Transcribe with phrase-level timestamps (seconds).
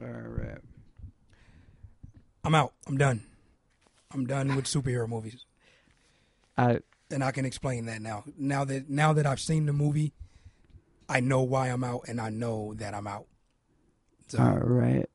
[0.00, 0.58] All right.
[2.44, 2.72] I'm out.
[2.86, 3.22] I'm done.
[4.12, 5.44] I'm done with superhero movies,
[6.56, 6.78] I
[7.10, 8.24] and I can explain that now.
[8.38, 10.14] Now that now that I've seen the movie,
[11.10, 13.26] I know why I'm out, and I know that I'm out.
[14.28, 15.08] So, all right.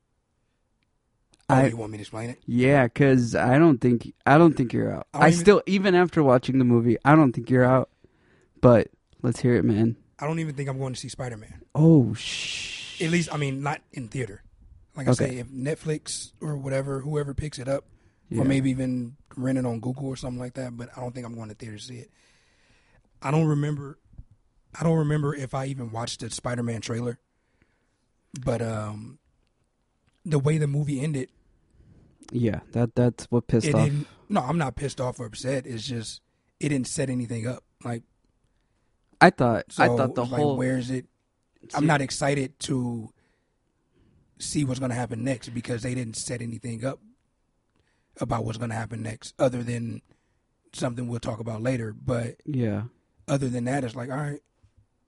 [1.49, 2.39] oh, I you want me to explain it?
[2.45, 5.07] yeah, cuz I don't think I don't think you're out.
[5.13, 7.89] I don't I even- still even after watching the movie, I don't think you're out.
[8.61, 8.89] But
[9.23, 9.95] let's hear it, man.
[10.19, 11.63] I don't even think I'm going to see Spider Man.
[11.73, 13.01] Oh shh.
[13.01, 14.43] At least, I mean, not in theater.
[14.95, 17.85] Like I say, if Netflix or whatever, whoever picks it up,
[18.29, 18.41] Yeah.
[18.41, 20.77] or maybe even rent it on Google or something like that.
[20.77, 22.11] But I don't think I'm going to theater to see it.
[23.21, 23.97] I don't remember.
[24.79, 27.19] I don't remember if I even watched the Spider-Man trailer.
[28.43, 29.19] But um,
[30.25, 31.29] the way the movie ended,
[32.31, 33.91] Yeah, that that's what pissed off.
[34.29, 35.67] No, I'm not pissed off or upset.
[35.67, 36.21] It's just
[36.59, 37.63] it didn't set anything up.
[37.83, 38.03] Like
[39.21, 41.05] I thought so, I thought the like, whole where is it?
[41.75, 43.09] I'm not excited to
[44.39, 46.99] see what's going to happen next because they didn't set anything up
[48.19, 50.01] about what's going to happen next, other than
[50.73, 51.93] something we'll talk about later.
[51.93, 52.83] But Yeah.
[53.27, 54.41] other than that, it's like, all right,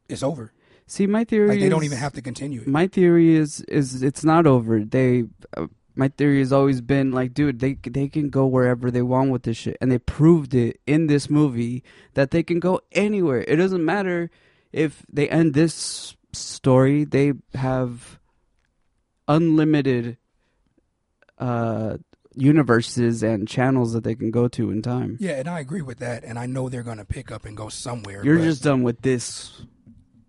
[0.10, 0.52] it's over.
[0.88, 2.68] See, my theory Like they don't even have to continue it.
[2.68, 4.84] My theory is is it's not over.
[4.84, 5.24] They
[5.58, 9.32] uh, my theory has always been like, dude, they they can go wherever they want
[9.32, 11.84] with this shit, and they proved it in this movie
[12.14, 13.44] that they can go anywhere.
[13.48, 14.30] It doesn't matter
[14.72, 18.20] if they end this story; they have
[19.28, 20.18] unlimited
[21.38, 21.98] uh
[22.36, 25.18] universes and channels that they can go to in time.
[25.20, 27.56] Yeah, and I agree with that, and I know they're going to pick up and
[27.56, 28.24] go somewhere.
[28.24, 29.62] You're but, just done with this.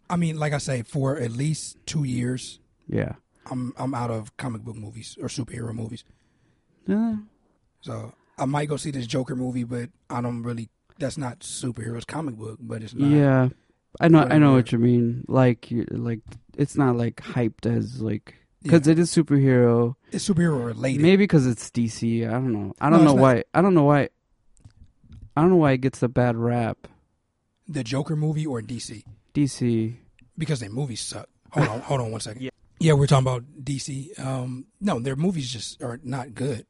[0.09, 3.15] I mean, like I say, for at least two years, Yeah.
[3.49, 6.05] I'm I'm out of comic book movies or superhero movies.
[6.87, 7.17] Yeah.
[7.81, 10.69] So I might go see this Joker movie, but I don't really.
[10.99, 13.11] That's not superheroes comic book, but it's not.
[13.11, 13.49] Yeah,
[14.01, 14.23] I know.
[14.23, 15.25] I know what you mean.
[15.29, 16.21] Like, like
[16.57, 18.35] it's not like hyped as like
[18.67, 18.93] because Yeah.
[18.93, 19.95] it is superhero.
[20.13, 21.01] It's superhero related.
[21.03, 22.27] Maybe because it's DC.
[22.27, 22.75] I don't know.
[22.81, 23.23] I don't No, know not.
[23.23, 23.45] why.
[23.55, 24.09] I don't know why.
[25.37, 26.89] I don't know why it gets a bad rap.
[27.69, 29.05] The Joker movie or DC
[29.35, 29.97] DC.
[30.39, 31.29] because their movies suck.
[31.51, 32.43] Hold on, hold on one second.
[32.43, 32.51] Yeah.
[32.79, 34.19] Yeah, we're talking about DC.
[34.21, 36.67] Um, no, their movies just are not good.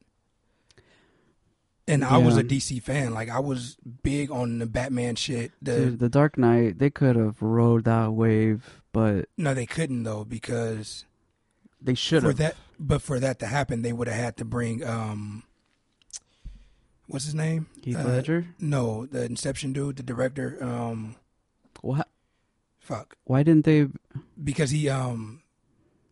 [1.89, 3.13] And I was a DC fan.
[3.13, 5.51] Like I was big on the Batman shit.
[5.61, 6.79] The Dude, the Dark Knight.
[6.79, 11.05] They could have rode that wave, but no, they couldn't though because
[11.87, 12.37] they should have.
[12.37, 12.55] that.
[12.79, 15.43] But for that to happen, they would have had to bring um,
[17.07, 17.67] what's his name?
[17.81, 18.45] Heath uh, Ledger.
[18.59, 20.57] No, the Inception dude, the director.
[20.63, 21.15] Um,
[21.81, 22.07] What?
[22.79, 23.87] fuck, Why didn't they?
[24.41, 25.41] because he um,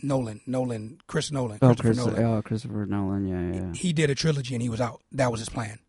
[0.01, 2.23] Nolan, Nolan, Chris Nolan, Oh, Christopher Chris, Nolan.
[2.25, 3.27] oh, Christopher Nolan.
[3.27, 3.73] Yeah, yeah.
[3.73, 5.01] He did a trilogy and he was out.
[5.11, 5.79] That was his plan.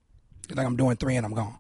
[0.55, 1.59] Like I'm doing three and I'm gone.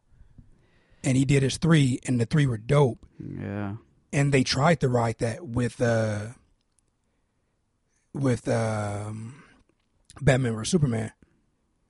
[1.03, 2.99] And he did his three, and the three were dope.
[3.21, 3.77] Yeah.
[4.13, 6.29] And they tried to write that with uh,
[8.17, 9.43] with um,
[10.21, 11.13] Batman or Superman,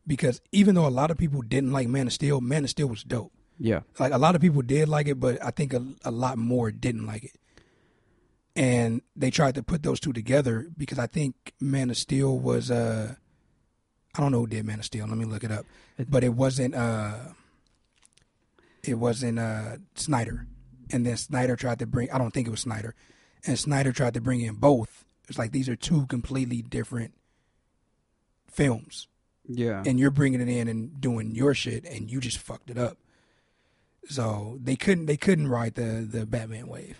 [0.06, 2.88] because even though a lot of people didn't like Man of Steel, Man of Steel
[2.88, 3.32] was dope.
[3.58, 3.80] Yeah.
[3.98, 6.70] like a lot of people did like it, but I think a, a lot more
[6.70, 7.32] didn't like it.
[8.54, 12.70] And they tried to put those two together because I think Man of Steel was
[12.70, 13.14] uh
[14.14, 15.06] I don't know who did Man of Steel.
[15.06, 15.64] Let me look it up.
[16.06, 17.14] But it wasn't uh
[18.82, 20.46] it wasn't uh Snyder.
[20.90, 22.94] And then Snyder tried to bring I don't think it was Snyder.
[23.46, 25.05] And Snyder tried to bring in both.
[25.28, 27.12] It's like these are two completely different
[28.50, 29.08] films
[29.48, 29.82] Yeah.
[29.84, 32.98] and you're bringing it in and doing your shit and you just fucked it up.
[34.08, 36.96] So they couldn't they couldn't ride the the Batman wave.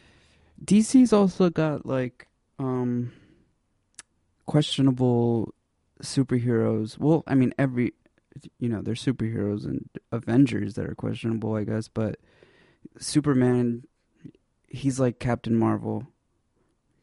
[0.65, 2.27] DC's also got like
[2.59, 3.13] um
[4.47, 5.55] questionable
[6.03, 6.99] superheroes.
[6.99, 7.95] Well, I mean every
[8.59, 12.19] you know, there's superheroes and Avengers that are questionable, I guess, but
[12.99, 13.85] Superman
[14.69, 16.07] he's like Captain Marvel.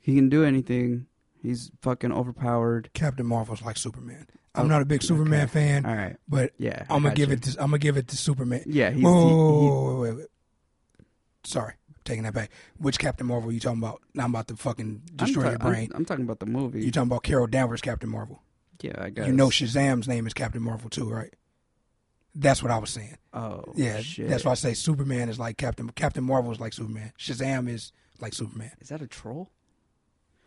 [0.01, 1.07] He can do anything.
[1.43, 2.89] He's fucking overpowered.
[2.93, 4.25] Captain Marvel's like Superman.
[4.55, 5.51] I'm Oh, not a big Superman okay.
[5.51, 6.15] fan, All right.
[6.27, 6.85] but Yeah.
[6.89, 7.35] I'm gonna give you.
[7.35, 7.43] it.
[7.43, 8.63] To, I'm gonna give it to Superman.
[8.65, 10.27] Yeah, he's Whoa, he- whoa, he- whoa, whoa, wait, wait.
[11.43, 11.73] Sorry,
[12.05, 12.49] taking that back.
[12.77, 14.01] Which Captain Marvel are you talking about?
[14.13, 15.89] Now I'm about to fucking destroy ta- your brain.
[15.93, 16.83] I'm, I'm talking about the movie.
[16.85, 18.41] you talking about Carol Danvers, Captain Marvel?
[18.81, 19.27] yeah, I guess.
[19.27, 21.33] You know Shazam's name is Captain Marvel too, right?
[22.35, 23.17] That's what I was saying.
[23.33, 24.27] Oh, Yeah, shit.
[24.27, 25.89] that's why I say Superman is like Captain.
[25.89, 27.11] Captain Marvel is like Superman.
[27.19, 28.71] Shazam is like Superman.
[28.81, 29.51] Is that a troll?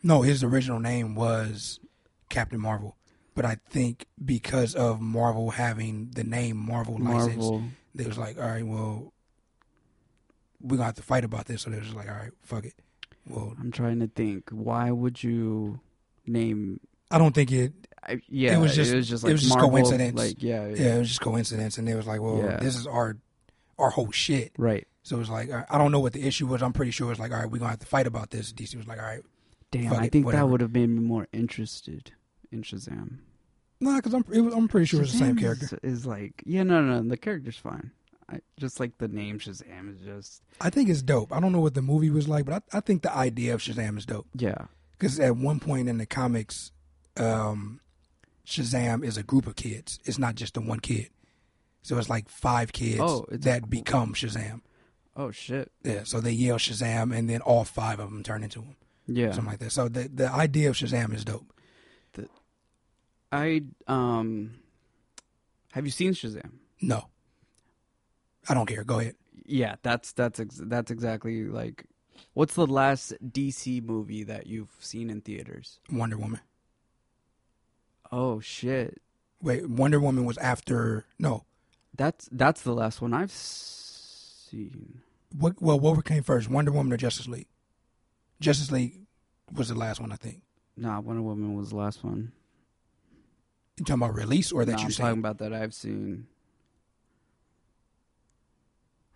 [0.07, 1.81] No, his original name was
[2.29, 2.97] Captain Marvel,
[3.35, 7.45] but I think because of Marvel having the name Marvel, license,
[7.95, 9.13] they was like, all right, well,
[10.61, 11.63] we're gonna have to fight about this.
[11.63, 12.75] So they was just like, all right, fuck it.
[13.29, 14.51] Well, I'm trying to think.
[14.51, 15.81] Why would you
[16.27, 16.81] name?
[17.11, 17.73] I don't think it.
[18.03, 20.17] I, yeah, It was just- it was just it was just Marvel, coincidence.
[20.17, 22.57] Like yeah, Yeah, it was just coincidence, and they was like, well, Yeah.
[22.59, 23.17] this is our
[23.79, 24.53] our whole shit.
[24.57, 24.87] right.
[25.03, 26.63] So it was like, I don't know what the issue was.
[26.65, 28.53] I'm pretty sure it's like, all right, we're gonna have to fight about this.
[28.53, 29.23] DC was like, all right,
[29.83, 30.43] Damn, Fuck I it, think whatever.
[30.45, 32.13] that would have made me more interested
[32.51, 33.19] in Shazam.
[33.81, 35.79] Nah, because I'm it was, I'm pretty sure it's the same Shazam character.
[35.83, 37.91] Is, is like yeah, no, no, no, the character's fine.
[38.29, 41.33] I, just like the name Shazam is just I think it's dope.
[41.33, 43.61] I don't know what the movie was like, but I, I think the idea of
[43.61, 44.27] Shazam is dope.
[44.35, 46.73] yeah, Because at one point in the comics,
[47.19, 47.81] um,
[48.47, 49.99] Shazam is a group of kids.
[50.05, 51.11] It's not just the one kid.
[51.83, 54.63] So it's like five kids Oh, that become Shazam.
[55.15, 55.71] Oh shit.
[55.85, 59.31] Yeah, so they yell Shazam, and then all five of them turn into him, Yeah.
[59.33, 59.73] something like that.
[59.73, 61.53] So the the idea of Shazam is dope.
[63.33, 64.55] I um
[65.73, 66.53] have you seen Shazam?
[66.81, 67.09] No,
[68.49, 68.85] I don't care.
[68.85, 69.17] Go ahead.
[69.45, 71.87] Yeah, that's that's ex- that's exactly like
[72.35, 75.81] what's the last DC movie that you've seen in theaters?
[75.91, 76.41] Wonder Woman.
[78.13, 79.03] Oh shit.
[79.43, 81.05] Wait, Wonder Woman was after.
[81.19, 81.45] No,
[81.97, 85.01] That's that's the last one I've seen.
[85.37, 85.61] what?
[85.61, 87.49] Well, what came first, Wonder Woman or Justice League?
[88.41, 89.07] Justice League
[89.53, 90.43] was the last one, I think.
[90.77, 92.33] Nah, Wonder Woman was the last one.
[93.79, 95.03] You talking about release or that Nah, you I'm said?
[95.05, 96.27] talking about that I've seen.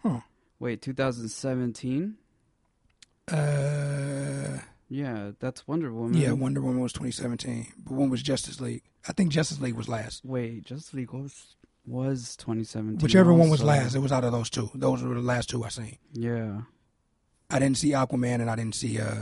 [0.02, 0.20] Huh.
[0.58, 2.17] Wait, 2017?
[3.31, 4.58] Uh,
[4.88, 6.20] Yeah, that's Wonder Woman.
[6.20, 8.82] yeah, Wonder Woman was 2017, but when was Justice League?
[9.08, 10.25] I think Justice League was last.
[10.25, 11.55] Wait, Justice League was
[11.87, 12.99] was 2017.
[13.02, 14.70] Whichever one was last, it was out of those two.
[14.75, 15.96] Those were the last two I seen.
[16.12, 16.62] Yeah.
[17.50, 19.14] I didn't see Aquaman and I didn't see uh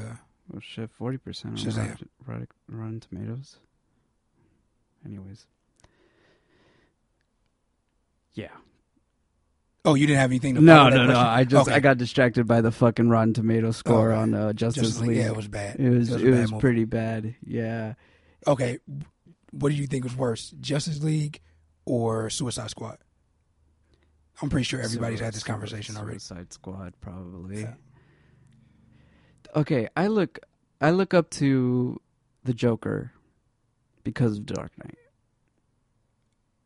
[0.54, 1.98] Oh shit, forty percent on.
[2.26, 3.56] Rotten, Rotten, Tomatoes.
[5.04, 5.46] Anyways,
[8.34, 8.48] yeah.
[9.84, 11.04] Oh, you didn't have anything to No, no, no.
[11.06, 11.16] question?
[11.16, 11.76] I just Okay.
[11.76, 15.08] I got distracted by the fucking Rotten Tomato score on uh, Justice, Justice League.
[15.10, 15.19] League.
[15.19, 15.76] Yeah, it was bad.
[15.78, 17.34] It was It it was bad was pretty bad.
[17.44, 17.94] Yeah.
[18.46, 18.78] Okay,
[19.50, 21.40] what do you think was worse, Justice League
[21.84, 22.98] or Suicide Squad?
[24.40, 26.19] I'm pretty sure everybody's had this conversation already.
[26.19, 27.62] Suicide Squad, probably.
[27.62, 27.75] Yeah.
[29.56, 30.38] Okay, I look
[30.80, 32.00] I look up to
[32.44, 33.12] the Joker
[34.04, 34.98] because of Dark Knight.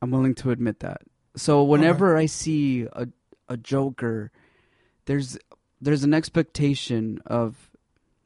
[0.00, 1.02] I'm willing to admit that.
[1.36, 3.08] So whenever I see a
[3.48, 4.30] a Joker,
[5.06, 5.38] there's
[5.80, 7.70] there's an expectation of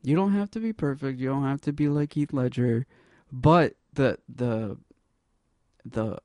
[0.02, 2.86] you don't have to be perfect, you don't have to be like Heath Ledger,
[3.30, 4.78] but the the
[5.84, 6.18] the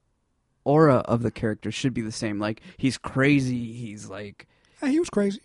[0.64, 2.40] aura of the character should be the same.
[2.40, 4.48] Like he's crazy, he's like
[4.80, 5.42] Hey, he was crazy.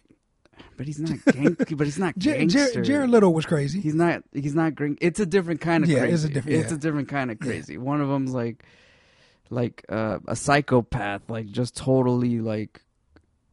[0.76, 2.72] But he's not gang- but he's not gangster.
[2.74, 3.80] Jar- Jared Leto was crazy.
[3.80, 4.22] He's not.
[4.32, 4.98] He's not green.
[5.00, 6.14] It's a different kind of Yeah, crazy.
[6.14, 6.76] it's a different- It's yeah.
[6.76, 7.46] a different kind of Yeah.
[7.46, 7.78] crazy.
[7.78, 8.64] One of them's like,
[9.50, 12.82] like uh, a psychopath, like just totally like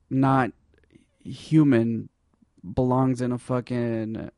[0.09, 0.51] not
[1.23, 2.09] human.
[2.73, 4.29] Belongs in a fucking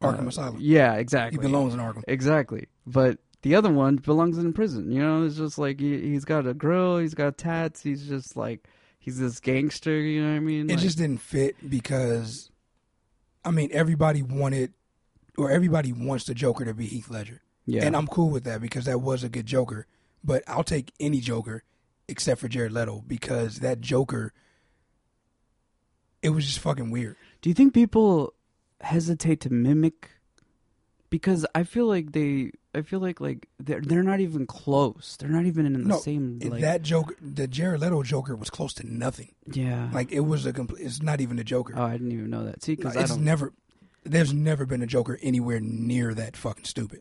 [0.00, 0.56] Arkham uh, Asylum.
[0.60, 1.40] Yeah, exactly.
[1.44, 2.04] He belongs in Arkham.
[2.06, 2.68] Exactly.
[2.86, 4.92] But the other one belongs in prison.
[4.92, 6.98] You know, it's just like he, he's got a grill.
[6.98, 7.82] He's got tats.
[7.82, 8.68] He's just like
[9.06, 9.98] he's this gangster.
[9.98, 10.68] You know what I mean?
[10.68, 12.50] It Like- just didn't fit because,
[13.44, 14.74] I mean, everybody wanted,
[15.38, 17.84] or everybody wants the Joker to be Heath Ledger, yeah.
[17.86, 19.86] and I'm cool with that because that was a good Joker.
[20.24, 21.62] But I'll take any Joker
[22.08, 24.32] except for Jared Leto because that Joker,
[26.22, 27.16] it was just fucking weird.
[27.40, 28.34] Do you think people
[28.80, 30.10] hesitate to mimic?
[31.10, 35.16] Because I feel like they, I feel like like they're they're not even close.
[35.18, 38.50] They're not even in the No, same like that Joker, the Jared Leto Joker, was
[38.50, 39.32] close to nothing.
[39.50, 39.88] yeah.
[39.92, 40.84] Like it was a complete.
[40.84, 41.74] It's not even a Joker.
[41.76, 42.62] oh, I didn't even know that.
[42.62, 43.52] See, No, because I it's don't never.
[44.04, 47.00] There's never been a Joker anywhere near that fucking stupid.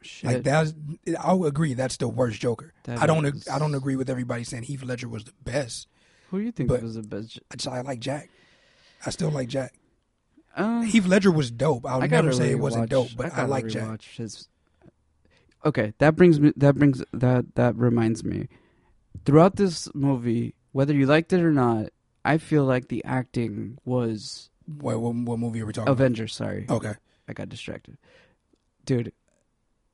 [0.00, 0.30] shit.
[0.30, 0.72] Like that's,
[1.20, 1.74] I'll agree.
[1.74, 2.72] That's the worst Joker.
[2.84, 3.26] That I don't.
[3.26, 5.88] is- I don't agree with everybody saying Heath Ledger was the best.
[6.30, 7.38] Who do you think was the best?
[7.50, 8.30] I, just, I like Jack.
[9.04, 9.74] I still like Jack.
[10.56, 11.84] Uh, Heath Ledger was dope.
[11.86, 14.02] I'll I never say it wasn't dope, but I, gotta like Jack.
[14.02, 14.48] His...
[15.64, 16.52] Okay, that brings me.
[16.56, 18.48] That brings that that reminds me.
[19.24, 21.90] Throughout this movie, whether you liked it or not,
[22.24, 26.34] I feel like the acting was What, what, what movie are we talking Avengers.
[26.34, 26.66] Sorry.
[26.68, 26.94] Okay.
[27.28, 27.98] I got distracted,
[28.84, 29.12] dude.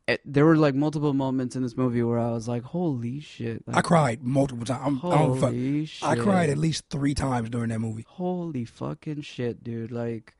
[0.07, 3.63] It, there were like multiple moments in this movie where I was like, "Holy shit!"
[3.69, 5.01] Like, I cried multiple times.
[5.03, 6.09] I'm, I, holy shit!
[6.09, 8.07] I cried at least three times during that movie.
[8.09, 9.93] Holy fucking shit, dude!
[9.93, 10.35] Like,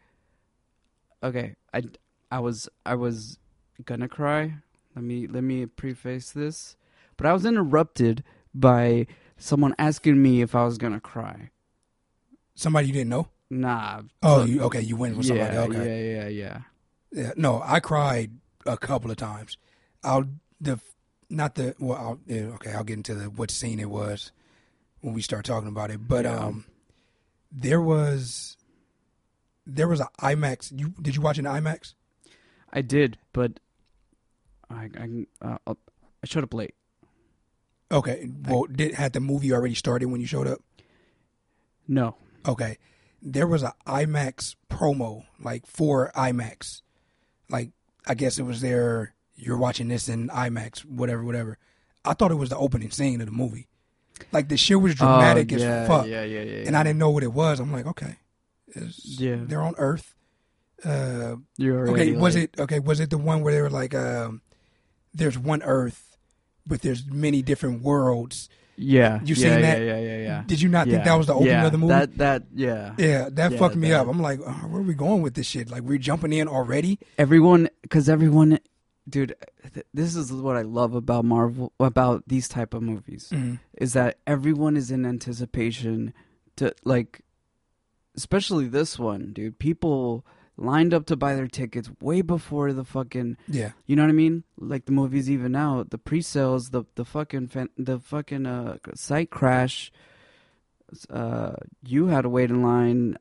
[1.23, 1.83] okay, I,
[2.31, 3.39] I was, I was
[3.85, 4.55] gonna cry.
[4.99, 6.77] Let me, let me preface this,
[7.17, 11.51] but I was interrupted by someone asking me if I was gonna cry.
[12.57, 13.29] Somebody you didn't know?
[13.49, 14.03] Nah.
[14.25, 14.81] Oh, you, okay.
[14.81, 15.55] You went with somebody.
[15.55, 16.03] yeah, okay.
[16.03, 16.59] yeah, yeah, yeah.
[17.13, 18.33] Yeah, no, I cried
[18.67, 19.57] a couple of times.
[20.03, 20.25] I'll
[20.61, 20.81] the
[21.31, 21.97] not the well.
[21.97, 24.33] I'll, yeah, okay, I'll get into the what scene it was
[25.01, 26.09] when we start talking about it.
[26.09, 26.37] But Yeah.
[26.37, 26.65] um,
[27.53, 28.57] there was
[29.65, 30.73] there was an IMAX.
[30.77, 31.95] You did you watch an IMAX?
[32.73, 33.61] I did, but
[34.71, 35.75] I, I, uh,
[36.23, 36.75] I showed up late.
[37.91, 40.61] Okay, well, did had the movie already started when you showed up?
[41.87, 42.17] No.
[42.47, 42.77] Okay,
[43.23, 46.83] there was a IMAX promo like for IMAX.
[47.49, 47.71] Like
[48.07, 51.59] I guess it was their you're watching this in IMAX, whatever, whatever.
[52.05, 53.69] I thought it was the opening scene of the movie.
[54.33, 56.65] Like the shit was dramatic Oh, yeah, as fuck, Yeah, yeah, yeah.
[56.67, 57.61] and I didn't know what it was.
[57.61, 58.17] I'm like, okay,
[58.69, 59.37] it's, Yeah.
[59.47, 60.15] they're on Earth.
[60.85, 62.81] Uh, You're okay, was it okay?
[62.81, 64.43] Was it the one where they were like, um,
[65.15, 66.17] there's one Earth,
[66.67, 68.49] but there's many different worlds.
[68.77, 69.21] Yeah.
[69.25, 69.79] You yeah, seen that?
[69.81, 70.45] Yeah, yeah, yeah.
[70.47, 71.95] Did you not think that was the opening yeah, of the movie?
[71.95, 72.95] That that yeah.
[72.97, 74.09] yeah, that Yeah, fucked me that- up.
[74.09, 75.69] I'm like, oh, where are we going with this shit?
[75.71, 77.01] Like, we're jumping in already.
[77.19, 78.61] Everyone, because everyone,
[79.09, 79.35] dude,
[79.75, 83.59] th- this is what I love about Marvel, about these type of movies, Mm.
[83.79, 86.13] is that everyone is in anticipation
[86.57, 87.23] to like,
[88.17, 89.59] especially this one, dude.
[89.59, 90.25] People
[90.59, 94.13] lined up to buy their tickets way before the fucking Yeah, You know what I
[94.13, 94.43] mean?
[94.59, 99.31] Like the movie's even out, the pre-sales, the the fucking fan, the fucking uh site
[99.31, 99.93] crash.
[101.11, 101.53] Uh,
[101.87, 103.17] you had to wait in line.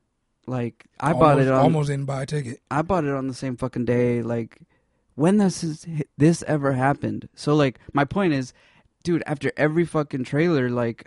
[0.46, 1.60] Like I bought it on.
[1.60, 2.60] almost didn't buy a ticket.
[2.70, 4.22] I bought it on the same fucking day.
[4.22, 4.58] Like
[5.14, 7.28] when this is this ever happened?
[7.34, 8.54] So like my point is,
[9.04, 9.22] dude.
[9.26, 11.06] After every fucking trailer, like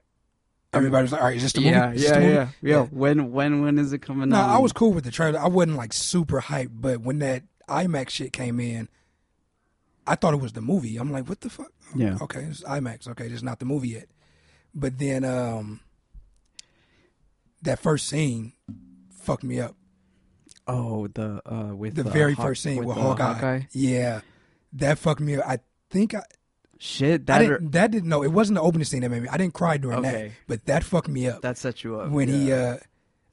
[0.74, 1.72] Everybody's like, all right, is this the movie?
[1.72, 2.34] yeah, yeah, the movie?
[2.34, 2.82] yeah, yeah.
[2.86, 4.50] When when when is it coming No, out?
[4.50, 5.40] I was cool with the trailer.
[5.40, 8.88] I wasn't like super hyped, but when that IMAX shit came in,
[10.08, 10.96] I thought it was the movie.
[10.98, 11.72] I'm like, what the fuck?
[11.96, 12.18] Yeah.
[12.22, 13.08] Okay, it's IMAX.
[13.10, 14.08] Okay, it's not the movie yet.
[14.74, 15.82] But then um
[17.62, 18.54] that first scene
[19.12, 19.76] fucked me up.
[20.68, 23.64] Oh, the uh with The uh, very Haw- first scene with, uh, Hawkeye.
[23.74, 24.22] Yeah.
[24.74, 25.46] That fucked me up.
[25.46, 25.60] I
[25.90, 26.24] think I,
[26.84, 28.24] Shit, I that didn't that didn't know.
[28.24, 30.32] It wasn't the opening scene that made me I didn't cry during that.
[30.48, 31.44] But that fucked me up.
[31.44, 32.78] that set you up when yeah.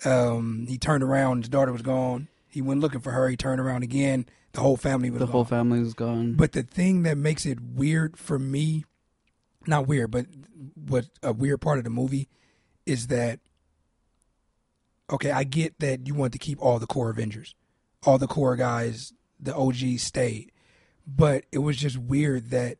[0.04, 3.26] he uh um he turned around his daughter was gone he went looking for her
[3.26, 5.32] he turned around again the whole family was the gone.
[5.32, 6.34] whole family was gone.
[6.34, 8.84] but the thing that makes it weird for me
[9.66, 10.26] not weird but
[10.74, 12.28] what a weird part of the movie
[12.86, 13.40] is that
[15.10, 17.54] okay i get that you want to keep all the core avengers
[18.04, 20.52] all the core guys the og stayed
[21.06, 22.76] but it was just weird that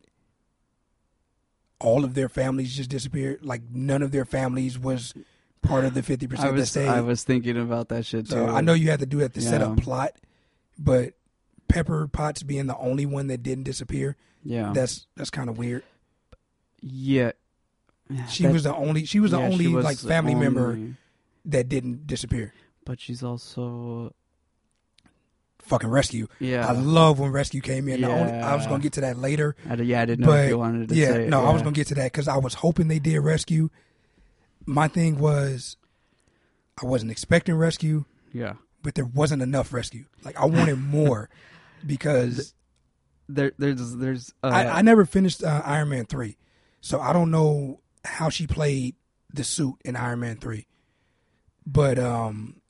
[1.80, 5.14] all of their families just disappeared like none of their families was
[5.62, 8.32] part of the 50% I that stayed I was thinking about that shit too.
[8.32, 10.12] so I know you had to do that to set up plot,
[10.78, 11.14] but
[11.68, 15.82] Pepper Potts being the only one that didn't disappear, yeah, that's that's kind of weird.
[16.80, 17.32] yeah.
[18.28, 20.78] She That- was the only she was the yeah, only was like family member
[21.44, 22.54] that didn't disappear.
[22.86, 24.14] but she's also
[25.62, 26.28] Fucking rescue.
[26.40, 26.66] yeah.
[26.66, 28.00] I love when rescue came in.
[28.00, 30.48] The only, I was gonna get to that later, I, yeah, I didn't know if
[30.48, 31.28] you wanted to yeah, say it.
[31.28, 33.68] no, I was gonna get to that because I was hoping they did rescue.
[34.64, 35.76] My thing was,
[36.82, 40.04] I wasn't expecting rescue, Yeah, but there wasn't enough rescue.
[40.24, 41.28] Like I wanted more
[41.86, 42.54] because
[43.28, 44.32] there, there's, there's.
[44.42, 46.38] Uh, I, I never finished uh, Iron Man three,
[46.80, 48.94] so I don't know how she played
[49.34, 50.66] the suit in Iron Man three.
[51.66, 52.62] But um,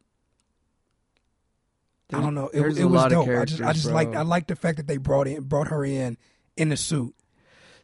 [2.12, 2.48] I don't know.
[2.52, 3.28] It, it a was lot dope.
[3.28, 4.14] I just I just like.
[4.14, 6.16] I like the fact that they brought in brought her in
[6.56, 7.14] in the suit.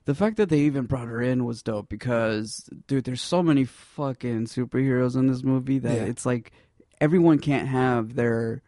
[0.07, 3.65] the fact that they even brought her in was dope because, dude, there's so many
[3.65, 6.05] fucking superheroes in this movie that Yeah.
[6.05, 6.53] it's like
[7.01, 8.63] everyone can't have their,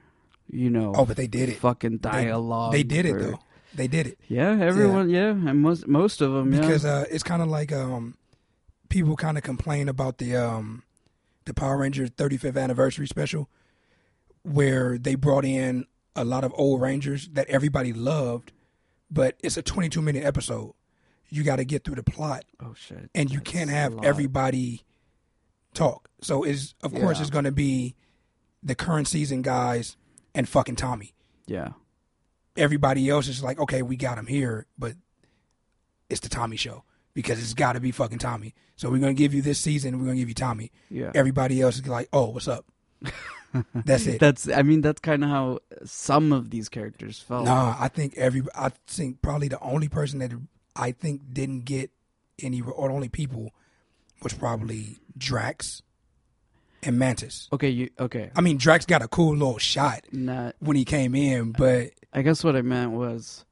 [0.51, 1.57] you know, Oh, but they did it.
[1.59, 2.73] fucking dialogue.
[2.73, 3.39] They did it or- though.
[3.75, 5.11] They did it Yeah, everyone.
[5.11, 6.51] Yeah, and most most of them.
[6.51, 7.01] because yeah.
[7.01, 8.15] uh, it's kind of like um,
[8.89, 10.83] people kind of complain about the um,
[11.45, 13.51] the Power Rangers 35th anniversary special,
[14.47, 18.53] where they brought in a lot of old Rangers that everybody loved,
[19.11, 20.75] but it's a 22 minute episode.
[21.29, 23.11] You got to get through the plot, oh shit.
[23.15, 24.83] and you That's can't have everybody
[25.75, 26.09] talk.
[26.23, 27.97] So is of course it's going to be
[28.63, 29.97] the current season guys
[30.35, 31.15] and fucking Tommy.
[31.47, 31.71] Yeah.
[32.57, 34.95] Everybody else is like, okay, we got him here, but
[36.09, 38.55] it's the Tommy show because it's got to be fucking Tommy.
[38.77, 39.99] So we're gonna give you this season.
[39.99, 40.71] We're gonna give you Tommy.
[40.89, 41.11] Yeah.
[41.15, 42.65] Everybody else is like, oh, what's up?
[43.75, 44.21] That's it.
[44.21, 44.49] That's.
[44.49, 47.45] I mean, that's kind of how some of these characters felt.
[47.45, 48.43] Nah, I think every.
[48.55, 50.33] I think probably the only person that
[50.75, 51.91] I think didn't get
[52.43, 53.53] any, or the only people,
[54.23, 55.83] was probably Drax
[56.83, 57.49] and Mantis.
[57.53, 57.71] Okay.
[57.71, 57.91] You.
[57.99, 58.31] Okay.
[58.35, 60.57] I mean, Drax got a cool little shot Not.
[60.61, 63.45] when he came in, but I guess what I meant was,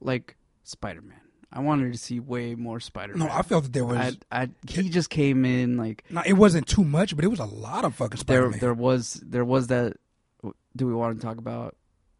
[0.00, 1.20] like Spider Man.
[1.56, 3.28] I wanted to see way more Spider Man.
[3.28, 4.16] no, I felt that there was.
[4.30, 7.40] I, I, he just came in like no, it wasn't too much, but it was
[7.40, 8.42] a lot of fucking there.
[8.42, 8.58] Spider-Man.
[8.60, 9.14] There was.
[9.24, 9.94] There was that.
[10.76, 11.74] Do we want to talk about,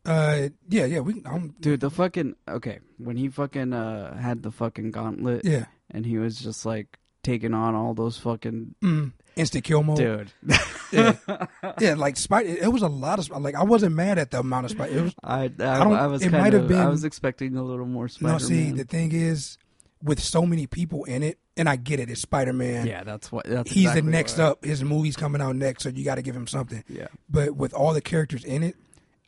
[0.07, 1.21] Uh, yeah, yeah, we.
[1.27, 1.81] I'm, dude?
[1.81, 6.39] The fucking okay when he fucking uh had the fucking gauntlet yeah, and he was
[6.39, 9.99] just like taking on all those fucking mm, instant kill mode.
[9.99, 10.33] dude.
[10.93, 11.17] Yeah.
[11.81, 12.49] yeah, like Spider.
[12.49, 14.99] It was a lot of like I wasn't mad at the amount of Spider.
[14.99, 17.63] It was I, I, don't- I was it might have been- I was expecting a
[17.63, 18.39] little more Spider no.
[18.39, 19.59] See, the thing is,
[20.03, 22.11] with so many people in it, and I get it.
[22.11, 22.87] It's Spider Man.
[22.87, 23.47] yeah, that's what.
[23.47, 24.65] That's He's exactly the next up.
[24.65, 26.85] His movie's coming out next, so you got to give him something.
[26.89, 28.77] Yeah, But with all the characters in it,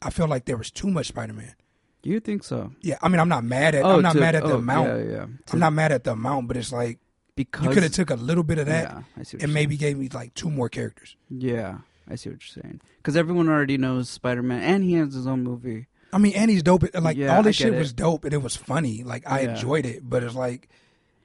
[0.03, 1.55] I felt like there was too much Spider Man.
[2.03, 2.73] You think so?
[2.81, 3.85] Yeah, I mean, I'm not mad at.
[3.85, 4.89] oh, I'm not to- mad at the oh, amount.
[4.89, 5.25] Yeah, yeah.
[5.25, 6.99] To- I'm not mad at the amount, but it's like
[7.39, 9.77] because you could have took a little bit of that Yeah, I see and maybe
[9.77, 11.17] gave me like two more characters.
[11.31, 11.79] Yeah,
[12.09, 12.81] I see what you're saying.
[12.99, 15.87] Because everyone already knows Spider Man, and he has his own movie.
[16.13, 16.85] I mean, and he's dope.
[16.95, 17.79] Like Yeah, all this shit it.
[17.79, 19.05] was dope and it was funny.
[19.05, 19.51] Like I Yeah.
[19.55, 20.69] enjoyed it, but it's like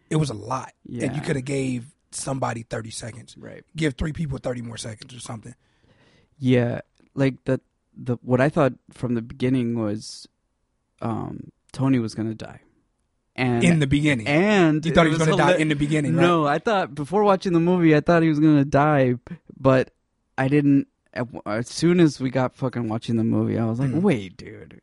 [0.10, 3.36] it was a lot, and you could have gave somebody thirty seconds.
[3.38, 3.64] Right.
[3.76, 5.56] Give three people thirty more seconds or something.
[6.38, 6.82] Yeah,
[7.16, 7.60] like the
[7.96, 10.28] the what I thought from the beginning was,
[11.02, 12.60] um, Tony was gonna die,
[13.36, 16.16] and in the beginning, and you thought he was going to die in the beginning,
[16.16, 16.22] right?
[16.22, 19.16] No, I thought before watching the movie, I thought he was gonna die,
[19.60, 19.92] but
[20.38, 20.88] I didn't.
[21.46, 24.02] As soon as we got fucking watching the movie, I was like, Mhm.
[24.02, 24.82] "Wait, dude!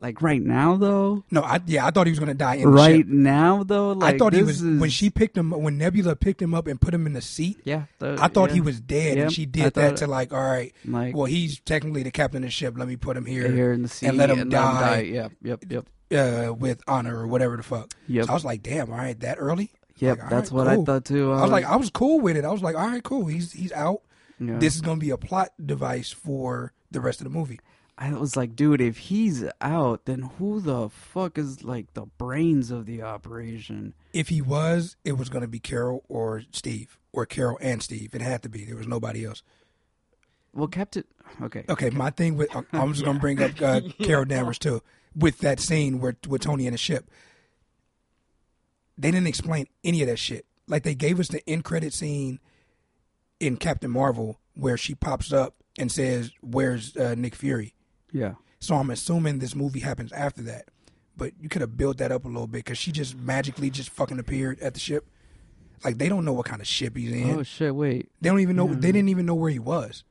[0.00, 1.24] Like right now, though?
[1.30, 3.92] No, I, yeah, I thought he was going to die in the Right now, though?
[3.92, 6.78] Like I thought he was when she picked him when Nebula picked him up and
[6.80, 7.58] put him in the seat.
[7.64, 10.32] Yeah, the- I thought yeah, he was dead, Yeah, and she did that to like,
[10.32, 12.74] all right, like well, he's technically the captain of the ship.
[12.76, 15.00] Let me put him here, here in the sea and let him die.
[15.00, 17.92] Yep, yep, yep, uh, with honor or whatever the fuck.
[18.06, 19.70] yep, So I was like, damn, all right, that early.
[19.96, 20.18] yep.
[20.18, 20.82] like, that's right, what cool.
[20.82, 21.32] I thought too.
[21.32, 22.44] I was like, I was cool with it.
[22.44, 23.26] I was like, all right, cool.
[23.26, 24.02] He's he's out.
[24.40, 24.58] yeah.
[24.58, 27.60] This is gonna be a plot device for the rest of the movie.
[27.96, 32.72] I was like, dude, if he's out, then who the fuck is like the brains
[32.72, 33.94] of the operation?
[34.12, 38.12] If he was, it was gonna be Carol or Steve or Carol and Steve.
[38.14, 38.64] It had to be.
[38.64, 39.42] There was nobody else.
[40.52, 41.04] Well, Captain.
[41.42, 41.64] Okay.
[41.68, 44.82] Okay, my thing with I'm- just gonna bring up uh, Carol Danvers too
[45.16, 47.10] with that scene where with Tony and the ship.
[48.96, 50.46] They didn't explain any of that shit.
[50.68, 52.38] Like they gave us the end credit scene
[53.40, 57.74] in Captain Marvel where she pops up and says, "Where's uh, Nick Fury?"
[58.12, 58.34] Yeah.
[58.60, 60.68] So I'm assuming this movie happens after that.
[61.16, 63.90] But you could have built that up a little bit because she just magically just
[63.90, 65.06] fucking appeared at the ship.
[65.84, 67.38] Like they don't know what kind of ship he's in.
[67.38, 67.74] Oh shit!
[67.74, 68.08] Wait.
[68.20, 68.68] they don't even know.
[68.68, 68.74] yeah.
[68.76, 70.04] They didn't even know where he was.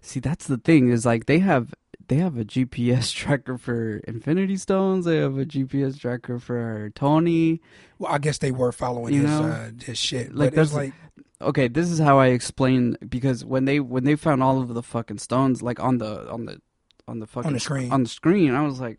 [0.00, 1.74] See, that's the thing is like they have
[2.08, 5.04] they have a GPS tracker for Infinity Stones.
[5.04, 7.60] They have a GPS tracker for Tony.
[7.98, 9.46] Well, I guess they were following You his know?
[9.46, 10.34] uh, his shit.
[10.34, 10.92] Like, but it's that's- like
[11.40, 14.82] Okay, this is how I explain because when they when they found all of the
[14.82, 16.60] fucking stones like on the on the
[17.06, 17.92] on the fucking on the screen.
[17.92, 18.98] on the screen, I was like,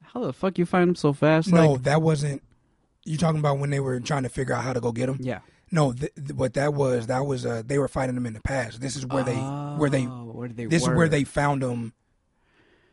[0.00, 1.48] how the fuck you find them so fast?
[1.52, 2.42] no, Like, that wasn't.
[3.04, 5.18] You talking about when they were trying to figure out how to go get them?
[5.20, 5.40] yeah.
[5.72, 8.40] No, th- th- what that was that was uh, they were fighting them in the
[8.40, 8.80] past.
[8.80, 10.92] This is where they where they Oh, where they this were.
[10.92, 11.92] is where they found them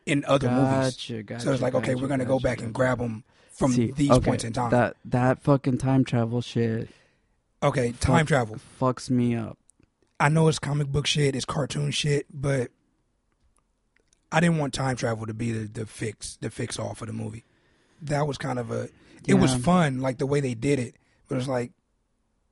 [0.06, 0.96] in other movies.
[0.96, 3.72] Gotcha, Gotcha, So it's like okay, we're gonna go gotcha, back and grab them from
[3.72, 4.70] See, these okay, points in time.
[4.70, 6.88] That that fucking time travel shit
[7.62, 8.56] okay, time travel.
[8.80, 9.58] fucks me up.
[10.20, 12.70] I know it's comic book shit, it's cartoon shit, but
[14.30, 17.12] I didn't want time travel to be the, the fix the fix all for the
[17.12, 17.44] movie.
[18.02, 18.88] That was kind of a
[19.26, 20.96] it was fun, like the way they did it.
[21.28, 21.72] But it's like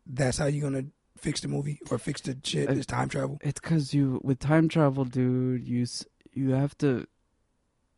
[0.07, 0.87] that's how you're gonna
[1.19, 3.38] fix the movie or fix the shit Uh, is time travel.
[3.43, 5.67] It's because you with time travel, dude.
[5.67, 5.87] You
[6.33, 7.07] you have to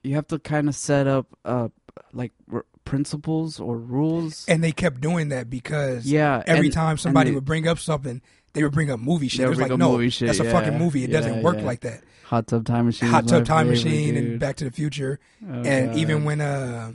[0.04, 1.68] you have to kind of set up uh
[2.12, 4.44] like r- principles or rules.
[4.46, 7.78] And they kept doing that because yeah, every and- time somebody they- would bring up
[7.78, 8.20] something,
[8.52, 9.46] they would bring up movie shit.
[9.46, 11.02] It was like, no, movie shit, that's a fucking movie.
[11.04, 11.64] It yeah, doesn't work yeah.
[11.64, 12.02] like that.
[12.26, 14.40] Hot Tub Time Machine, Hot Tub Time favorite, Machine and.
[14.40, 15.18] Back to the Future.
[15.42, 15.98] Oh, and God.
[15.98, 16.92] even when uh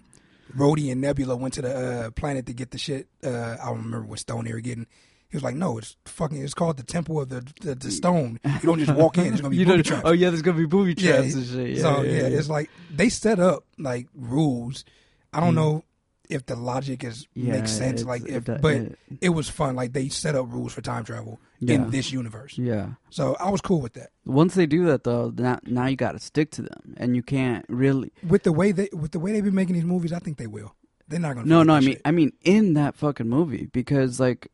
[0.55, 1.75] Rhodey and Nebula went to the
[2.07, 4.87] uh, planet to get the shit, uh, I don't remember what stone they were getting.
[5.29, 6.41] He was like, "No, it's fucking.
[6.43, 8.39] It's called the Temple of the the, the Stone.
[8.43, 9.31] You don't just walk in.
[9.33, 11.45] It's gonna be You booby traps." Oh yeah, there's gonna be booby Yeah, traps and
[11.45, 11.69] shit.
[11.77, 12.37] Yeah, so yeah, yeah, yeah.
[12.39, 14.85] it's like they set up like rules.
[15.31, 15.57] I don't Mm.
[15.57, 15.83] know
[16.29, 18.03] if the logic is Yeah, makes sense.
[18.03, 19.75] Like, if, it- but it- it was fun.
[19.75, 21.75] Like they set up rules for time travel yeah.
[21.75, 22.57] in this universe.
[22.57, 22.89] yeah.
[23.11, 24.09] So I was cool with that.
[24.25, 27.21] Once they do that though, now now you got to stick to them, and you
[27.21, 28.11] can't really.
[28.27, 30.47] With the way they with the way they've been making these movies, I think they
[30.47, 30.73] will.
[31.07, 31.47] They're not gonna.
[31.47, 32.01] No, no, I mean, shit.
[32.05, 34.47] I mean, in that fucking movie, because like,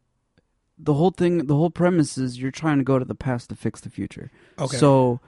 [0.77, 3.55] the whole thing, the whole premise is you're trying to go to the past to
[3.55, 4.31] fix the future.
[4.59, 4.77] okay.
[4.77, 5.19] So,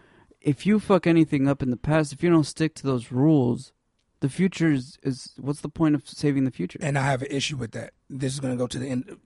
[0.42, 3.72] if you fuck anything up in the past, if you don't stick to those rules,
[4.20, 6.80] the future is, is what's the point of saving the future?
[6.82, 7.94] and I have an issue with that.
[8.10, 9.18] This is gonna go to the end.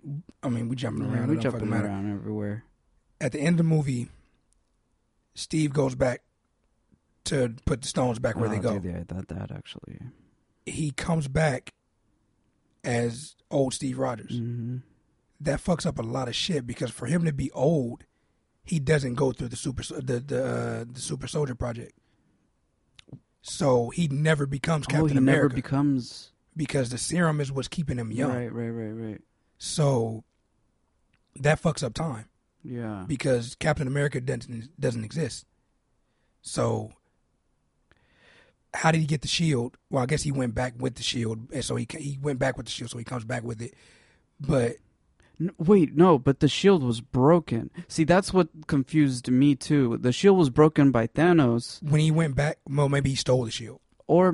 [0.43, 1.27] I mean, we jumping Yeah, around.
[1.27, 1.88] we're it don't jumping matter.
[1.88, 2.63] around everywhere.
[3.19, 4.10] At the end of the movie,
[5.36, 6.21] Steve goes back
[7.25, 8.79] to put the stones back where they Oh, go.
[8.79, 9.99] dude, yeah, that that actually.
[10.65, 11.69] He comes back
[12.84, 14.38] as old Steve Rogers.
[14.38, 14.77] hmm
[15.43, 18.04] That fucks up a lot of shit because for him to be old,
[18.63, 21.93] he doesn't go through the super the the, uh, the super soldier project.
[23.41, 26.32] So he never becomes Oh, Captain he never America becomes.
[26.56, 28.32] because the serum is what's keeping him young.
[28.32, 29.21] Right, right, right, right.
[29.58, 30.23] So
[31.39, 32.25] that fucks up time.
[32.63, 33.06] Yeah.
[33.08, 35.47] because Captain America doesn't doesn't exist.
[36.43, 36.91] So
[38.75, 39.77] how did he get the shield?
[39.89, 42.58] Well, I guess he went back with the shield, and so he he went back
[42.58, 43.73] with the shield, so he comes back with it.
[44.39, 44.75] But
[45.58, 47.69] wait, no, but the shield was broken.
[47.88, 49.97] See, that's what confused me too.
[49.97, 53.51] The shield was broken by Thanos, when he went back, well, maybe he stole the
[53.51, 53.80] shield.
[54.08, 54.34] or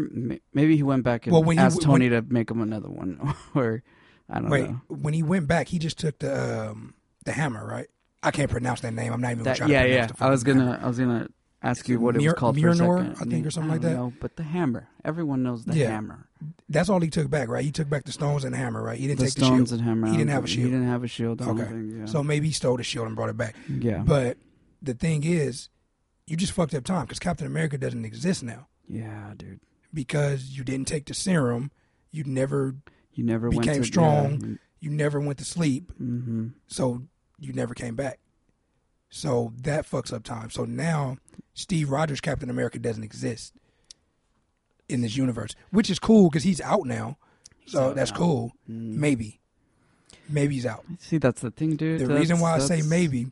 [0.54, 3.34] maybe he went back and Well, when asked w- Tony to make him another one,
[3.56, 3.84] or
[4.30, 4.50] I don't know.
[4.52, 4.82] Wait, know.
[4.89, 6.93] when he went back, he just took the um,
[7.26, 7.88] the hammer, right?
[8.24, 9.13] I can't pronounce that name.
[9.13, 9.96] I'm not even That, try yeah, to yeah.
[10.08, 10.80] pronounce the I was gonna, hammer.
[10.84, 11.28] I was gonna
[11.63, 13.28] ask you what it was called Mjolnir, for a second.
[13.28, 13.98] I think, or something like don't that?
[13.98, 14.88] know, but the hammer.
[15.04, 15.89] Everyone knows the Yeah.
[15.89, 16.28] hammer.
[16.70, 17.63] That's all he took back, right?
[17.65, 19.00] He took back the stones and the hammer, right?
[19.00, 19.80] He didn't The take stones the shield.
[19.80, 20.08] and hammer.
[20.08, 20.65] He didn't have a shield.
[20.65, 21.41] He didn't have a shield.
[21.41, 21.63] Okay.
[21.65, 22.06] think, yeah.
[22.06, 23.56] So maybe he stole the shield and brought it back.
[23.67, 24.38] yeah, But
[24.82, 25.70] the thing is,
[26.28, 29.60] you just fucked up time because Captain America doesn't exist now yeah, dude.
[29.93, 31.72] because you didn't take the serum.
[32.12, 32.76] You never,
[33.13, 34.60] You never Became went to, strong.
[34.80, 37.02] you never went to sleep, hmm so
[37.39, 38.20] you never came back.
[39.10, 40.50] So that fucks up time.
[40.50, 41.17] So now
[41.54, 43.54] Steve Rogers Captain America doesn't exist
[44.89, 47.17] in this universe, which is cool because he's out now.
[47.65, 48.17] So out that's now.
[48.17, 48.52] cool.
[48.70, 48.96] Mm.
[48.96, 49.39] Maybe,
[50.30, 50.86] maybe he's out.
[51.00, 52.00] See, that's the thing, dude.
[52.00, 53.28] The That's- reason why I say maybe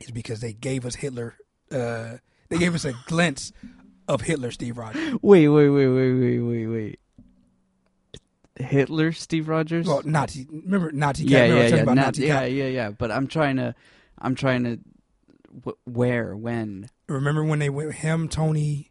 [0.00, 1.34] is because they gave us Hitler.
[1.70, 2.16] Uh,
[2.48, 3.52] they gave us a glimpse
[4.06, 5.14] of Hitler, Steve Rogers.
[5.20, 7.00] Wait, wait, wait, wait, wait, wait, wait.
[8.56, 9.86] Hitler, Steve Rogers.
[9.86, 10.46] Well, Nazi.
[10.50, 11.24] Remember Nazi?
[11.24, 11.48] yeah, Cap?
[11.48, 12.90] Remember yeah, yeah, about not- Nazi yeah, yeah, yeah.
[12.90, 13.74] But I'm trying to,
[14.18, 14.78] I'm trying to,
[15.64, 16.88] wh- where, when?
[17.08, 17.94] Remember when they went?
[17.96, 18.90] Him, Tony,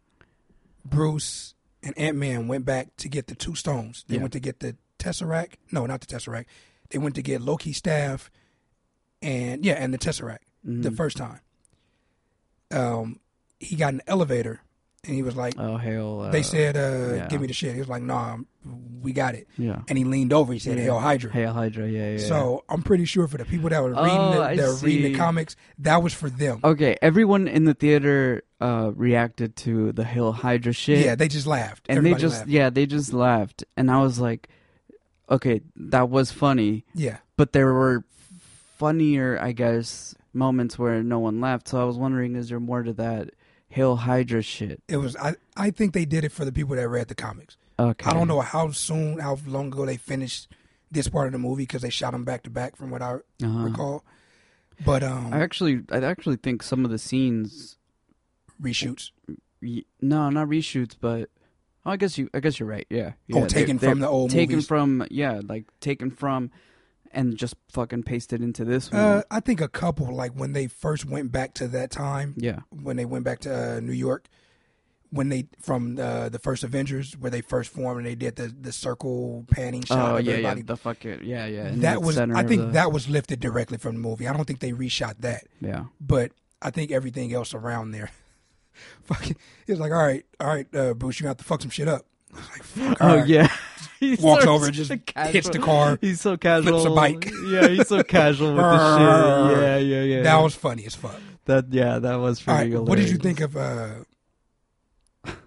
[0.86, 1.53] Bruce,
[1.84, 4.03] and Ant Man went back to get the two stones.
[4.08, 4.21] They Yeah.
[4.21, 5.53] went to get the Tesseract.
[5.71, 6.45] No, not the Tesseract.
[6.89, 8.32] They went to get Loki's staff,
[9.21, 10.97] and yeah, and the Tesseract the Mhm.
[10.97, 11.39] first time.
[12.71, 13.19] Um,
[13.60, 14.62] he got an elevator,
[15.08, 16.22] and he was like, Oh hell!
[16.22, 17.28] Uh, they said, uh, yeah.
[17.28, 18.38] "Give me the shit." He was like, "Nah,
[19.02, 19.82] we got it." yeah.
[19.88, 20.54] And he leaned over.
[20.54, 20.84] He said, Yeah.
[20.84, 22.17] "Hail Hydra." Hail Hydra, yeah, yeah.
[22.28, 25.13] So I'm pretty sure for the people that were reading Oh, the, that were reading
[25.13, 26.60] the comics, that was for them.
[26.63, 31.06] okay, everyone in the theater uh, reacted to the Hail Hydra shit.
[31.06, 31.86] Yeah, they just laughed.
[31.89, 32.50] and Everybody they just laughed.
[32.50, 34.50] yeah, they just laughed, and I was like,
[35.30, 37.17] okay, that was funny, yeah.
[37.38, 38.04] but there were
[38.78, 41.67] funnier, I guess, moments where no one laughed.
[41.70, 43.32] So I was wondering, is there more to that
[43.69, 44.82] Hail Hydra shit?
[44.88, 45.15] It was.
[45.17, 45.36] I.
[45.56, 47.58] I think they did it for the people that read the comics.
[47.80, 50.47] Okay, I don't know how soon, how long ago they finished
[50.89, 53.15] this part of the movie because they shot them back to back, from what I
[53.43, 53.63] Uh-huh.
[53.63, 54.03] recall.
[54.86, 57.77] But um, I actually, I actually think some of the scenes,
[58.62, 59.12] reshoots.
[59.62, 61.30] y- no, not reshoots, but
[61.86, 62.88] oh, I guess you, I guess you're right.
[62.89, 64.67] Yeah, Oh, taken from the old taken movies.
[64.67, 66.51] from yeah like taken from
[67.17, 69.01] and just fucking pasted into this one.
[69.01, 72.60] Uh, I think a couple, like when they first went back to that time, yeah.
[72.69, 74.27] when they went back to uh, New York,
[75.10, 78.47] when they from uh, the first Avengers, where they first formed and they did the
[78.49, 82.43] the circle panning shot oh of yeah yeah the fucking yeah yeah that was, I
[82.43, 84.27] think the- that was lifted directly from the movie.
[84.27, 85.86] I don't think they reshot that, yeah.
[85.99, 88.12] But I think everything else around there,
[89.03, 91.88] fucking, it's like, all right, all right, uh, Bruce, you have to fuck some shit
[91.88, 92.06] up.
[92.34, 93.28] Like, fuck, oh right.
[93.28, 93.48] yeah
[94.00, 96.96] He Walks starts over and just so hits the car, he's so casual Flips a
[96.96, 97.32] bike.
[97.48, 101.20] yeah he's so casual with the shit yeah yeah yeah That was funny as fuck.
[101.46, 103.90] that yeah that was pretty right, what did you think of uh,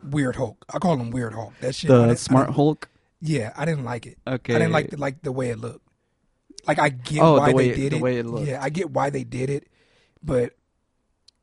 [0.02, 0.64] Weird Hulk?
[0.72, 1.52] I call him Weird Hulk.
[1.60, 1.88] That shit.
[1.88, 2.88] The smart hulk
[3.20, 4.18] Yeah, I didn't like it.
[4.26, 5.86] okay I didn't like the, like the way it looked.
[6.66, 8.02] Like I get Oh, the why way they it- did the it.
[8.02, 8.46] way it looked.
[8.48, 9.68] Yeah, I get why they did it,
[10.22, 10.54] but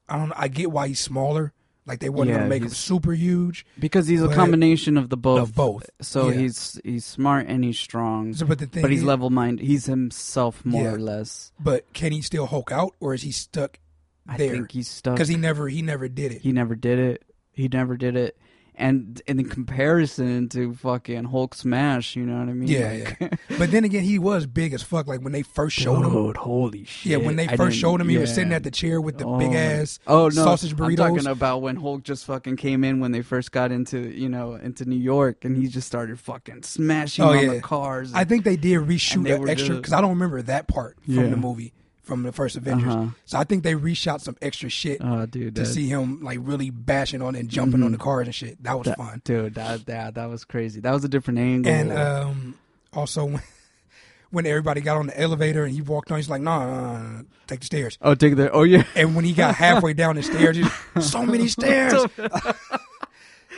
[0.10, 0.32] I don't.
[0.36, 1.54] I get why he's smaller.
[1.88, 3.66] Like they wasn't Yeah, gonna make him super huge.
[3.80, 5.90] because he's a combination of the both Of both.
[6.02, 6.40] so yeah.
[6.42, 9.66] he's he's smart and he's strong So, but the thing, but he's level minded.
[9.66, 10.94] He's himself more Yeah.
[10.94, 11.52] or less.
[11.60, 13.80] But can he still Hulk out, or is he stuck
[14.28, 15.16] I think he's stuck.
[15.16, 16.42] Because he never he never did it.
[16.42, 17.24] he never did it.
[17.54, 18.38] He never did it.
[18.80, 22.68] And in comparison to fucking Hulk smash, you know what I mean?
[22.70, 25.08] Yeah, Like- But then again, he was big as fuck.
[25.08, 26.36] Like when they first showed him.
[26.36, 27.12] Holy shit!
[27.14, 29.26] Yeah, when they I first showed him, he was sitting at the chair with the
[29.26, 33.00] Oh big ass oh no sausage I'm talking about when Hulk just fucking came in
[33.00, 36.62] when they first got into you know into New York and he just started fucking
[36.64, 37.54] smashing Oh, on yeah.
[37.56, 38.14] the cars.
[38.14, 40.68] I think they did reshoot And they an were extra because I don't remember that
[40.68, 41.28] part from Yeah.
[41.30, 41.74] the movie
[42.08, 42.94] from the first Avengers.
[42.94, 43.08] Uh-huh.
[43.26, 46.70] So I think they reshot some extra shit oh dude, to see him like really
[46.72, 47.94] bashing on and jumping on Mhm.
[47.94, 48.64] the cars and shit.
[48.64, 49.22] That was that- fun.
[49.26, 50.80] dude, that, that that was crazy.
[50.80, 51.72] That was a different angle.
[51.72, 52.56] And um,
[52.94, 53.42] also when
[54.32, 57.10] when everybody got on the elevator and he walked on, he's like, "Nah, nah, nah,
[57.12, 58.84] nah, take the stairs." oh, take the oh yeah.
[58.96, 60.72] And when he got halfway down the stairs, he's
[61.10, 62.06] so many stairs.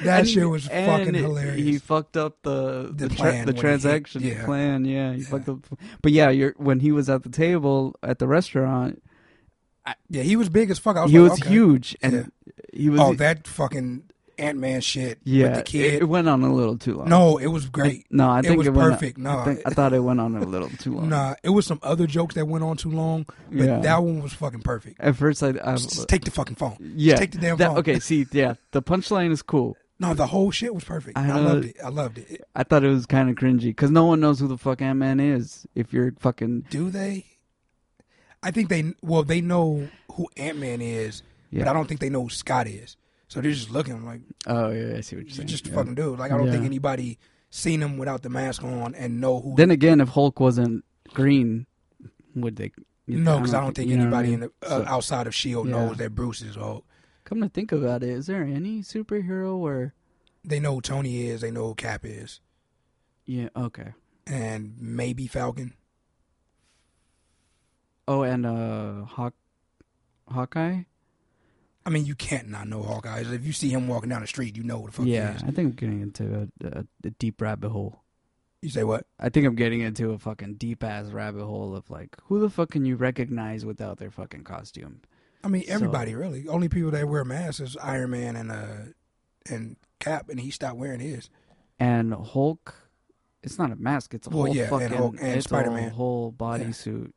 [0.03, 1.55] That And shit was fucking hilarious.
[1.57, 4.45] He fucked up the The the, tra- the he- transaction yeah.
[4.45, 4.85] plan.
[4.85, 5.27] Yeah, he Yeah.
[5.27, 5.59] fucked up.
[6.01, 9.01] But yeah, you're when he was at the table at the restaurant,
[10.09, 10.97] yeah, he was big as fuck.
[10.97, 11.49] I was he like, was okay.
[11.49, 12.23] huge, and Yeah.
[12.73, 14.03] he was Oh, that fucking
[14.37, 15.47] Ant Man shit yeah.
[15.47, 15.93] with the kid.
[15.95, 17.09] It, it went on a little too long.
[17.09, 18.05] no, it was great.
[18.09, 19.17] no, I it think was it perfect.
[19.17, 21.09] On, No, I, think, I thought it went on a little too long.
[21.09, 23.79] Nah, it was some other jokes that went on too long, but Yeah.
[23.79, 25.01] that one was fucking perfect.
[25.01, 26.77] At first, I, I Just, just take the fucking phone.
[26.79, 27.77] yeah, take the damn that- phone.
[27.79, 27.99] okay.
[27.99, 29.75] See, yeah, the punchline is cool.
[30.01, 31.17] No, the whole shit was perfect.
[31.17, 31.75] I I, loved it.
[31.83, 32.41] I loved it.
[32.55, 34.97] I thought it was kind of cringy because no one knows who the fuck Ant
[34.99, 35.67] Man is.
[35.75, 37.25] If you're fucking Do they?
[38.41, 38.93] I think they.
[39.01, 42.29] Well, they know who Ant Man is, yeah, but I don't think they know who
[42.29, 42.95] Scott is.
[43.27, 45.47] So they're just looking like Oh yeah, I see what you're saying.
[45.47, 45.75] just yeah.
[45.75, 46.17] fucking dude.
[46.17, 47.19] Like I don't think anybody
[47.51, 49.55] seen him without the mask on and know who.
[49.55, 51.65] Then again, if Hulk wasn't green,
[52.35, 52.71] would they?
[53.07, 54.43] no, because I don't think what I anybody mean?
[54.43, 55.73] in the, uh, So- outside of Shield Yeah.
[55.87, 56.85] knows that Bruce is Hulk.
[57.29, 59.93] Come to think about it, is there any superhero where?
[60.43, 61.41] They know who Tony is.
[61.41, 62.39] They know who Cap is,
[63.25, 63.49] Yeah.
[63.55, 63.93] Okay.
[64.25, 65.75] and maybe Falcon.
[68.07, 69.35] Oh, and uh, Hawk,
[70.27, 70.81] Hawkeye.
[71.85, 73.23] I mean, you can't not know Hawkeye.
[73.31, 75.35] If you see him walking down the street, you know who the fuck he yeah,
[75.35, 75.43] is.
[75.43, 78.03] I think I'm getting into a, a, a deep rabbit hole.
[78.61, 79.05] You say what?
[79.19, 82.49] I think I'm getting into a fucking deep ass rabbit hole of like, who the
[82.49, 85.01] fuck can you recognize without their fucking costume?
[85.43, 86.47] I mean, So- everybody really.
[86.47, 88.75] Only people that wear masks is Iron Man and uh
[89.49, 91.29] and Cap, and he stopped wearing his.
[91.79, 92.75] And Hulk,
[93.41, 95.87] it's not a mask; it's a Well, whole yeah, and fucking, Hulk and it's Spider-Man.
[95.87, 97.11] a whole bodysuit.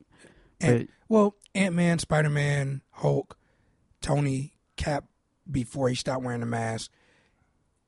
[0.61, 3.37] And- But Well, Ant Man, Spider Man, Hulk,
[4.01, 5.05] Tony, Cap,
[5.51, 6.91] before he stopped wearing the mask,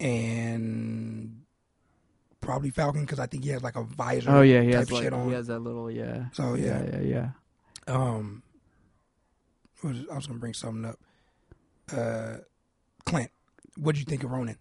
[0.01, 1.42] and
[2.40, 4.31] probably Falcon because I think he has like a visor.
[4.31, 5.29] oh yeah, he type has like on.
[5.29, 6.27] he has that little yeah.
[6.33, 7.31] So yeah, yeah, yeah,
[7.88, 7.94] yeah.
[7.94, 8.42] um,
[9.88, 10.99] was, I was gonna bring something up.
[11.92, 12.38] Uh,
[13.05, 13.31] Clint,
[13.77, 14.57] what'd you think of Ronin?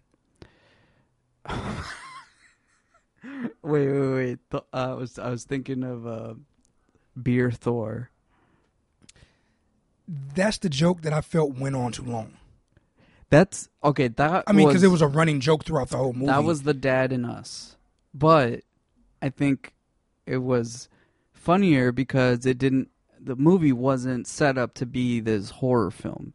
[3.62, 4.38] Wait, wait, wait.
[4.50, 6.34] Th- uh, I was I was thinking of uh,
[7.20, 8.10] Beer Thor.
[10.06, 12.34] That's the joke that I felt went on too long.
[13.30, 14.08] That's okay.
[14.08, 16.26] That I mean, because it was a running joke throughout the whole movie.
[16.26, 17.76] that was the dad in us,
[18.12, 18.60] but
[19.22, 19.72] I think
[20.26, 20.88] it was
[21.32, 22.90] funnier because it didn't.
[23.24, 26.34] The movie wasn't set up to be this horror film.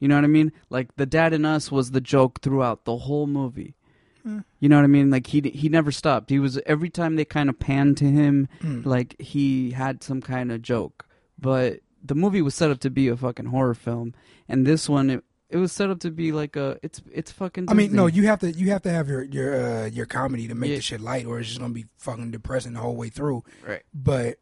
[0.00, 0.52] You know what I mean?
[0.70, 3.74] Like the dad in us was the joke throughout the whole movie.
[4.22, 4.40] Hmm.
[4.60, 5.10] You know what I mean?
[5.10, 6.30] Like he he never stopped.
[6.30, 8.84] He was every time they kind of panned to him, Mm.
[8.86, 11.06] like he had some kind of joke.
[11.38, 14.14] But the movie was set up to be a fucking horror film,
[14.48, 17.66] and this one it, it was set up to be like a it's it's fucking.
[17.68, 20.48] I mean, no, you have to you have to have your your uh, your comedy
[20.48, 20.76] to make Yeah.
[20.76, 23.42] the shit light, or it's just gonna be fucking depressing the whole way through.
[23.66, 23.82] right.
[23.92, 24.38] But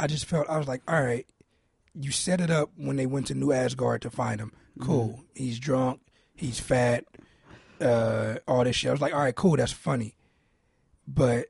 [0.00, 1.26] I just felt I was like, all right,
[1.94, 4.52] you set it up when they went to New Asgard to find him.
[4.80, 5.08] Cool.
[5.08, 5.22] Mm-hmm.
[5.34, 6.00] He's drunk.
[6.34, 7.04] He's fat.
[7.80, 8.88] Uh, all this shit.
[8.88, 9.56] I was like, all right, cool.
[9.56, 10.14] That's funny.
[11.06, 11.46] But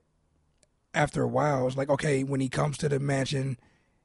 [0.94, 3.58] after a while, I was like, okay, when he comes to the mansion,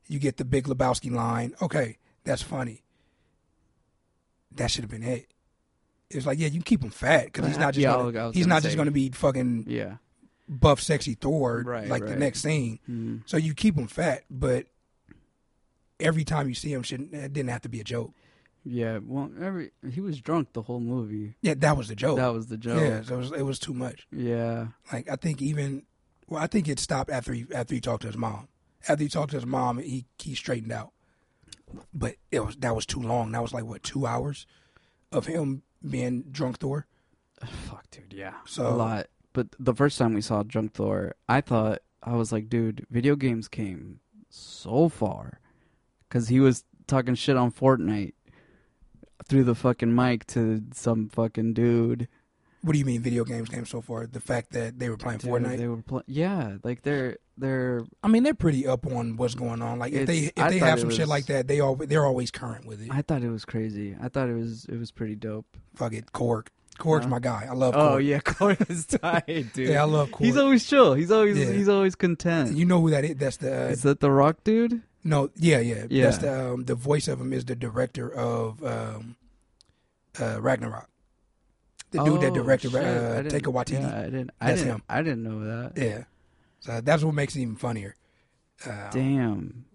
[0.07, 1.53] you get the Big Lebowski line.
[1.61, 2.83] Okay, that's funny.
[4.55, 5.27] That should have been it.
[6.09, 8.15] It's like, yeah, you can keep him fat because he's not just Yeah, gonna, was-
[8.15, 9.95] I was he's not just going to be fucking Yeah.
[10.47, 12.79] Buff, sexy Thor Right, like the next scene.
[12.89, 13.21] Mm.
[13.25, 14.67] So you keep him fat, but
[15.99, 18.11] every time you see him, shit, it didn't have to be a joke.
[18.65, 18.99] Yeah.
[19.05, 21.35] Well, every he was drunk the whole movie.
[21.41, 22.17] Yeah, that was the joke.
[22.17, 22.79] That was the joke.
[22.79, 24.07] Yeah, so it was, it was too much.
[24.11, 24.67] Yeah.
[24.91, 25.83] Like I think even,
[26.27, 28.47] well, I think it stopped after he after he talked to his mom.
[28.87, 30.91] After he talked to his mom, he he straightened out.
[31.93, 33.31] But it was that was too long.
[33.31, 34.45] That was like what two hours
[35.11, 36.87] of him being drunk Thor.
[37.45, 38.13] Fuck, dude.
[38.13, 38.35] Yeah.
[38.45, 39.07] So- a lot.
[39.33, 43.15] But the first time we saw Drunk Thor, I thought I was like, dude, video
[43.15, 45.39] games came so far
[46.07, 48.13] because he was talking shit on Fortnite
[49.27, 52.07] through the fucking mic to some fucking dude.
[52.61, 54.07] What do you mean video games came so far?
[54.07, 55.57] The fact that they were playing Dude, Fortnite.
[55.57, 56.05] They were playing.
[56.07, 59.79] Yeah, like they're they're I mean, they're pretty up on what's going on.
[59.79, 62.31] Like if they if I they have some shit like that, they all they're always
[62.31, 62.89] current with it.
[62.89, 63.97] I thought it was crazy.
[64.01, 65.45] I thought it was it was pretty dope.
[65.75, 66.47] Fuck it, Korg.
[66.83, 67.09] Korg's Huh?
[67.09, 67.47] my guy.
[67.49, 67.73] I love.
[67.77, 69.69] Oh yeah, Corey is tight, dude.
[69.69, 70.25] yeah, I love Korg.
[70.25, 70.93] He's always chill.
[70.93, 71.51] He's always Yeah.
[71.51, 72.55] he's always content.
[72.57, 73.15] you know who that is?
[73.15, 74.81] That's the uh, is that the Rock dude?
[75.05, 75.85] no, yeah, yeah.
[75.89, 76.03] Yeah.
[76.05, 79.15] That's the um, the voice of him is the director of um,
[80.19, 80.89] uh, Ragnarok.
[81.91, 82.83] The dude that Oh, directed shit.
[82.83, 83.81] Uh, didn't- Taika Waititi.
[83.81, 84.31] Yeah, I didn't.
[84.41, 84.75] I That's didn't.
[84.75, 84.83] him.
[84.89, 85.71] I didn't know that.
[85.77, 86.03] Yeah.
[86.61, 87.95] So that's what makes it even funnier.
[88.65, 89.65] Uh, Damn,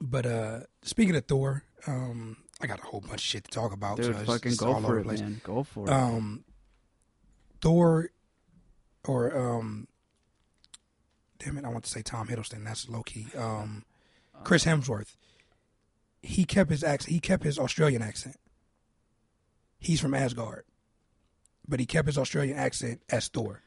[0.00, 3.72] But uh, speaking of Thor, um, I got a whole bunch of shit to talk
[3.72, 3.96] about.
[3.98, 5.20] dude, so fucking it's go all for it, place.
[5.20, 5.40] man.
[5.44, 5.90] Go for it.
[5.92, 6.44] Um,
[7.60, 8.10] Thor,
[9.06, 9.86] or um,
[11.38, 12.64] damn it, I want to say Tom Hiddleston.
[12.64, 13.26] That's low key.
[13.36, 13.84] Um,
[14.44, 15.14] Chris Hemsworth.
[16.20, 17.12] He kept his accent.
[17.12, 18.36] He kept his Australian accent.
[19.78, 20.64] He's from Asgard,
[21.68, 23.62] but he kept his Australian accent as Thor.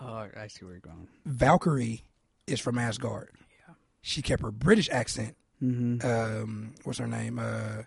[0.00, 1.06] oh, I see where you're going.
[1.24, 2.02] Valkyrie
[2.48, 3.30] is from Asgard.
[3.68, 3.74] Yeah.
[4.00, 5.36] She kept her British accent.
[5.62, 6.04] Mm-hmm.
[6.04, 7.38] Um, what's her name?
[7.38, 7.84] Uh,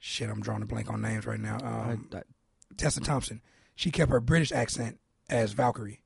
[0.00, 1.58] shit, I'm drawing a blank on names right now.
[1.62, 2.22] Um, I, I,
[2.76, 3.40] Tessa Thompson.
[3.76, 6.02] She kept her British accent as Valkyrie.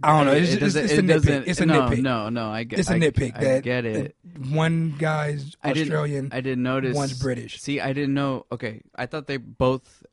[0.00, 0.32] I don't know.
[0.32, 1.44] It's, it's, doesn't- it's it a nitpick.
[1.48, 2.02] It's a no, nitpick.
[2.02, 2.78] No, no, I get.
[2.78, 3.36] It's a I- nitpick.
[3.36, 4.14] I, that get it.
[4.50, 6.94] one guy's I didn't- Australian, I didn't notice.
[6.96, 7.60] one's British.
[7.60, 8.46] See, I didn't know.
[8.52, 10.04] Okay, I thought they both,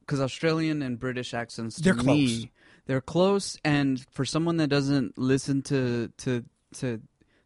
[0.00, 2.02] because Australian and British accents, They're me,
[2.36, 2.46] close.
[2.86, 3.56] they're close.
[3.64, 7.00] And for someone that doesn't listen to to to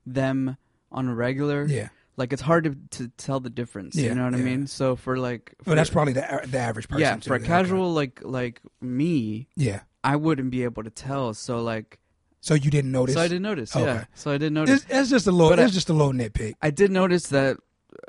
[0.05, 0.57] them
[0.91, 3.95] on a regular, Yeah, Like it's hard to, to tell the difference.
[3.97, 4.67] Yeah, you know what I mean?
[4.67, 7.01] So for like, Well, that's probably the the average person.
[7.01, 7.29] yeah, too.
[7.29, 9.81] for a casual like like me, Yeah.
[10.05, 11.33] I wouldn't be able to tell.
[11.35, 11.99] So like,
[12.41, 13.15] So you didn't notice?
[13.15, 13.75] so I didn't notice.
[13.75, 13.85] Okay.
[13.85, 14.83] Yeah, so I didn't notice.
[14.83, 15.49] It's, it's just a little.
[15.51, 16.55] But I- just a little nitpick.
[16.61, 17.57] I did notice that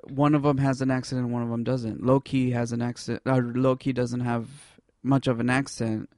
[0.09, 2.03] one of them has an accent and one of them doesn't.
[2.03, 3.21] Loki has an accent.
[3.25, 4.47] Or Loki doesn't have
[5.03, 6.09] much of an accent,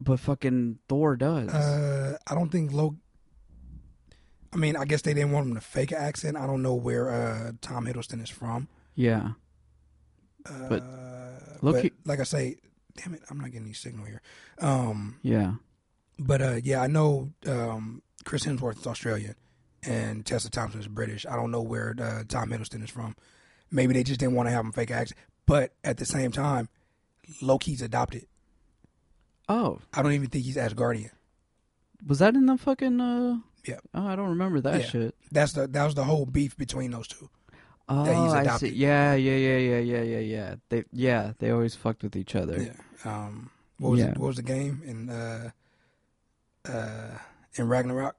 [0.00, 1.50] but fucking Thor does.
[1.50, 2.96] Uh, I don't think Loki.
[4.54, 6.36] I mean, I guess they didn't want him to fake an accent.
[6.36, 8.68] I don't know where uh, Tom Hiddleston is from.
[8.94, 9.30] yeah,
[10.46, 10.82] Uh, But
[11.60, 12.56] but Loki- like I say,
[12.96, 14.22] damn it, I'm not getting any signal here.
[14.60, 15.54] Um, yeah,
[16.18, 19.34] but uh, yeah, I know um, Chris Hemsworth is Australian
[19.82, 21.26] and Tessa Thompson is British.
[21.26, 23.16] I don't know where uh, Tom Hiddleston is from.
[23.70, 25.18] Maybe they just didn't want to have him fake an accent.
[25.46, 26.68] But at the same time,
[27.42, 28.26] Loki's adopted.
[29.48, 31.10] Oh, I don't even think he's Asgardian.
[32.06, 33.00] was that in the fucking?
[33.00, 33.78] uh Yeah.
[33.94, 34.86] Oh, I don't remember that Yeah.
[34.86, 35.14] shit.
[35.32, 37.28] That's the that was the whole beef between those two.
[37.88, 38.68] Oh, he's I see.
[38.70, 40.54] Yeah, yeah, yeah, yeah, yeah, yeah, yeah.
[40.70, 42.60] They, yeah, they always fucked with each other.
[42.62, 42.72] Yeah.
[43.04, 43.50] Um.
[43.78, 44.10] What was Yeah.
[44.10, 45.50] it, what was the game in uh
[46.66, 47.18] uh
[47.54, 48.16] in Ragnarok?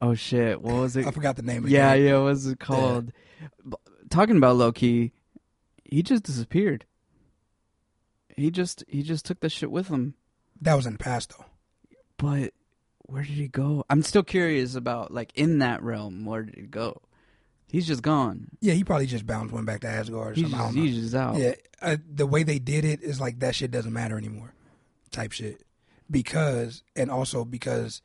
[0.00, 1.06] Oh shit, what was it?
[1.08, 1.64] I forgot the name.
[1.64, 2.06] Of yeah, game.
[2.06, 2.14] yeah.
[2.14, 3.12] What was it called?
[3.68, 3.76] B-
[4.10, 5.12] Talking about Loki,
[5.84, 6.84] he just disappeared.
[8.36, 10.14] He just he just took the shit with him.
[10.60, 11.44] That was in the past though.
[12.16, 12.52] But
[13.06, 13.84] where did he go?
[13.90, 16.24] I'm still curious about like in that realm.
[16.24, 17.00] Where did he go?
[17.70, 18.48] He's just gone.
[18.60, 20.74] Yeah, he probably just bounced, went back to Asgard or He's something.
[20.74, 21.36] Just, he's just out.
[21.36, 24.52] Yeah, uh, the way they did it is like that shit doesn't matter anymore,
[25.10, 25.62] type shit.
[26.10, 28.02] Because and also because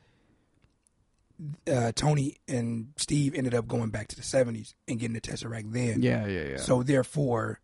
[1.70, 5.72] uh, Tony and Steve ended up going back to the seventies and getting the Tesseract
[5.74, 6.02] then.
[6.02, 6.58] yeah, yeah, yeah.
[6.58, 7.60] So therefore,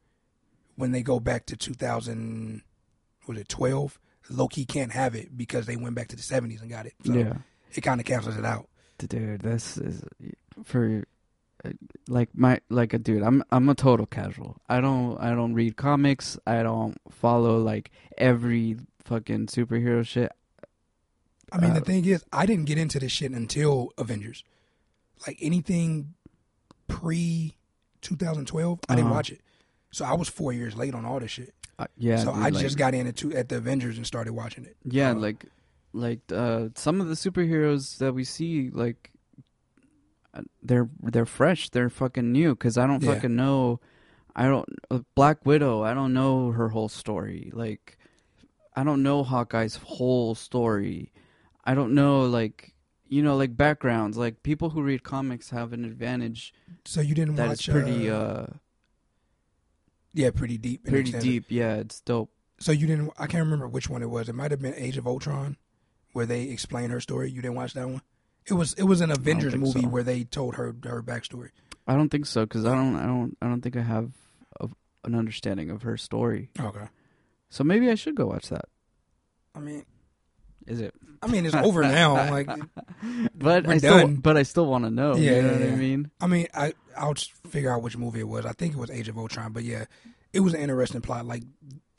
[0.75, 2.63] when they go back to 2000,
[3.27, 3.99] was it 12?
[4.29, 6.93] Loki can't have it because they went back to the 70s and got it.
[7.05, 7.33] So yeah,
[7.73, 8.67] it kind of cancels it out.
[8.97, 10.03] dude, this is
[10.63, 11.03] for
[11.65, 11.69] uh,
[12.07, 13.23] like my like a dude.
[13.23, 14.57] I'm I'm a total casual.
[14.69, 16.37] I don't I don't read comics.
[16.47, 20.31] I don't follow like every fucking superhero shit.
[21.51, 24.43] I mean, the Uh, thing is, I didn't get into this shit until Avengers.
[25.27, 26.15] Like anything
[26.87, 27.55] pre
[28.01, 29.15] 2012, I didn't Uh-huh.
[29.15, 29.41] watch it.
[29.91, 31.53] So I was four years late on all this shit.
[31.79, 34.05] Uh, yeah, so dude, I like- just got in at, two, at the Avengers and
[34.05, 34.77] started watching it.
[34.83, 35.45] Yeah, Uh, like
[35.95, 39.11] like uh some of the superheroes that we see like
[40.33, 43.13] uh, they're they're fresh, they're fucking new cuz I don't Yeah.
[43.15, 43.79] fucking know
[44.35, 47.51] I don't uh, Black Widow, I don't know her whole story.
[47.53, 47.97] Like
[48.75, 51.11] I don't know Hawkeye's whole story.
[51.65, 52.73] I don't know like
[53.07, 54.17] you know like backgrounds.
[54.17, 56.53] Like people who read comics have an advantage
[56.85, 58.47] So you didn't that watch is pretty uh, uh
[60.13, 60.83] yeah, pretty deep.
[60.83, 61.27] pretty extended.
[61.27, 61.45] deep.
[61.49, 62.31] Yeah, it's dope.
[62.59, 63.11] So you didn't?
[63.17, 64.29] I can't remember which one it was.
[64.29, 65.57] It might have been Age of Ultron,
[66.13, 67.29] where they explain her story.
[67.31, 68.01] You didn't watch that one?
[68.45, 68.73] It was.
[68.73, 69.87] It was an Avengers movie so.
[69.87, 71.49] where they told her her backstory.
[71.87, 74.11] I don't think so cuz I don't I don't I don't think I have
[74.59, 74.69] a,
[75.03, 76.49] an understanding of her story.
[76.59, 76.87] Okay.
[77.49, 78.65] So maybe I should go watch that.
[79.55, 79.85] I mean,
[80.67, 80.93] Is it?
[81.21, 82.29] I mean, it's over now.
[82.31, 82.49] Like,
[83.35, 84.15] But I still, done.
[84.15, 85.15] but I still want to know.
[85.15, 86.11] Yeah, you know yeah, what I mean?
[86.21, 87.15] I mean, I I'll
[87.49, 88.45] figure out which movie it was.
[88.45, 89.85] I think it was Age of Ultron, but yeah,
[90.31, 91.25] it was an interesting plot.
[91.25, 91.43] Like,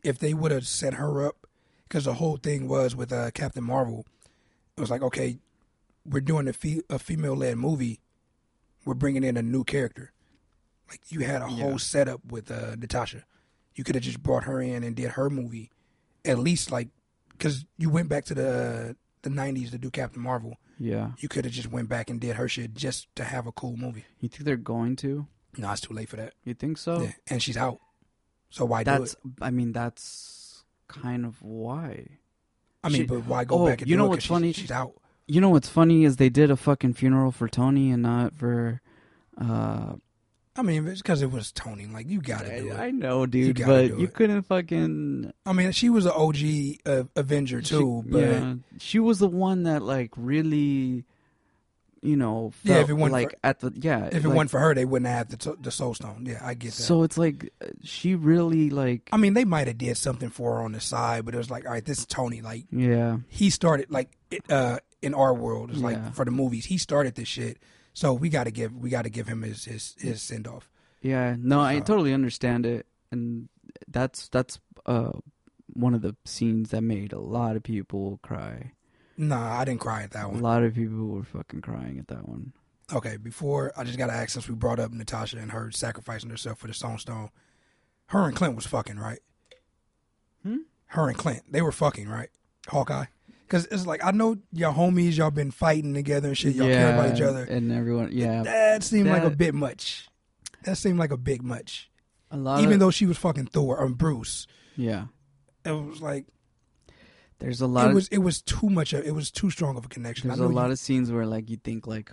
[0.02, 1.46] if they would have set her up,
[1.88, 4.06] because the whole thing was with uh, Captain Marvel,
[4.76, 5.38] it was like, okay,
[6.06, 8.00] we're doing a, fe- a female led movie,
[8.84, 10.12] we're bringing in a new character.
[10.90, 11.64] Like you had a Yeah.
[11.64, 13.24] whole setup with uh, Natasha,
[13.74, 15.70] you could have just brought her in and did her movie,
[16.24, 16.88] at least like,
[17.36, 20.56] because you went back to the the '90s to do Captain Marvel.
[20.78, 21.12] Yeah.
[21.18, 23.76] You could have just went back and did her shit just to have a cool
[23.76, 24.04] movie.
[24.20, 25.26] You think they're going to?
[25.56, 26.34] No, it's too late for that.
[26.44, 27.02] You think so?
[27.02, 27.78] Yeah, and she's out.
[28.50, 29.12] So why do That's.
[29.12, 29.18] it?
[29.40, 32.18] I mean, that's kind of why.
[32.82, 34.52] I mean, she- but why go Oh, back and you do know what's she's- funny?
[34.52, 34.94] She's out.
[35.26, 38.80] You know what's funny is they did a fucking funeral for Tony and not for.
[39.40, 39.94] uh
[40.56, 41.86] I mean, it's because it was Tony.
[41.86, 42.78] Like you got to do it.
[42.78, 44.14] I know, dude, gotta but do you it.
[44.14, 45.32] couldn't fucking.
[45.44, 46.36] I mean, she was an OG
[46.86, 51.04] uh, Avenger too, but yeah, she was the one that like really,
[52.02, 54.04] you know, Yeah, felt if it wasn't like for- at the yeah.
[54.06, 56.26] if it like, wasn't for her, they wouldn't have had the, the Soul Stone.
[56.28, 56.82] Yeah, I get that.
[56.82, 60.56] So it's like uh, she really like I mean, they might have did something for
[60.56, 62.42] her on the side, but it was like, all right, this is Tony.
[62.42, 65.70] Like yeah he started like it, uh, in our world.
[65.70, 65.86] It's Yeah.
[65.86, 67.58] like for the movies, he started this shit.
[67.94, 70.68] So we got to give we got to give him his his, his send off.
[71.00, 73.48] yeah no I totally understand it and
[73.88, 75.12] that's that's uh
[75.72, 78.72] one of the scenes that made a lot of people cry.
[79.16, 80.40] Nah, I didn't cry at that one.
[80.40, 82.52] A lot of people were fucking crying at that one.
[82.92, 86.30] Okay, before I just got to ask since we brought up Natasha and her sacrificing
[86.30, 87.30] herself for the Soul Stone,
[88.06, 89.20] her and Clint was fucking right.
[90.42, 90.58] Hmm?
[90.86, 92.28] Her and Clint, they were fucking right.
[92.68, 93.06] Hawkeye.
[93.46, 96.54] Because it's like I know your homies, y'all been fighting together and shit.
[96.54, 97.44] Y'all care about each other.
[97.44, 98.10] and everyone.
[98.12, 100.08] Yeah, That seemed like a bit much.
[100.64, 101.90] That seemed like a bit much.
[102.30, 102.60] a lot.
[102.60, 105.06] Even of, though she was fucking Thor or Bruce, yeah,
[105.64, 106.24] it was like
[107.38, 107.86] there's a lot.
[107.86, 108.92] it of, was it was too much.
[108.94, 110.28] Of, it was too strong of a connection.
[110.28, 112.10] there's a lot you- of scenes where like you think like,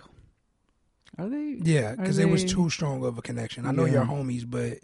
[1.18, 1.58] are they?
[1.62, 3.64] yeah, because it was too strong of a connection.
[3.66, 4.04] I know Yeah.
[4.06, 4.78] homies, but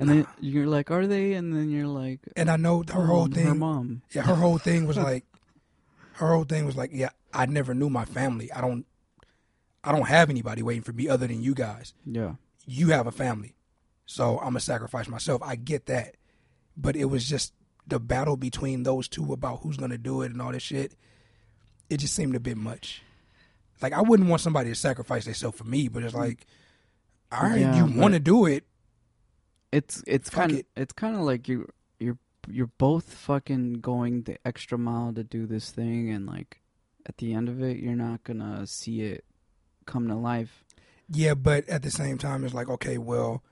[0.00, 1.34] And then you're like, are they?
[1.34, 3.46] And then you're like, and I know her whole "Um, thing.
[3.46, 4.02] Her mom.
[4.12, 5.24] Yeah, her whole thing was like,
[6.14, 8.50] her whole thing was like, yeah, I never knew my family.
[8.50, 8.86] I don't,
[9.84, 11.94] I don't have anybody waiting for me other than you guys.
[12.06, 12.34] Yeah.
[12.66, 13.54] You have a family,
[14.06, 15.42] so I'm gonna sacrifice myself.
[15.44, 16.16] I get that,
[16.76, 17.52] but it was just
[17.86, 20.94] the battle between those two about who's gonna do it and all this shit.
[21.88, 23.02] It just seemed a bit much.
[23.82, 26.46] Like I wouldn't want somebody to sacrifice themselves for me, but it's like,
[27.32, 28.64] all right, Yeah, you want to do it.
[29.72, 30.66] It's it's kind of it.
[30.76, 31.68] it's kind of like you
[31.98, 32.18] you're
[32.48, 36.60] you're both fucking going the extra mile to do this thing, and like
[37.06, 39.24] at the end of it, you're not gonna see it
[39.86, 40.64] come to life.
[41.08, 43.42] Yeah, but at the same time, it's like, okay, well,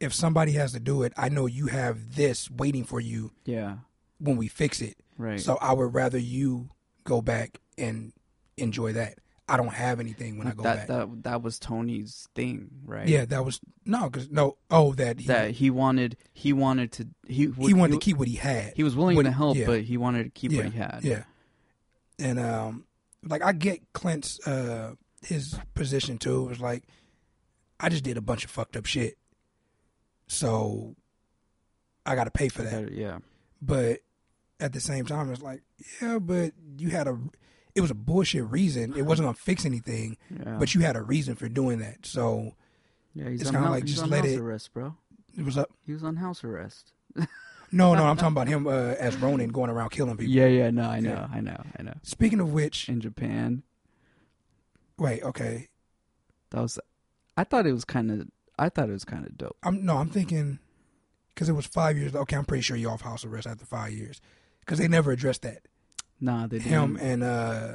[0.00, 3.78] if somebody has to do it, I know you have this waiting for you Yeah.
[4.18, 4.96] when we fix it.
[5.18, 5.40] Right.
[5.40, 6.70] So I would rather you
[7.04, 8.12] go back and
[8.56, 9.18] enjoy that.
[9.46, 10.86] I don't have anything when I go that back.
[10.86, 13.06] that that was Tony's thing, right?
[13.06, 17.08] Yeah, that was no, because no, oh, that he, That he wanted he wanted to
[17.26, 18.72] he he wanted to keep what he had.
[18.74, 19.66] he was willing what to help, yeah.
[19.66, 21.00] but he wanted to keep yeah, what he had.
[21.02, 21.24] Yeah,
[22.18, 22.84] and um,
[23.22, 26.46] like I get Clint's uh his position too.
[26.46, 26.84] It was like
[27.78, 29.18] I just did a bunch of fucked up shit,
[30.26, 30.96] so
[32.06, 32.92] I got to pay for that.
[32.92, 33.18] yeah.
[33.60, 34.00] But
[34.60, 35.62] at the same time, it's like,
[36.00, 37.18] yeah, but you had a,
[37.74, 38.94] it was a bullshit reason.
[38.96, 40.56] It wasn't gonna fix anything, Yeah.
[40.58, 42.06] but you had a reason for doing that.
[42.06, 42.54] So
[43.14, 44.96] yeah, he's it's on, kinda like, just let house it- arrest, bro.
[45.36, 45.70] it was up.
[45.84, 46.92] He was on house arrest.
[47.72, 50.32] No, no, I'm talking about him uh, as Ronin going around killing people.
[50.32, 51.28] Yeah, yeah, no, I know, Yeah.
[51.32, 51.94] I know, I know.
[52.04, 53.64] Speaking of which, In Japan,
[54.98, 55.68] wait, okay,
[56.50, 56.78] that was.
[57.36, 58.28] I thought it was kind of.
[58.58, 59.56] I thought it was kind of dope.
[59.64, 60.60] I'm no, I'm thinking
[61.34, 62.14] because it was five years.
[62.14, 64.20] Okay, I'm pretty sure you're off house arrest after five years
[64.60, 65.66] because they never addressed that.
[66.20, 67.08] Nah, they Him didn't.
[67.08, 67.72] and uh,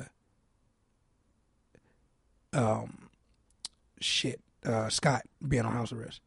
[2.54, 3.10] um,
[4.00, 6.22] shit, uh, Scott being on house arrest.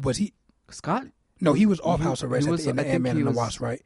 [0.00, 0.32] Was he?
[0.70, 1.06] Scott.
[1.40, 2.94] No, he was off He- house he arrest was- at the end I of think
[2.94, 3.82] Ant Man he and the was- Wasp, right?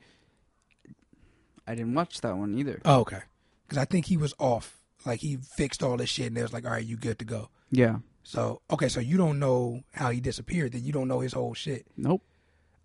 [1.67, 2.81] I didn't watch that one either.
[2.85, 3.23] Oh, okay.
[3.67, 4.77] Because I think he was off.
[5.07, 7.25] Like he fixed all this shit, and it was like, "All right, you good to
[7.25, 8.01] go." Yeah.
[8.23, 10.73] So okay, so you don't know how he disappeared.
[10.73, 11.87] Then you don't know his whole shit.
[11.97, 12.23] Nope.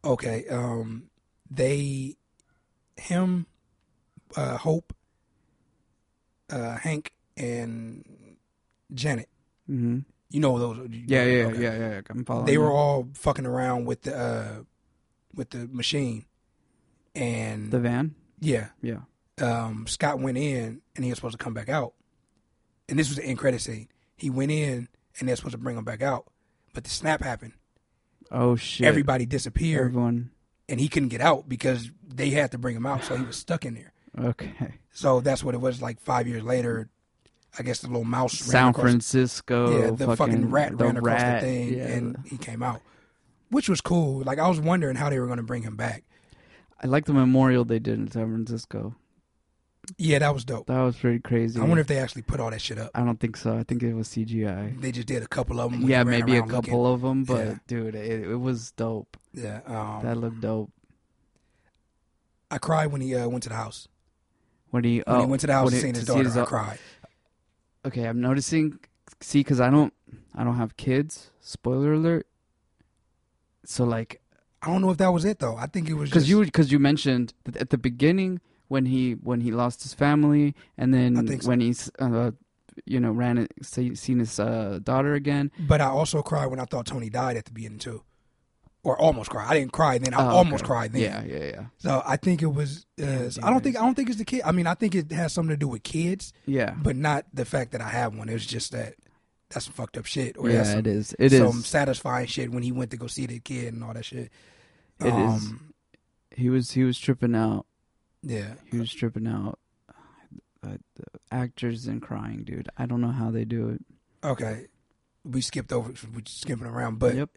[0.03, 0.47] Okay.
[0.47, 1.09] Um,
[1.49, 2.15] they,
[2.95, 3.47] him,
[4.35, 4.93] uh, Hope,
[6.49, 8.05] uh, Hank, and
[8.93, 9.29] Janet.
[9.67, 9.99] hmm
[10.29, 10.77] You know those.
[10.89, 11.61] you- Yeah, yeah, okay.
[11.63, 12.01] yeah, yeah, yeah.
[12.09, 12.45] I'm following.
[12.45, 12.61] They you.
[12.61, 14.63] were all fucking around with the uh,
[15.33, 16.25] with the machine,
[17.13, 18.15] and the van.
[18.39, 19.01] yeah, Yeah.
[19.41, 21.93] um, Scott went in and he was supposed to come back out.
[22.87, 23.87] And this was the end credit scene.
[24.15, 24.87] He went in
[25.19, 26.27] and they're supposed to bring him back out,
[26.73, 27.53] but the snap happened.
[28.31, 28.87] Oh shit.
[28.87, 30.31] Everybody disappeared, Everyone.
[30.69, 33.35] and he couldn't get out because they had to bring him out, so he was
[33.35, 33.91] stuck in there.
[34.17, 34.75] Okay.
[34.91, 35.81] So that's what it was.
[35.81, 36.89] Like five years later,
[37.57, 39.79] I guess the little mouse ran San across- Francisco.
[39.79, 41.87] yeah, the fucking, rat the ran across rat, the thing, yeah.
[41.87, 42.81] and he came out,
[43.49, 44.23] which was cool.
[44.23, 46.03] Like I was wondering how they were going to bring him back.
[46.81, 48.95] I like the memorial they did in San Francisco.
[49.97, 50.65] Yeah, that was dope.
[50.67, 51.59] That was pretty crazy.
[51.59, 52.89] I wonder if they actually put all that shit up.
[52.95, 53.55] I don't think so.
[53.55, 54.81] I think it was CGI.
[54.81, 55.83] They just did a couple of them.
[55.87, 57.55] Yeah, maybe a couple of them, but Yeah.
[57.67, 59.15] dude, it, it was dope.
[59.33, 60.71] Yeah, um, That looked dope.
[62.49, 63.87] I cried when he uh, went to the house.
[64.75, 66.43] When he When oh, he went to the house and seen his daughter, his I
[66.43, 66.79] cried.
[67.85, 68.77] Okay, I'm noticing.
[69.21, 69.93] See, because I don't,
[70.35, 71.31] I don't have kids.
[71.39, 72.27] Spoiler alert.
[73.63, 74.19] So like,
[74.61, 75.55] I don't know if that was it though.
[75.55, 79.13] I think it was because you because you mentioned that at the beginning when he
[79.13, 81.47] when he lost his family and then so.
[81.47, 82.31] when he's uh,
[82.83, 85.53] you know ran it seen his uh, daughter again.
[85.57, 88.03] But I also cried when I thought Tony died at the beginning too,
[88.85, 89.47] or almost cried.
[89.49, 90.13] I didn't cry then.
[90.13, 90.67] I Oh, almost okay.
[90.67, 91.01] cried then.
[91.01, 92.85] Yeah, yeah, yeah, So I think it was.
[93.01, 93.75] Uh, Damn, I don't think.
[93.77, 94.43] I don't think it's the kid.
[94.45, 96.73] I mean, I think it has something to do with kids, yeah.
[96.77, 98.29] but not the fact that I have one.
[98.29, 98.93] It was just that
[99.49, 100.37] that's some fucked up shit.
[100.37, 101.15] Or yeah, some, it is.
[101.17, 101.39] It is.
[101.39, 104.31] some satisfying shit when he went to go see the kid and all that shit.
[105.01, 105.13] It is.
[105.13, 105.73] um,
[106.35, 107.65] He was he was tripping out.
[108.21, 108.53] Yeah.
[108.71, 109.59] He was tripping out.
[110.63, 112.69] Uh, the actors and crying, dude.
[112.77, 113.81] I don't know how they do it.
[114.23, 114.65] Okay.
[115.23, 115.89] We skipped over.
[116.13, 117.29] We skipping around, but yep.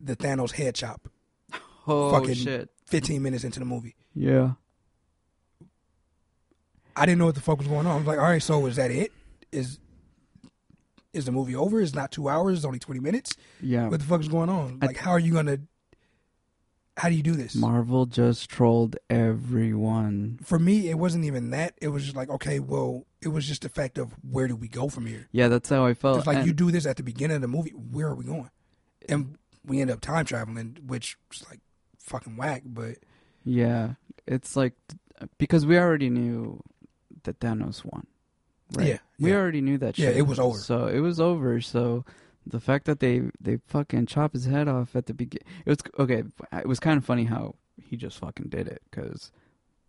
[0.00, 1.08] The Thanos head chop.
[1.86, 2.70] Oh fucking- shit.
[2.86, 3.94] 15 minutes into the movie.
[4.14, 4.52] Yeah.
[6.96, 7.92] I didn't know what the fuck was going on.
[7.92, 9.12] I was like, all right, so is that it?
[9.52, 9.78] Is
[11.12, 11.80] is the movie over?
[11.80, 12.58] It's not two hours.
[12.58, 13.36] It's only 20 minutes.
[13.60, 13.88] Yeah.
[13.88, 14.78] What the fuck is going on?
[14.82, 15.58] I- Like, how are you gonna?
[16.96, 17.54] how do you do this?
[17.54, 20.38] Marvel just trolled everyone.
[20.42, 21.74] For me, it wasn't even that.
[21.80, 24.68] It was just like, okay, well, it was just the fact of where do we
[24.68, 25.26] go from here?
[25.32, 26.18] Yeah, that's how I felt.
[26.18, 27.70] It's like And- you do this at the beginning of the movie.
[27.70, 28.50] Where are we going?
[29.08, 31.60] And we end up time traveling, which is like
[31.98, 32.62] fucking whack.
[32.64, 32.96] But
[33.44, 33.94] Yeah,
[34.26, 34.74] it's like
[35.38, 36.62] because we already knew
[37.24, 38.06] that Thanos won.
[38.72, 38.86] Right?
[38.86, 39.36] Yeah, we yeah.
[39.36, 39.98] already knew that.
[39.98, 40.58] Yeah, it was over.
[40.58, 41.60] So it was over.
[41.60, 42.04] So
[42.46, 45.78] the fact that they they fucking chop his head off at the begin, it was
[45.98, 46.22] okay.
[46.52, 49.32] It was kind of funny how he just fucking did it because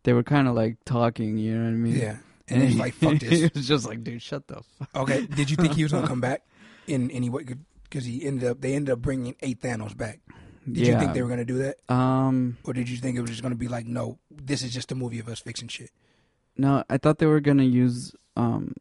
[0.03, 1.37] they were kind of like talking.
[1.37, 1.95] You know what I mean?
[1.95, 2.17] yeah,
[2.47, 3.53] and it's like fuck this.
[3.53, 4.89] was just like, dude, shut the fuck.
[4.95, 6.41] Okay, did you think he was gonna come back
[6.87, 7.45] in any way?
[7.91, 10.21] Because he ended up, they ended up bringing eight Thanos back.
[10.65, 10.93] Did yeah.
[10.93, 12.57] you think they were gonna do that, Um.
[12.63, 14.95] or did you think it was just gonna be like, no, this is just a
[14.95, 15.89] movie of us fixing shit?
[16.55, 18.75] No, I thought they were gonna use um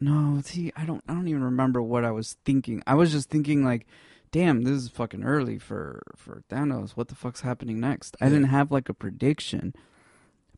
[0.00, 2.82] No, see, I don't I don't even remember what I was thinking.
[2.86, 3.86] I was just thinking like,
[4.30, 6.92] damn, this is fucking early for for Thanos.
[6.92, 8.16] What the fuck's happening next?
[8.20, 9.74] I didn't have like a prediction.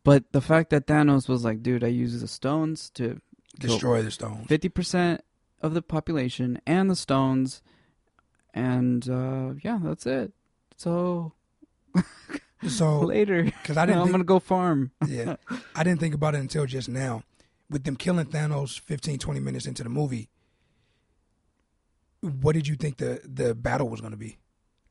[0.03, 3.19] But the fact that Thanos was like, dude, I use the stones to
[3.59, 4.45] Destroy the stones.
[4.47, 5.21] fifty percent
[5.65, 7.61] of the population and the stones
[8.53, 10.31] and uh yeah, that's it.
[10.77, 11.33] So
[12.67, 14.91] So, later because I didn't, I'm think, gonna go farm.
[15.07, 15.35] yeah,
[15.75, 17.23] I didn't think about it until just now.
[17.69, 20.29] With them killing Thanos 15, 20 minutes into the movie,
[22.21, 24.37] what did you think the the battle was gonna be?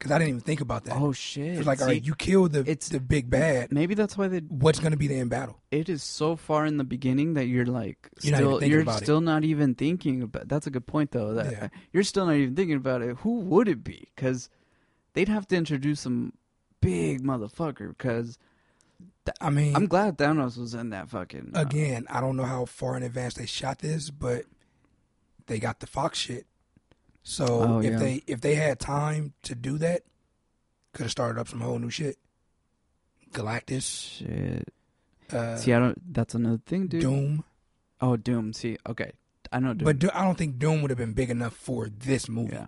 [0.04, 0.96] Because I didn't even think about that.
[0.98, 1.54] Oh shit.
[1.54, 3.72] it was like, all See, right, you killed the it's- the big bad.
[3.72, 5.58] maybe that's why they What's gonna be the end battle?
[5.70, 9.00] it is so far in the beginning that you're like You're still thinking you're about
[9.00, 9.04] it.
[9.06, 11.68] still not even thinking about that's a good point though that Yeah.
[11.92, 14.50] you're still not even thinking about it who would it be because
[15.14, 16.34] they'd have to introduce some
[16.82, 18.38] big motherfucker because
[19.40, 22.66] I mean, i'm glad thanos was in that fucking uh, again, I don't know how
[22.66, 24.44] far in advance they shot this, but
[25.46, 26.46] they got the Fox shit.
[27.24, 27.98] So Oh, if yeah.
[27.98, 30.02] they if they had time to do that,
[30.92, 32.16] could have started up some whole new shit.
[33.32, 34.68] Galactus, shit
[35.32, 37.44] uh, see i don't that's another thing dude Doom,
[38.00, 39.10] oh doom see okay
[39.50, 41.88] i know doom but Do- I don't think Doom would have been big enough for
[41.88, 42.52] this movie.
[42.54, 42.66] yeah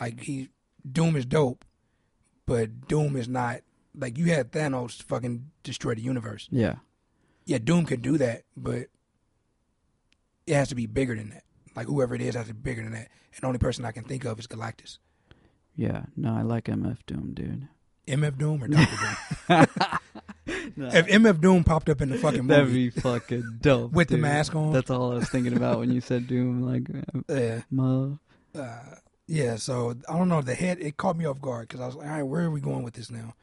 [0.00, 0.48] Like he,
[0.90, 1.64] Doom is dope,
[2.46, 3.60] but Doom is not
[3.94, 6.48] like you had Thanos fucking destroy the universe.
[6.50, 6.76] yeah
[7.44, 8.86] Yeah, Doom could do that, but
[10.48, 11.44] it has to be bigger than that.
[11.78, 13.08] Like whoever it is has to be bigger than that.
[13.34, 14.98] And the only person I can think of is Galactus.
[15.76, 17.68] yeah no i like mf doom dude
[18.08, 18.96] MF Doom or Doctor
[19.48, 19.66] Doom?
[20.96, 24.16] If MF Doom popped up in the fucking that'd movie, be fucking dope With the
[24.16, 24.72] mask on?
[24.72, 26.84] that's all i was thinking about when you said doom like
[27.28, 28.18] yeah, mo
[28.54, 28.80] uh,
[29.26, 29.56] yeah.
[29.56, 30.40] So I don't know.
[30.40, 32.50] The head it caught me off guard because I was like, all right, where are
[32.50, 33.34] we going with this now?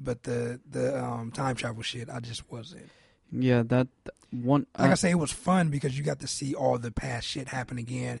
[0.00, 2.90] But the the um, time travel shit, I just wasn't.
[3.32, 3.88] Yeah, that
[4.30, 4.66] one.
[4.78, 7.26] Like uh, I say, it was fun because you got to see all the past
[7.26, 8.20] shit happen again,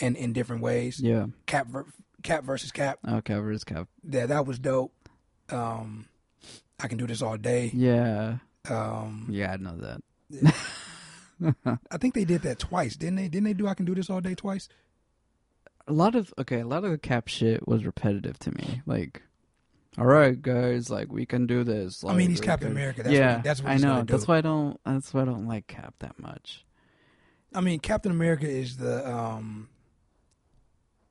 [0.00, 1.00] and in different ways.
[1.00, 1.26] yeah.
[1.46, 1.86] Cap ver-
[2.22, 2.98] Cap versus Cap.
[3.08, 3.88] Okay, versus Cap.
[4.08, 4.92] Yeah, that was dope.
[5.50, 6.06] Um,
[6.80, 7.70] I can do this all day.
[7.74, 8.38] Yeah,
[8.68, 10.54] Um, yeah, I know that.
[11.90, 13.28] I think they did that twice, didn't they?
[13.28, 14.68] Didn't they do I can do this all day twice?
[15.86, 18.82] A lot of okay, a lot of the Cap shit was repetitive to me.
[18.84, 19.22] Like,
[19.98, 22.04] all right, guys, like we can do this.
[22.04, 23.02] I mean, he's Captain America.
[23.02, 24.02] That's yeah, what, that's what I know.
[24.02, 24.12] do.
[24.12, 24.78] That's why I don't.
[24.84, 26.64] That's why I don't like Cap that much.
[27.54, 29.68] I mean, Captain America is the um,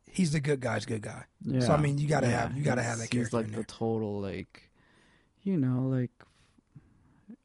[0.10, 1.24] he's the good guy's good guy.
[1.42, 1.60] Yeah.
[1.62, 3.46] So, I mean, you gotta Yeah, have- you gotta he's- have that He's character like
[3.48, 4.70] in the total like,
[5.44, 6.12] you know, like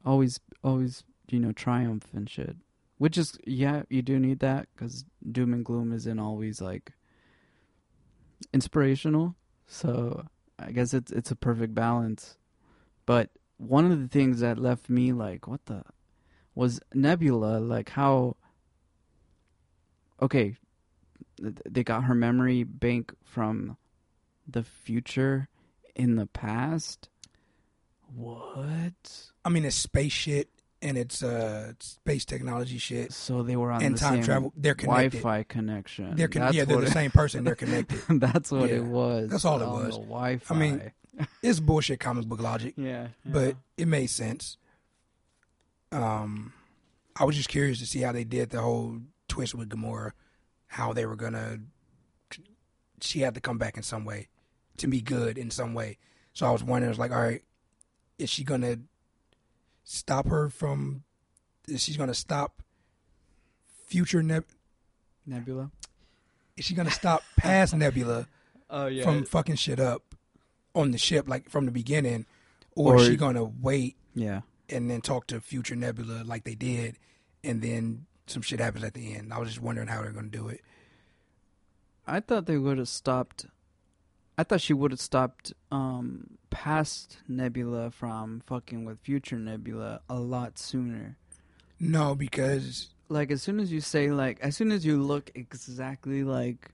[0.04, 2.56] always, always, you know, triumph and shit.
[2.98, 6.92] Which is yeah, you do need that because doom and gloom isn't always like
[8.52, 9.34] inspirational.
[9.66, 10.26] So
[10.66, 12.36] I guess it's it's a perfect balance.
[13.06, 15.82] But one of the things that left me like, what the,
[16.54, 17.58] was Nebula.
[17.58, 18.36] Like how.
[20.20, 20.56] Okay,
[21.38, 23.76] they got her memory bank from
[24.46, 25.48] the future
[25.94, 27.08] in the past.
[28.14, 29.30] What?
[29.44, 30.48] I mean, it's space shit
[30.82, 34.52] and it's uh space technology shit So they were on and the time same travel.
[34.56, 35.20] They're connected.
[35.22, 36.16] Wi-Fi connection.
[36.16, 37.44] They're con- yeah, they're the it- same person.
[37.44, 38.00] They're connected.
[38.20, 39.30] That's what Yeah, it was.
[39.30, 39.96] that's all it was.
[39.96, 40.54] Wi-Fi.
[40.54, 40.92] I mean,
[41.42, 44.56] it's bullshit comic book logic, yeah, but it made sense.
[45.90, 46.52] Um,
[47.16, 50.12] I was just curious to see how they did the whole twist with Gamora,
[50.66, 51.58] how they were gonna.
[53.00, 54.28] She had to come back in some way,
[54.78, 55.98] to be good in some way.
[56.34, 57.42] So I was wondering, I was like, all right,
[58.18, 58.76] is she gonna
[59.84, 61.04] stop her from?
[61.76, 62.62] She's gonna stop
[63.86, 64.44] future Neb?
[65.26, 65.70] Nebula.
[66.56, 68.26] Is she gonna stop past Nebula
[68.70, 69.04] Oh yeah.
[69.04, 70.14] from fucking shit up
[70.74, 72.26] on the ship like from the beginning,
[72.74, 74.40] or, is she gonna wait yeah.
[74.68, 76.98] and then talk to future Nebula like they did,
[77.44, 79.32] and then some shit happens at the end.
[79.32, 80.62] I was just wondering how they're gonna do it.
[82.06, 83.46] I thought they would have stopped
[84.38, 90.14] I thought she would have stopped um past Nebula from fucking with future Nebula a
[90.20, 91.16] lot sooner.
[91.80, 96.22] No, because Like as soon as you say like as soon as you look exactly
[96.22, 96.70] like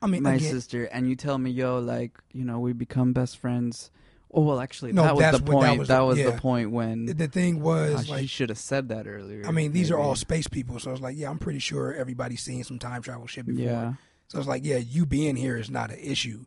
[0.00, 3.12] I mean, my again, sister and you tell me yo like you know we become
[3.12, 3.90] best friends.
[4.32, 5.78] Oh well, actually No, that was that's the what- that point.
[5.80, 6.30] was- That was, yeah.
[6.30, 9.44] the point when the thing was she like, should have said that earlier.
[9.46, 11.94] I mean, these are all space people, so I was like, yeah, I'm pretty sure
[11.94, 13.64] everybody's seen some time travel shit before.
[13.64, 13.94] yeah.
[14.28, 16.44] So it's like, yeah, you being here is not an issue.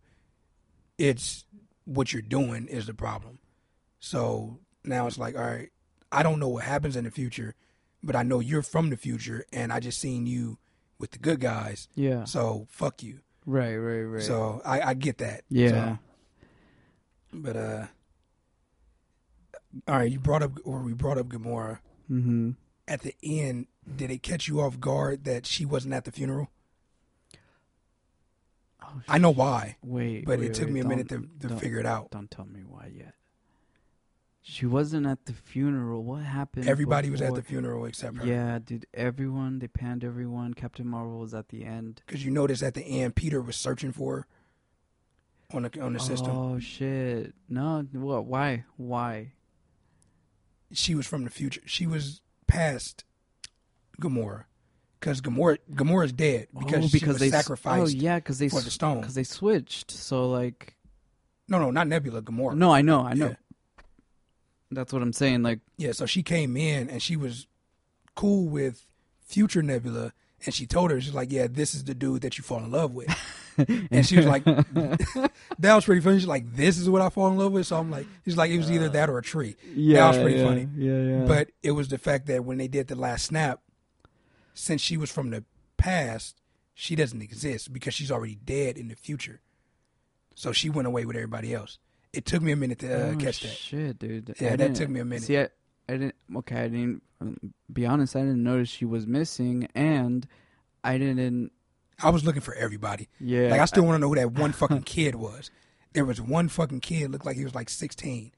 [0.99, 1.45] It's
[1.85, 3.39] what you're doing is the problem.
[3.99, 5.69] So now it's like, all right,
[6.11, 7.55] I don't know what happens in the future,
[8.03, 10.57] but I know you're from the future, and I just seen you
[10.99, 11.87] with the good guys.
[11.95, 12.25] Yeah.
[12.25, 13.19] So fuck you.
[13.45, 14.23] Right, right, right.
[14.23, 15.43] So I, I get that.
[15.49, 15.69] yeah.
[15.69, 15.99] So,
[17.33, 17.85] but uh,
[19.87, 21.79] all right, you brought up or we brought up Gamora
[22.09, 22.51] mm-hmm.
[22.87, 23.67] at the end.
[23.95, 26.49] Did it catch you off guard that she wasn't at the funeral?
[28.93, 31.55] Oh, I know why, Wait, but wait, it took wait, me a minute to, to
[31.57, 32.11] figure it out.
[32.11, 33.13] Don't tell me why yet.
[34.43, 36.03] She wasn't at the funeral.
[36.03, 36.67] What happened?
[36.67, 38.25] Everybody was at the funeral except her.
[38.25, 38.87] Yeah, dude.
[38.93, 40.55] Everyone they panned everyone.
[40.55, 42.01] Captain Marvel was at the end.
[42.05, 44.27] Because you notice at the end, Peter was searching for her
[45.53, 46.35] on the on the system.
[46.35, 47.33] Oh shit!
[47.47, 48.25] No, what?
[48.25, 48.65] Why?
[48.77, 49.33] Why?
[50.73, 51.61] She was from the future.
[51.65, 53.03] She was past
[54.01, 54.45] Gamora.
[55.01, 58.37] Because Gamora Gamora's dead because, oh, she because was they oh, sacrificed Oh yeah, because
[58.37, 59.01] they for the stone.
[59.01, 59.91] because they switched.
[59.91, 60.75] So like,
[61.49, 62.21] No, no, not Nebula.
[62.21, 62.55] Gamora.
[62.55, 63.29] no, I know, I know.
[63.29, 63.35] Yeah.
[64.69, 65.41] That's what I'm saying.
[65.41, 67.47] Like, Yeah, so she came in and she was
[68.15, 68.85] cool with
[69.25, 70.13] future Nebula,
[70.45, 72.71] and she told her she's like, "Yeah, this is the dude that you fall in
[72.71, 73.09] love with."
[73.91, 74.43] and she was like,
[75.59, 77.77] "That was pretty funny." She's like, "This is what I fall in love with." So
[77.77, 80.17] I'm like, "She's like, it was either uh, that or a tree." yeah, that was
[80.17, 80.67] pretty yeah, funny.
[80.75, 81.25] Yeah, yeah.
[81.25, 83.61] But it was the fact that when they did the last snap,
[84.53, 85.43] since she was from the
[85.77, 86.41] past,
[86.73, 89.41] she doesn't exist because she's already dead in the future.
[90.35, 91.77] So she went away with everybody else.
[92.13, 93.49] It took me a minute to uh, oh, catch that.
[93.51, 94.35] Shit, dude.
[94.39, 95.23] Yeah, I that took me a minute.
[95.23, 95.49] See, I,
[95.87, 96.15] I didn't.
[96.37, 97.03] Okay, I didn't.
[97.21, 97.37] um,
[97.71, 100.27] Be honest, I didn't notice she was missing, and
[100.83, 101.51] I didn't.
[102.03, 103.07] I was looking for everybody.
[103.19, 105.51] Yeah, Like I still want to know who that one fucking kid was.
[105.93, 108.31] There was one fucking kid looked like he was like 16,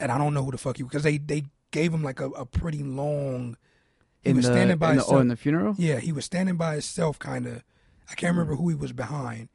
[0.00, 2.28] and I don't know who the fuck he because they they gave him like a,
[2.30, 3.56] a pretty long.
[4.22, 5.16] He in was the, standing by in the, himself.
[5.16, 5.74] oh, in the funeral.
[5.78, 7.62] yeah, he was standing by himself, kind of.
[8.10, 9.48] I can't remember who he was behind,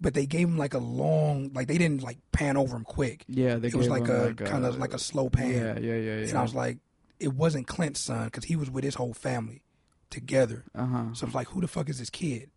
[0.00, 3.24] but they gave him like a long, like they didn't like pan over him quick.
[3.28, 6.16] Yeah, they it was like a kind of like a slow pan, Yeah, yeah, yeah,
[6.20, 6.28] yeah.
[6.28, 6.78] and I was like,
[7.20, 9.62] it wasn't Clint's son because he was with his whole family
[10.10, 10.64] together.
[10.74, 11.04] uh huh.
[11.14, 12.50] So I was like, who the fuck is this kid?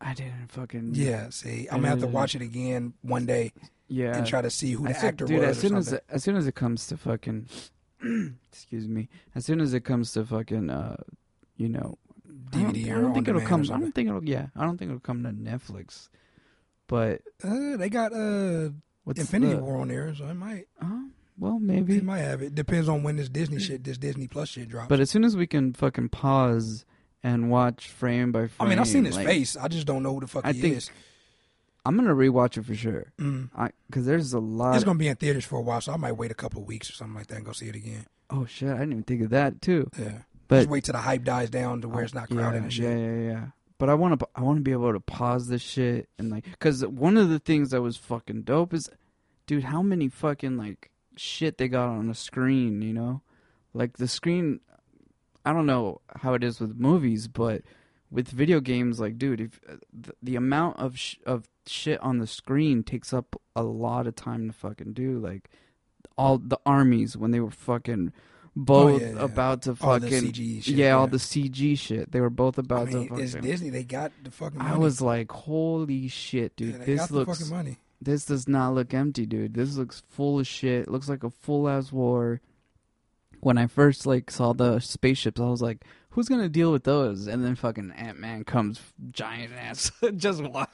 [0.00, 0.92] I didn't fucking.
[0.94, 3.52] Yeah, see, I'm gonna have to Uh, watch it again one day
[3.88, 4.16] yeah.
[4.16, 5.48] and try to see who the I actor dude, was.
[5.50, 7.48] as soon as it, as soon as it comes to fucking,
[8.52, 10.96] excuse me, as soon as it comes to fucking, uh,
[11.56, 11.98] you know,
[12.52, 13.62] I don't- DVD I don't think it'll come.
[13.62, 14.24] I don't think it'll.
[14.24, 16.08] Yeah, I don't think it'll come to Netflix.
[16.86, 18.70] But Uh, they got uh
[19.04, 21.04] what's Infinity the, War on there, so it might Uh,
[21.38, 22.00] well, it maybe.
[22.00, 22.54] might have it.
[22.54, 24.88] Depends on when this Disney shit, this Disney Plus shit drops.
[24.88, 26.84] But as soon as we can fucking pause
[27.22, 28.66] and watch frame by frame.
[28.66, 29.56] I mean, I've seen his like, face.
[29.56, 30.90] I just don't know who the fuck I he think is.
[31.84, 33.12] I'm gonna rewatch it for sure.
[33.18, 33.50] Mm.
[33.56, 34.74] I because there's a lot.
[34.74, 36.68] It's gonna be in theaters for a while, so I might wait a couple of
[36.68, 38.06] weeks or something like that and go see it again.
[38.30, 38.68] oh shit!
[38.68, 39.88] I didn't even think of that too.
[39.98, 40.18] Yeah,
[40.48, 42.72] But just wait till the hype dies down to where it's not crowded yeah, and
[42.72, 42.98] shit.
[42.98, 43.46] Yeah, yeah, yeah.
[43.78, 46.44] But I want to, I want to be able to pause this shit and like,
[46.44, 48.90] because one of the things that was fucking dope is,
[49.46, 53.22] dude, how many fucking like shit they got on the screen, you know,
[53.72, 54.60] like the screen.
[55.46, 57.62] I don't know how it is with movies, but
[58.10, 62.18] with video games, like, dude, if uh, the, the amount of sh- of shit on
[62.18, 65.48] the screen takes up a lot of time to fucking do, like
[66.18, 68.12] all the armies when they were fucking
[68.56, 69.22] both Oh, yeah, yeah.
[69.24, 70.74] about to All the fucking CG shit.
[70.74, 72.10] yeah, all the CG shit.
[72.10, 73.48] They were both I about mean, to it's fucking.
[73.48, 73.70] Disney.
[73.70, 74.70] They got the fucking money.
[74.70, 76.74] I was like, holy shit, dude!
[76.80, 77.38] Yeah, this looks.
[77.38, 77.76] fucking money.
[78.02, 79.54] This does not look empty, dude.
[79.54, 80.82] This looks full of shit.
[80.82, 82.40] It looks like a full ass war.
[83.40, 87.26] When I first like saw the spaceships, I was like, "Who's gonna deal with those?"
[87.26, 88.80] And then fucking Ant Man comes,
[89.10, 90.66] giant ass, just wa-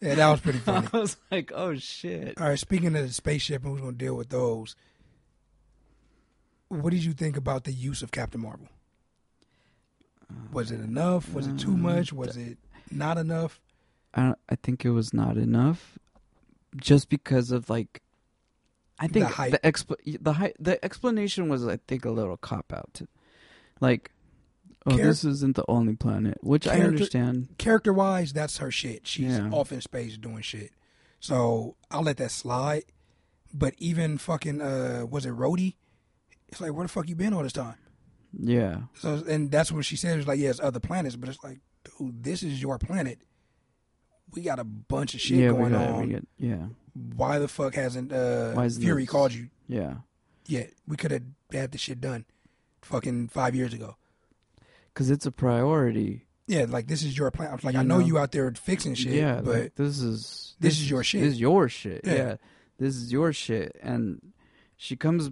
[0.00, 0.88] Yeah, that was pretty funny.
[0.92, 3.98] I was like, "Oh shit!" All right, speaking of the spaceship and who's going to
[4.04, 4.74] deal with those,
[6.68, 8.68] what did you think about the use of Captain Marvel?
[10.52, 11.32] Was it enough?
[11.34, 12.12] Was it too Um, much?
[12.12, 12.58] Was it
[12.90, 13.60] not enough?
[14.14, 15.98] I I think it was not enough,
[16.76, 18.02] just because of like,
[18.98, 19.52] I think The hype.
[19.52, 23.08] the exp- the hy- the explanation was I think a little cop out, to,
[23.80, 24.10] like,
[24.86, 27.48] oh Char- this isn't the only planet, which I understand.
[27.58, 29.06] Character wise, that's her shit.
[29.06, 29.50] She's Yeah.
[29.50, 30.72] off in space doing shit.
[31.20, 32.84] So I'll let that slide.
[33.54, 35.74] But even fucking uh was it Rhodey?
[36.48, 37.76] It's like where the fuck you been all this time?
[38.34, 40.18] Yeah, So and that's what she said.
[40.18, 41.58] It's like, yeah, it's other planets, but it's like,
[41.98, 43.18] dude, this is your planet.
[44.34, 46.08] we got a bunch of shit yeah, going got, on.
[46.08, 49.96] Get, yeah, Why the fuck hasn't uh, Fury this- called you yeah.
[50.46, 50.72] yet?
[50.88, 51.22] We could have
[51.52, 52.24] had the shit done,
[52.80, 53.96] fucking five years ago.
[54.92, 56.26] Because it's a priority.
[56.46, 57.58] Yeah, like this is your plan.
[57.62, 58.06] Like, You I know know?
[58.06, 61.22] you out there fixing shit, yeah, but like, this is this is your shit.
[61.22, 62.02] This is your shit.
[62.04, 62.14] Yeah.
[62.14, 62.36] Yeah.
[62.78, 63.76] this is your shit.
[63.82, 64.32] And
[64.76, 65.30] she comes.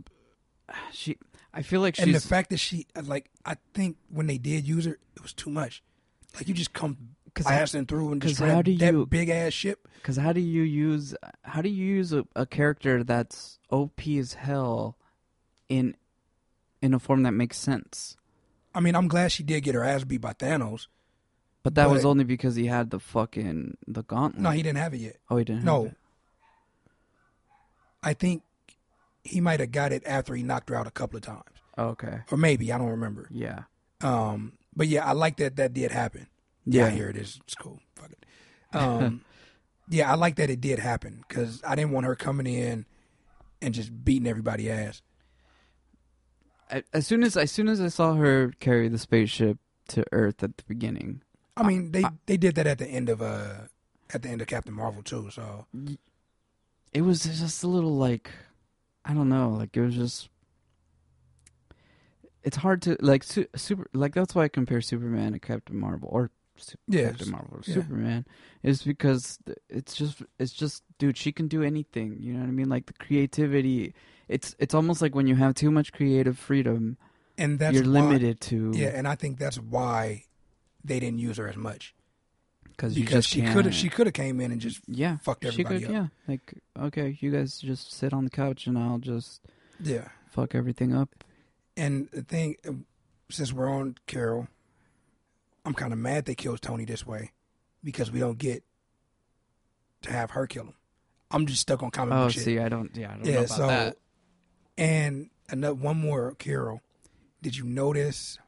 [0.92, 1.16] She,
[1.52, 2.04] I feel like she's.
[2.04, 5.22] and the fact that she uh, like, I think when they did use her, it
[5.22, 5.82] was too much.
[6.36, 6.96] Like you just come
[7.34, 9.88] blasting through and destroy how do that you- big ass ship.
[9.96, 14.34] Because how do you use how do you use a, a character that's OP as
[14.34, 14.96] hell
[15.68, 15.96] in
[16.80, 18.16] in a form that makes sense?
[18.74, 20.86] I mean, I'm glad she did get her ass beat by Thanos.
[21.62, 24.42] But that was only because he had the fucking the gauntlet.
[24.42, 25.16] No, he didn't have it yet.
[25.28, 25.64] oh, he didn't.
[25.64, 25.82] No.
[25.84, 25.98] have it.
[28.02, 28.42] I think
[29.24, 31.42] he might have got it after he knocked her out a couple of times,
[31.76, 32.20] Oh, okay.
[32.30, 33.28] or maybe I don't remember.
[33.30, 33.64] Yeah.
[34.00, 36.26] Um, but yeah, I like that that did happen.
[36.64, 36.86] Yeah.
[36.86, 37.38] Yeah, here it is.
[37.44, 37.80] It's cool.
[37.96, 38.26] Fuck it.
[38.76, 39.22] Um,
[39.90, 42.86] yeah, I like that it did happen because I didn't want her coming in
[43.60, 45.02] and just beating everybody ass.
[46.92, 49.58] As soon as as soon as I saw her carry the spaceship
[49.88, 51.22] to Earth at the beginning,
[51.56, 53.66] I mean, they I- they did that at the end of uh
[54.14, 55.30] at the end of Captain Marvel too.
[55.30, 55.66] So
[56.92, 58.30] it was just a little like
[59.04, 60.28] I don't know, like it was just
[62.42, 66.08] it's hard to like su- super like that's why I compare Superman to Captain Marvel
[66.10, 67.74] or Su- Yeah, Captain Marvel or yeah.
[67.74, 68.26] Superman
[68.62, 72.52] is because it's just it's just dude she can do anything you know what I
[72.52, 73.94] mean like the creativity
[74.30, 76.96] it's it's almost like when you have too much creative freedom
[77.36, 80.24] and that's you're why- limited to Yeah, and I think that's why
[80.84, 81.94] they didn't use her as much
[82.68, 85.80] because just she could have she could have came in and just yeah fucked everybody
[85.80, 85.92] could up.
[85.92, 89.42] yeah like okay you guys just sit on the couch and I'll just
[89.78, 90.08] yeah.
[90.30, 91.10] fuck everything up
[91.76, 92.72] And the thing, uh,
[93.30, 94.48] since we're on Carol,
[95.64, 97.32] I'm kind of mad they killed Tony this way
[97.84, 98.62] because we don't get
[100.02, 100.74] to have her kill him.
[101.30, 102.42] I'm just stuck on comic Oh, book shit.
[102.44, 102.94] see, I don't.
[102.96, 103.96] Yeah, I don't know yeah, about so that.
[104.78, 106.80] And another one more, Carol.
[107.42, 108.38] Did you notice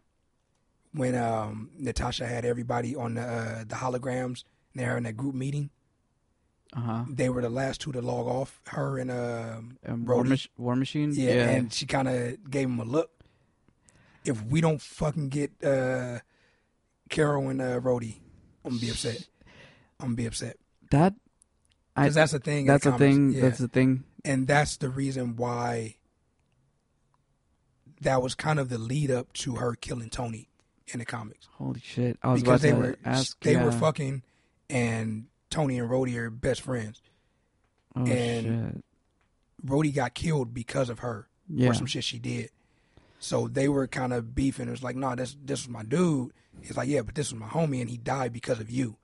[0.92, 4.44] when um, Natasha had everybody on the uh, the holograms
[4.74, 5.70] and they're in that group meeting?
[6.74, 7.04] Uh huh.
[7.08, 8.60] They were the last two to log off.
[8.66, 11.12] Her and um, Um, War, Mach- War Machine.
[11.14, 13.10] Yeah, and she kind of gave him a look.
[14.24, 16.20] If we don't fucking get uh,
[17.10, 18.16] Carol and uh, Rhodey,
[18.64, 19.26] I'm gonna be upset.
[20.00, 20.56] I'm gonna be upset
[20.90, 21.14] that.
[21.94, 22.64] Because that's the thing.
[22.66, 23.32] that's the a thing.
[23.32, 23.40] Yeah.
[23.42, 24.04] That's the thing.
[24.24, 25.96] and that's the reason why
[28.02, 30.48] that was kind of the lead up to her killing Tony
[30.92, 32.18] in the comics Holy shit!
[32.22, 33.40] I was because about they to were ask.
[33.40, 34.22] they were fucking,
[34.68, 37.00] and Tony and Rhodey are best friends.
[37.96, 38.84] Oh and- shit!
[39.64, 41.28] Rhodey got killed because of her.
[41.48, 41.68] Yeah.
[41.68, 42.50] or some shit she did.
[43.18, 44.68] So they were kind of beefing.
[44.68, 46.32] It was like, no, nah, this this was my dude.
[46.60, 48.96] He's like, yeah, but this was my homie, and he died because of you.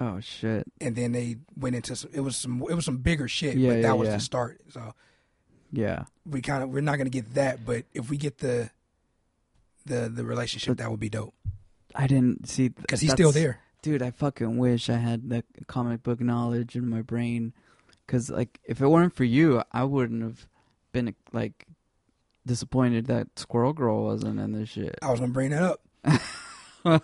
[0.00, 0.66] Oh shit!
[0.80, 2.10] And then they went into some.
[2.12, 2.62] It was some.
[2.68, 3.56] It was some bigger shit.
[3.56, 4.16] Yeah, but that yeah, was yeah.
[4.16, 4.60] the start.
[4.70, 4.94] So
[5.72, 6.04] Yeah.
[6.26, 8.70] we kind of we're not gonna get that, but if we get the
[9.86, 11.34] the the relationship, that would be dope
[11.94, 13.58] I didn't see because he's still there.
[13.82, 14.02] dude.
[14.02, 17.52] I fucking wish I had the comic book knowledge in my brain,
[18.06, 20.46] because like if it weren't for you, I wouldn't have
[20.92, 21.66] been like
[22.46, 24.98] disappointed that Squirrel Girl wasn't in this shit.
[25.02, 25.80] I was gonna bring that up.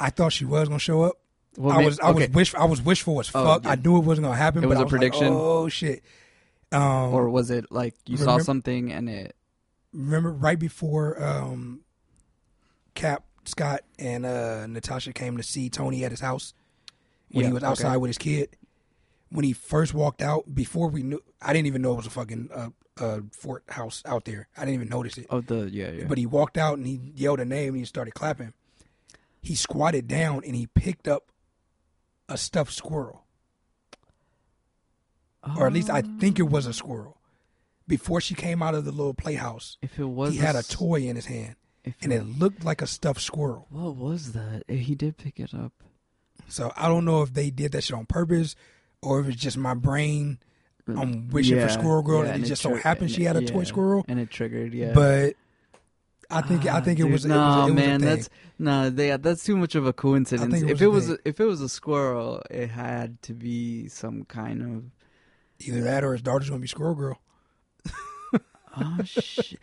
[0.00, 1.16] I thought she was gonna show up.
[1.56, 2.32] Well, I was I was okay.
[2.32, 3.64] wish I was wishful as Oh, fuck.
[3.64, 3.70] yeah.
[3.70, 4.58] I knew it wasn't gonna happen.
[4.62, 5.26] It but was I a like, prediction?
[5.30, 6.02] oh shit!
[6.70, 9.34] Um, or was it like you saw something and it?
[9.92, 11.80] remember right before um,
[12.94, 16.52] Cap, Scott, and uh, Natasha came to see Tony at his house
[17.30, 17.96] when Yeah, he was outside okay.
[17.96, 18.50] with his kid.
[19.30, 22.10] When he first walked out, before we knew, I didn't even know it was a
[22.10, 24.48] fucking uh, uh, fort house out there.
[24.56, 25.26] I didn't even notice it.
[25.30, 26.04] Oh, the yeah, yeah.
[26.06, 28.52] But he walked out and he yelled a name and he started clapping.
[29.40, 31.30] He squatted down and he picked up
[32.28, 33.24] a stuffed squirrel,
[35.56, 37.16] or at least I think it was a squirrel.
[37.86, 41.02] Before she came out of the little playhouse, If it was, he had a toy
[41.02, 41.56] in his hand
[42.02, 43.66] and it looked like a stuffed squirrel.
[43.70, 44.64] what was that?
[44.68, 45.72] Eh, He did pick it up.
[46.48, 48.56] So I don't know if they did that shit on purpose
[49.02, 50.38] or if it's just my brain.
[50.86, 53.42] I'm wishing for Squirrel Girl, yeah, and it it just so happened she had a
[53.42, 54.06] yeah, toy squirrel.
[54.08, 54.72] and it triggered.
[54.72, 55.34] Yeah, But
[56.30, 57.96] I think I Ah, think it dude, was it no was, it was man.
[57.96, 58.08] a thing.
[58.16, 60.62] That's no, they, that's too much of a coincidence.
[60.62, 63.88] it if it a was a, if it was a squirrel, it had to be
[63.88, 64.84] some kind of
[65.60, 67.20] either that or his daughter's gonna be Squirrel Girl.
[68.76, 69.58] oh shit.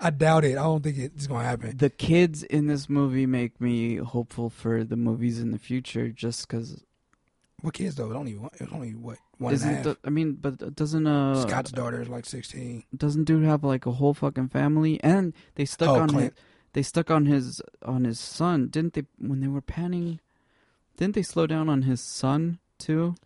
[0.00, 0.52] I doubt it.
[0.58, 1.76] I don't think it's gonna happen.
[1.76, 6.46] The kids in this movie make me hopeful for the movies in the future, just
[6.46, 6.82] because.
[7.60, 8.10] What kids though?
[8.10, 9.84] It only it only what one and a Isn't half.
[9.84, 12.84] the, I mean, but doesn't uh Scott's daughter is like sixteen.
[12.96, 15.02] doesn't dude have like a whole fucking family?
[15.02, 16.30] And they stuck Oh, on his,
[16.74, 19.04] they stuck on his on his son, didn't they?
[19.18, 20.20] When they were panning,
[20.96, 23.16] Didn't they slow down on his son too?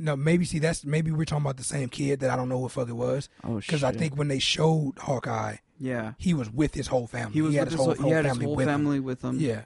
[0.00, 2.58] No, maybe see that's maybe we're talking about the same kid that I don't know
[2.58, 3.68] what fuck it was Oh shit!
[3.68, 7.34] because I think when they showed Hawkeye, yeah, he was with his whole family.
[7.34, 8.72] he was had with his whole, he had his family whole with him.
[8.72, 9.38] family with him.
[9.38, 9.62] Yeah,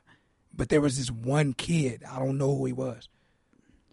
[0.55, 2.03] but there was this one kid.
[2.11, 3.09] I don't know who he was.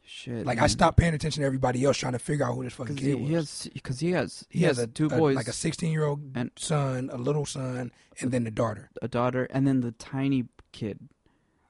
[0.04, 0.46] shit.
[0.46, 2.96] Like I stopped paying attention to everybody else trying to figure out who this fucking
[2.96, 3.28] kid he, was.
[3.30, 5.54] he has because he has he, He has, has a two a- boys, like a
[5.54, 6.22] 16 year old
[6.58, 8.90] son, a little son, and then the daughter.
[9.02, 11.00] a daughter, and then the tiny kid.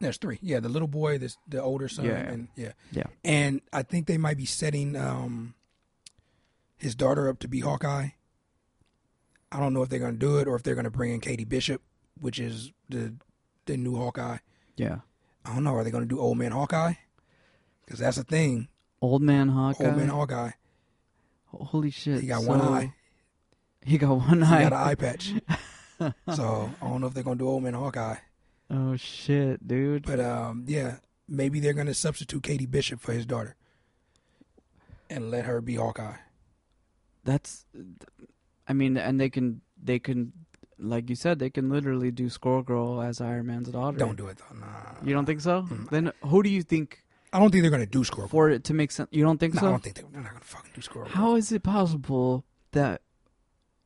[0.02, 0.39] There's three.
[0.41, 2.18] Yeah, the little boy, this the older son, Yeah.
[2.18, 3.06] and yeah, Yeah.
[3.24, 5.54] And I think they might be setting um
[6.78, 8.10] his daughter up to be Hawkeye.
[9.52, 11.45] I don't know if they're gonna do it or if they're gonna bring in Katie
[11.45, 11.82] Bishop,
[12.20, 13.14] which is the
[13.66, 14.38] the new Hawkeye.
[14.78, 14.99] Yeah,
[15.45, 15.76] I don't know.
[15.76, 16.93] Are they gonna do Old Man Hawkeye?
[17.86, 18.68] Because that's a thing.
[19.02, 19.86] old man Hawkeye.
[19.86, 20.52] Old Man Hawkeye.
[21.47, 22.22] Holy shit!
[22.22, 22.93] He got so- one eye.
[23.84, 24.64] He got one eye.
[24.64, 25.34] He got an eye patch.
[26.36, 28.16] so I don't know if they're gonna do Old Man Hawkeye.
[28.72, 30.05] Oh shit, dude!
[30.05, 30.97] But um, yeah,
[31.28, 33.55] maybe they're gonna substitute Katie Bishop for his daughter,
[35.09, 36.15] and let her be Hawkeye.
[37.24, 37.65] That's,
[38.67, 40.32] I mean, and they can they can,
[40.80, 43.97] like you said, they can literally do Squirrel Girl as Iron Man's daughter.
[43.97, 44.57] Don't do it though.
[44.57, 44.67] Nah.
[45.03, 45.63] You don't think so?
[45.63, 45.89] Mm.
[45.89, 47.03] Then who do you think
[47.34, 48.30] I don't think they're gonna do Squirrel.
[48.30, 49.09] for it to make sense?
[49.11, 51.09] You don't think no, I don't think they, they're not gonna fucking do Squirrel.
[51.09, 53.01] How is it possible that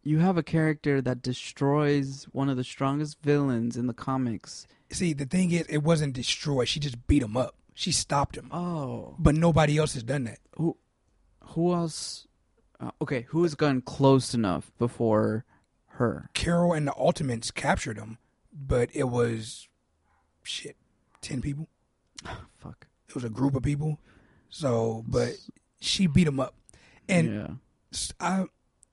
[0.06, 4.68] you have a character that destroys one of the strongest villains in the comics?
[4.92, 6.68] See, the thing is, it wasn't destroyed.
[6.68, 7.56] She just beat him up.
[7.74, 8.50] She stopped him.
[8.54, 10.40] Oh, But nobody else has done that.
[10.58, 10.78] who
[11.50, 12.28] who else?
[12.80, 15.44] Uh, okay, who has gone close enough before
[15.88, 16.30] her?
[16.34, 18.18] Carol and the Ultimates captured him,
[18.54, 19.68] but it was
[20.44, 20.76] shit,
[21.22, 21.68] ten people.
[22.58, 22.88] Fuck.
[23.10, 24.00] It was a group of people.
[24.50, 25.32] So, but
[25.82, 26.56] she beat him up,
[27.10, 27.48] and yeah,
[28.20, 28.46] I,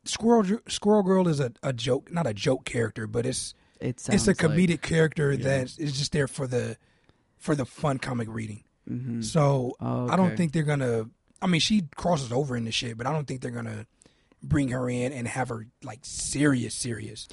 [0.05, 4.29] Squirrel Squirrel Girl is a, a joke, not a joke character, but it's it it's
[4.29, 5.45] a comedic character yeah.
[5.45, 6.77] that is just there for the
[7.39, 8.65] for the fun comic reading.
[8.89, 9.25] Like, mhm.
[9.25, 11.07] So Oh, I don't think they're gonna.
[11.41, 13.87] I mean, she crosses over in this shit, but I don't think they're gonna
[14.43, 17.29] bring her in and have her like serious, serious.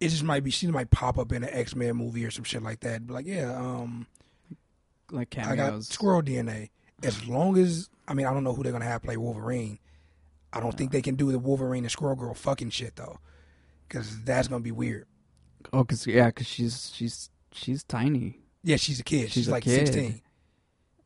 [0.00, 2.44] It just might be she might pop up in an X Men movie or some
[2.44, 3.06] shit like that.
[3.06, 4.06] But like, yeah, um,
[5.10, 5.88] like I got cameos.
[5.88, 6.70] squirrel DNA.
[7.02, 9.78] As long as I mean, I don't know who they're gonna have play Wolverine.
[10.54, 13.18] I don't think they can do the Wolverine and Squirrel Girl fucking shit though,
[13.88, 15.06] because that's gonna be weird.
[15.72, 18.38] Oh, cause yeah, cause she's she's she's tiny.
[18.62, 19.24] Yeah, she's a kid.
[19.24, 19.86] She's She's, a like kid.
[19.86, 20.22] sixteen.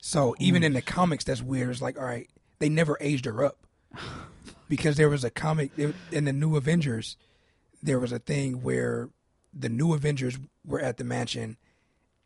[0.01, 1.71] So even in the comics, that's weird.
[1.71, 2.29] It's like, all right,
[2.61, 3.59] they never aged her up
[4.69, 5.73] because there was a comic
[6.13, 7.17] in the New Avengers.
[7.83, 9.09] There was a thing where
[9.53, 11.57] the New Avengers were at the mansion,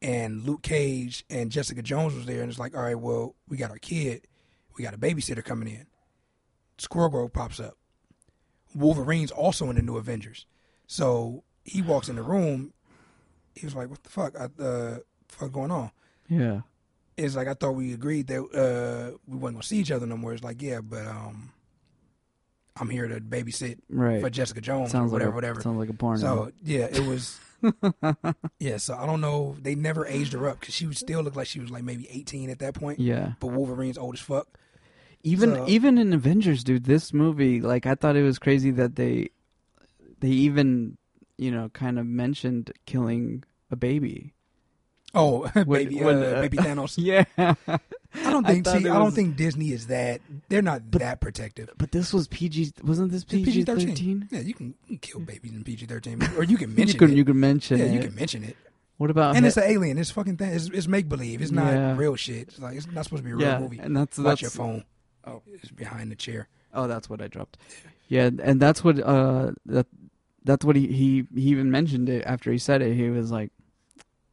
[0.02, 3.56] and Luke Cage and Jessica Jones was there, and it's like, all right, well, we
[3.56, 4.26] got our kid,
[4.76, 5.86] we got a babysitter coming in.
[6.82, 7.76] Squirrel Girl pops up.
[8.74, 10.46] Wolverine's also in the New Avengers,
[10.86, 12.72] so he walks in the room.
[13.54, 14.34] He was like, "What the fuck?
[14.38, 15.90] I, uh, fuck going on?"
[16.28, 16.62] Yeah.
[17.18, 20.16] it's like I thought we agreed that uh, we wasn't gonna see each other no
[20.16, 20.32] more.
[20.32, 21.52] It's like, yeah, but um,
[22.76, 24.22] I'm here to babysit Right.
[24.22, 25.60] for Jessica Jones sounds or whatever, like a, whatever.
[25.60, 26.18] Sounds like a porno.
[26.20, 27.38] So yeah, it was.
[28.58, 29.54] yeah, so I don't know.
[29.60, 32.08] They never aged her up because she would still look like she was like maybe
[32.10, 32.98] 18 at that point.
[32.98, 33.32] yeah.
[33.38, 34.48] But Wolverine's old as fuck.
[35.24, 38.96] Even So- even in Avengers, dude, this movie, like I thought it was crazy that
[38.96, 39.30] they
[40.20, 40.96] they even,
[41.38, 44.34] you know, kind of mentioned killing a baby.
[45.14, 46.94] Oh, When- baby, when, uh, uh, baby Thanos.
[46.96, 47.24] Yeah.
[48.14, 48.64] I don't think.
[48.64, 50.20] thought see, it I don't think Disney is that.
[50.48, 51.70] They're not that protective.
[51.78, 52.72] But this was PG.
[52.82, 54.28] Wasn't this PG thirteen?
[54.30, 56.98] Yeah, you can, you can kill babies in PG thirteen, or you can mention You
[56.98, 57.16] can it.
[57.16, 57.92] you can mention yeah, it.
[57.94, 58.56] you can mention it.
[58.98, 59.96] What about and he- it's an alien.
[59.98, 60.52] It's fucking thing.
[60.52, 61.40] It's, it's make believe.
[61.40, 61.96] It's not Yeah.
[61.96, 62.48] real shit.
[62.48, 63.78] It's like it's not supposed to be a real yeah, movie.
[63.78, 64.84] and that's Watch that's your phone.
[65.26, 66.48] Oh, it's behind the chair.
[66.74, 67.58] Oh, that's what I dropped.
[68.08, 69.86] Yeah, and that's what uh that
[70.44, 72.94] that's what he he, he even mentioned it after he said it.
[72.94, 73.50] He was like,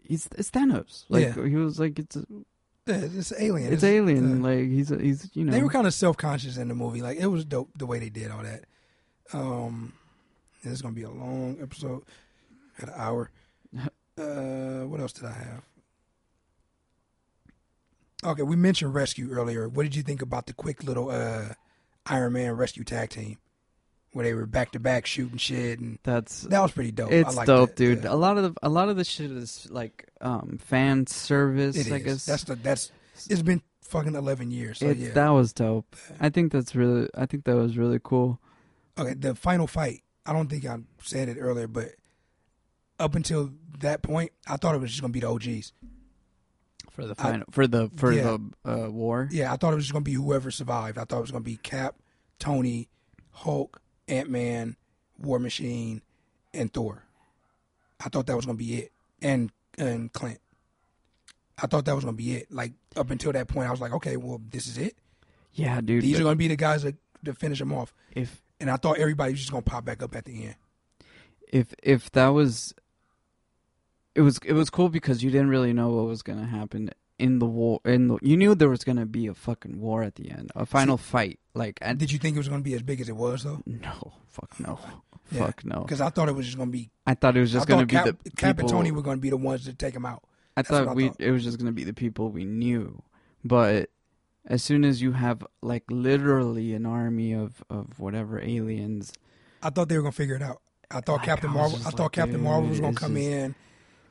[0.02, 1.48] "He's it's Thanos." Like Yeah.
[1.48, 2.18] he was like, "It's
[2.88, 3.72] Yeah, it's alien.
[3.74, 5.52] it's alien." uh, like he's he's you know.
[5.52, 7.02] They were kind of self conscious in the movie.
[7.02, 8.66] Like it was dope the way they did all that.
[9.34, 9.94] Um,
[10.64, 12.04] this is gonna be a long episode.
[12.82, 13.30] At an hour.
[14.18, 15.64] uh, what else did I have?
[18.26, 19.70] Okay, we mentioned rescue earlier.
[19.70, 21.54] What did you think about the quick little uh
[22.06, 23.38] Iron Man rescue tag team,
[24.14, 27.12] where they were back to back shooting shit, and that's that was pretty dope.
[27.12, 27.76] It's dope, that.
[27.76, 28.04] dude.
[28.04, 28.14] Yeah.
[28.14, 31.76] A lot of the a lot of the shit is like um fan service.
[31.76, 32.04] It I is.
[32.04, 32.92] guess That's the that's.
[33.30, 34.80] It's been fucking eleven years.
[34.80, 35.14] So it's yeah.
[35.14, 35.96] that was dope.
[36.20, 38.40] I think that's really I think that was really cool.
[38.98, 40.04] Okay, the final fight.
[40.26, 41.90] I don't think I said it earlier, but
[43.00, 45.74] up until that point, I thought it was just gonna be the OGs.
[46.92, 48.38] For the I- final, for the for yeah.
[48.64, 49.28] the uh, war.
[49.32, 50.98] Yeah, I thought it was just gonna be whoever survived.
[50.98, 51.96] I thought it was gonna be Cap,
[52.40, 52.90] Tony,
[53.32, 54.76] Hulk, Ant Man,
[55.18, 56.02] War Machine,
[56.54, 57.04] and Thor.
[58.04, 60.40] I thought that was gonna be it, and and Clint.
[61.62, 62.52] I thought that was gonna be it.
[62.52, 64.96] Like up until that point, I was like, okay, well, this is it.
[65.54, 66.04] Yeah, dude.
[66.04, 67.94] These are gonna be the guys that, that finish them off.
[68.14, 70.56] if And I thought everybody was just gonna pop back up at the end.
[71.52, 72.74] if if that was
[74.20, 77.40] it was it was cool because you didn't really know what was gonna happen in
[77.40, 80.30] the war in the you knew there was gonna be a fucking war at the
[80.32, 83.00] end a final fight like and Did you think it was gonna be as big
[83.02, 83.62] as it was though?
[83.66, 84.80] no fuck no
[85.32, 85.46] Yeah.
[85.46, 86.90] fuck no Because I thought it was just gonna be.
[87.06, 89.18] I thought it was just I gonna be Cap, the Cap and Tony were gonna
[89.28, 90.24] be the ones to take him out.
[90.58, 91.18] I That's thought I we thought.
[91.22, 93.02] it was just gonna be the people we knew,
[93.46, 93.90] but
[94.48, 99.14] as soon as you have like literally an army of of whatever aliens,
[99.62, 100.62] I thought they were gonna figure it out.
[100.90, 101.78] I thought Like, Captain I Marvel.
[101.86, 103.56] I thought like, Captain Marvel was gonna come just- in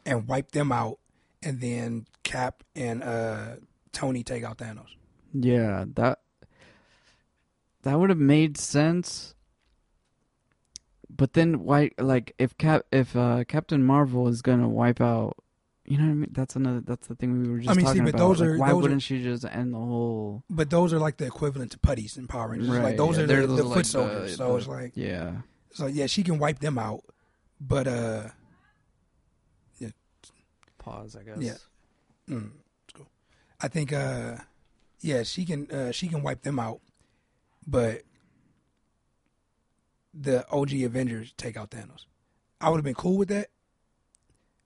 [0.06, 0.98] and wipe them out,
[1.42, 3.56] and then Cap and uh,
[3.92, 4.88] Tony take out Thanos.
[5.32, 6.20] yeah, that
[7.82, 9.34] that would have made sense.
[11.10, 15.36] But then why like if Cap if uh, Captain Marvel is gonna wipe out
[15.84, 16.28] you know what I mean?
[16.32, 16.80] That's another.
[16.82, 18.18] That's the thing we were just I mean, see, but about.
[18.18, 20.44] those Like, are- why those wouldn't she just end the whole?
[20.50, 22.68] But those are like the equivalent to putties and Power Rangers.
[22.68, 24.36] Right, like those yeah, are the, those the like foot the- soldiers.
[24.36, 25.32] so the- it's like Yeah,
[25.72, 27.04] so yeah, she can wipe them out.
[27.58, 28.24] But uh,
[30.90, 31.16] pause.
[31.16, 31.38] I guess.
[31.38, 32.34] Yeah.
[32.34, 32.50] Mm,
[32.84, 33.08] it's cool.
[33.60, 34.36] I think, uh,
[35.00, 36.80] yeah, she can uh, she can wipe them out,
[37.66, 38.02] but
[40.14, 42.06] the OG Avengers take out Thanos.
[42.60, 43.48] I would have been cool with that,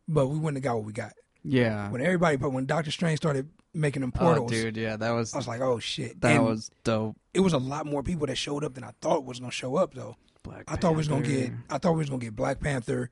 [0.08, 1.12] but we wouldn't have got what we got.
[1.44, 1.90] Yeah.
[1.90, 5.34] When everybody, but when Doctor Strange started making them Oh, portals, dude, yeah, that was
[5.34, 7.16] I was like, oh shit, that And was dope.
[7.34, 9.76] It was a lot more people that showed up than I thought was gonna show
[9.76, 10.16] up though.
[10.42, 11.52] Black I thought we was gonna get.
[11.70, 13.10] I thought we was gonna get Black Panther.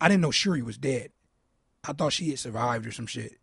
[0.00, 1.10] I didn't know Shuri was dead.
[1.86, 3.38] I thought she had survived or some shit.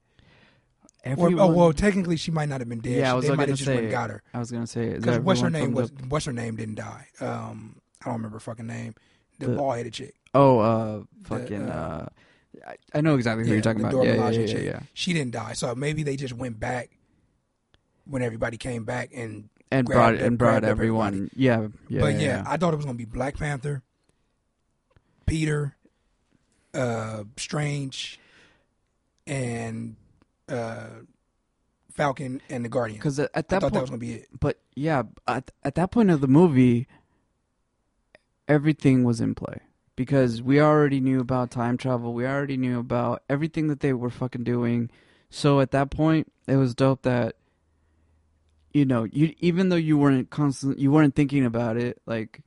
[1.04, 2.94] Or, oh well, technically she might not have been dead.
[2.98, 4.22] Yeah, I was they might have just went and got her.
[4.34, 7.08] I was gonna say Because what's her name was the- what's her name didn't die.
[7.20, 8.94] Um, I don't remember her fucking name.
[9.40, 10.14] The, The- bald headed chick.
[10.36, 12.08] oh uh fucking uh,
[12.68, 14.06] uh, I, know exactly who yeah, you're talking about.
[14.06, 14.64] Yeah, yeah, yeah, chick.
[14.64, 14.80] yeah.
[14.94, 16.92] She didn't die, so maybe they just went back
[18.06, 19.50] when everybody came back and.
[19.72, 21.32] And brought and brought everyone.
[21.34, 22.02] Yeah, yeah.
[22.02, 22.44] but yeah.
[22.46, 23.84] I thought it was gonna be Black Panther,
[25.26, 25.76] Peter,
[26.74, 28.20] uh, Strange,
[29.32, 29.96] and
[30.50, 30.88] uh,
[31.94, 33.00] Falcon and the Guardian.
[33.00, 34.28] Because at, at I that thought point, that was gonna be it.
[34.38, 36.88] but yeah, at at that point of the movie,
[38.48, 39.62] everything was in play
[39.96, 42.14] because we already knew about time travel.
[42.14, 44.92] We already knew about everything that they were fucking doing.
[45.30, 47.38] So at that point, it was dope that
[48.74, 52.02] you know you even though you weren't constant, you weren't thinking about it.
[52.06, 52.42] Like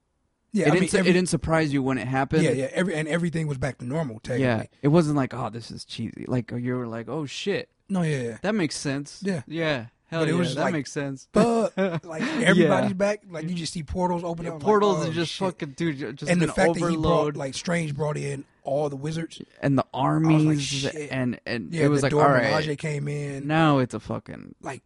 [0.54, 2.44] Yeah, it, didn't, su- every- it didn't surprise you when it happened.
[2.44, 4.20] yeah, yeah, every and everything was back to normal.
[4.20, 6.24] Technically, Yeah, it wasn't like, oh, this is cheesy.
[6.28, 8.38] Like you were like, oh shit, no, yeah, yeah.
[8.42, 9.20] that makes sense.
[9.22, 9.42] Yeah.
[9.46, 11.28] yeah, hell But it yeah, was that like- makes sense.
[11.32, 12.92] But like everybody's Yeah.
[12.94, 13.22] back.
[13.28, 14.54] Like you just see portals open Yeah, up.
[14.58, 15.44] like, portals oh, and just shit.
[15.46, 18.96] fucking dude, just and the fact that he brought like Strange brought in all the
[18.96, 19.42] wizards.
[19.60, 21.08] and the armies, shit.
[21.10, 23.46] and and Yeah, it was like, all right, came in.
[23.48, 24.82] now it's a fucking like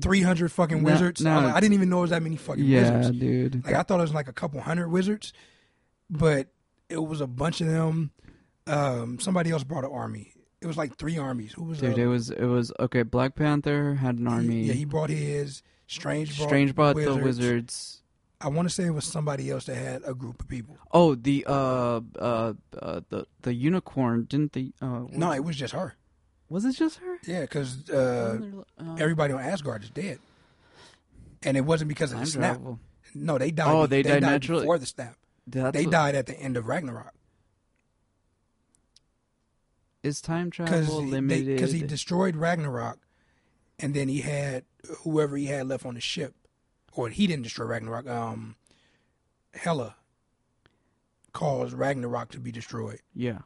[0.00, 1.20] three hundred fucking No- wizards.
[1.20, 3.18] no, I, like, I didn't even know it was that many fucking yeah, wizards.
[3.18, 3.64] dude.
[3.64, 5.32] Like I thought it was like a couple hundred wizards,
[6.08, 6.48] but
[6.88, 8.10] it was a bunch of them.
[8.66, 10.32] Um, somebody else brought an army.
[10.60, 11.52] It was like three armies.
[11.54, 13.02] Who was Dude, it was it was okay.
[13.02, 14.62] Black Panther had an army.
[14.62, 15.62] He, yeah, he brought his.
[15.86, 17.16] Strange brought, Strange brought wizards.
[17.16, 18.02] the wizards.
[18.42, 20.78] I want to say it was somebody else that had a group of people.
[20.92, 25.74] Oh, the uh uh, uh the the unicorn didn't the uh No, it was just
[25.74, 25.96] her.
[26.50, 27.18] Was it just her?
[27.26, 28.38] Yeah, because uh,
[28.78, 30.18] Uh, everybody on Asgard is dead,
[31.42, 32.56] and it wasn't because of the time snap.
[32.56, 32.78] travel.
[33.14, 33.72] No, they died.
[33.74, 34.62] Oh, they died naturally?
[34.62, 35.16] before the snap.
[35.46, 37.14] That's they what- died at the end of Ragnarok
[40.02, 41.46] Is time because travel limited?
[41.56, 42.98] because he destroyed Ragnarok,
[43.78, 44.64] and then he had
[45.00, 46.34] whoever he had left on the ship,
[46.92, 48.06] or he didn't destroy Ragnarok.
[48.08, 48.56] Um,
[49.54, 49.96] Hela
[51.32, 53.40] caused Ragnarok to be destroyed, yeah.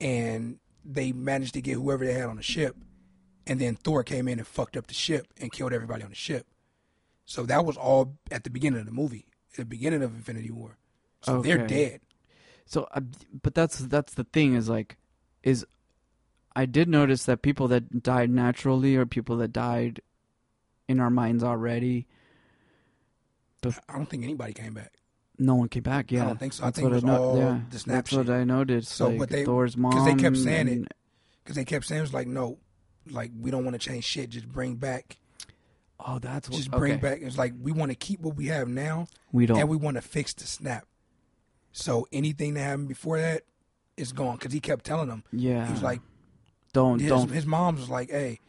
[0.00, 2.76] and they managed to get whoever they had on the ship,
[3.46, 6.16] and then Thor came in and fucked up the ship and killed everybody on the
[6.16, 6.46] ship.
[7.24, 10.50] So that was all at the beginning of the movie, at the beginning of Infinity
[10.50, 10.76] War.
[11.22, 12.00] So they're dead.
[12.66, 13.00] So, uh,
[13.42, 14.96] but that's that's the thing is like,
[15.42, 15.66] is
[16.54, 20.00] I did notice that people that died naturally or people that died
[20.86, 22.06] in our minds already,
[23.64, 24.92] I don't think anybody came back.
[25.38, 26.10] No one came back.
[26.12, 26.62] Yeah, I don't think so.
[26.62, 28.34] I That's think what it was no- all yeah, the snap That's what shit.
[28.34, 28.90] I noticed.
[28.92, 30.88] So, like but they- Thor's mom 'cause they kept saying it.
[31.42, 32.58] because they kept saying it was like no,
[33.10, 34.30] like we don't want to change shit.
[34.30, 35.18] Just bring back,
[36.00, 36.56] Oh, that's what.
[36.56, 37.00] just bring okay.
[37.00, 37.18] back.
[37.22, 39.58] It's like we want to keep what we have now, We don't.
[39.58, 40.86] and we want to fix the snap.
[41.72, 43.42] So anything that happened before that
[43.96, 44.36] is gone.
[44.36, 45.66] Because he kept telling them, yeah.
[45.66, 46.00] he was like,
[46.72, 47.30] don't his, don't.
[47.30, 48.40] his mom's was like, hey,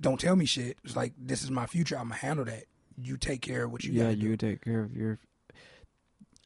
[0.00, 0.76] don't tell me shit.
[0.84, 1.96] It's like this is my future.
[1.96, 2.64] I'm gonna handle that.
[2.98, 4.26] You take care of what you yeah, gotta do.
[4.28, 5.18] you take care of your.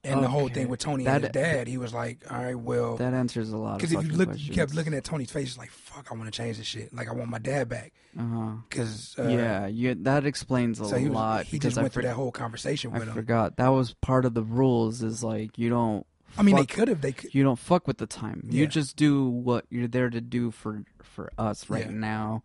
[0.03, 2.55] And the whole thing with Tony That- and his dad, he was like, "All right,
[2.59, 3.77] well, That answers a lot.
[3.79, 6.31] because if you look, you kept looking at Tony's face, like, fuck, I want to
[6.31, 6.95] change this shit.
[6.95, 7.93] Like, I want my dad back.
[8.19, 8.53] Uh-huh.
[8.69, 11.45] Because uh, yeah, yeah, that explains a so he was, lot.
[11.47, 13.15] he just I, went for- through that whole conversation I with him.
[13.15, 15.03] forgot that was part of the rules.
[15.03, 16.07] Is like you don't.
[16.39, 17.03] I mean, they could have.
[17.03, 17.35] They could.
[17.35, 18.47] You don't fuck with the time.
[18.51, 21.93] You just do what you're there to do for for us right Yeah.
[21.93, 22.43] now.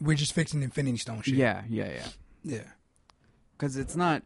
[0.00, 1.34] We're just fixing Infinity Stone shit.
[1.34, 2.08] Yeah, yeah, yeah.
[2.42, 2.62] yeah.
[3.56, 4.22] because it's not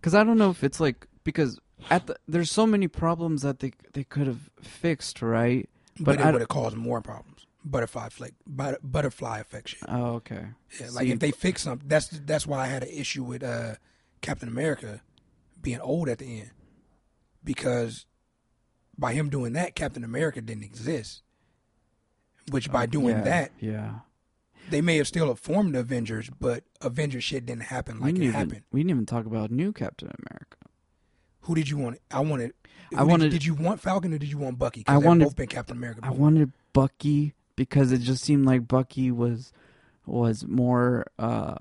[0.00, 1.58] because I don't know if it's like because
[1.90, 5.68] at the there's so many problems that they they could have fixed right.
[5.98, 7.46] But, But it would have caused more problems.
[7.64, 9.76] Butterfly flick, but, butterfly effect.
[9.88, 10.48] Oh, okay.
[10.78, 13.42] Yeah, like See- if they fix something, that's that's why I had an issue with
[13.42, 13.76] uh,
[14.20, 15.00] Captain America
[15.62, 16.50] being old at the end,
[17.42, 18.06] because
[18.96, 21.22] by him doing that, Captain America didn't exist.
[22.52, 23.94] Which by doing yeah, that, yeah,
[24.70, 28.32] they may have still formed the Avengers, but Avengers shit didn't happen like it even
[28.32, 28.62] happened.
[28.70, 30.58] we didn't even talk about new Captain America.
[31.46, 31.98] Who did you want?
[32.10, 32.52] I wanted.
[32.92, 34.84] I who did- wanted- Did you want Falcon or did you want Bucky?
[34.86, 36.00] I wanted- both been Captain America.
[36.02, 39.52] I wanted Bucky because it just seemed like Bucky was
[40.04, 41.06] was more.
[41.18, 41.56] uh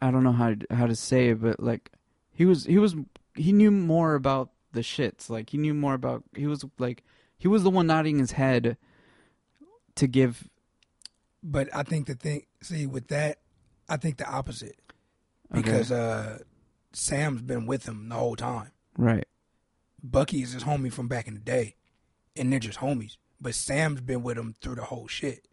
[0.00, 1.90] I don't know how how to say it, but like
[2.32, 2.96] he was he was
[3.34, 5.30] he knew more about the shits.
[5.30, 7.04] Like he knew more about he was like
[7.38, 8.76] he was the one nodding his head
[9.96, 10.48] to give
[11.42, 13.40] But I think the thing, see, with that,
[13.88, 14.76] I think the opposite
[15.52, 16.38] okay, because uh,
[16.92, 18.70] Sam's been with him the whole time.
[18.96, 19.26] right.
[20.04, 21.76] Bucky is his homie from back in the day,
[22.36, 23.16] and they're just homies.
[23.40, 25.46] But Sam's been with him through the whole shit.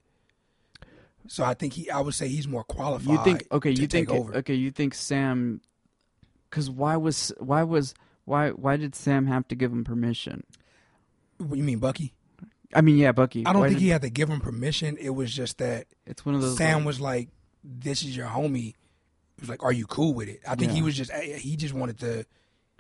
[1.28, 3.08] So I think he, I would say he's more qualified.
[3.10, 3.74] You think okay?
[3.76, 4.36] to You take think over.
[4.38, 4.56] okay?
[4.56, 5.62] You think Sam?
[6.50, 7.94] Because why was why was
[8.26, 10.44] why why did Sam have to give him permission?
[11.38, 12.14] What you mean, Bucky?
[12.74, 13.46] I mean, yeah, Bucky.
[13.46, 14.98] I don't why think did- he had to give him permission.
[14.98, 16.58] It was just that It's one of those.
[16.58, 17.30] Sam like- was like,
[17.64, 18.74] "This is your homie."
[19.42, 22.00] Was like, "Are you cool with it?" I think he was just he just wanted
[22.00, 22.26] to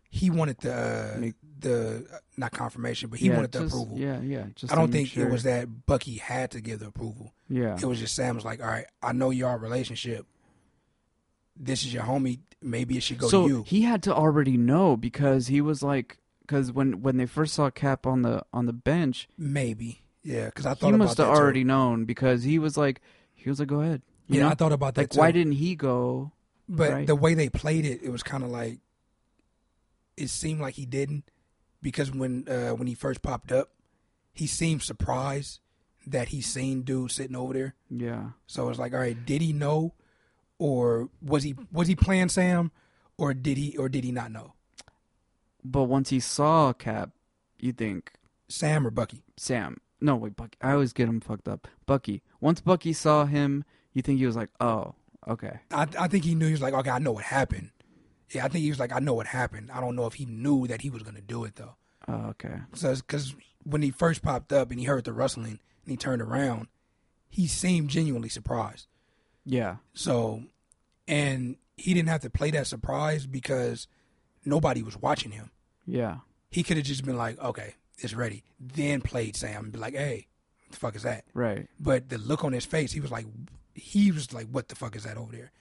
[0.09, 3.97] he wanted the Make- the uh, not confirmation, but he yeah, wanted the just- approval.
[3.99, 4.45] Yeah, yeah.
[4.55, 5.27] Just I don't think sure.
[5.27, 7.33] it was that Bucky had to give the approval.
[7.49, 10.25] Yeah, It was just Sam was like, "All right, I know y'all relationship.
[11.55, 12.39] This is your homie.
[12.61, 15.81] Maybe it should go so to you." he had to already know because he was
[15.83, 20.45] like, because when when they first saw Cap on the on the bench, Maybe, yeah,
[20.45, 21.39] because I thought he must have that too.
[21.39, 23.01] already known because he was like,
[23.33, 24.01] he was like, go ahead.
[24.27, 24.49] You Yeah, know?
[24.49, 25.19] I thought about that like, too.
[25.19, 26.31] why didn't he go?
[26.69, 27.07] But right?
[27.07, 28.79] the way they played it, it was kind of like
[30.15, 31.23] it seemed like he didn't
[31.81, 33.71] because when uh, when he first popped up,
[34.31, 35.59] he seemed surprised
[36.05, 37.75] that he seen dude sitting over there.
[37.89, 39.93] Yeah, So it's like, all right, did he know,
[40.57, 42.71] or was he was he playing Sam,
[43.17, 44.53] or did he or did he not know
[45.63, 47.11] but once he saw Cap,
[47.59, 48.13] you think
[48.47, 49.23] Sam or Bucky?
[49.37, 49.77] Sam.
[50.01, 50.57] No, wait, Bucky.
[50.61, 51.67] I always get him fucked up.
[51.85, 52.21] Bucky.
[52.39, 54.95] Once Bucky saw him, you think he was like, oh,
[55.29, 55.59] okay.
[55.71, 57.71] I I think he knew he was like, okay, I know what happened.
[58.31, 59.71] Yeah, I think he was like, I know what happened.
[59.71, 61.75] I don't know if he knew that he was gonna do it though.
[62.07, 62.59] Oh, okay.
[62.73, 66.21] So because when he first popped up and he heard the rustling and he turned
[66.21, 66.67] around,
[67.29, 68.87] he seemed genuinely surprised.
[69.45, 69.77] Yeah.
[69.93, 70.43] So,
[71.07, 73.87] and he didn't have to play that surprise because
[74.45, 75.51] nobody was watching him.
[75.85, 76.17] Yeah.
[76.51, 78.43] He could have just been like, okay, it's ready.
[78.59, 80.27] Then played Sam and be like, hey,
[80.65, 81.25] what the fuck is that?
[81.33, 81.67] Right.
[81.79, 83.25] But the look on his face, he was like,
[83.79, 85.51] he was like, what the fuck is that over there?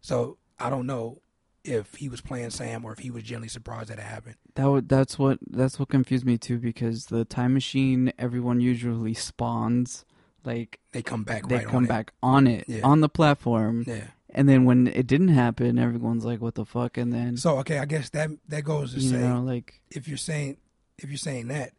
[0.00, 1.20] So I don't know
[1.64, 4.36] if he was playing Sam or if he was genuinely surprised that it happened.
[4.54, 9.14] That would that's what that's what confused me too because the time machine everyone usually
[9.14, 10.04] spawns
[10.44, 12.82] like They come back they right come on back on it Yeah.
[12.84, 13.84] on the platform.
[13.86, 14.08] Yeah.
[14.28, 17.78] and then when it didn't happen everyone's like what the fuck and then So okay,
[17.78, 20.58] I guess that that goes to you say know like if you're saying
[20.98, 21.72] if you're saying that,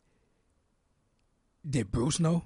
[1.67, 2.43] did Bruce know?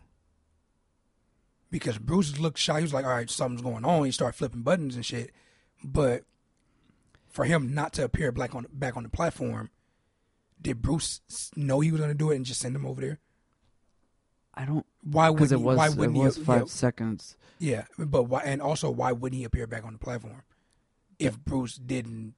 [1.72, 2.78] Because Bruce looked shy.
[2.78, 5.32] He was like, "All right, something's going on." He started flipping buttons and shit.
[5.84, 6.24] But
[7.30, 9.70] for him not to appear back on back on the platform,
[10.62, 11.22] did Bruce
[11.56, 13.20] know he was going to do it and just send him over there?
[14.54, 16.44] I don't Why would it was why it wouldn't it was he?
[16.44, 18.42] five seconds Yeah, yeah, but why?
[18.42, 20.42] And also, why wouldn't he appear back on the platform
[21.18, 22.34] if Bruce didn't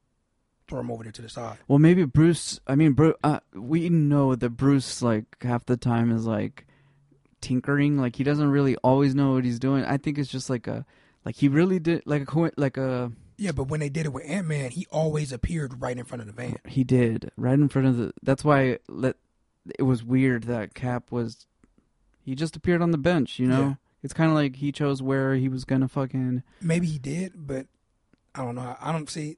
[0.67, 1.57] throw him over there to the side?
[1.67, 2.59] Well, maybe Bruce.
[2.67, 3.15] I mean, Bruce.
[3.23, 6.67] Uh, we know that Bruce, like half the time, is like
[7.41, 7.97] tinkering.
[7.97, 9.83] Like he doesn't really always know what he's doing.
[9.83, 10.85] I think it's just like a,
[11.25, 13.11] like he really did, like a, like a.
[13.37, 16.21] Yeah, but when they did it with Ant Man, he always appeared right in front
[16.21, 16.57] of the van.
[16.67, 18.13] He did right in front of the.
[18.23, 19.15] That's why let.
[19.77, 21.45] It was weird that Cap was.
[22.23, 23.37] He just appeared on the bench.
[23.39, 23.73] You know, Yeah.
[24.03, 26.43] it's kind of like he chose where he was gonna fucking.
[26.61, 27.67] Maybe he did, but
[28.35, 28.75] I don't know.
[28.79, 29.37] I don't see.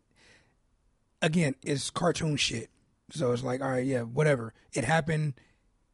[1.22, 2.70] Again, it's cartoon shit,
[3.10, 4.54] so it's like, all right, yeah, whatever.
[4.74, 5.36] It happened,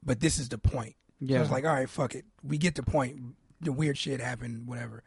[0.03, 0.95] but this is the point.
[1.19, 1.37] Yeah.
[1.37, 2.25] So it's like, all right, fuck it.
[2.43, 3.19] We get the point.
[3.61, 5.03] The weird shit happened, whatever.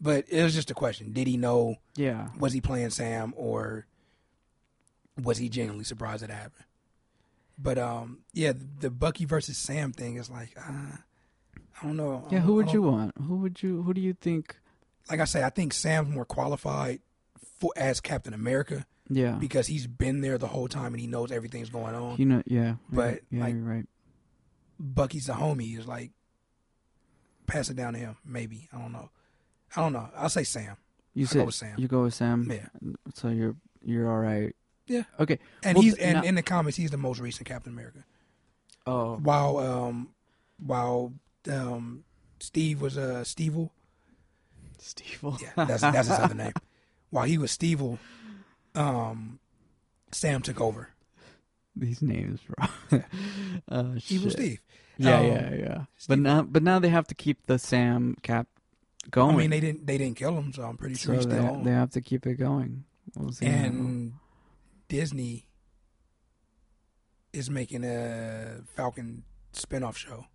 [0.00, 1.76] But it was just a question: Did he know?
[1.96, 2.28] yeah.
[2.38, 3.86] Was he playing Sam, or
[5.22, 6.64] was he genuinely surprised that it happened?
[7.58, 10.96] But um, yeah, the Bucky versus Sam thing is like, uh,
[11.82, 12.26] I don't know.
[12.30, 13.14] Yeah, who would you want?
[13.26, 13.82] Who would you?
[13.82, 14.56] Who do you think?
[15.10, 17.00] Like I say, I think Sam's more qualified
[17.58, 21.30] for as Captain America Yeah, because he's been there the whole time and he knows
[21.32, 22.16] everything's going on.
[22.18, 22.42] you know.
[22.44, 23.86] Yeah, But, yeah, like, you're right.
[24.78, 25.78] Bucky's a homie.
[25.78, 26.10] Is like,
[27.46, 28.16] pass it down to him.
[28.24, 29.10] Maybe I don't know.
[29.76, 30.08] I don't know.
[30.16, 30.76] I'll say Sam.
[31.14, 31.74] You I'll go with Sam.
[31.78, 32.48] you go with Sam.
[32.50, 32.68] Yeah.
[33.14, 34.54] So you're you're all right.
[34.86, 35.02] Yeah.
[35.18, 35.38] Okay.
[35.62, 38.04] And Well, he's and now- in the comics he's the most recent Captain America.
[38.86, 40.10] Oh, While um
[40.64, 41.12] while
[41.50, 42.04] um
[42.38, 43.68] Steve was uh Steve
[44.78, 45.18] Steve.
[45.40, 46.52] Yeah, that's that's his other name.
[47.10, 47.82] While he was Steve
[48.74, 49.38] um
[50.12, 50.90] Sam took over.
[51.76, 53.00] These names, bro.
[53.68, 54.32] uh, Evil shit.
[54.32, 54.60] Steve.
[54.98, 55.84] Yeah, Um, yeah, yeah.
[56.08, 58.46] But now, but now they have to keep the Sam cap
[59.10, 59.34] going.
[59.34, 61.60] I mean they didn't they didn't kill him, so I'm pretty sure so he's they,
[61.64, 62.84] they have to keep it going.
[63.14, 63.46] We'll see.
[63.46, 64.14] and
[64.88, 65.46] Disney
[67.32, 69.22] is making a Falcon
[69.52, 70.26] spin-off show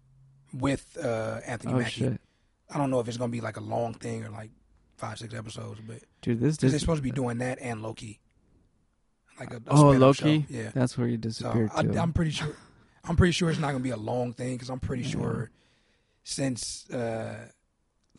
[0.53, 1.89] with uh Anthony oh Mackie.
[1.89, 2.21] shit,
[2.69, 4.51] I don't know if it's gonna be like a long thing or like
[4.97, 8.19] five, six episodes, but dude, this because they're supposed to be doing that and Loki.
[9.39, 10.41] Like a, a oh Loki.
[10.41, 10.45] show.
[10.49, 10.71] Yeah.
[10.73, 11.99] that's where you So disappeared I, to.
[11.99, 12.55] I'm pretty sure.
[13.03, 15.09] I'm pretty sure it's not gonna be a long thing because I'm pretty Yeah.
[15.11, 15.51] sure
[16.23, 17.47] since uh,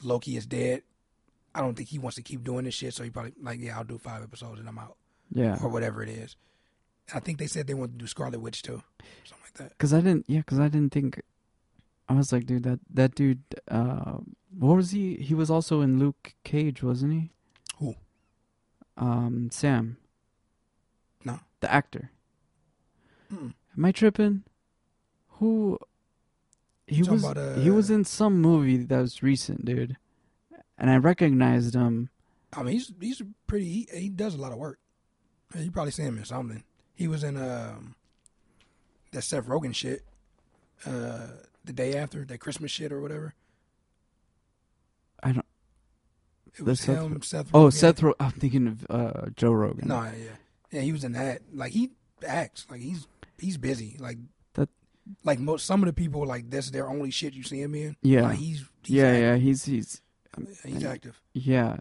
[0.02, 0.82] Loki is dead,
[1.55, 2.93] I don't think he wants to keep doing this shit.
[2.94, 4.97] So he probably like, yeah, I'll do five episodes and I'm out
[5.30, 6.34] yeah, or whatever it is.
[7.14, 8.82] I think they said they want to do Scarlet Witch too,
[9.24, 9.68] something like that.
[9.70, 10.24] because I didn't.
[10.28, 11.20] Yeah, because I didn't think.
[12.09, 13.43] I was like, dude, that that dude.
[13.68, 14.18] Uh,
[14.59, 15.14] what was he?
[15.16, 17.30] He was also in Luke Cage, wasn't he?
[17.78, 17.94] Who?
[18.97, 19.97] Um, Sam.
[21.62, 22.10] The actor.
[23.32, 23.55] Mm-mm.
[23.76, 24.43] Am I tripping?
[25.39, 25.78] Who?
[26.89, 27.24] He was.
[27.24, 29.97] about, he was uh, in some movie that was recent, dude,
[30.76, 32.10] and I recognized him.
[32.52, 33.64] I mean, he's he's pretty.
[33.64, 34.80] He, he does a lot of work.
[35.56, 36.64] You probably see him in something.
[36.94, 37.94] He was in um
[39.12, 40.02] that Seth Rogen shit.
[40.84, 41.28] Uh,
[41.64, 43.34] the day after that Christmas shit or whatever.
[45.22, 45.47] I don't.
[46.59, 47.51] It was Seth him, Seth.
[47.55, 47.72] Oh, Rogen.
[47.72, 48.02] Seth.
[48.02, 49.86] Ro- I'm thinking of uh, Joe Rogan.
[49.86, 50.36] No, yeah,
[50.73, 50.81] yeah.
[50.81, 51.43] He was in that.
[51.55, 51.90] Like he
[52.27, 53.07] acts like he's
[53.39, 53.97] he's busy.
[54.01, 54.19] Like
[54.55, 54.69] That-
[55.24, 57.97] Like most some of the people like that's their only shit you see him in.
[58.03, 58.23] Yeah.
[58.23, 59.23] Like he's, he's yeah, active.
[59.23, 59.36] yeah.
[59.36, 60.01] He's he's
[60.65, 61.20] He's active.
[61.35, 61.77] yeah.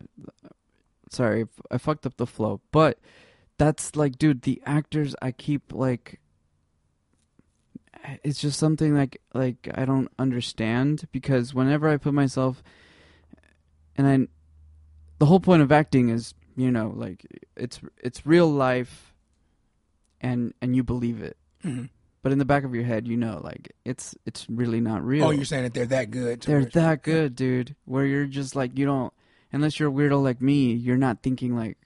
[1.09, 2.97] Sorry, I fucked up the flow, but
[3.57, 6.19] that's like, dude, the actors I keep like.
[8.23, 12.63] It's just something like like I don't understand because whenever I put myself,
[13.95, 14.27] and I,
[15.19, 17.25] the whole point of acting is you know like
[17.55, 19.13] it's it's real life,
[20.19, 21.85] and and you believe it, hmm
[22.23, 25.25] but in the back of your head you know like it's it's really not real.
[25.25, 26.41] Oh, you're saying that they're that good?
[26.41, 27.75] They're that good, dude.
[27.85, 29.11] Where you're just like you don't,
[29.51, 31.77] unless you're a weirdo like me, you're not thinking like,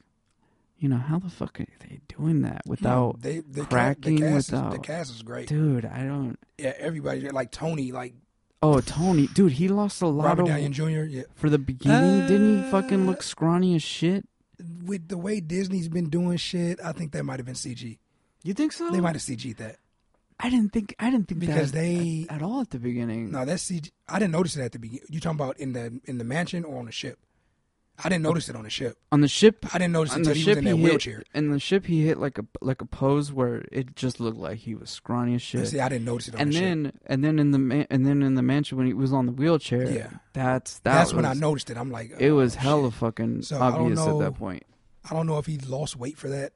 [0.78, 4.16] you know, how the fuck are they doing that No, without, they, the ca- cracking,
[4.18, 5.48] the cast is, the cast is great.
[5.48, 5.86] dude?
[5.86, 6.38] I don't.
[6.58, 8.14] Yeah, everybody like Tony, like
[8.62, 11.04] Oh, Tony, dude, he lost a lot Robert of Downey Jr.
[11.04, 12.28] Yeah, for the beginning.
[12.28, 14.28] Didn't he Uh, fucking look scrawny as shit?
[14.84, 17.98] With the way Disney's been doing shit, I think that might have been CG.
[18.44, 18.90] You think so?
[18.92, 19.78] They might have CG'd that
[20.40, 20.96] I didn't think.
[21.00, 23.32] I didn't think because that they at, at all at the beginning.
[23.32, 23.92] no, that's CG.
[24.08, 25.06] I didn't notice it at the beginning.
[25.10, 27.20] You talking about in the in the mansion or on the ship?
[28.04, 28.98] I didn't notice it on the ship.
[29.12, 31.24] On the ship, I didn't notice it until he was ship in that wheelchair.
[31.34, 34.58] In the ship, he hit like a like a pose where it just looked like
[34.58, 35.68] he was scrawny as shit.
[35.70, 36.62] See, I didn't notice it on and the ship.
[36.64, 39.26] then and then in the man, and then in the mansion when he was on
[39.28, 40.10] the wheelchair, Yeah.
[40.34, 41.78] that's that That's was, when I noticed it.
[41.78, 43.00] I'm like, it oh, was hella shit.
[43.00, 44.64] fucking So, obvious at know- that point.
[45.10, 46.52] I don't know if he lost weight for that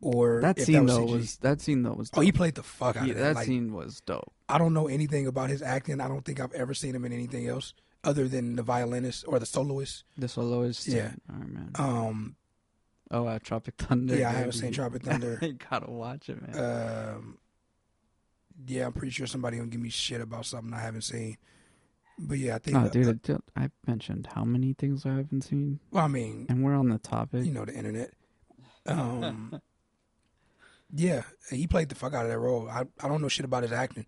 [0.00, 1.12] or That if scene that was though CG.
[1.12, 3.22] was that scene though was Oh, he played the fuck out He- of that.
[3.22, 4.32] that Like, scene was dope.
[4.48, 6.00] I don't know anything about his acting.
[6.00, 7.72] I don't think I've ever seen him in anything else
[8.06, 10.04] other than the violinist or the soloist.
[10.16, 11.10] The soloist, Yeah.
[11.28, 11.70] right, man.
[11.74, 12.36] Um,
[13.10, 14.16] oh, uh, Tropic Thunder.
[14.16, 15.38] yeah, I haven't seen Tropic Thunder.
[15.42, 16.56] you gotta watch it, man.
[17.14, 17.38] um,
[18.66, 21.36] yeah, I'm pretty sure somebody gonna give me shit about something I haven't seen.
[22.18, 22.76] But yeah, I think.
[22.78, 23.20] oh, uh, dude,
[23.56, 26.88] I I mentioned how many things I haven't seen, well, I mean, and we're on
[26.88, 27.44] the topic.
[27.44, 28.12] you know the internet.
[28.86, 29.60] Um,
[30.94, 32.68] yeah, he played the fuck out of that role.
[32.70, 34.06] I I don't know shit about his acting,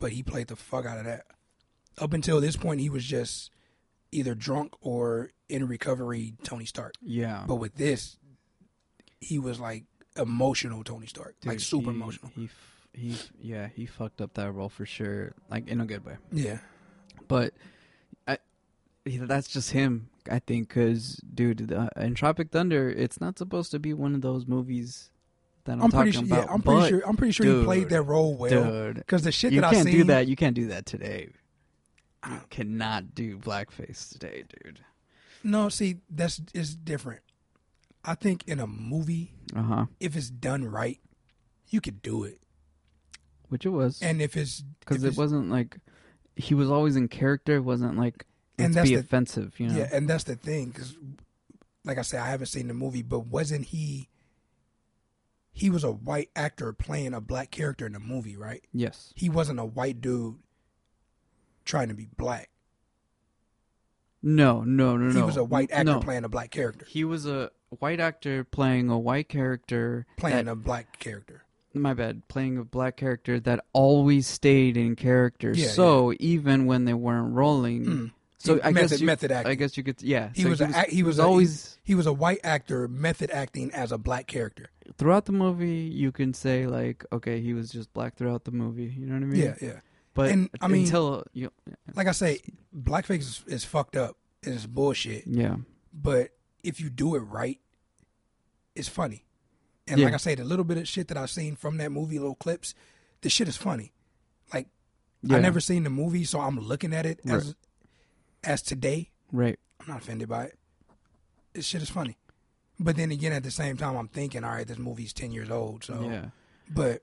[0.00, 1.26] but he played the fuck out of that.
[1.98, 3.50] Up until this point, he was just
[4.12, 6.94] either drunk or in recovery, Tony Stark.
[7.02, 8.16] yeah, But with this,
[9.20, 9.84] he was like
[10.16, 12.32] emotional Tony Stark, like super he- emotional.
[12.96, 16.16] He, yeah, he fucked up that role for sure, like in a good way.
[16.30, 16.58] Yeah,
[17.26, 17.54] but
[18.28, 18.38] I,
[19.04, 20.10] that's just him.
[20.30, 24.14] I think because, dude, the, uh, in Tropic Thunder, it's not supposed to be one
[24.14, 25.10] of those movies
[25.64, 26.22] that I'm, I'm talking sure.
[26.24, 26.44] about.
[26.46, 27.02] Yeah, I'm pretty sure.
[27.04, 28.50] I'm pretty sure he played that role well.
[28.64, 28.94] dude.
[28.96, 30.28] Because the shit You that I can't seen, do that.
[30.28, 31.30] You can't do that today.
[32.30, 34.80] You cannot do blackface today, dude.
[35.42, 37.20] No, see, that's is different.
[38.04, 39.86] I think in a movie, Uh huh.
[40.00, 41.00] if it's done right,
[41.68, 42.40] you could do it.
[43.48, 45.78] which it was, And if it's because it it's- wasn't like
[46.34, 47.56] he was always in character.
[47.56, 48.26] It wasn't like
[48.58, 49.76] And that's be the- offensive, you know.
[49.76, 50.96] Yeah, and that's the thing, because,
[51.84, 54.08] like I said, I haven't seen the movie, but wasn't he?
[55.52, 58.64] He was a white actor playing a black character in the movie, right?
[58.72, 59.12] Yes.
[59.14, 60.36] He wasn't a white dude
[61.64, 62.50] trying to be black.
[64.22, 65.14] No, no, no, no.
[65.14, 66.00] He was a white actor no.
[66.00, 70.06] playing a black character, He was a white actor playing a white character.
[70.16, 71.42] playing that- a black character.
[71.74, 75.52] my bad, playing a black character that always stayed in character.
[75.54, 78.10] Yeah, so even when they weren't rolling, Mm.
[78.38, 79.50] so He- I method, guess you, method acting.
[79.50, 80.30] I guess you could, yeah.
[80.34, 83.72] he so was, a, he was a, always he was a white actor method acting
[83.72, 84.70] as a black character.
[84.96, 85.80] throughout the movie.
[85.92, 88.94] You can say like, okay, he was just black throughout the movie.
[88.96, 89.40] You know what I mean?
[89.42, 89.80] Yeah, yeah.
[90.14, 91.50] But And, I mean- until you,
[91.94, 92.40] Like I say,
[92.76, 95.26] blackface is, is fucked up and it's bullshit.
[95.26, 95.56] yeah,
[95.92, 96.30] But
[96.62, 97.60] if you do it right,
[98.74, 99.24] it's funny.
[99.86, 100.06] And Yeah.
[100.06, 102.34] like I say, the little bit of shit that I've seen from that movie, little
[102.36, 102.74] clips,
[103.20, 103.92] the shit is funny.
[104.52, 104.68] Like
[105.22, 107.54] yeah, I never seen the movie, so I'm looking at it as
[108.44, 109.10] as today.
[109.32, 109.58] right.
[109.80, 110.58] I'm not offended by it.
[111.54, 112.16] This shit is funny.
[112.78, 115.50] But then again, at the same time, I'm thinking, all right, this movie's ten years
[115.50, 115.84] old.
[115.84, 116.26] So, yeah,
[116.70, 117.02] but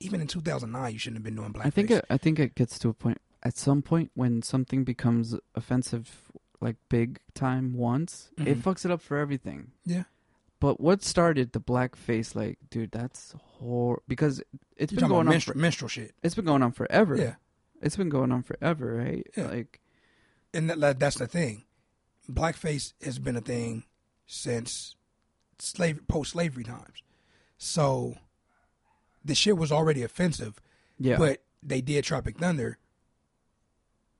[0.00, 1.66] even in 2009, you shouldn't have been doing blackface.
[1.66, 4.84] I think it, I think it gets to a point at some point when something
[4.84, 6.30] becomes offensive,
[6.60, 8.62] like big time once, it Mhm.
[8.62, 9.72] fucks it up for everything.
[9.84, 10.04] Yeah.
[10.60, 12.34] But what started the blackface?
[12.34, 14.42] Like, dude, that's hor because
[14.76, 15.32] it's You're been going on.
[15.32, 16.14] minstrel, For, minstrel shit.
[16.22, 17.16] it's been going on forever.
[17.16, 17.34] Yeah.
[17.80, 19.24] It's been going on forever, right?
[19.36, 19.46] Yeah.
[19.46, 19.80] Like,
[20.52, 21.64] and that- that's the thing.
[22.28, 23.84] Blackface has been a thing
[24.26, 24.96] since
[25.60, 27.02] slave post slavery times.
[27.56, 28.16] So
[29.28, 30.60] the shit was already offensive,
[30.98, 32.78] yeah, but they did Tropic Thunder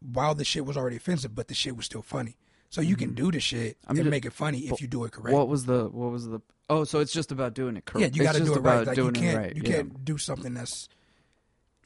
[0.00, 2.36] while the shit was already offensive, but the shit was still funny.
[2.70, 3.14] So you can Mhm.
[3.16, 5.34] do the shit I'm and just- make it funny if you do it correct.
[5.34, 6.40] what was the what was the?
[6.70, 8.14] Oh, so it's just about doing it correct.
[8.14, 8.86] yeah, you got to do it right.
[8.86, 9.56] Like you can't right.
[9.56, 9.76] you yeah.
[9.76, 10.88] can't do something that's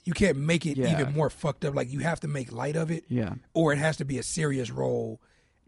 [0.05, 1.01] you can't make it Yeah.
[1.01, 1.75] even more fucked up.
[1.77, 4.23] Like you have to make light of it, Yeah, or it has to be a
[4.25, 5.21] serious role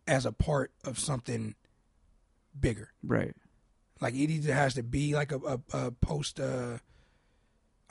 [0.09, 1.55] as a part of something
[2.59, 2.91] bigger.
[3.03, 3.35] right.
[4.01, 6.41] Like it either has to be like a, a, a post.
[6.41, 6.79] Uh,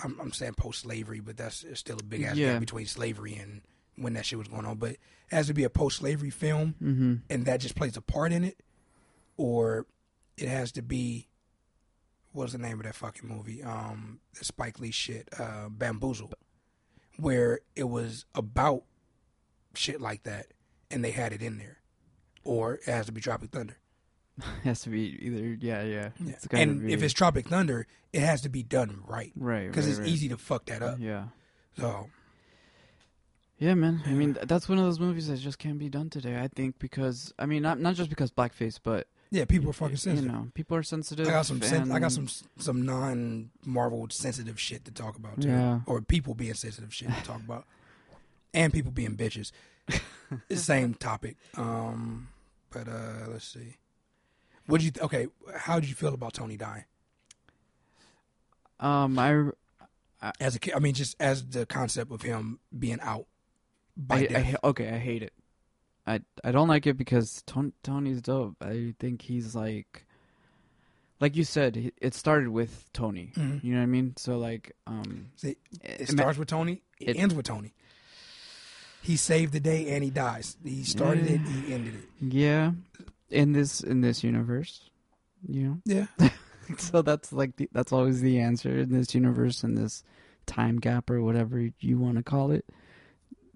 [0.03, 2.53] I'm, I'm saying post slavery, but that's still a big ass Yeah.
[2.53, 3.61] gap between slavery and
[3.95, 4.77] when that shit was going on.
[4.77, 4.99] But it
[5.29, 7.13] has to be a post slavery film, Mm-hmm.
[7.29, 8.61] and that just plays a part in it,
[9.37, 9.85] or
[10.37, 11.27] it has to be.
[12.31, 13.61] What's the name of that fucking movie?
[13.61, 16.31] Um, the Spike Lee shit, uh, Bamboozle,
[17.17, 18.83] where it was about
[19.75, 20.47] shit like that,
[20.89, 21.77] and they had it in there,
[22.43, 23.77] or it has to be Tropic Thunder.
[24.63, 25.57] has to be either.
[25.59, 26.09] Yeah, yeah.
[26.23, 26.33] Yeah.
[26.51, 29.91] And be, if it's Tropic Thunder, it has to be done right right, because right,
[29.91, 30.07] it's right.
[30.09, 30.97] easy to fuck that up.
[30.99, 31.25] Yeah.
[31.79, 32.09] So
[33.59, 34.01] Yeah, man.
[34.05, 36.39] I mean, that's one of those movies that just can't be done today.
[36.39, 39.93] I think because I mean, not not just because blackface, but yeah, people are fucking
[39.93, 40.31] you sensitive.
[40.31, 41.27] know, people are sensitive.
[41.27, 42.27] I got some sen- I got some
[42.57, 45.79] some non Marvel sensitive shit to talk about too, Yeah.
[45.85, 47.65] or people being sensitive shit to talk about,
[48.53, 49.51] and people being bitches.
[50.51, 51.37] Same topic.
[51.57, 52.29] Um,
[52.71, 53.77] but uh, let's see.
[54.67, 54.91] What did you?
[54.91, 55.27] Th- okay,
[55.57, 56.85] how did you feel about Tony dying
[58.79, 59.51] Um, I
[60.39, 60.73] as a kid?
[60.73, 63.25] I mean, just as the concept of him being out
[63.97, 64.45] by I, I death.
[64.45, 65.33] ha- okay, I hate it.
[66.07, 68.55] I I don't like it because Tony, Tony's dope.
[68.61, 70.05] I think he's like,
[71.19, 73.31] like you said, it started with Tony.
[73.35, 73.63] Mhm.
[73.63, 74.13] You know what I mean?
[74.17, 76.81] So like, um, See, It ima- starts with Tony.
[76.99, 77.73] It, It- ends with Tony.
[79.01, 80.55] He saved the day and he dies.
[80.63, 81.41] He started it.
[81.41, 82.05] He ended it.
[82.21, 82.71] yeah,
[83.29, 84.89] in this in this universe,
[85.47, 85.77] you know.
[85.85, 86.07] Yeah.
[86.77, 90.03] so that's like the, that's always the answer in this universe in this
[90.45, 92.65] time gap or whatever you want to call it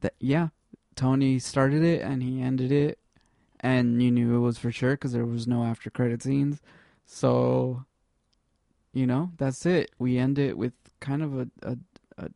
[0.01, 0.47] that yeah
[0.95, 2.99] tony started it and he ended it
[3.59, 6.61] and you knew it was for sure because there was no after credit scenes
[7.05, 7.83] so
[8.93, 11.77] you know that's it we end it with kind of a, a,
[12.17, 12.29] a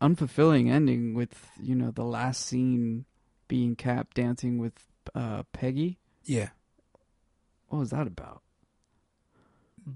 [0.00, 3.04] unfulfilling ending with you know the last scene
[3.48, 6.50] being cap dancing with uh peggy Yeah.
[7.68, 8.42] what was that about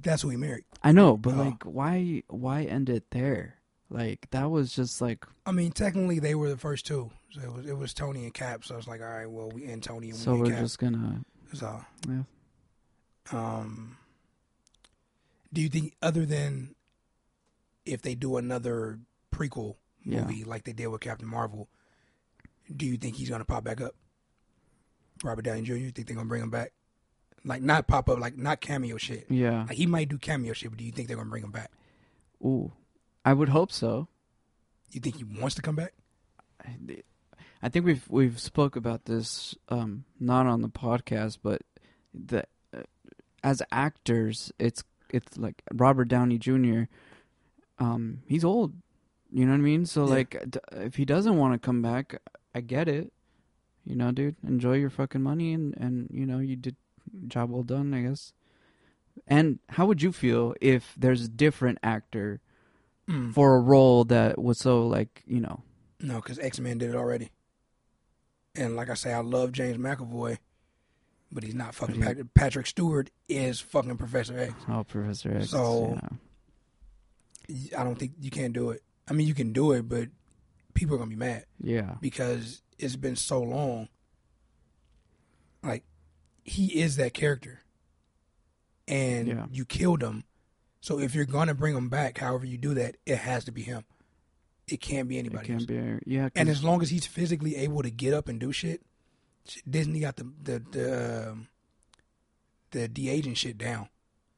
[0.03, 0.65] That's who he married.
[0.85, 1.39] I know, but Oh.
[1.39, 3.57] like, why why end it there?
[3.89, 7.11] Like that was just like I mean, technically they were the first two.
[7.33, 8.65] So it was it was Tony and Cap.
[8.65, 10.59] So it's like, all right, well, we end Tony and so we we're Cap.
[10.61, 12.23] just gonna So, yeah.
[13.33, 13.97] um,
[15.53, 16.75] do you think other than
[17.85, 19.01] if they do another
[19.35, 20.21] prequel Yeah.
[20.23, 21.69] movie like they did with Captain Marvel,
[22.75, 23.95] do you think he's gonna pop back up?
[25.25, 25.75] Robert Downey Jr.
[25.75, 26.73] You think they're gonna bring him back?
[27.45, 29.27] Like not pop up, like not cameo shit.
[29.31, 29.65] Yeah.
[29.69, 31.71] Like he might do cameo shit, but do you think they're gonna bring him back?
[32.45, 32.73] Ooh,
[33.25, 34.09] I would hope so.
[34.91, 35.93] You think he wants to come back?
[37.63, 41.63] I think we've we've spoke about this um not on the podcast, but
[42.15, 42.45] the
[42.77, 42.83] uh,
[43.43, 46.83] as actors, it's it's like Robert Downey Jr.
[47.79, 48.75] um, he's old.
[49.33, 49.87] You know what I mean?
[49.87, 50.11] So Yeah.
[50.15, 52.21] like, if he doesn't want to come back,
[52.55, 53.13] I get it.
[53.85, 56.77] You know, dude, enjoy your fucking money and and you know you did
[57.29, 58.33] job well done, I guess.
[59.27, 62.41] And how would you feel if there's a different actor
[63.09, 63.35] Mm.
[63.35, 65.63] for a role that was so like you know?
[65.99, 67.31] No, because X Men did it already.
[68.55, 70.39] And like I say, I love James McAvoy,
[71.33, 72.35] but he's not fucking Patrick.
[72.35, 74.53] Patrick Stewart is fucking Professor X.
[74.69, 75.51] Oh, Professor X.
[75.51, 75.99] So-
[77.49, 77.77] yeah.
[77.77, 78.83] I don't think you can't do it.
[79.09, 80.09] I mean, you can do it, but
[80.75, 83.89] people are gonna be mad yeah, because it's been so long.
[85.63, 85.85] Like,
[86.45, 87.61] he is that character,
[88.89, 89.47] and Yeah.
[89.53, 90.25] you killed him.
[90.81, 93.63] So if you're gonna bring him back, however you do that, it has to be
[93.63, 93.85] him.
[94.67, 95.53] It can't be anybody.
[95.53, 95.67] else.
[95.67, 96.11] can't be.
[96.15, 98.83] Yeah, And as long as he's physically able to get up and do shit,
[99.69, 101.49] Disney got the the the, um,
[102.71, 103.89] the de aging shit down.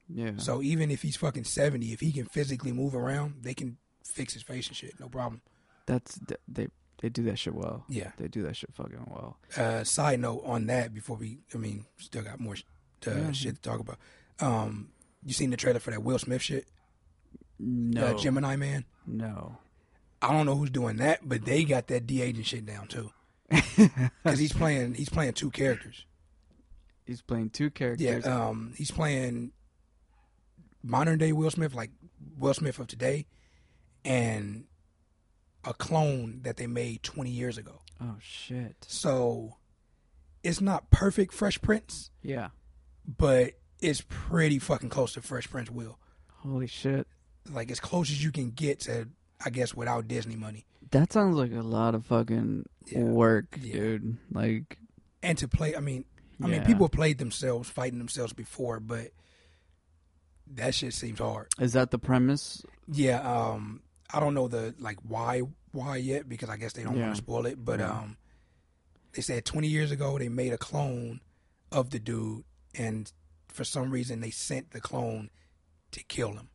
[0.09, 0.33] yeah.
[0.39, 4.33] So even if he's fucking seventy, if he can physically move around, they can fix
[4.33, 5.43] his face and shit, no problem.
[5.87, 6.19] That's
[6.49, 6.69] they
[7.01, 7.85] they do that shit well.
[7.89, 8.13] Yeah.
[8.19, 9.37] They do that shit fucking well.
[9.57, 12.63] Uh, side note on that before we, I mean, still got more sh-
[13.07, 13.33] uh, Yeah.
[13.33, 13.99] shit to talk about.
[14.41, 14.91] Um,
[15.25, 16.67] you seen the trailer for that Will Smith shit?
[17.59, 18.85] No, Uh, Gemini Man.
[19.07, 19.59] no.
[20.21, 23.11] I don't know who's doing that, but they got that de aging shit down too.
[24.23, 26.07] Because he's playing, he's playing two characters.
[27.05, 28.27] He's playing two Yeah, characters.
[28.27, 29.51] um, he's playing
[30.83, 31.91] modern day Will Smith, like
[32.39, 33.27] Will Smith of today,
[34.05, 34.65] and
[35.65, 37.81] a clone that they made 20 years ago.
[38.01, 38.77] oh shit.
[38.89, 39.57] So
[40.43, 42.49] it's not perfect Fresh Prince, Yeah.
[43.07, 45.99] but it's pretty fucking close to Fresh Prince Will.
[46.39, 47.07] Holy shit.
[47.51, 49.09] Like as close as you can get to,
[49.45, 50.67] I guess, without Disney money.
[50.91, 53.03] That sounds like a lot of fucking Yeah.
[53.05, 53.73] work, Yeah.
[53.75, 54.19] dude.
[54.33, 54.79] Like,
[55.23, 56.05] And to play, I mean,
[56.43, 59.13] I mean, people played themselves, fighting themselves before, but
[60.49, 61.47] that shit seems hard.
[61.61, 62.65] Is that the premise?
[62.89, 63.83] Yeah, um,
[64.13, 67.05] I don't know the like why why yet because I guess they don't Yeah.
[67.05, 67.65] want to spoil it.
[67.65, 67.91] But Yeah.
[67.91, 68.17] um,
[69.13, 71.21] they said 20 years ago they made a clone
[71.71, 72.45] of the dude,
[72.75, 73.11] and
[73.49, 75.31] for some reason they sent the clone
[75.93, 76.49] to kill him.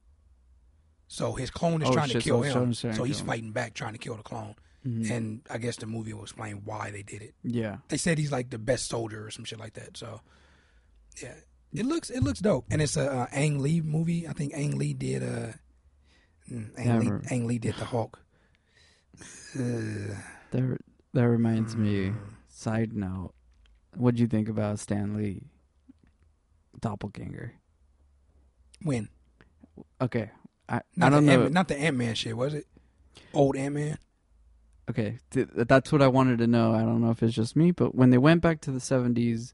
[1.07, 3.27] So his clone is Oh, trying shit, to kill so him, so he's him.
[3.27, 4.55] fighting back, trying to kill the clone.
[4.85, 5.09] Mhm.
[5.09, 7.33] And I guess the movie will explain why they did it.
[7.43, 7.77] yeah.
[7.87, 9.97] They said he's like the best soldier or some shit like that.
[9.97, 10.21] So
[11.21, 11.35] yeah,
[11.73, 14.27] it looks it looks dope, and it's a uh, Ang Lee movie.
[14.27, 15.55] I think Ang Lee did uh, mm,
[16.51, 17.11] Ang, Lee.
[17.31, 18.19] Ang Lee did the Hulk.
[19.53, 20.77] That
[21.13, 22.09] that reminds me.
[22.09, 22.15] mm.
[22.49, 23.33] Side note,
[23.95, 25.43] what do you think about Stan Lee?
[26.79, 27.53] Doppelganger.
[28.83, 29.09] when
[30.01, 30.29] Okay,
[30.69, 31.43] I not I don't the know.
[31.45, 32.65] Ant- not the Ant Man shit was it?
[33.33, 33.97] Old Ant Man.
[34.89, 36.73] okay, th- that's what I wanted to know.
[36.73, 39.53] I don't know if it's just me, but when they went back to the seventies,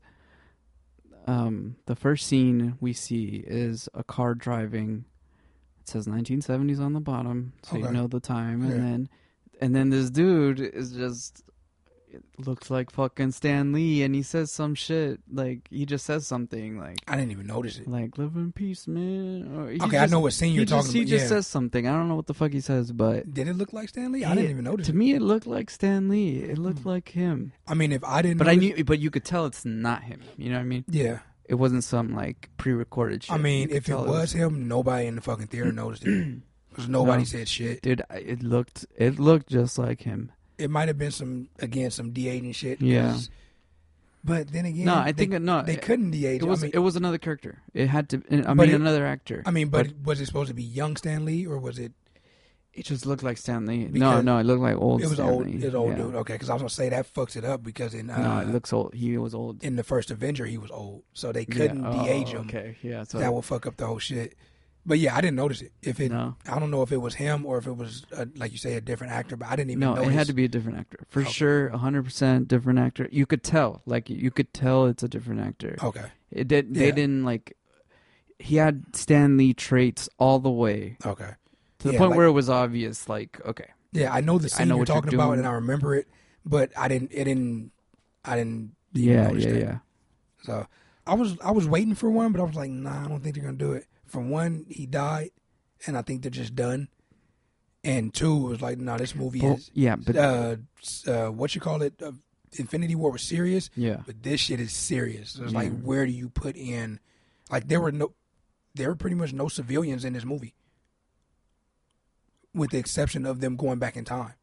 [1.27, 5.05] um, the first scene we see is a car driving.
[5.83, 8.77] It says 1970s on the bottom, so you know the time, and Yeah.
[8.77, 9.09] then
[9.61, 11.43] and then this dude is just
[12.11, 16.25] it looks like fucking Stan Lee, and he says some shit like he just says
[16.27, 17.87] something like I didn't even notice it.
[17.87, 19.51] like live in peace, man.
[19.57, 21.09] Or he Okay, I know what scene He you're just, talking he about.
[21.09, 21.29] just yeah.
[21.37, 21.87] says something.
[21.87, 24.23] I don't know what the fuck he says, but Did it look like Stan Lee?
[24.23, 24.87] I He- didn't even notice.
[24.87, 24.91] It.
[24.91, 24.99] To it.
[24.99, 26.37] me it looked like Stan Lee.
[26.37, 26.89] It looked Hmm.
[26.89, 27.51] like him.
[27.67, 30.21] I mean, if I didn't, But I knew, but you could tell it's not him.
[30.37, 30.85] You know what I mean?
[30.87, 33.33] Yeah, It wasn't some like pre-recorded shit.
[33.33, 37.19] I mean, if it was him, nobody in the fucking theater noticed it because nobody
[37.23, 37.25] No.
[37.25, 37.81] said shit.
[37.81, 40.31] dude, it looked it looked just like him.
[40.57, 42.81] It might have been some again some de aging shit.
[42.81, 43.17] Yeah.
[44.25, 46.41] But then again, no, I they- think no, they couldn't de-age.
[46.41, 47.61] it was I mean, it was another character.
[47.73, 48.23] It had to.
[48.47, 49.43] I mean, it- another actor.
[49.45, 51.91] I mean, but, was it supposed to be young Stan Lee or was it?
[52.73, 53.85] It just looked like Stan Lee.
[53.85, 55.01] no, Because no, it looked like old.
[55.01, 55.47] it was old.
[55.47, 56.03] It was old Yeah.
[56.03, 56.15] dude.
[56.15, 58.51] Okay, because I was gonna say that fucks it up because in uh, no, it
[58.51, 58.93] looks old.
[58.93, 59.63] He was old.
[59.63, 62.03] in the first Avenger he was old, so they couldn't yeah.
[62.03, 62.47] de-age oh, him.
[62.47, 63.03] Okay, yeah.
[63.03, 64.35] So That will fuck up the whole shit.
[64.85, 65.71] But yeah, I didn't notice it.
[65.81, 68.25] If it, no, I don't know if it was him or if it was uh
[68.35, 69.79] like you say a different actor, but I didn't even.
[69.79, 69.93] Know.
[69.93, 70.09] No, notice.
[70.13, 71.31] it had to be a different actor for Okay.
[71.31, 71.69] sure.
[71.69, 73.07] hundred percent different actor.
[73.11, 75.77] You could tell, like you could tell it's a different actor.
[75.81, 76.05] Okay.
[76.31, 76.73] It did.
[76.73, 76.95] They Yeah.
[76.95, 77.55] didn't like.
[78.39, 81.29] He had Stan Lee traits all the way Okay.
[81.83, 83.07] To the Yeah, point like- where it was obvious.
[83.07, 85.47] Like, okay, Yeah, I know the I scene know you're what you're talking about, and
[85.47, 86.07] I remember it,
[86.45, 87.11] but I didn't.
[87.13, 87.71] It didn't.
[88.25, 88.75] I didn't.
[88.93, 89.59] yeah, yeah, that.
[89.59, 89.77] yeah.
[90.43, 90.67] So
[91.05, 93.35] I was I was waiting for one, but I was like, nah, I don't think
[93.35, 93.85] they're gonna do it.
[94.05, 95.31] From one, he died,
[95.85, 96.87] and I think they're just done.
[97.85, 100.55] And two, it was like, no, this movie is yeah, but uh,
[101.05, 102.01] uh, what you call it?
[102.01, 102.13] Uh,
[102.53, 105.31] Infinity War was serious, yeah, but this shit is serious.
[105.31, 106.99] So it's like, where do you put in?
[107.51, 108.13] Like, there were no,
[108.73, 110.53] there were pretty much no civilians in this movie,
[112.53, 114.33] with the exception of them going back in time.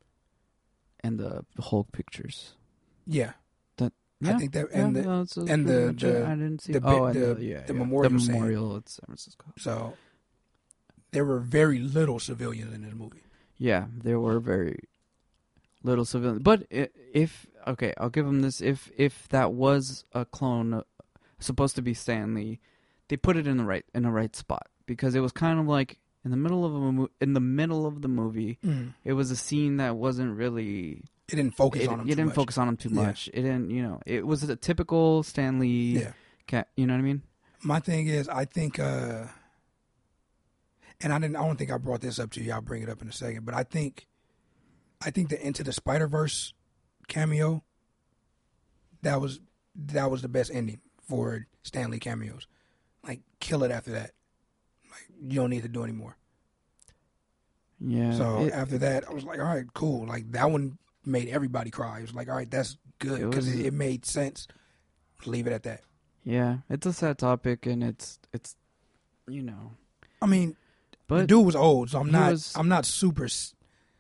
[1.03, 2.53] and the Hulk pictures.
[3.07, 3.32] Yeah,
[4.20, 6.73] Yeah, I think that yeah, and the, no, and the- the- I didn't see.
[6.74, 7.78] the oh, the- the, yeah, the yeah.
[7.78, 9.47] memorial the memorial at San Francisco.
[9.57, 9.95] so
[11.12, 13.23] there were very little civilians in this movie.
[13.57, 14.78] Yeah, there were very
[15.82, 16.43] little civilians.
[16.43, 18.61] But if okay, I'll give him this.
[18.61, 20.82] If if that was a clone
[21.39, 22.61] supposed to be Stan Lee,
[23.09, 25.66] they put it in the right in the right spot because it was kind of
[25.66, 28.59] like in the middle of a mo- in the middle of the movie.
[29.05, 31.05] It was a scene that wasn't really.
[31.28, 32.06] It didn't focus It, on him.
[32.06, 32.34] too didn't much.
[32.34, 33.02] focus on him too Yeah.
[33.02, 33.28] much.
[33.32, 33.70] It didn't.
[33.70, 36.01] You know, it was a typical Stan Lee.
[36.01, 36.12] Yeah.
[36.47, 37.22] Cat, you know what I mean?
[37.62, 39.26] My thing is, I think, uh,
[41.01, 41.36] and I didn't.
[41.36, 42.52] I don't think I brought this up to you.
[42.52, 43.44] I'll bring it up in a second.
[43.44, 44.06] But I think,
[45.01, 46.52] I think the Into the Spider Verse
[47.09, 47.62] cameo.
[49.02, 49.40] That was
[49.74, 52.47] that was the best ending for Stan Lee cameos.
[53.06, 54.10] Like kill it after that.
[55.22, 56.16] You don't need to do anymore.
[57.81, 58.12] Yeah.
[58.16, 60.06] So it- after that, I was like, all right, cool.
[60.06, 61.98] Like that one made everybody cry.
[61.98, 64.47] It was like, all right, that's good because it, it made sense.
[65.27, 65.82] Leave it at that.
[66.24, 68.56] yeah, it's a sad topic, and it's it's,
[69.28, 69.72] you know,
[70.22, 70.56] I mean,
[71.09, 72.32] but the dude was old, so I'm not.
[72.32, 73.24] was- I'm not super.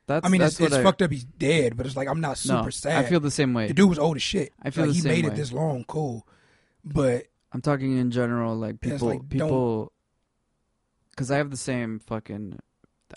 [0.06, 1.10] that's I mean, that's it's, it's I, fucked up.
[1.10, 3.04] He's dead, but it's like I'm not super no, sad.
[3.04, 3.66] I feel the same way.
[3.68, 4.52] the dude was old as shit.
[4.62, 5.32] I feel like the he same made way.
[5.32, 6.26] it this long, cool.
[6.84, 9.92] But I'm talking in general, like people, like, people,
[11.20, 12.58] because I have the same fucking.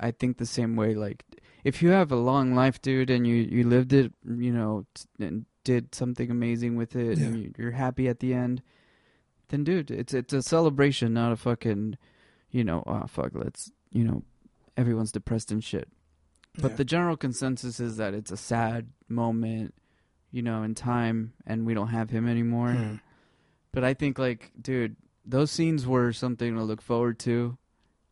[0.02, 0.94] I think the same way.
[0.94, 1.24] Like,
[1.64, 5.06] if you have a long life, dude, and you you lived it, you know, t-
[5.26, 7.42] and did something amazing with it, and Yeah.
[7.44, 8.62] you, you're happy at the end,
[9.48, 11.98] then, dude, it's it's a celebration, not a fucking,
[12.52, 14.24] you know, oh fuck, let's, you know,
[14.76, 15.88] everyone's depressed and shit.
[16.60, 16.78] But yeah.
[16.78, 19.74] the general consensus is that it's a sad moment,
[20.32, 22.74] you know, in time, and we don't have him anymore.
[22.74, 22.96] Hmm.
[23.72, 27.58] But I think like, dude, those scenes were something to look forward to.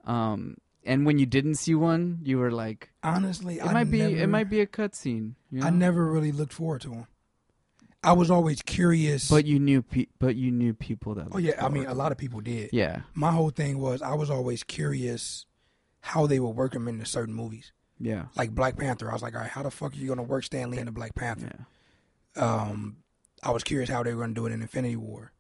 [0.06, 4.02] Um, and when you didn't see one, you were like, honestly, it I might be,
[4.02, 5.34] it might be a cutscene.
[5.52, 5.68] You know?
[5.68, 7.08] I never really looked forward to him.
[8.04, 9.30] I was always curious.
[9.30, 11.28] But you knew, pe- but you knew people that.
[11.32, 12.72] oh yeah, I mean, a lot of people did.
[12.74, 15.46] Yeah, My whole thing was I was always curious
[16.00, 17.72] how they would work him into certain movies.
[18.00, 20.24] yeah, Like Black Panther, I was like, all right, how the fuck are you gonna
[20.24, 21.68] work Stan Lee into Black Panther?
[22.36, 22.44] yeah.
[22.44, 22.98] Um,
[23.44, 25.32] I was curious how they were gonna do it in Infinity War.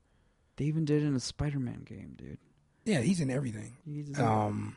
[0.58, 2.38] They even did it in a Spider-Man game, dude.
[2.86, 3.78] Yeah, he's in everything.
[3.86, 4.76] He's- Um,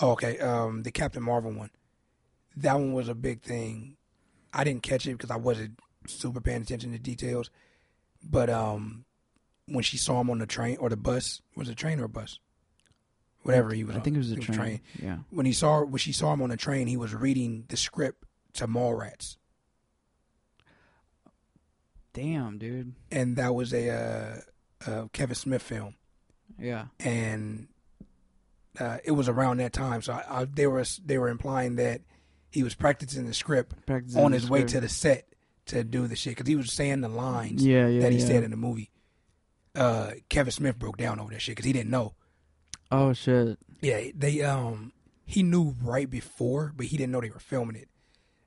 [0.00, 0.38] oh, okay.
[0.38, 1.70] Um, the Captain Marvel one,
[2.56, 3.96] that one was a big thing.
[4.52, 7.50] I didn't catch it because I wasn't super paying attention to details.
[8.22, 9.04] But um,
[9.66, 12.04] when she saw him on the train or the bus, was it a train or
[12.04, 12.38] a bus?
[13.42, 13.94] Whatever he was.
[13.94, 14.04] I on.
[14.04, 14.80] think it was a It train.
[15.00, 15.18] Yeah.
[15.30, 18.24] When he saw when she saw him on the train, he was reading the script
[18.54, 19.36] to Mallrats,
[22.12, 22.94] Damn, dude.
[23.10, 25.94] and that was a uh, uh, Kevin Smith film.
[26.58, 26.86] Yeah.
[27.00, 27.68] and
[28.78, 30.02] uh, it was around that time.
[30.02, 32.02] So I, I, they were they were implying that
[32.50, 35.26] he was practicing the script Practicing on his way to the set
[35.66, 38.00] to do the shit because he was saying the lines Yeah, yeah.
[38.02, 38.26] that he yeah.
[38.26, 38.90] said in the movie.
[39.74, 42.14] Uh, Kevin Smith broke down over that shit because he didn't know.
[42.90, 43.58] Oh shit.
[43.82, 44.92] Yeah, they um
[45.26, 47.88] he knew right before, but he didn't know they were filming it.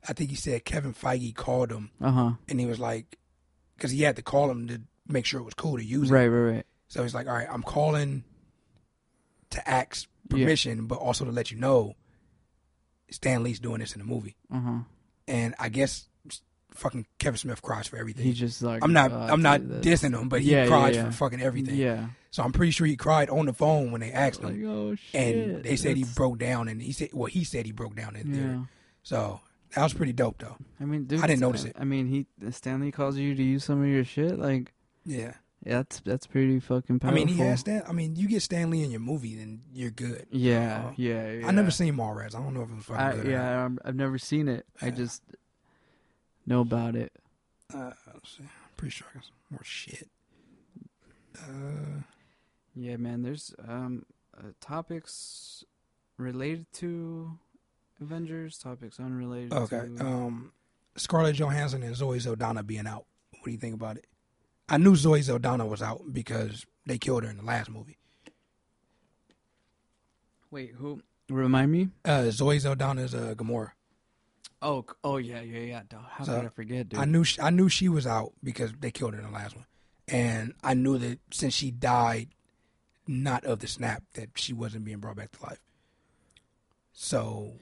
[0.07, 2.31] I think he said Kevin Feige called him Uh huh.
[2.47, 3.17] and he was like,
[3.75, 6.13] because he had to call him to make sure it was cool to use it.
[6.13, 6.65] Right, right, right.
[6.89, 8.23] So he's like, all right, I'm calling
[9.51, 10.37] to ask Yeah.
[10.45, 11.95] permission, but also to let you know
[13.11, 14.35] Stan Lee's doing this in the movie.
[14.51, 14.77] Uh huh.
[15.27, 16.07] And I guess
[16.75, 18.25] fucking Kevin Smith cries for everything.
[18.25, 18.83] He just like.
[18.83, 21.05] I'm not uh, I'm not dissing him, but he Yeah, yeah, cries yeah.
[21.05, 21.75] for fucking everything.
[21.75, 22.07] Yeah.
[22.31, 24.69] So I'm pretty sure he cried on the phone when they asked Like, him.
[24.69, 25.35] oh shit.
[25.35, 28.15] and they said he broke down and he said well he said he broke down
[28.15, 28.51] in there.
[28.51, 28.61] Yeah.
[29.01, 29.39] So
[29.75, 30.57] that was pretty dope though.
[30.79, 31.21] I mean, dude.
[31.23, 31.75] I didn't notice it.
[31.79, 34.37] I mean, he Stan Lee calls you to use some of your shit.
[34.37, 34.71] Like,
[35.05, 35.33] Yeah.
[35.65, 37.21] Yeah, that's that's pretty fucking powerful.
[37.21, 39.61] I mean he has Stan I mean you get Stan Lee in your movie then
[39.73, 40.25] you're good.
[40.31, 41.47] Yeah, Uh, yeah, yeah.
[41.47, 42.33] I never seen Mallrats.
[42.35, 44.65] I don't know if it was fucking I, good yeah, I'm- I've never seen it.
[44.81, 45.21] I just
[46.45, 47.11] know about it.
[47.73, 48.43] Uh, let's see.
[48.43, 50.07] I'm pretty sure I got some more shit.
[51.37, 52.01] Uh,
[52.75, 53.21] Yeah, man.
[53.23, 54.05] There's um
[54.37, 55.63] uh, topics
[56.17, 57.37] related to
[58.01, 59.51] Avengers, topics unrelated.
[59.53, 59.89] okay.
[59.97, 60.53] To, Um,
[60.95, 63.05] Scarlett Johansson and Zoe Saldana being out.
[63.31, 64.07] What do you think about it?
[64.69, 67.97] I knew Zoe Saldana was out because they killed her in the last movie.
[70.51, 71.01] Wait, who?
[71.29, 71.89] Remind me.
[72.03, 73.71] Uh, Zoe Saldana is uh, Gamora.
[74.61, 75.81] Oh, oh yeah, yeah, yeah.
[76.09, 76.99] How So, could I forget, dude?
[76.99, 79.55] I knew she, I knew she was out because they killed her in the last
[79.55, 79.65] one,
[80.07, 82.29] and I knew that since she died,
[83.07, 85.61] not of the snap, that she wasn't being brought back to life.
[86.91, 87.53] So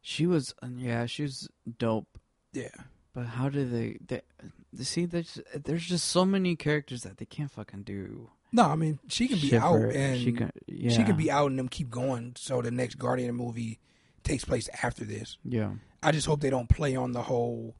[0.00, 1.48] she was, yeah, she was
[1.78, 2.06] dope.
[2.52, 2.68] yeah,
[3.12, 3.98] But how do they?
[4.06, 4.50] They, they
[4.84, 8.30] see, there's there's just so many characters that they can't fucking do.
[8.52, 11.30] no, I mean she can be shit out and she can, yeah, she can be
[11.30, 12.34] out and them keep going.
[12.36, 13.78] So the next Guardian movie
[14.22, 15.36] takes place after this.
[15.44, 15.72] Yeah,
[16.02, 17.74] I just hope they don't play on the whole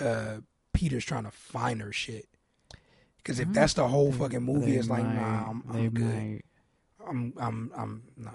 [0.00, 0.38] uh,
[0.72, 2.26] Peter's trying to find her shit.
[3.18, 6.14] Because if that's the whole They- fucking movie, it's like, might- nah, I'm, I'm good.
[6.14, 6.42] might.
[7.08, 8.30] I'm, I'm, I'm, nah.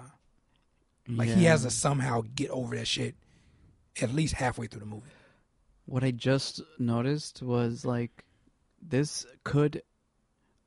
[1.08, 3.14] Like he has to somehow get over that shit
[4.00, 5.06] at least halfway through the movie.
[5.86, 8.24] What I just noticed was like
[8.80, 9.82] this could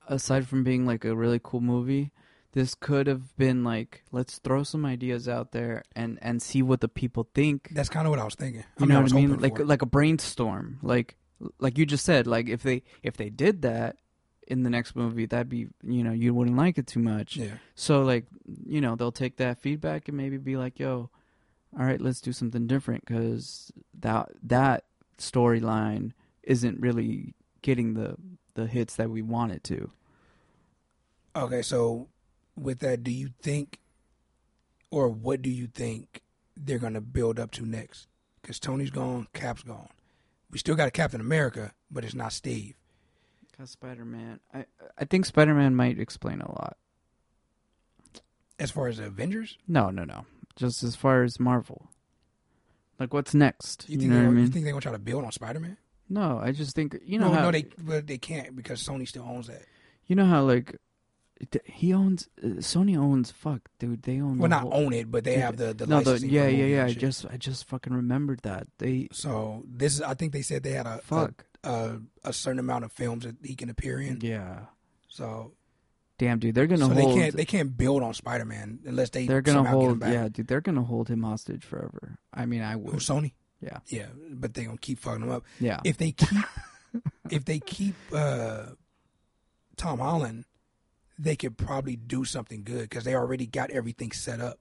[0.07, 2.11] aside from being like a really cool movie,
[2.51, 6.81] this could have been like let's throw some ideas out there and and see what
[6.81, 7.69] the people think.
[7.71, 8.61] That's kind of what I was thinking.
[8.61, 9.39] You I mean, know I what I mean?
[9.39, 10.79] Like like a brainstorm.
[10.81, 11.15] Like
[11.59, 13.97] like you just said, like if they if they did that
[14.47, 17.37] in the next movie, that'd be you know, you wouldn't like it too much.
[17.37, 17.55] yeah.
[17.75, 18.25] So like,
[18.65, 21.09] you know, they'll take that feedback and maybe be like, "Yo,
[21.77, 24.83] all right, let's do something different cuz that that
[25.17, 26.11] storyline
[26.43, 28.15] isn't really getting the
[28.55, 29.91] the hits that we want it to."
[31.35, 32.09] Okay, so
[32.55, 33.79] with that, do you think,
[34.91, 36.21] or what do you think
[36.55, 38.07] they're gonna build up to next?
[38.41, 39.89] Because Tony's gone, Cap's gone.
[40.51, 42.75] We still got a Captain America, but it's not Steve.
[43.57, 44.65] Cuz Spider-Man, I
[44.97, 46.77] I think Spider-Man might explain a lot.
[48.59, 50.25] As far as the Avengers, No, no, no.
[50.55, 51.89] Just as far as Marvel.
[52.99, 53.85] Like what's next?
[53.89, 54.51] you You, think know they, what I you mean?
[54.51, 55.77] think they're gonna try to build on Spider Man?
[56.09, 59.07] no, I just think you know no, how no, they but they can't because Sony
[59.07, 59.63] still owns that.
[60.07, 60.75] you know how like
[61.65, 65.23] he owns uh, Sony owns fuck dude they own Well, not whole- own it, but
[65.25, 67.93] they Dude, have the the no the yeah yeah yeah I just I just fucking
[67.93, 71.69] remembered that they So this is, I think they said they had a fuck a,
[71.69, 74.19] a, a certain amount of films that he can appear in.
[74.21, 74.67] yeah
[75.09, 75.53] So
[76.17, 79.09] damn dude they're gonna so hold they can't they can't build on Spider Man unless
[79.09, 80.13] they they're gonna somehow get him hold back.
[80.13, 83.33] yeah dude they're gonna hold him hostage forever I mean I Who Sony?
[83.61, 85.43] yeah Yeah, but they gonna keep fucking him up.
[85.59, 86.45] yeah If they keep
[87.31, 88.65] if they keep uh,
[89.77, 90.45] Tom Holland,
[91.17, 94.59] they could probably do something good because they already got everything set up.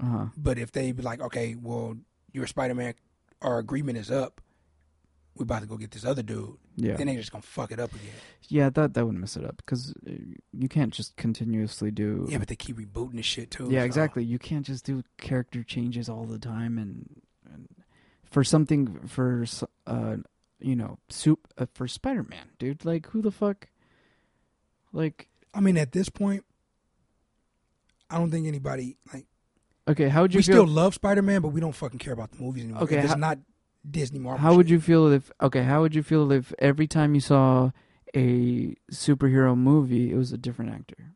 [0.00, 1.96] uh huh But if they be like, okay, well,
[2.32, 2.94] your Spider Man,
[3.40, 4.40] our agreement is up.
[5.34, 6.56] We about to go get this other dude.
[6.76, 8.12] yeah Then they just gonna fuck it up again.
[8.48, 9.94] yeah that that would mess it up because
[10.52, 13.68] you can't just continuously do Yeah, but they keep rebooting the shit too.
[13.70, 14.24] Yeah, so- exactly.
[14.24, 17.22] You can't just do character changes all the time, and,
[17.52, 17.68] and
[18.30, 19.44] for something for
[19.86, 20.16] uh,
[20.60, 22.84] you know, soup uh, for Spider Man, dude.
[22.84, 23.68] Like, who the fuck?
[24.92, 26.44] Like, I mean, at this point,
[28.10, 29.26] I don't think anybody like.
[29.88, 30.54] okay, how would you We feel?
[30.56, 32.82] still love Spider Man, but we don't fucking care about the movies anymore.
[32.82, 33.38] Okay, if it's how- not
[33.88, 34.40] Disney Marvel.
[34.40, 35.30] how would you feel if?
[35.40, 37.70] Okay, how would you feel if every time you saw
[38.14, 41.14] a superhero movie, it was a different actor?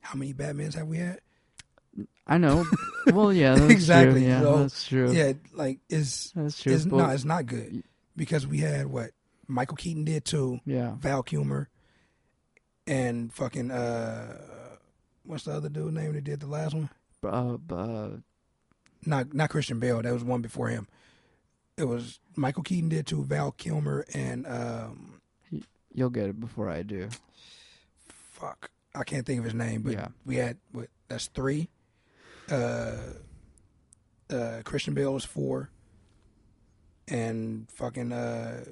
[0.00, 1.20] How many Batmans have we had?
[2.26, 2.64] I know.
[3.12, 4.28] well, yeah, that's Exactly, True.
[4.28, 5.12] Yeah, so, that's true.
[5.12, 6.72] Yeah, like it's that's true.
[6.74, 7.82] it's but- no, it's not good
[8.16, 9.10] because we had what
[9.46, 11.68] Michael Keaton did too, yeah, Val Kilmer,
[12.86, 14.38] and fucking uh,
[15.24, 16.88] what's the other dude name that did the last one?
[17.24, 18.08] uh, uh,
[19.04, 20.02] Not not Christian Bale.
[20.02, 20.86] That was one before him.
[21.76, 25.20] It was Michael Keaton did too, Val Kilmer, and um,
[25.92, 27.08] you'll get it before I do.
[28.08, 30.08] fuck, I can't think of his name, but Yeah.
[30.24, 30.88] we had what?
[31.08, 31.68] That's three.
[32.50, 32.96] Uh,
[34.30, 35.70] uh, Christian Bale was four,
[37.08, 38.64] and fucking uh,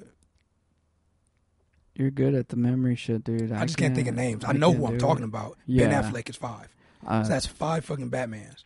[1.95, 3.51] You're good at the memory shit, dude.
[3.51, 4.43] I, just can't think of names.
[4.45, 5.57] I, know who I'm talking about.
[5.65, 5.87] Yeah.
[5.89, 6.67] Ben Affleck is five.
[7.05, 8.63] Uh, So that's five fucking Batmans.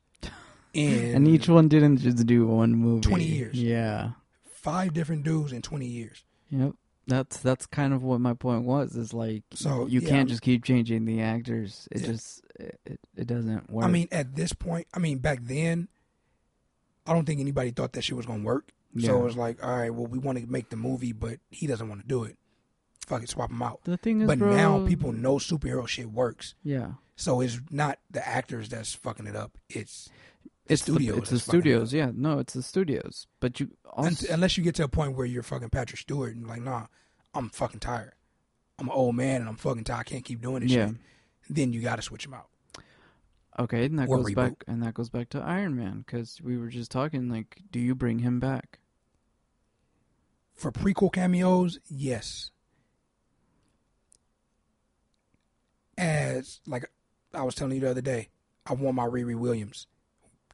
[0.74, 3.02] In and each one didn't just do one movie.
[3.02, 3.56] 20 years.
[3.62, 4.12] Yeah.
[4.62, 6.24] Five different dudes in 20 years.
[6.50, 6.74] Yep.
[7.08, 8.96] That's that's kind of what my point was.
[8.96, 11.88] Is like So, you yeah, can't just keep changing the actors.
[11.92, 12.08] It Yeah.
[12.08, 13.86] just it, it, doesn't work.
[13.86, 15.88] I mean, at this point, I mean, back then,
[17.08, 18.72] I don't think anybody thought that shit was going to work.
[19.00, 19.20] So Yeah.
[19.20, 21.88] it was like, all right, well, we want to make the movie, but he doesn't
[21.88, 22.38] want to do it.
[23.08, 23.80] Fuck it, swap him out.
[23.86, 26.54] the thing is, But bro, now people know superhero shit works.
[26.64, 26.92] Yeah.
[27.16, 29.58] So it's not the actors that's fucking it up.
[29.68, 30.10] It's
[30.70, 31.16] the It's studios.
[31.16, 31.94] The, it's the that's fucking it studios.
[31.94, 32.12] Yeah.
[32.16, 33.28] No, it's the studios.
[33.42, 36.36] But you also Un- unless you get to a point where you're fucking Patrick Stewart
[36.36, 36.88] and like, nah,
[37.34, 38.14] I'm fucking tired.
[38.78, 40.00] I'm an old man and I'm fucking tired.
[40.00, 40.88] I can't keep doing this Yeah.
[40.88, 40.96] shit.
[41.50, 42.48] Then you got to switch him out.
[43.60, 44.36] okay, and that or goes reboot.
[44.36, 47.80] back and that goes back to Iron Man because we were just talking like, do
[47.80, 48.80] you bring him back?
[50.56, 52.52] For prequel cameos, yes.
[55.98, 56.90] As like
[57.34, 58.30] I was telling you the other day,
[58.66, 59.88] I want my Riri Williams.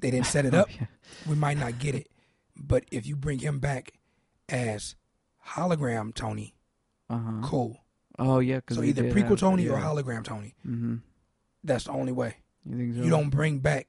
[0.02, 0.70] They didn't set it up.
[0.76, 0.88] yeah.
[1.28, 2.08] We might not get it,
[2.56, 3.94] but if you bring him back
[4.50, 4.96] as
[5.50, 6.54] hologram Tony,
[7.10, 7.32] Uh huh.
[7.44, 7.82] cool.
[8.20, 8.60] Oh yeah.
[8.70, 10.54] So either prequel have- Tony or hologram Tony.
[10.66, 10.96] Mm-hmm.
[11.64, 12.36] That's the only way.
[12.66, 13.02] You think so?
[13.04, 13.88] You don't bring back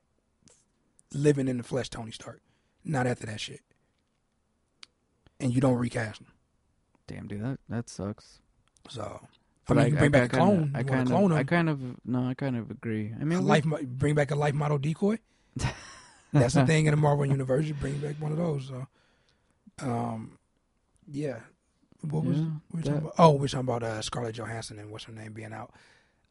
[1.12, 2.40] living in the flesh Tony Stark.
[2.84, 3.60] Not after that shit.
[5.40, 6.28] And you don't recast him.
[7.06, 8.40] Damn, dude, that that sucks.
[8.88, 9.20] So,
[9.66, 10.72] But I mean, you bring back a kinda- clone.
[10.74, 11.32] I kind of.
[11.32, 13.12] I kind of, no, I kind of agree.
[13.18, 15.18] I a mean, we- life, bring back a life model decoy.
[16.32, 17.64] That's the thing in the Marvel universe.
[17.66, 18.68] You bring back one of those.
[18.68, 18.86] So,
[19.80, 20.38] um,
[21.10, 21.40] yeah.
[22.02, 23.14] What was Yeah, we were talking about?
[23.18, 25.72] Oh, we are talking about uh, Scarlett Johansson and what's her name being out.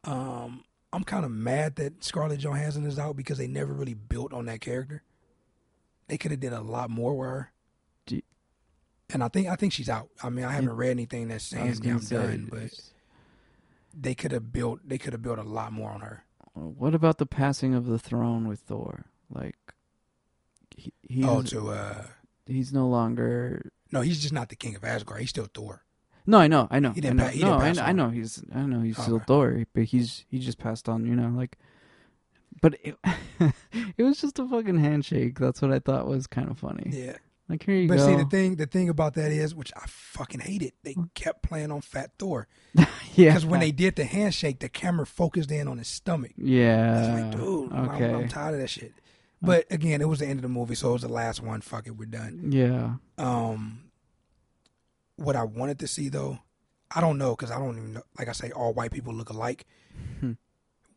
[0.04, 4.32] Um, I'm kind of mad that Scarlett Johansson is out because they never really built
[4.32, 5.04] on that character.
[6.08, 7.52] They could have did a lot more with her.
[8.08, 8.22] You-
[9.12, 10.10] and I think I think she's out.
[10.24, 12.72] I mean, I haven't read anything that's saying was yeah, gonna I'm say, done, but
[13.98, 16.24] they could have built they could have built a lot more on her.
[16.54, 19.06] what about the passing of the throne with Thor?
[19.32, 19.56] Like,
[20.76, 22.04] he, he's oh, to uh,
[22.46, 23.72] he's no longer.
[23.92, 25.22] no, he's just not the king of Asgard.
[25.22, 25.84] He's still Thor.
[26.28, 27.26] No, I know, I know, He didn't know.
[27.26, 27.96] pa- he no, didn't I, pass I on.
[27.98, 29.20] know he's, I know he's still.
[29.20, 31.06] Thor, but he's he just passed on.
[31.06, 31.58] You know, like,
[32.62, 32.96] but it,
[33.98, 35.38] it was just a fucking handshake.
[35.38, 36.90] That's what I thought was kind of funny.
[36.92, 37.18] Yeah.
[37.48, 38.06] Like, here you But go.
[38.08, 41.44] But see, the thing the thing about that is, which I fucking hated, they kept
[41.44, 42.86] playing on Fat Thor yeah,
[43.16, 46.32] because when they did the handshake, the camera focused in on his stomach.
[46.40, 48.94] I yeah, like, dude, I'm- okay, I'm, tired of that shit.
[49.41, 51.62] But again, it was the end of the movie, so it was the last one.
[51.62, 52.52] Fuck it, we're done.
[52.52, 53.91] yeah, Um,
[55.18, 56.40] what I wanted to see though,
[56.94, 58.03] I don't know because I don't even know.
[58.18, 59.66] Like I say, all white people look alike.
[60.20, 60.34] Hmm.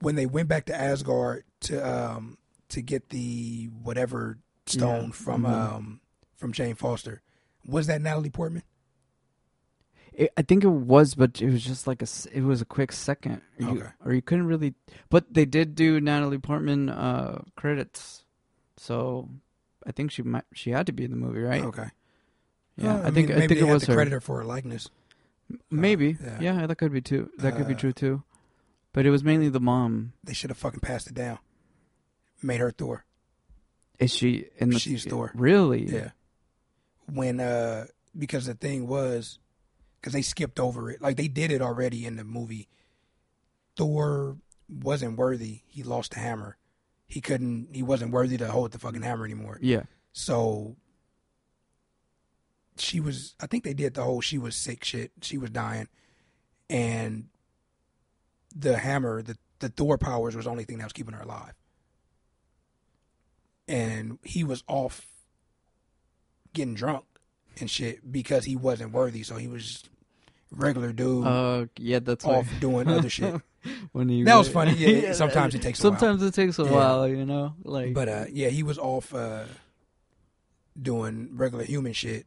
[0.00, 2.38] When they went back to Asgard to um
[2.70, 5.10] to get the whatever stone Yeah.
[5.12, 5.50] from Mhm.
[5.50, 6.00] um
[6.36, 7.22] from Jane Foster,
[7.66, 8.62] was that Natalie Portman?
[10.12, 12.90] It, I think it was, but it was just like a, it was a quick
[12.92, 13.90] second, or you, Okay.
[14.04, 14.74] or you couldn't really.
[15.10, 18.24] But they did do Natalie Portman uh, credits,
[18.78, 19.28] so
[19.86, 21.62] I think she might, she had to be in the movie, right?
[21.64, 21.88] Okay.
[22.76, 23.96] Yeah, Well, I think mean, I think it was to her.
[23.96, 24.88] credit her for her likeness.
[25.70, 26.38] Maybe, yeah.
[26.40, 26.66] yeah.
[26.66, 27.30] that could be too.
[27.38, 28.22] That could be Uh, true too.
[28.92, 30.12] But it was mainly the mom.
[30.24, 31.38] They should have fucking passed it down.
[32.42, 33.04] Made her Thor.
[33.98, 34.78] Is she in the?
[34.78, 35.32] She's Thor.
[35.34, 35.86] Really?
[35.86, 36.10] Yeah.
[37.10, 37.86] When uh
[38.16, 39.38] because the thing was
[40.00, 41.00] because they skipped over it.
[41.00, 42.68] Like they did it already in the movie.
[43.76, 44.36] Thor
[44.68, 45.62] wasn't worthy.
[45.66, 46.57] He lost the hammer.
[47.08, 49.58] He couldn't he wasn't worthy to hold the fucking hammer anymore.
[49.62, 49.84] Yeah.
[50.12, 50.76] So
[52.76, 55.10] she was I think they did the whole she was sick shit.
[55.22, 55.88] She was dying.
[56.70, 57.28] And
[58.54, 61.54] the hammer, the the Thor powers was the only thing that was keeping her alive.
[63.66, 65.06] And he was off
[66.54, 67.04] getting drunk
[67.60, 69.22] and shit because he wasn't worthy.
[69.22, 69.82] So he was
[70.50, 73.40] regular dude Uh, yeah, that's off why- doing other shit.
[73.92, 74.72] When he That was funny.
[74.76, 75.98] Yeah, sometimes it takes a while.
[75.98, 76.70] Sometimes it takes a Yeah.
[76.72, 77.54] while, you know.
[77.62, 79.44] Like, But uh, yeah, he was off uh,
[80.80, 82.26] doing regular human shit,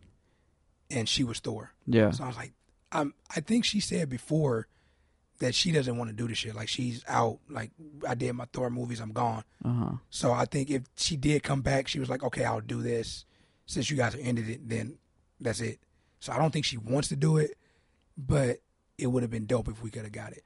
[0.90, 1.72] and she was Thor.
[1.86, 2.54] yeah, So I was like,
[2.92, 4.68] I'm, I think she said before
[5.40, 6.54] that she doesn't want to do the shit.
[6.54, 7.40] Like she's out.
[7.50, 7.72] Like
[8.08, 9.00] I did my Thor movies.
[9.00, 9.44] I'm gone.
[9.64, 9.92] uh huh.
[10.10, 13.26] So I think if she did come back, she was like, okay, I'll do this.
[13.66, 14.98] Since you guys ended it, then
[15.40, 15.80] that's it.
[16.20, 17.58] So I don't think she wants to do it,
[18.18, 18.58] but
[18.98, 20.44] it would have been dope if we could have got it.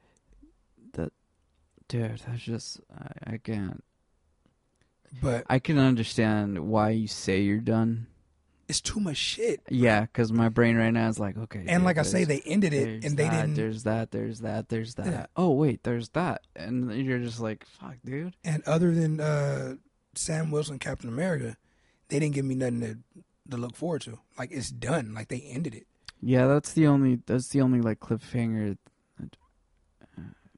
[1.87, 3.83] Dude, that's just I, I can't.
[5.21, 8.07] But I can understand why you say you're done.
[8.67, 9.61] it's too much shit.
[9.69, 11.63] Yeah, because my brain right now is like, okay.
[11.67, 13.55] And like I say, there's- they ended it, there's and they that, didn't.
[13.55, 14.11] There's that.
[14.11, 14.69] There's that.
[14.69, 15.05] There's that.
[15.05, 15.25] Yeah.
[15.37, 18.35] Oh wait, there's that, and you're just like, fuck, dude.
[18.43, 19.75] And other than uh,
[20.15, 21.55] Sam Wilson, Captain America,
[22.09, 22.97] they didn't give me nothing to
[23.51, 24.17] to look forward to.
[24.39, 25.13] Like it's done.
[25.13, 25.85] Like they ended it.
[26.21, 27.19] Yeah, that's the only.
[27.27, 28.77] That's the only like cliffhanger.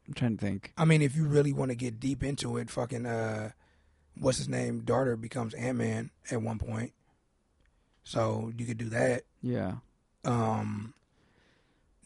[0.07, 0.71] I'm trying to think.
[0.77, 3.51] I mean, if you really want to get deep into it, fucking uh,
[4.17, 4.81] what's his name?
[4.81, 6.93] Daughter becomes Ant Man at one point,
[8.03, 9.23] so you could do that.
[9.41, 9.75] Yeah.
[10.23, 10.93] Um,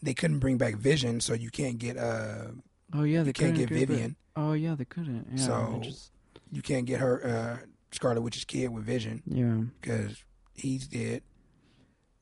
[0.02, 2.46] they couldn't bring back Vision, so you can't get uh,
[2.92, 4.16] Oh yeah, they you can't couldn't get Vivian.
[4.36, 5.28] Oh yeah, they couldn't.
[5.34, 5.46] Yeah.
[5.46, 6.10] So- just,
[6.50, 7.24] You can't get her
[7.62, 9.22] uh, Scarlet Witch's kid with Vision.
[9.26, 9.62] yeah.
[9.80, 10.22] because
[10.54, 11.22] he's dead.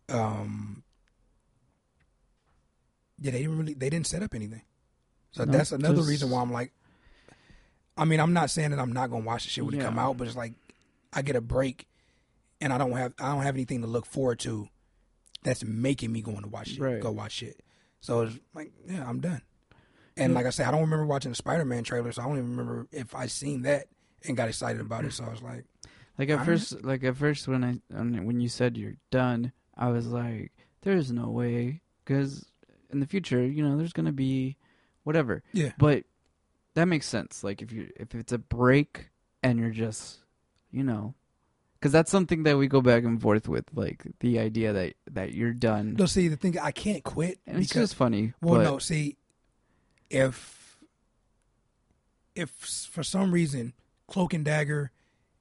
[0.09, 0.83] Um,
[3.21, 4.63] yeah, they didn't really they didn't set up anything,
[5.33, 6.73] so No, that's another just- reason why I'm like,
[7.97, 9.99] I mean, I'm not saying that I'm not gonna watch the shit when it come
[9.99, 10.55] out, but it's like
[11.13, 11.87] I get a break,
[12.61, 14.69] and I don't have I don't have anything to look forward to
[15.43, 17.01] that's making me going to watch shit, Right.
[17.01, 17.61] go watch shit.
[18.01, 19.43] So it's like, yeah, I'm done.
[20.17, 20.37] And Yeah.
[20.39, 22.51] like I said, I don't remember watching the Spider Man trailer, so I don't even
[22.51, 23.87] remember if I seen that
[24.27, 25.13] and got excited about it.
[25.13, 25.65] So I was like,
[26.19, 29.89] Like at first, like at first when I when when you said you're done, I
[29.89, 30.53] was like,
[30.83, 32.47] "There's no way," because
[32.91, 34.57] in the future, you know, there's gonna be
[35.05, 35.43] whatever.
[35.53, 36.05] yeah, But
[36.75, 37.43] that makes sense.
[37.45, 39.11] Like if you if it's a break
[39.43, 40.19] and you're just,
[40.71, 41.15] you know,
[41.79, 45.33] because that's something that we go back and forth with, like the idea that that
[45.33, 48.35] you're done, No, see the thing, I can't quit and it's just funny.
[48.41, 49.17] well, but no, see,
[50.11, 50.79] if
[52.35, 53.73] if for some reason
[54.07, 54.93] Cloak and Dagger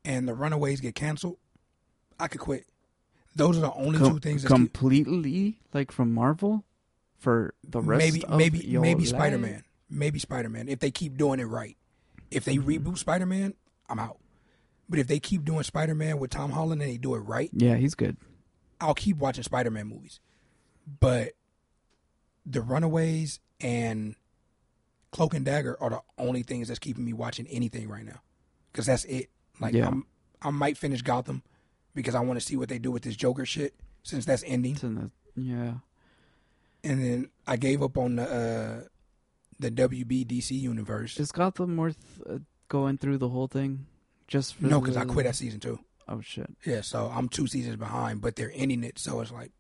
[0.06, 1.38] and the Runaways get canceled,
[2.20, 2.66] I could quit.
[3.36, 4.44] Those are the only com- two things.
[4.46, 6.64] Completely like from Marvel
[7.20, 8.04] for the rest.
[8.04, 9.10] maybe of maybe your maybe life?
[9.10, 10.68] Spider Man, maybe Spider Man.
[10.68, 11.78] If they keep doing it right,
[12.32, 13.54] if they reboot Spider Man,
[13.90, 14.18] I'm out.
[14.90, 17.50] But if they keep doing Spider Man with Tom Holland and they do it right,
[17.54, 18.18] Yeah, he's good.
[18.82, 20.20] I'll keep watching Spider Man movies.
[21.00, 21.34] But
[22.46, 24.16] the Runaways and
[25.12, 28.22] Cloak and Dagger are the only things that's keeping me watching anything right now,
[28.72, 29.30] because that's it.
[29.60, 29.88] Like Yeah.
[29.88, 30.06] I'm,
[30.42, 31.44] I might finish Gotham
[31.94, 34.76] because I want to see what they do with this Joker shit since that's ending,
[34.76, 35.74] the yeah.
[36.84, 38.88] And then I gave up on the uh,
[39.60, 41.20] the WB DC universe.
[41.20, 43.86] Is Gotham worth uh, going through the whole thing?
[44.28, 45.80] Just for No, because I quit at season two.
[46.08, 46.50] Oh shit.
[46.66, 49.52] Yeah, so I'm two seasons behind, but they're ending it, so it's like,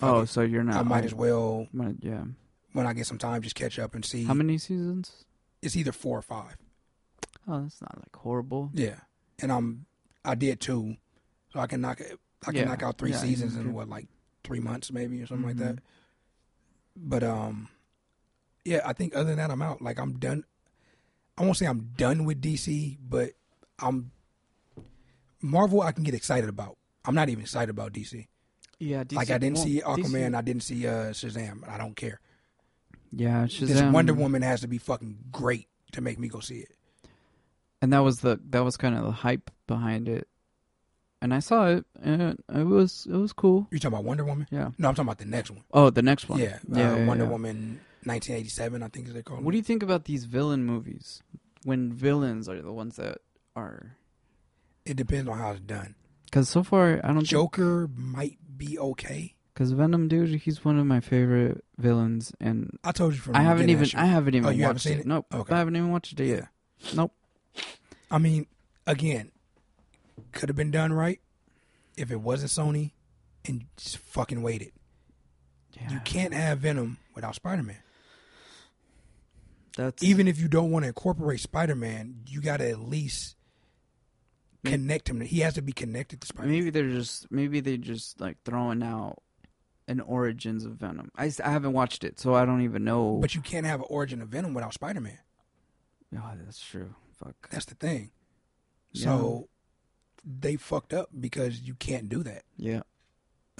[0.00, 0.28] Oh, it.
[0.28, 0.76] so you're not.
[0.76, 2.24] I might oh, as well might- yeah.
[2.72, 4.24] when I get some time just catch up and see.
[4.24, 5.24] How many seasons?
[5.62, 6.56] It's either four or five.
[7.48, 8.70] Oh, that's not like horrible.
[8.74, 8.96] Yeah,
[9.40, 9.86] and I'm
[10.24, 10.96] I did two,
[11.52, 12.18] so I can knock it.
[12.42, 14.06] I can Yeah, knock out three yeah, seasons in what like
[14.44, 15.78] three months maybe or something like that.
[17.00, 17.68] But um,
[18.64, 19.80] yeah, I think other than that, I'm out.
[19.80, 20.44] Like I'm done.
[21.36, 23.30] I won't say I'm done with DC, but
[23.78, 24.10] I'm
[25.40, 25.82] Marvel.
[25.82, 26.76] I can get excited about.
[27.04, 28.26] I'm not even excited about DC.
[28.80, 30.36] Yeah, DC, like I didn't well, see DC Aquaman.
[30.36, 31.68] I didn't see uh, Shazam.
[31.68, 32.20] I don't care.
[33.12, 33.66] yeah, Shazam.
[33.68, 36.74] This Wonder Woman has to be fucking great to make me go see it.
[37.80, 40.28] and that was the that was kind of the hype behind it.
[41.20, 43.66] And I saw it, and it was it was cool.
[43.72, 44.46] You talking about Wonder Woman?
[44.50, 44.70] Yeah.
[44.78, 45.64] No, I'm talking about the next one.
[45.72, 46.38] Oh, the next one.
[46.38, 47.30] Yeah, yeah, uh, yeah, Wonder yeah.
[47.30, 49.42] Woman 1987, I think is they call it.
[49.42, 51.22] What do you think about these villain movies?
[51.64, 53.18] When villains are the ones that
[53.56, 53.96] are,
[54.86, 55.96] It depends on how it's done.
[56.26, 57.24] because so far I don't.
[57.24, 59.34] Joker might be okay.
[59.52, 63.34] Because Venom, dude, he's one of my favorite villains, and I told you from.
[63.34, 65.00] I haven't even I haven't even Oh, you haven't seen it.
[65.00, 65.06] it?
[65.06, 65.52] Nope, Okay.
[65.52, 66.46] I haven't even watched it yet.
[66.94, 67.12] Nope.
[68.08, 68.46] I mean,
[68.86, 69.32] again,
[70.32, 71.20] could have been done right
[71.96, 72.92] if it wasn't Sony
[73.44, 74.72] and just fucking waited.
[75.72, 77.78] Yeah, You can't have Venom without Spider Man.
[79.76, 83.36] that's Even if you don't want to incorporate Spider Man, you got to at least
[84.64, 85.20] connect him.
[85.20, 86.58] He has to be connected to Spider Man.
[86.58, 89.22] maybe they're just maybe they're just like throwing out
[89.86, 91.10] an origins of Venom.
[91.16, 93.18] I, I haven't watched it, so I don't even know.
[93.20, 95.18] But you can't have an origin of Venom without Spider Man.
[96.16, 96.94] oh, that's true.
[97.18, 97.48] Fuck.
[97.50, 98.10] That's the thing.
[98.92, 99.04] Yeah.
[99.04, 99.48] So
[100.24, 102.42] they fucked up because you can't do that.
[102.56, 102.82] Yeah.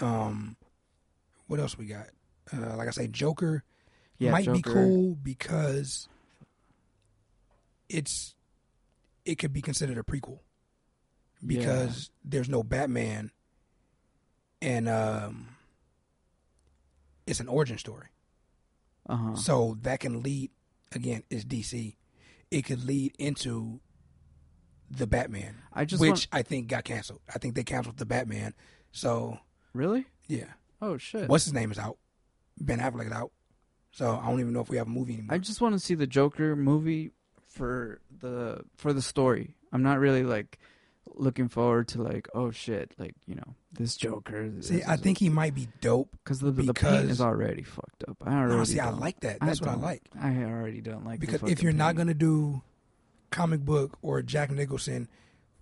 [0.01, 0.57] Um,
[1.47, 2.09] what else we got?
[2.53, 3.65] Uh, like I say, Joker
[4.19, 4.33] Yeah.
[4.33, 6.09] might be cool because
[7.89, 8.35] it's
[9.25, 10.41] it could be considered a prequel
[11.45, 13.31] because there's no Batman
[14.61, 15.57] and um
[17.27, 18.09] it's an origin story.
[19.09, 19.35] Uh huh.
[19.37, 20.51] So that can lead
[20.93, 21.97] again, it's DC.
[22.51, 23.81] It could lead into
[24.91, 27.21] the Batman, I just which want, I think got canceled.
[27.35, 28.55] I think they canceled the Batman.
[28.93, 29.39] So
[29.75, 30.07] really.
[30.27, 31.29] yeah, Oh shit.
[31.29, 31.99] what's his name is out.
[32.61, 33.33] Ben Affleck is out.
[33.93, 35.35] So I don't even know if we have a movie anymore.
[35.35, 37.11] I just want to see the Joker movie
[37.49, 39.57] for the for the story.
[39.73, 40.59] I'm not really like
[41.15, 44.51] looking forward to like oh shit like you know this Joker.
[44.61, 46.11] see, I think he might be dope.
[46.23, 48.17] because the the paint is already fucked up.
[48.25, 49.39] I already No, see, I like that.
[49.41, 50.03] That's what I like.
[50.21, 52.63] I already don't like the Because if you're not gonna do
[53.31, 55.09] comic book or Jack Nicholson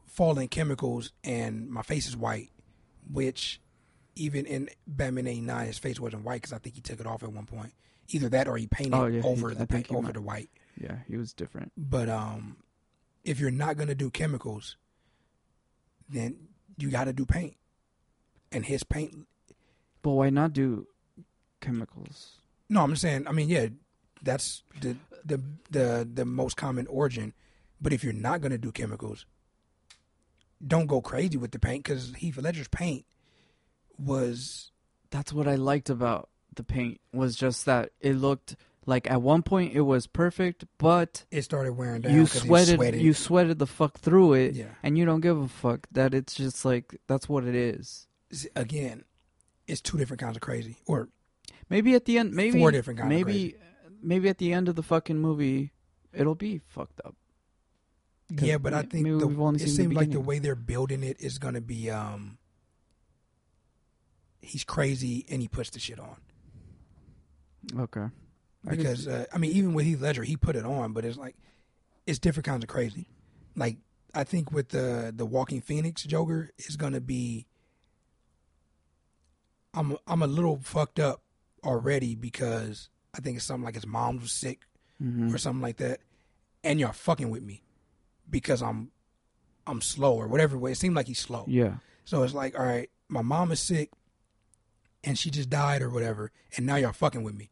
[0.06, 2.51] falling chemicals and my face is white,
[3.10, 3.60] which
[4.14, 7.22] even in Batman '89 his face wasn't white because I think he took it off
[7.22, 7.72] at one point.
[8.09, 10.14] Either that or he painted Oh, yeah, over I the paint, over might.
[10.14, 10.48] the white.
[10.80, 11.72] yeah, he was different.
[11.76, 12.56] But um,
[13.24, 14.76] if you're not gonna do chemicals,
[16.09, 16.36] then
[16.78, 17.56] you got to do paint.
[18.52, 19.26] And his paint.
[20.02, 20.86] But why not do
[21.60, 22.36] chemicals?
[22.68, 23.26] No, I'm just saying.
[23.26, 23.66] I mean, yeah,
[24.22, 25.40] that's the the
[25.70, 27.34] the the most common origin.
[27.86, 29.26] But if you're not gonna do chemicals,
[30.66, 33.04] don't go crazy with the paint because Heath Ledger's paint
[33.96, 34.72] was
[35.10, 38.56] That's what I liked about the paint was just that it looked
[38.86, 42.12] like at one point it was perfect, but it started wearing down.
[42.12, 43.00] you sweated, sweated.
[43.00, 44.74] you sweated the fuck through it, yeah.
[44.82, 48.08] and you don't give a fuck that it's just like that's what it is.
[48.56, 49.04] Again,
[49.68, 50.78] it's two different kinds of crazy.
[50.86, 51.08] Or
[51.70, 53.54] Maybe at the end, maybe Four different kinds of maybe
[54.02, 55.70] maybe at the end of the fucking movie,
[56.12, 57.14] it'll be fucked up.
[58.31, 61.61] Yeah, but I think the, it seems like the way they're building it is gonna
[61.61, 62.39] be um.
[64.40, 66.16] He's crazy and he puts the shit on.
[67.78, 68.01] Okay,
[68.66, 71.16] I because uh, I mean, even with Heath Ledger, he put it on, but it's
[71.16, 71.36] like
[72.07, 73.09] it's different kinds of crazy.
[73.57, 73.78] Like
[74.15, 77.47] I think with the the Joaquin Phoenix Joker is gonna be.
[79.74, 81.23] I'm I'm a little fucked up
[81.65, 84.61] already because I think it's something like his mom was sick
[85.03, 85.32] Mhm.
[85.35, 86.01] or something like that,
[86.65, 87.62] and you're fucking with me
[88.31, 88.90] because I'm
[89.66, 90.73] I'm slow or whatever way.
[90.73, 91.44] It seemed like he's slow.
[91.48, 93.90] yeah, So it's like, all right, my mom is sick
[95.03, 97.51] and she just died or whatever, and now y'all fucking with me.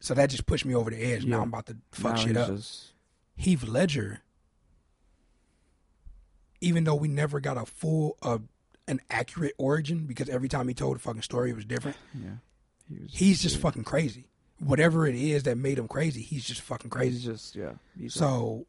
[0.00, 1.24] So that just pushed me over the edge.
[1.24, 2.48] Now I'm about to fuck Now shit up.
[2.48, 2.92] just-
[3.36, 4.20] Heath Ledger,
[6.60, 8.38] even though we never got a full, uh,
[8.86, 11.96] an accurate origin because every time he told a fucking story, it was different.
[12.14, 12.30] yeah,
[12.88, 13.62] he was He's just weird.
[13.62, 14.28] fucking crazy.
[14.60, 17.14] whatever it is that made him crazy, he's just fucking crazy.
[17.14, 17.72] He's just yeah.
[18.08, 18.66] So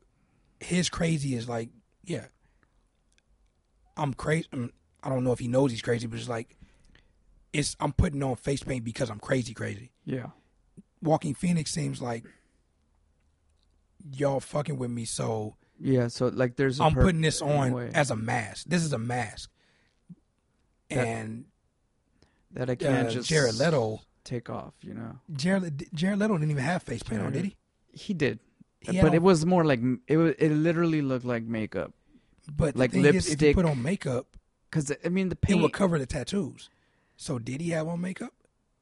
[0.59, 1.69] his crazy is like,
[2.03, 2.25] yeah,
[3.97, 4.47] I'm crazy.
[4.53, 4.71] I'm,
[5.03, 6.55] I don't know if he knows he's crazy, but it's like,
[7.53, 9.91] it's I'm putting on face paint because I'm crazy, crazy.
[10.05, 10.27] yeah.
[11.01, 12.23] Joaquin Phoenix seems like
[14.13, 16.07] y'all fucking with me, so Yeah.
[16.07, 16.79] So like, there's.
[16.79, 17.91] i I'm putting this on way.
[17.93, 18.65] as a mask.
[18.67, 19.49] This is a mask,
[20.89, 21.45] That- and
[22.51, 23.99] that I can't uh, just Jared Leto.
[24.23, 24.73] take off.
[24.81, 25.19] You know.
[25.33, 27.55] Jared Jared Leto didn't even have face paint on, did he?
[27.91, 28.39] He did,
[29.01, 30.17] But it was more like it.
[30.17, 31.93] Was, it literally looked like makeup.
[32.55, 33.55] But like thing is, if you lipstick.
[33.55, 34.37] put on makeup,
[34.71, 35.61] Cause I mean the it paint.
[35.61, 36.69] would cover the tattoos.
[37.17, 38.33] So did he have on makeup?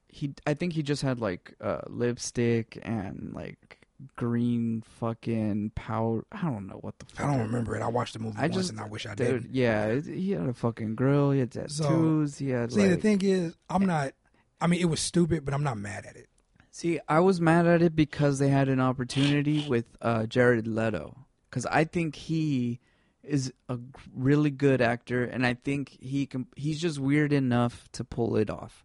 [0.09, 3.79] he I think he just had like uh, lipstick and like
[4.15, 6.25] green fucking powder.
[6.31, 7.25] I don't know what the fuck.
[7.25, 7.81] I don't remember it.
[7.81, 9.49] I watched the movie I once, just- and I wish I did.
[9.51, 11.31] yeah, he had a fucking grill.
[11.31, 12.37] He had tattoos.
[12.37, 12.89] he had See, like.
[12.91, 14.13] the thing is, I'm not.
[14.59, 16.27] I mean, it was stupid, but I'm not mad at it.
[16.75, 21.15] See, I was mad at it because they had an opportunity with uh, Jared Leto.
[21.47, 22.79] Because I think he
[23.21, 23.77] is a
[24.11, 26.47] really good actor, and I think he can.
[26.55, 28.83] He's just weird enough to pull it off.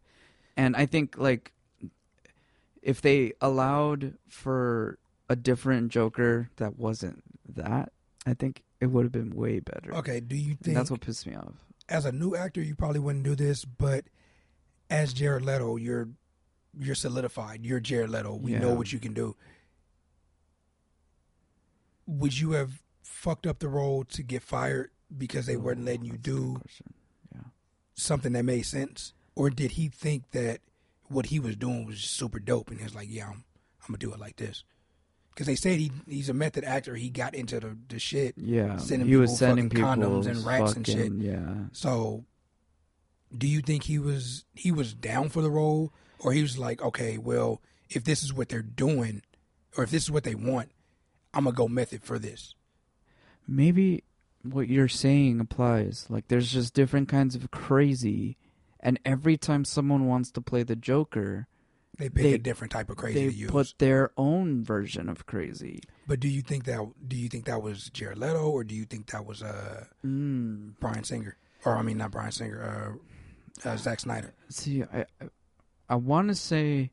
[0.55, 1.53] And I think like
[2.83, 4.99] if they allowed for
[5.31, 7.23] a different Joker that wasn't
[7.55, 7.91] that,
[8.27, 9.95] I think it would have been way better.
[9.95, 11.55] Okay, do you And think that's what pissed me off.
[11.89, 14.05] as a new actor you probably wouldn't do this, but
[14.91, 16.11] as Jared Leto, you're
[16.77, 17.65] you're solidified.
[17.65, 18.35] You're Jared Leto.
[18.35, 19.37] We know what you can do.
[22.07, 26.13] Would you have fucked up the role to get fired because they weren't letting you
[26.13, 26.61] That's a good do.
[27.35, 27.41] Yeah.
[27.95, 30.61] something that made sense, or did he think that
[31.09, 33.45] what he was doing was super dope and he was like, "Yeah, I'm,
[33.83, 34.65] I'm gonna do it like this"?
[35.31, 36.95] Because they said he he's a method actor.
[36.97, 38.35] He got into the, the shit.
[38.37, 41.13] Yeah, Sending he was sending people condoms and racks and shit.
[41.13, 42.25] Yeah, So,
[43.37, 46.83] do you think he was he was down for the role, or he was like,
[46.83, 49.23] okay, well, if this is what they're doing,
[49.77, 50.71] or if this is what they want,
[51.35, 52.55] I'm gonna go method for this.
[53.47, 54.05] maybe
[54.43, 56.07] what you're saying applies.
[56.09, 58.37] Like, there's just different kinds of crazy,
[58.81, 61.47] and every time someone wants to play the Joker,
[61.97, 63.51] They pick They- a different type of crazy they to use.
[63.51, 65.81] put their own version of crazy.
[66.07, 68.85] but do you think that do you think that was Jared Leto, or do you
[68.85, 70.79] think that was uh Mm.
[70.79, 72.63] Bryan Singer, or I mean not Bryan Singer,
[73.65, 74.33] uh, uh Zack Snyder?
[74.49, 75.07] See, I
[75.89, 76.91] I, want to say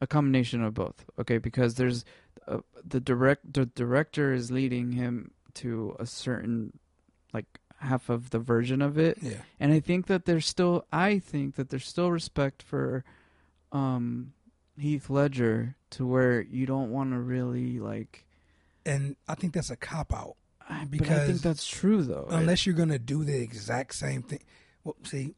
[0.00, 1.04] a combination of both.
[1.18, 2.04] Okay, because there's
[2.46, 6.78] uh, the direct the director is leading him to a certain
[7.32, 7.46] like
[7.80, 11.56] half of the version of it, Yeah, and I think that there's still I think
[11.56, 13.04] that there's still respect for
[13.72, 14.32] um
[14.78, 18.24] Heath Ledger to where you don't want to really like
[18.86, 20.36] and I think that's a cop out.
[20.68, 22.26] I, but I think that's true though.
[22.30, 24.40] unless you're gonna do the exact same thing.
[24.84, 25.34] Well, see,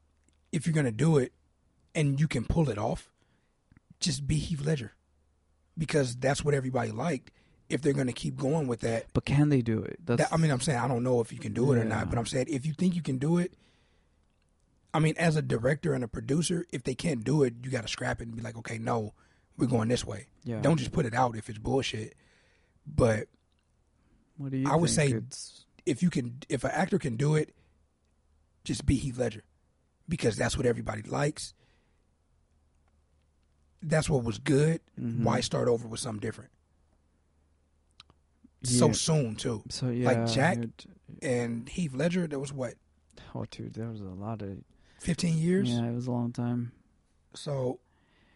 [0.51, 1.33] if you're gonna do it
[1.95, 3.09] and you can pull it off,
[3.99, 4.93] just be Heath Ledger,
[5.77, 7.31] because that's what everybody liked.
[7.69, 9.97] If they're gonna keep going with that, but can they do it?
[10.05, 11.85] That's that I mean, I'm saying I don't know if you can do it or
[11.85, 13.53] not, but I'm saying if you think you can do it,
[14.93, 17.83] I mean, as a director and a producer, if they can't do it, you got
[17.83, 19.13] to scrap it and be like, okay, no,
[19.57, 20.27] we're going this way.
[20.43, 20.59] yeah.
[20.59, 22.13] Don't just put it out if it's bullshit.
[22.85, 23.27] But
[24.37, 24.69] What do you?
[24.69, 27.55] I would say it's if you can if an actor can do it,
[28.65, 29.43] just be Heath Ledger.
[30.09, 31.53] Because that's what everybody likes.
[33.81, 34.81] That's what was good.
[34.99, 35.23] Mhm.
[35.23, 36.51] Why start over with something different?
[38.63, 39.63] So soon too.
[39.69, 40.85] So yeah, like Jack- it-
[41.21, 42.75] And Heath Ledger, that was what,
[43.35, 44.59] oh dude, there was a lot of
[44.99, 45.69] fifteen years?
[45.69, 46.71] yeah, it was a long time.
[47.33, 47.79] So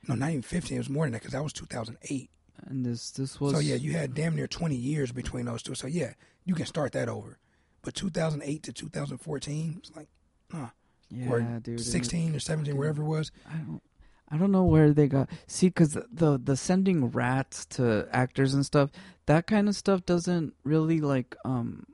[0.08, 2.30] no, not even fifteen, it was more than that because that was two thousand eight.
[2.66, 5.76] And this this was So yeah, you had damn near twenty years between those two.
[5.76, 6.14] So yeah,
[6.44, 7.38] you can start that over.
[7.84, 10.08] But two thousand eight to two thousand fourteen, it's like
[10.52, 10.70] huh.
[11.10, 13.32] yeah, or dude, sixteen or seventeen, wherever it was.
[13.48, 13.82] I don't.
[14.32, 18.66] I don't know where they got see because the the sending rats to actors and
[18.66, 18.90] stuff
[19.28, 21.86] that kind of stuff doesn't really like um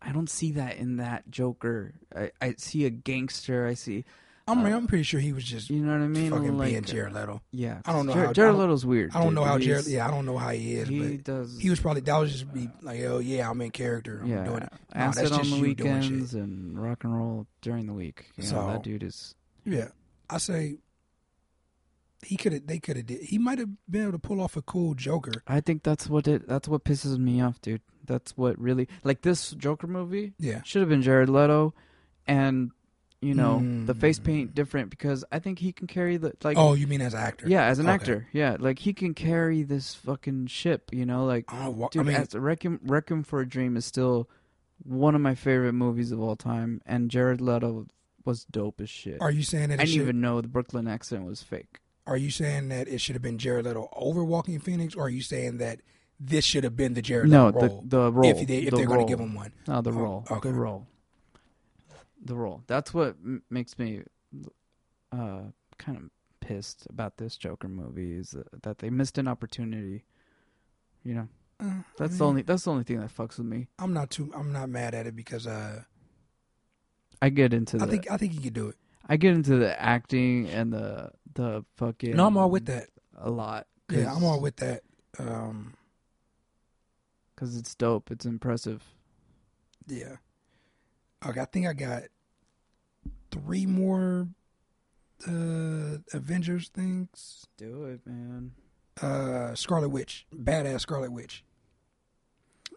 [0.00, 4.04] I don't see that in that Joker I, I see a gangster I see
[4.46, 6.56] I mean, Uh, I'm pretty sure he was just you know what I mean fucking
[6.56, 7.42] like being Jared Leto.
[7.52, 9.34] yeah I don't know Jared, how- Jared Leto's weird I don't dude.
[9.34, 9.86] know how He's- Jared.
[9.86, 12.32] Yeah, I don't know how he is, he but does he was probably that was
[12.32, 14.20] just be like, oh yeah, I'm in character.
[14.22, 14.72] I'm yeah doing it.
[14.94, 16.10] No, acid that's on just the you doing shit.
[16.12, 19.34] weekends and rock and roll during the week you know, So- that dude is
[19.66, 19.88] Yeah,
[20.30, 20.78] I say
[22.22, 22.66] he could have.
[22.66, 23.22] They could have did.
[23.22, 25.42] He might have been able to pull off a cool Joker.
[25.46, 29.20] I think that's what it that's what pisses me off dude that's what really like
[29.22, 31.74] this Joker movie Yeah, should have been Jared Leto,
[32.26, 32.70] and
[33.20, 34.24] you know the face Mm.
[34.24, 36.56] paint different because I think he can carry the like.
[36.56, 37.48] oh, you mean as an actor?
[37.48, 37.94] yeah, as an Okay.
[37.94, 40.90] actor, yeah, like he can carry this fucking ship.
[40.92, 43.84] You know, like know, wha- dude, I mean, as Requiem, Requiem for a Dream is
[43.84, 44.28] still
[44.84, 47.86] one of my favorite movies of all time, and Jared Leto
[48.24, 49.20] was dope as shit.
[49.20, 49.74] are you saying that?
[49.80, 51.80] I didn't should, even know the Brooklyn accent was fake.
[52.08, 55.08] Are you saying that it should have been Jared Leto over Joaquin Phoenix, or are
[55.10, 55.80] you saying that
[56.18, 57.84] this should have been the Jared no, Leto the role?
[57.86, 58.30] the role.
[58.30, 60.26] if they, if the they're going to give him one, No, the Oh, role.
[60.30, 60.48] okay.
[60.50, 60.86] The role.
[62.24, 62.62] The role.
[62.66, 64.02] That's what m- makes me
[65.12, 65.42] uh,
[65.76, 66.04] kind of
[66.40, 70.04] pissed about this Joker movie is that, that they missed an opportunity.
[71.04, 71.28] You know,
[71.60, 73.68] Uh, that's I the only that's the only thing that fucks with me.
[73.78, 74.32] I'm not too.
[74.34, 75.82] I'm not mad at it because uh,
[77.20, 78.76] I get into I the think I think he could do it.
[79.08, 82.16] I get into the acting and the the fucking.
[82.16, 82.88] No, I'm all with that.
[83.16, 83.66] a lot.
[83.90, 84.82] Yeah, I'm all with that.
[85.18, 85.74] Um,
[87.34, 88.10] because it's dope.
[88.10, 88.82] It's impressive.
[89.86, 90.16] yeah.
[91.26, 92.02] Okay, I think I got
[93.30, 94.28] three more
[95.26, 97.46] uh Avengers things.
[97.56, 98.52] Do it, man.
[99.02, 101.44] uh Scarlet Witch, badass Scarlet Witch.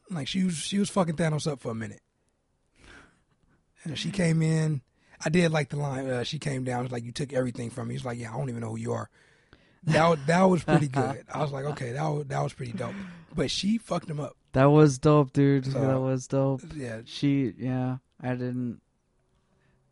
[0.09, 2.01] Like she was she was fucking Thanos up for a minute.
[3.83, 4.81] And she came in.
[5.23, 6.07] I did like the line.
[6.09, 6.83] Uh, she came down.
[6.83, 8.77] Was like, "You took everything from me." He's like, "Yeah, I don't even know who
[8.79, 9.09] you are."
[9.85, 11.25] That was, that was pretty good.
[11.33, 12.93] I was like, "Okay, that was, that was pretty dope."
[13.35, 14.35] But she fucked him up.
[14.53, 15.65] That was dope, dude.
[15.71, 16.61] So- that was dope.
[16.75, 18.81] Yeah, She, yeah, I didn't,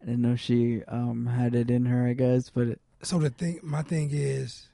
[0.02, 2.06] I didn't know she um had it in her.
[2.08, 4.68] I guess, but it, So the thing, my thing is,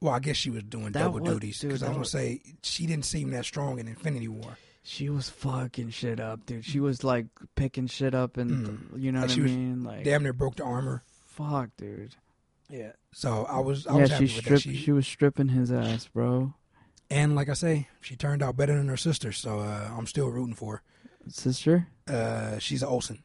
[0.00, 2.04] well, I guess she was doing That double was- duties because I was that gonna
[2.26, 4.56] say she didn't seem that strong in Infinity War.
[4.82, 6.64] She was fucking shit up, dude.
[6.64, 8.50] She was like picking shit up, and
[8.90, 9.02] Mm.
[9.02, 9.82] you know Like, what she I was mean.
[9.84, 11.02] Like, Damn near broke the armor.
[11.26, 12.16] fuck, dude.
[12.68, 12.92] Yeah.
[13.12, 14.42] So I was, I yeah, was she happy with that.
[14.42, 14.62] stripped.
[14.62, 16.54] She, She was stripping his ass, bro.
[17.10, 19.32] and like I say, she turned out better than her sister.
[19.32, 20.82] So uh, I'm still rooting for
[21.28, 22.14] Sister, her.
[22.54, 23.22] Uh, she's an Olsen.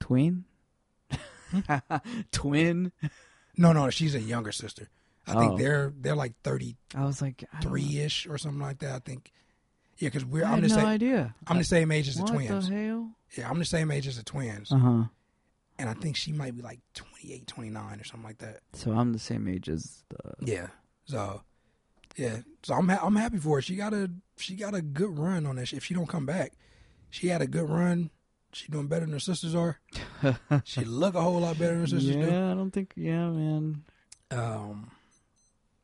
[0.00, 0.44] twin,
[2.32, 2.92] twin.
[3.56, 4.88] No, no, she's a younger sister.
[5.26, 5.40] I Oh.
[5.40, 6.76] think they're they're like thirty.
[6.94, 8.94] I was like, three ish or something like that.
[8.94, 9.32] I think.
[9.98, 10.86] Yeah, because we're I I'm had the no same.
[10.86, 11.34] idea.
[11.46, 12.68] I'm the same age as the what twins.
[12.68, 13.10] the hell?
[13.36, 15.02] Yeah, I'm the same age as the twins, Uh huh.
[15.78, 18.60] and I think she might be like 28, 29 or something like that.
[18.74, 20.34] So I'm the same age as the.
[20.40, 20.68] Yeah.
[21.04, 21.42] So,
[22.16, 22.38] yeah.
[22.62, 23.62] So I'm ha- I'm happy for her.
[23.62, 25.72] She got a she got a good run on this.
[25.72, 26.52] If she don't come back,
[27.10, 28.10] she had a good run.
[28.52, 29.78] She doing better than her sisters are.
[30.64, 32.20] She look a whole lot better than her sisters do.
[32.22, 32.92] yeah, I don't think.
[32.96, 33.82] Yeah, man.
[34.30, 34.90] Um,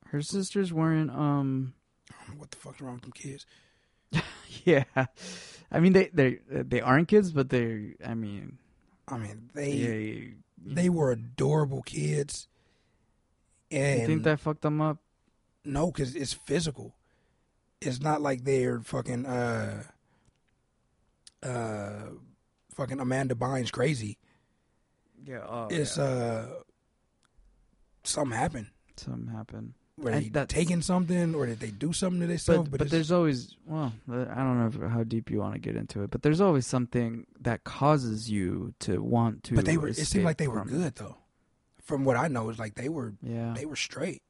[0.07, 1.11] Her sisters weren't.
[1.11, 1.75] Um.
[2.11, 3.45] I don't know what the fuck's wrong with them kids?
[4.65, 4.85] Yeah.
[5.71, 7.97] I mean, they they they aren't kids, but they.
[8.05, 8.59] I mean,
[9.09, 10.35] I mean, they they.
[10.65, 12.49] they were adorable kids.
[13.71, 14.99] You And think that fucked them up?
[15.65, 16.95] no, because it's physical.
[17.81, 19.83] It's not like they're fucking uh
[21.43, 22.11] uh
[22.75, 24.19] fucking Amanda Bynes crazy.
[25.25, 25.45] Yeah.
[25.47, 26.49] Oh, it's uh
[28.05, 28.69] something happened.
[28.97, 29.75] something happened.
[29.97, 32.69] Were they that's- taking something, or did they do something to themselves?
[32.69, 36.03] But but, there's always well, I don't know how deep you want to get into
[36.03, 39.55] it, but there's always something that causes you to want to.
[39.55, 39.89] but they were.
[39.89, 41.19] It seemed like they were good though.
[41.83, 43.55] From what I know, it's like they were Yeah.
[43.57, 44.23] they were straight,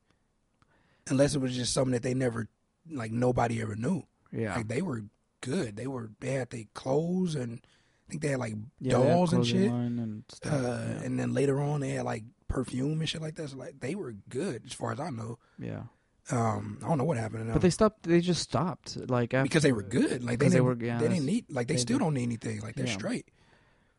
[1.08, 2.48] unless it was just something that they never
[2.90, 4.02] like nobody ever knew.
[4.32, 4.56] Yeah.
[4.56, 5.04] Like they were
[5.40, 5.76] good.
[5.76, 7.60] They were they had their clothes and
[8.06, 9.70] I think they had like yeah, they had dolls and shit.
[9.70, 10.52] and stuff.
[10.52, 11.02] Uh, yeah.
[11.04, 12.24] And then later on they had like
[12.54, 13.50] perfume and shit like that.
[13.50, 15.38] So like they were good as far as I know.
[15.58, 15.82] yeah.
[16.30, 17.52] Um, I don't know what happened to them.
[17.52, 18.04] But they stopped.
[18.04, 18.96] They just stopped.
[19.10, 20.24] Like after, because they were good.
[20.24, 22.04] Like they, they were- yeah, they didn't need like they, they still did.
[22.04, 22.60] don't need anything.
[22.62, 22.92] Like they're Yeah.
[22.94, 23.28] straight.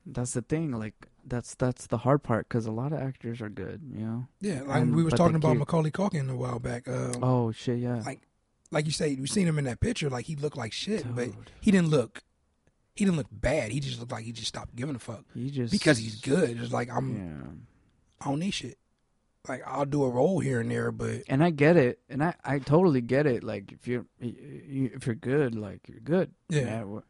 [0.08, 0.72] That's the thing.
[0.72, 3.82] Like that's that's the hard part because a lot of actors are good.
[3.94, 4.28] You know.
[4.42, 6.88] Yeah, like And- we was but talking about Macaulay Culkin a while back.
[6.88, 7.78] Um, Oh shit!
[7.78, 8.02] Yeah.
[8.06, 8.22] like
[8.72, 10.10] like you say, we seen him in that picture.
[10.10, 11.30] Like he looked like shit, but
[11.62, 12.24] he didn't look.
[12.96, 13.72] He didn't look bad.
[13.72, 16.60] He just looked like he just stopped giving a fuck He just because he's good.
[16.60, 17.16] It's like I'm.
[17.16, 17.52] Yeah.
[18.22, 18.78] I don't need shit.
[19.48, 22.34] Like I'll do a role here and there, but and I get it, and I,
[22.44, 23.44] I totally get it.
[23.44, 26.32] Like if you're you, if you're good, like you're good.
[26.50, 26.84] Yeah.
[26.84, 27.04] wh-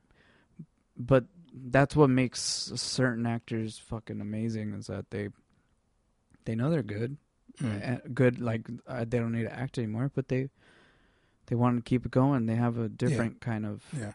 [0.98, 2.42] But that's what makes
[2.76, 5.30] certain actors fucking amazing is that they
[6.44, 7.16] they know they're good,
[7.62, 10.50] mm, good like uh, they don't need to act anymore, but they
[11.46, 12.48] they want to keep it going.
[12.48, 14.12] They have a different kind of yeah.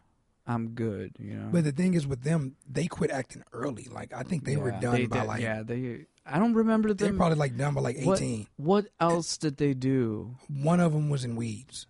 [0.47, 1.49] I'm good, you know.
[1.53, 3.87] But the thing is with them, they quit acting early.
[3.91, 6.07] Like I think they were done they by did- like yeah they.
[6.27, 7.09] I don't remember them.
[7.09, 8.47] they're probably like done by like eighteen.
[8.57, 11.87] what else did they do One of them was in Weeds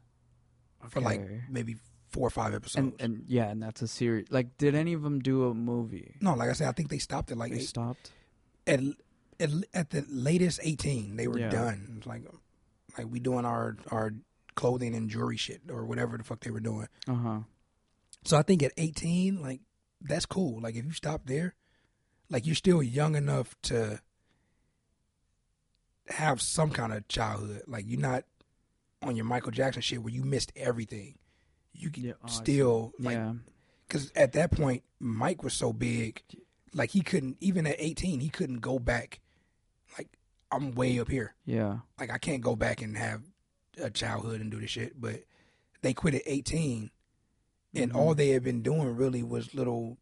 [0.88, 1.20] for like
[1.50, 1.76] maybe
[2.10, 2.76] four or five episodes.
[2.76, 4.26] and and yeah, and that's a series.
[4.30, 6.16] Like, did any of them do a movie?
[6.20, 8.10] no, like I said, I think they stopped at like they eight, stopped.
[8.66, 8.80] at,
[9.38, 11.16] at at the latest eighteen.
[11.16, 11.50] They were Yeah.
[11.50, 11.94] done.
[11.98, 12.22] It's like
[12.96, 14.12] like we doing our our
[14.54, 16.88] clothing and jewelry shit or whatever the fuck they were doing.
[17.08, 17.38] Uh huh.
[18.24, 19.60] So I think at 18, like
[20.02, 20.60] that's cool.
[20.60, 21.54] Like if you stop there,
[22.28, 24.00] like you're still young enough to
[26.10, 27.62] have some kind of childhood.
[27.66, 28.24] Like you're not
[29.02, 31.16] on your Michael Jackson shit where you missed everything.
[31.72, 33.32] You can Yeah, oh, still like yeah.
[33.86, 36.22] because at that point Mike was so big,
[36.74, 39.20] like he couldn't even at 18 he couldn't go back.
[39.96, 40.08] Like
[40.50, 41.34] I'm way up here.
[41.46, 41.78] Yeah.
[41.98, 43.22] Like I can't go back and have
[43.80, 45.00] a childhood and do this shit.
[45.00, 45.20] But
[45.82, 46.90] they quit at 18,
[47.74, 47.96] and Mhm.
[47.96, 49.96] all they had been doing really was little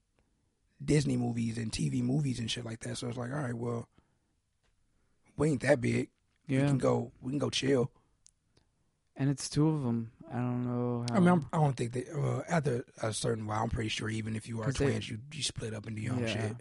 [0.84, 2.96] Disney movies and TV movies and shit like that.
[2.96, 3.88] So it's like, all right, well,
[5.38, 6.08] we ain't that big.
[6.46, 6.62] Yeah.
[6.62, 7.12] We can go.
[7.22, 7.90] We can go chill.
[9.16, 10.12] And it's two of them.
[10.30, 11.16] I don't know how.
[11.16, 14.08] I mean, I'm, I don't think that uh, after a certain while, I'm pretty sure
[14.10, 16.56] even if you are 'Cause they- twins, you you split up into your own shit.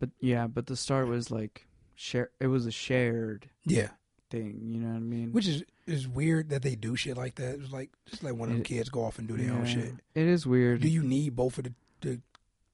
[0.00, 2.30] But yeah, but the start was like share.
[2.40, 3.90] It was a shared Yeah,
[4.30, 4.60] thing.
[4.64, 5.32] You know what I mean?
[5.32, 7.60] which is is weird that they do shit like that.
[7.60, 9.66] It's like just let one of them It- kids go off and do their own
[9.66, 9.92] shit.
[10.14, 10.80] It is weird.
[10.80, 12.20] Do you need both of the, the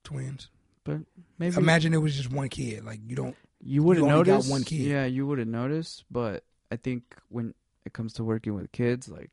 [0.03, 0.49] twins?
[0.83, 1.01] But
[1.37, 2.83] maybe Imagine it was just one kid.
[2.83, 3.35] Like you don't.
[3.63, 4.49] You wouldn't only got notice.
[4.49, 4.75] one kid.
[4.81, 6.03] Yeah, you wouldn't notice.
[6.11, 7.53] But I think when
[7.85, 9.29] it comes to working with kids, like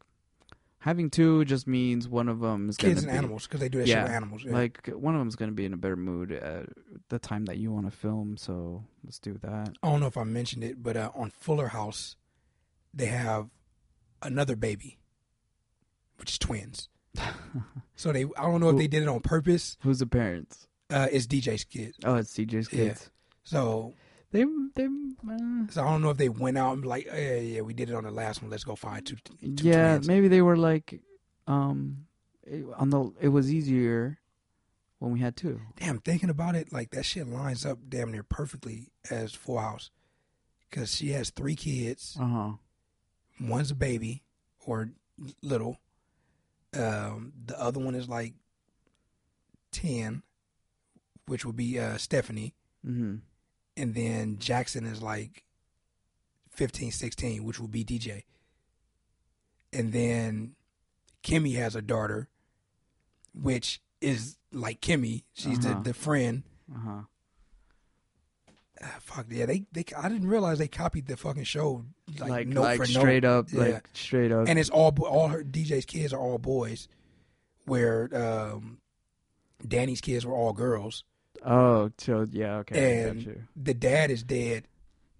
[0.80, 3.68] having two just means one of them is Kids gonna and be, animals because they
[3.68, 4.44] do that Yeah, shit with animals.
[4.44, 4.52] Yeah.
[4.52, 6.66] Like one of them is gonna be in a better mood at
[7.08, 8.36] the time that you want to film.
[8.36, 9.70] So let's do that.
[9.82, 12.16] I don't know if I mentioned it, but uh, on Fuller House,
[12.94, 13.48] they have
[14.22, 14.98] another baby,
[16.16, 16.88] which is twins.
[17.96, 19.76] So they, I don't know if Who- they did it on purpose.
[19.82, 20.68] Who's the parents?
[20.88, 21.96] Uh, it's DJ's kid.
[22.04, 22.84] Oh, it's CJ's Yeah.
[22.90, 23.10] kids.
[23.42, 23.94] So,
[24.30, 24.44] They
[24.74, 27.60] they uh, so I don't know if they went out and be like, yeah, yeah,
[27.62, 28.50] we did it on the last one.
[28.50, 29.16] Let's go find two.
[29.16, 30.08] two yeah, twins.
[30.08, 31.00] maybe they were like,
[31.46, 32.06] um,
[32.44, 34.18] it, on the it was easier
[34.98, 35.60] when we had two.
[35.76, 39.90] Damn, thinking about it, like that shit lines up damn near perfectly as Full House,
[40.68, 42.16] because she has three kids.
[42.20, 42.50] Uh huh.
[43.40, 44.24] One's a baby
[44.66, 44.90] or
[45.42, 45.78] little.
[46.76, 48.34] Um, the other one is like
[49.72, 50.22] ten,
[51.26, 52.54] which would be uh, Stephanie,
[52.86, 53.16] Mm-hmm.
[53.78, 55.44] And then Jackson is like
[56.50, 58.24] 15, 16, which will be DJ.
[59.72, 60.54] And then
[61.22, 62.28] Kimmy has a daughter,
[63.34, 65.22] which is like Kimmy.
[65.34, 65.78] She's Uh-huh.
[65.82, 66.42] the, the friend.
[66.74, 67.00] Uh huh.
[68.80, 69.84] Ah, fuck yeah, they they.
[69.96, 71.84] I didn't realize they copied the fucking show
[72.20, 73.60] like, Like note like, for straight up, Yeah.
[73.60, 74.46] like straight up.
[74.48, 76.86] and it's all all her DJ's kids are all boys,
[77.64, 78.78] where um,
[79.66, 81.02] Danny's kids were all girls.
[81.44, 83.46] Oh, so yeah, okay, And-.
[83.56, 84.66] The dad is dead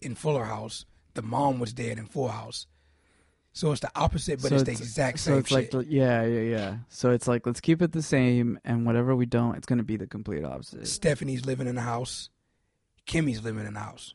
[0.01, 0.85] in Fuller House.
[1.15, 2.67] The mom was dead in Full House.
[3.53, 5.35] So it's the opposite, but So it's the exact same.
[5.35, 5.75] so it's shit.
[5.75, 6.77] like yeah, yeah, yeah.
[6.91, 9.97] So it's like let's keep it the same, and whatever we don't, it's gonna be
[9.97, 10.87] the complete opposite.
[10.87, 12.31] Stephanie's living in the house.
[13.07, 14.15] Kimmy's living in the house.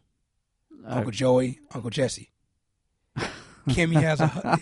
[0.88, 2.32] Uh, Uncle Joey, Uncle Jesse.
[3.68, 4.28] Kimmy has a.
[4.28, 4.62] hu-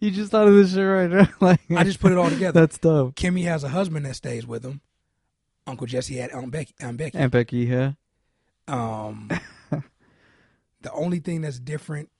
[0.00, 1.28] you just thought of this shit right now.
[1.40, 2.60] like I just put it all together.
[2.60, 3.16] That's dope.
[3.16, 4.80] Kimmy has a husband that stays with him.
[5.66, 6.74] Uncle Jesse had Aunt Becky.
[6.80, 7.16] Aunt Becky.
[7.18, 7.92] And Becky, yeah.
[8.68, 9.30] Um,
[10.80, 12.10] the only thing that's different,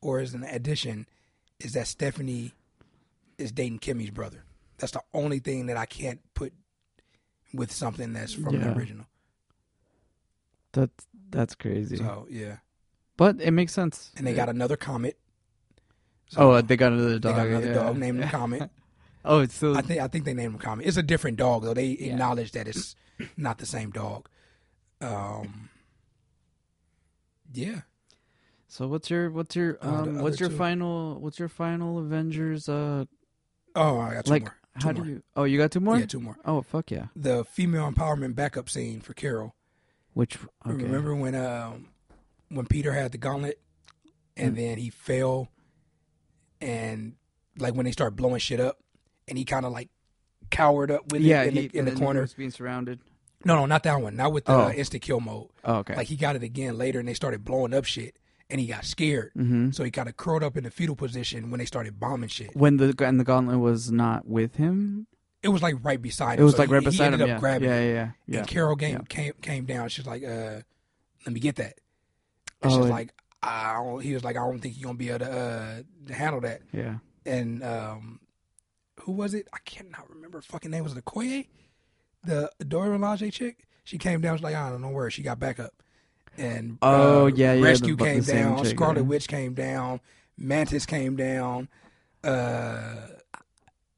[0.00, 1.06] or is an addition,
[1.60, 2.52] is that Stephanie
[3.36, 4.44] is dating Kimmy's brother.
[4.78, 6.52] That's the only thing that I can't put
[7.52, 8.64] with something that's from Yeah.
[8.64, 9.06] the original.
[10.72, 11.96] That's that's crazy.
[11.96, 12.58] So yeah,
[13.16, 14.12] but it makes sense.
[14.16, 15.18] and they got another comet.
[16.36, 17.34] oh, uh, they got another dog.
[17.34, 17.72] they got another yeah.
[17.74, 18.70] dog named Comet.
[19.24, 20.86] Oh, it's still I think I think they named him Comet.
[20.86, 21.74] It's a different dog though.
[21.74, 22.12] They Yeah.
[22.12, 22.94] acknowledge that it's
[23.36, 24.28] not the same dog.
[25.00, 25.68] Um,
[27.52, 27.82] yeah.
[28.66, 30.56] So what's your what's your Oh, the um what's your two.
[30.56, 33.04] final what's your final Avengers uh
[33.74, 34.56] Oh, I got two like more.
[34.74, 35.04] how more.
[35.04, 35.98] do you Oh, you got two more?
[35.98, 36.36] Yeah, two more.
[36.44, 37.06] Oh, fuck yeah.
[37.16, 39.54] The female empowerment backup scene for Carol.
[40.14, 40.36] Which
[40.66, 40.82] okay.
[40.84, 41.88] Remember when um
[42.48, 43.60] when Peter had the gauntlet
[44.36, 44.56] and Mm.
[44.58, 45.48] then he fell
[46.60, 47.14] and
[47.58, 48.78] like when they start blowing shit up
[49.28, 49.88] and he kind of like
[50.50, 52.20] cowered up with yeah, it in, he, the, in the he corner.
[52.22, 53.00] was being surrounded.
[53.44, 54.16] No, no, not that one.
[54.16, 54.62] Not with the Oh.
[54.66, 55.48] uh, instant kill mode.
[55.64, 55.94] Oh, okay.
[55.94, 58.16] Like he got it again later and they started blowing up shit
[58.50, 59.30] and he got scared.
[59.36, 59.70] mm-hmm.
[59.70, 62.56] So he kind of curled up in the fetal position when they started bombing shit.
[62.56, 65.06] When the and the gauntlet was not with him,
[65.42, 66.38] It was like right beside him.
[66.38, 66.44] it him.
[66.46, 67.12] was So like he- right he beside him.
[67.14, 67.34] ended Yeah.
[67.34, 68.38] up grabbing yeah, yeah, yeah, yeah.
[68.40, 69.02] And Carol came, yeah.
[69.08, 69.88] came came down.
[69.90, 70.60] She's like, uh,
[71.26, 71.74] let me get that.
[72.62, 74.98] And Oh, she's and- like, I don't, he was like, I don't think you're gonna
[74.98, 76.62] be able to, uh, to handle that.
[76.72, 76.96] yeah.
[77.24, 78.18] And um,
[79.00, 79.48] who was it?
[79.52, 80.38] I cannot remember.
[80.38, 81.46] her Fucking name was it Okoye,
[82.24, 83.64] the Dora Milaje chick.
[83.84, 84.36] She came down.
[84.36, 85.10] She's like, I don't know where.
[85.10, 85.72] She got back up.
[86.36, 88.64] And Oh, uh, yeah, yeah, Rescue the- the came same down.
[88.64, 89.02] chick, Scarlet yeah.
[89.02, 90.00] Witch came down.
[90.36, 91.68] Mantis came down.
[92.22, 92.94] Uh,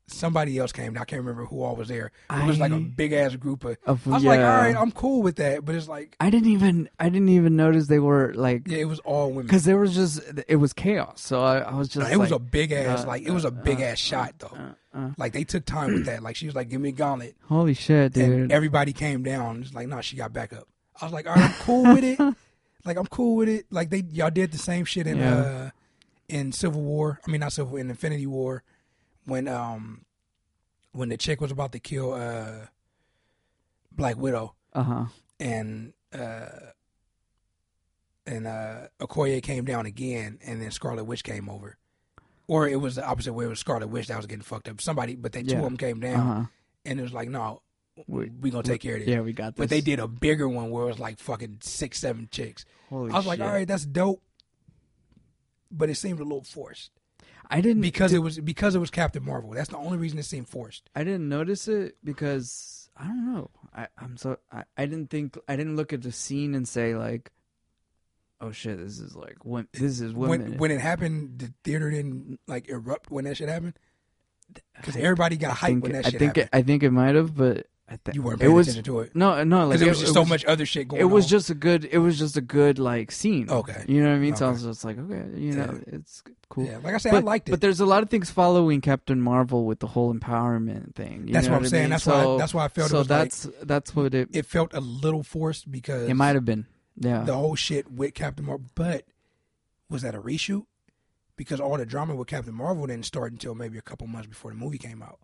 [0.06, 1.02] somebody else came down.
[1.02, 2.12] I can't remember who all was there.
[2.30, 3.76] It was like a big ass group of.
[3.86, 4.30] Of, I was yeah.
[4.30, 5.64] like, all right, I'm cool with that.
[5.64, 8.84] But it's like, I didn't even I didn't even notice they were like yeah, it
[8.86, 9.46] was all women.
[9.46, 11.20] because there was just it was chaos.
[11.20, 13.48] So I, I was just it was a big ass, uh, like it was a
[13.48, 14.56] uh, big uh, ass shot though.
[14.94, 16.22] Uh, Like they took time with that.
[16.22, 18.24] Like she was like, "Give me a gauntlet," holy shit, dude.
[18.28, 19.62] and everybody came down.
[19.62, 20.66] It's like, "No, she got back up."
[21.00, 22.18] I was like, "All right, I'm cool with it."
[22.82, 23.66] Like I'm cool with it.
[23.70, 25.34] Like they y'all did the same shit in Yeah.
[25.34, 25.70] uh
[26.30, 27.20] in Civil War.
[27.26, 28.62] I mean, not Civil in Infinity War
[29.26, 30.06] when um
[30.92, 32.68] when the chick was about to kill uh
[33.92, 35.04] Black Widow uh huh.
[35.38, 36.46] and uh
[38.26, 41.76] and uh, Okoye came down again, and then Scarlet Witch came over,
[42.50, 43.44] or it was the opposite way.
[43.44, 44.80] It was Scarlet Witch that was getting fucked up.
[44.80, 45.58] Somebody, but they two Yeah.
[45.58, 46.44] of them came down, Uh huh.
[46.84, 47.62] and it was like, no,
[48.08, 49.08] We- we gonna take care of this.
[49.08, 49.58] Yeah, we got this.
[49.62, 52.64] But they did a bigger one where it was like fucking six, seven chicks.
[52.88, 53.46] Holy I was like, shit.
[53.46, 54.22] all right, that's dope,
[55.70, 56.90] but it seemed a little forced
[57.52, 59.50] I didn't because it was because it was Captain Marvel.
[59.50, 60.88] That's the only reason it seemed forced.
[60.94, 63.50] I didn't notice it because I don't know.
[63.74, 66.94] I, I'm so I, I didn't think I didn't look at the scene and say
[66.94, 67.32] like,
[68.40, 70.50] oh shit, this is like wom- this is women.
[70.50, 73.74] When when it happened, the theater didn't like erupt when that shit happened
[74.76, 76.58] because everybody got hyped think, when that I shit think it, happened.
[76.60, 79.00] I think it might have, but I th- you weren't it paying was attention to
[79.00, 81.02] it no no like it was it, just so much other shit going.
[81.02, 81.28] It was on.
[81.30, 81.84] just a good.
[81.84, 83.50] It was just a good like scene.
[83.50, 83.84] Okay.
[83.88, 84.36] you know what I mean.
[84.36, 86.66] So I was just like, okay, you know, it's cool.
[86.66, 86.78] yeah.
[86.78, 87.52] Like I said, but, I liked it.
[87.52, 91.26] But there's a lot of things following Captain Marvel with the whole empowerment thing.
[91.26, 91.82] you that's know what I'm I saying.
[91.84, 91.90] mean?
[91.90, 92.38] That's so, why.
[92.38, 94.28] That's why I felt so it was like that's that's what it.
[94.32, 96.66] it felt a little forced because It might have been.
[97.00, 97.22] Yeah.
[97.24, 98.66] the whole shit with Captain Marvel.
[98.74, 99.06] But
[99.88, 100.66] was that a reshoot?
[101.36, 104.50] Because all the drama with Captain Marvel didn't start until maybe a couple months before
[104.52, 105.18] the movie came out.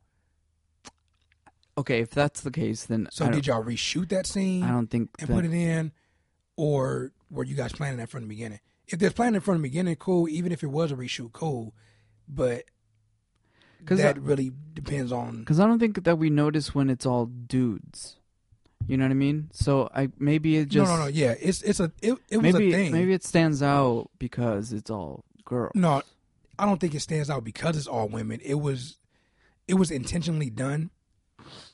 [1.79, 5.11] Okay, if that's the case, then So did y'all reshoot that scene I don't think
[5.19, 5.93] and that, put it in,
[6.57, 8.61] or were you guys planning that from the beginning?
[8.89, 10.27] If there's planning from the beginning, cool.
[10.29, 11.75] Even if it was a reshoot, cool.
[12.27, 12.65] But
[13.85, 15.41] Cause that I- really depends on.
[15.41, 18.17] because I don't think that we notice when it's all dudes.
[18.87, 19.49] You know what I mean?
[19.53, 21.09] So I maybe it just no, no, no.
[21.09, 22.93] Yeah, it's it's a it, it was maybe a thing.
[22.93, 25.73] maybe it stands out because it's all girls.
[25.75, 26.03] No,
[26.59, 28.41] I don't think it stands out because it's all women.
[28.45, 28.99] It was
[29.67, 30.91] it was intentionally done,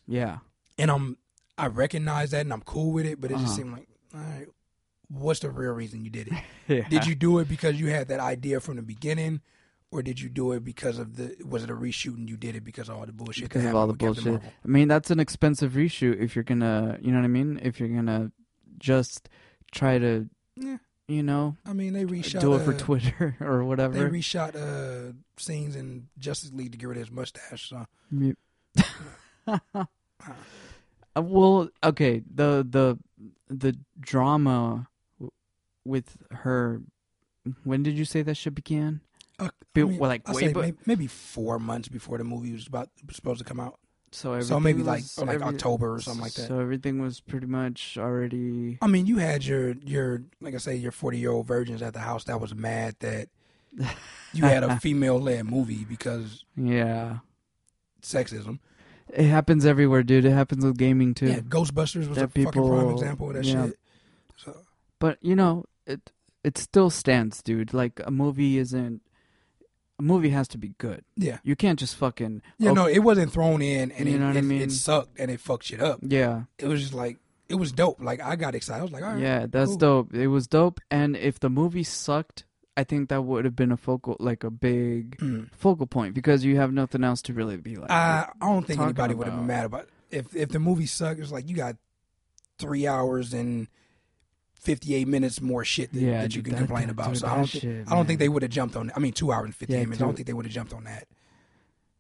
[0.07, 0.39] Yeah.
[0.79, 1.19] and I'm
[1.59, 3.21] I recognize that and I'm cool with it.
[3.21, 3.57] But it just Uh-huh.
[3.57, 4.47] seemed like, all right,
[5.09, 6.35] what's the real reason you did it?
[6.69, 6.89] yeah.
[6.89, 9.41] Did you do it because you had that idea from the beginning,
[9.93, 12.57] or did you do it because of the was it a reshoot and you did
[12.57, 13.45] it because of all the bullshit?
[13.45, 14.53] because of all the happened with Captain bullshit.
[14.65, 17.61] I mean, that's an expensive reshoot if you're gonna, you know what I mean?
[17.63, 18.33] If you're gonna
[18.79, 19.29] just
[19.71, 20.79] try to, Yeah.
[21.09, 22.41] you know, I mean, they reshot.
[22.41, 23.95] do it for uh, Twitter or whatever.
[23.95, 27.69] They reshot uh, scenes in Justice League to get rid of his mustache.
[27.69, 28.35] So Me-
[31.15, 32.99] Uh, well, okay, the the
[33.49, 34.89] the drama
[35.85, 36.81] with her.
[37.65, 39.01] When did you say that shit began?
[39.39, 42.53] Uh, Be- well, like, I'll way say bu- maybe, maybe four months before the movie
[42.53, 43.79] was about was supposed to come out.
[44.15, 46.47] So So maybe like was- like every- October or something like that.
[46.49, 48.77] So everything was pretty much already.
[48.83, 51.95] I mean, you had your your like I say your forty year old virgins at
[51.95, 53.29] the house that was mad that
[54.35, 57.21] you had a female led movie because Yeah,
[58.03, 58.59] sexism.
[59.09, 60.25] it happens everywhere, dude.
[60.27, 61.29] It happens with gaming too.
[61.29, 63.67] Yeah, Ghostbusters was That a fucking prime example of that yeah.
[63.67, 63.79] shit.
[64.37, 64.57] So
[64.99, 66.13] But you know, it
[66.45, 67.73] it still stands, dude.
[67.73, 69.01] Like a movie isn't.
[69.99, 71.05] A movie has to be good.
[71.17, 72.43] yeah, You can't just fucking.
[72.59, 72.71] yeah.
[72.71, 74.63] oh, No, it wasn't thrown in and You it, know what I mean?
[74.63, 76.01] it sucked and it fucked shit up.
[76.03, 78.01] Yeah, It was just like it was dope.
[78.01, 78.81] Like I got excited.
[78.81, 79.77] I was like, all right, yeah, that's cool.
[79.77, 80.15] dope.
[80.15, 80.81] It was dope.
[80.91, 82.45] And if the movie sucked,
[82.77, 85.51] I think that would have been a focal, like a big Mm.
[85.55, 87.91] focal point because you have nothing else to really be like.
[87.91, 91.21] I I don't think anybody would have been mad about if if the movie sucked.
[91.21, 91.77] It's like you got
[92.59, 93.69] three hours and
[94.63, 97.17] fifty eight minutes more shit that, Yeah, that you can that- complain that- about.
[97.17, 98.91] so I don't think shit, I don't think they would have jumped on.
[98.97, 100.01] I mean, two hours and fifty eight Yeah, minutes.
[100.01, 101.07] I don't think they would have jumped on that.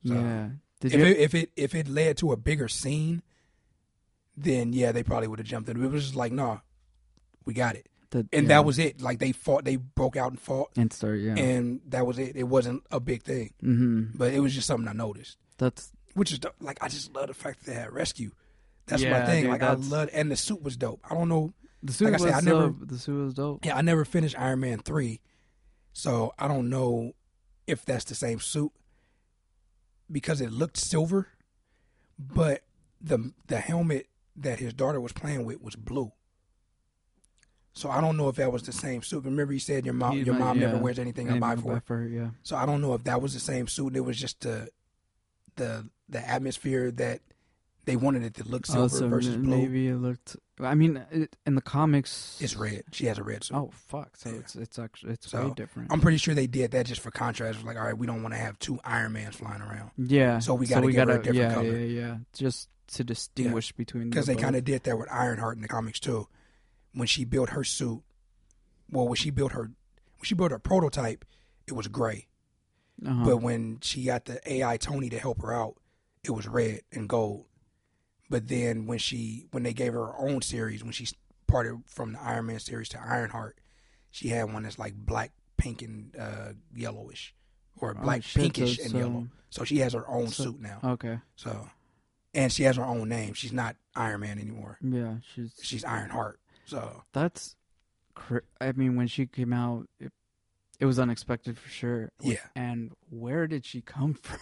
[0.06, 0.48] So, yeah.
[0.80, 1.04] Did if you?
[1.06, 3.22] it, if it if it led to a bigger scene,
[4.36, 5.82] then yeah, they probably would have jumped in.
[5.82, 6.58] It was just like, nah,
[7.44, 9.00] we got it, the, and yeah, that was it.
[9.00, 11.20] Like they fought, they broke out and fought, and start.
[11.20, 11.34] Yeah.
[11.36, 12.36] and that was it.
[12.36, 15.36] It wasn't a big thing, hmm but it was just something I noticed.
[15.58, 18.30] That's which is like I just love the fact that they had rescue.
[18.86, 19.42] That's my thing.
[19.44, 21.00] dude, like I love, and the suit was dope.
[21.08, 21.52] I don't know.
[21.82, 22.88] The suit Like I was said, I never- dope.
[22.88, 23.64] The suit was dope.
[23.64, 25.20] Yeah, I never finished Iron Man three,
[25.92, 27.12] so I don't know
[27.66, 28.72] if that's the same suit
[30.10, 31.28] because it looked silver,
[32.18, 32.62] but
[33.00, 34.06] the the helmet
[34.36, 36.12] that his daughter was playing with was blue.
[37.74, 39.24] So I don't know if that was the same suit.
[39.24, 41.74] Remember, you said your mom He your might- mom never wears anything I buy for.
[41.76, 41.80] her.
[41.80, 42.30] for her, yeah.
[42.42, 43.96] So I don't know if that was the same suit.
[43.96, 44.68] It was just the
[45.56, 47.20] the the atmosphere that
[47.84, 49.56] they wanted it to look silver Also, versus blue.
[49.56, 50.36] maybe it looked.
[50.60, 52.84] I mean, it, in the comics, It's red.
[52.92, 53.56] She has a red suit.
[53.56, 54.16] Oh fuck!
[54.16, 54.36] So Yeah.
[54.36, 55.92] it's it's actually it's So, way different.
[55.92, 57.64] I'm pretty sure they did that just for contrast.
[57.64, 60.38] Like, all right, we don't want to have two Iron Mans flying around yeah.
[60.38, 61.76] so we gotta give her a different yeah, color.
[61.76, 65.62] Yeah, yeah, Just to distinguish between because they kind of did that with Ironheart in
[65.62, 66.28] the comics too.
[66.92, 68.02] When she built her suit,
[68.90, 71.24] well, when she built her when she built her prototype,
[71.66, 72.28] it was gray.
[73.04, 73.24] Uh-huh.
[73.24, 75.76] But when she got the AI Tony to help her out,
[76.22, 77.46] it was red and gold.
[78.32, 81.06] But then when she when they gave her her own series, when she
[81.46, 83.58] parted from the Iron Man series to Ironheart,
[84.10, 87.34] she had one that's like black, pink, and uh, yellowish,
[87.76, 89.28] or Oh, black, shit, pinkish, and so- yellow.
[89.50, 90.78] So she has her own so- suit now.
[90.82, 91.18] Okay.
[91.36, 91.68] So,
[92.32, 93.34] and she has her own name.
[93.34, 94.78] She's not Iron Man anymore.
[94.80, 95.16] Yeah.
[95.34, 96.40] She's She's Ironheart.
[96.64, 97.54] So that's
[98.14, 100.10] cr- I mean, when she came out, it,
[100.80, 102.12] it was unexpected for sure.
[102.22, 102.36] Yeah.
[102.56, 104.38] And where did she come from?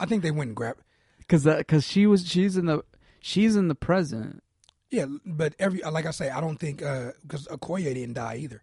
[0.00, 0.80] I think they went and grabbed.
[1.32, 2.84] Because because she was she's in the
[3.18, 4.42] she's in the present.
[4.90, 8.62] Yeah, but every like I say, I don't think because Okoye didn't die either,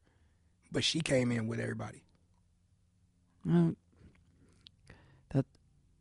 [0.71, 2.03] but she came in with everybody.
[3.43, 3.73] Well,
[5.33, 5.47] that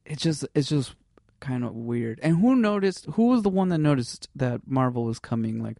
[0.05, 0.95] it's just it's just
[1.41, 2.21] kind of weird.
[2.23, 3.07] And who noticed?
[3.15, 5.63] Who was the one that noticed that Marvel was coming?
[5.63, 5.79] Like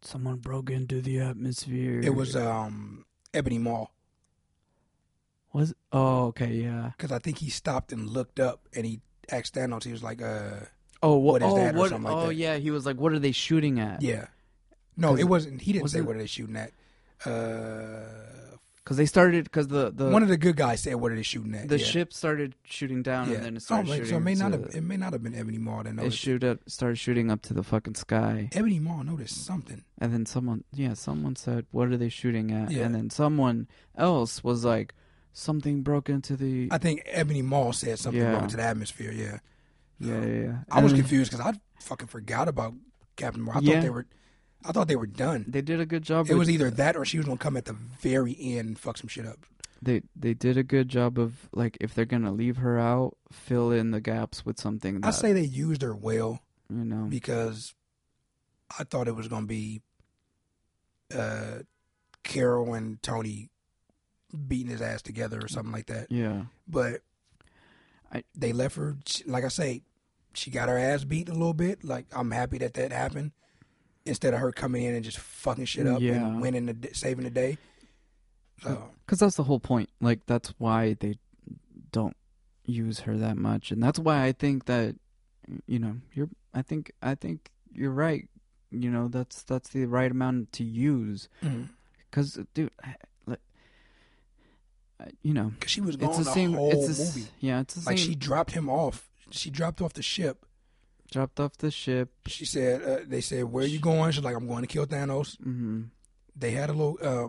[0.00, 2.00] someone broke into the atmosphere.
[2.00, 3.88] It was um Ebony Maw
[5.52, 6.92] was oh okay yeah.
[6.96, 9.84] because I think he stopped and looked up and he asked Thanos.
[9.84, 10.66] He was like, "Uh,
[11.02, 12.34] Oh what, What is oh, that or what, something like oh that.
[12.34, 14.26] yeah, he was like, "What are they shooting at?" yeah."
[14.96, 15.60] No, it wasn't.
[15.60, 16.72] He didn't say what are they shooting at.
[17.26, 21.16] Uh, because they started because the the one of the good guys said, "What are
[21.16, 21.84] they shooting at?" the yeah.
[21.84, 23.36] ship started shooting down Yeah.
[23.36, 24.10] and then it oh, started wait, shooting.
[24.10, 24.74] so it may not to- have.
[24.74, 27.54] It may not have been Ebony Maw that it shoot up, started shooting up to
[27.54, 29.82] the fucking sky, Ebony Maw noticed something.
[29.98, 32.84] and then someone, yeah, someone said, "What are they shooting at?" Yeah.
[32.84, 34.94] And then someone else was like,
[35.34, 38.32] "Something broke into the." I think Ebony Maw said something Yeah.
[38.32, 39.12] wrong to the atmosphere.
[39.12, 39.40] Yeah,
[40.00, 40.58] yeah, yeah, yeah.
[40.70, 42.72] I was And confused because I fucking forgot about
[43.16, 43.62] Captain Marvel.
[43.62, 43.74] I Yeah.
[43.74, 44.06] thought they were.
[44.66, 45.44] I thought they were done.
[45.46, 46.30] They did a good job.
[46.30, 48.96] It was either that or she was gonna come at the very end and fuck
[48.96, 49.44] some shit up.
[49.82, 53.70] they they did a good job of like if they're gonna leave her out, fill
[53.70, 56.40] in the gaps with something that I say they used her well
[56.70, 57.04] you know.
[57.04, 57.74] because
[58.78, 59.82] I thought it was gonna be
[61.14, 61.58] uh,
[62.22, 63.50] Carol and Tony
[64.34, 66.10] beating his ass together or something like that.
[66.10, 67.02] Yeah, But
[68.12, 68.96] I- they left her.
[69.26, 69.82] Like I say,
[70.34, 71.84] she got her ass beat a little bit.
[71.84, 73.32] Like I'm happy that that happened
[74.04, 76.14] instead of her coming in and just fucking shit up Yeah.
[76.14, 77.58] and winning the saving the day.
[78.62, 79.90] So because that's the whole point.
[80.00, 81.18] Like that's why they
[81.92, 82.16] don't
[82.64, 84.96] use her that much, and that's why I think that
[85.66, 86.28] you know you're.
[86.54, 88.28] I think I think you're right.
[88.70, 91.68] You know that's that's the right amount to use mhm.
[92.10, 92.98] because dude, I- like, I-
[95.22, 96.52] you know, Cause she was it's gone the the, same.
[96.54, 97.28] whole s- movie.
[97.40, 98.06] yeah, it's the Like same.
[98.08, 99.08] she dropped him off.
[99.30, 100.46] She dropped off the ship.
[101.10, 102.10] dropped off the ship.
[102.26, 104.86] She said, uh, "They said, where are you going?" She's like, "I'm going to kill
[104.86, 105.82] Thanos." hmm
[106.36, 106.98] They had a little.
[107.00, 107.28] Uh,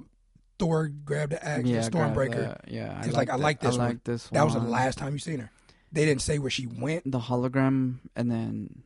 [0.57, 2.57] Thor grabbed the axe, Yeah, the Stormbreaker.
[2.69, 3.87] Yeah, It's like, I like this I one.
[3.89, 5.51] like this That was the last time you seen her.
[5.91, 7.11] They didn't say where she went.
[7.11, 8.83] The hologram, and then,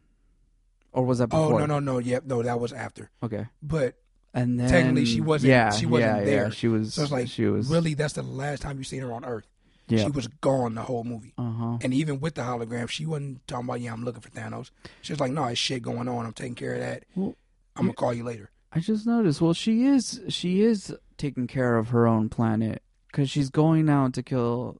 [0.92, 2.00] or was that Oh no no no!
[2.00, 3.12] Yep, no, that was after.
[3.22, 3.99] Okay, But
[4.34, 6.44] and then Technically, she wasn't- Yeah, she wasn't yeah, there.
[6.46, 6.94] Yeah, she was.
[6.94, 9.48] So it's like, she was really, that's the last time you seen her on Earth.
[9.88, 10.04] Yeah.
[10.04, 11.34] She was gone the whole movie.
[11.38, 11.78] Uh huh.
[11.82, 14.70] And even with the hologram, she wasn't talking about, "Yeah, I'm looking for Thanos."
[15.02, 16.28] She was like, "No, it's shit going on.
[16.28, 17.06] I'm taking care of that.
[17.16, 17.36] Well,
[17.76, 19.42] I'm gonna call you later." I just noticed.
[19.42, 20.22] Well, she is.
[20.30, 24.80] She is taking care of her own planet because she's going out to kill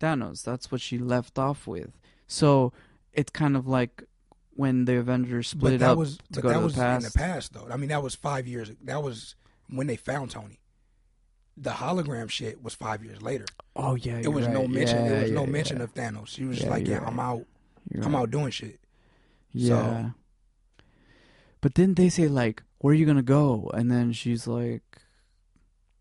[0.00, 0.42] Thanos.
[0.42, 1.92] That's what she left off with.
[2.26, 2.72] So
[3.12, 4.02] it's kind of like
[4.60, 6.76] when the Avengers But split that up was to but go that to the was
[6.76, 7.66] in the past though.
[7.70, 8.70] I mean, that was five years.
[8.84, 9.34] That was
[9.68, 10.58] when they found Tony.
[11.56, 13.44] The hologram shit was five years later.
[13.76, 14.54] Oh yeah, It was right.
[14.54, 14.98] no mention.
[15.04, 15.82] Yeah, there was no yeah, mention yeah.
[15.84, 16.28] of Thanos.
[16.28, 17.44] She was just Yeah, like, "Yeah, I'm out.
[17.92, 18.22] You're I'm right.
[18.22, 18.78] out doing shit."
[19.52, 20.10] Yeah.
[21.60, 25.02] But then they say like, "Where are you gonna go?" And then she's like,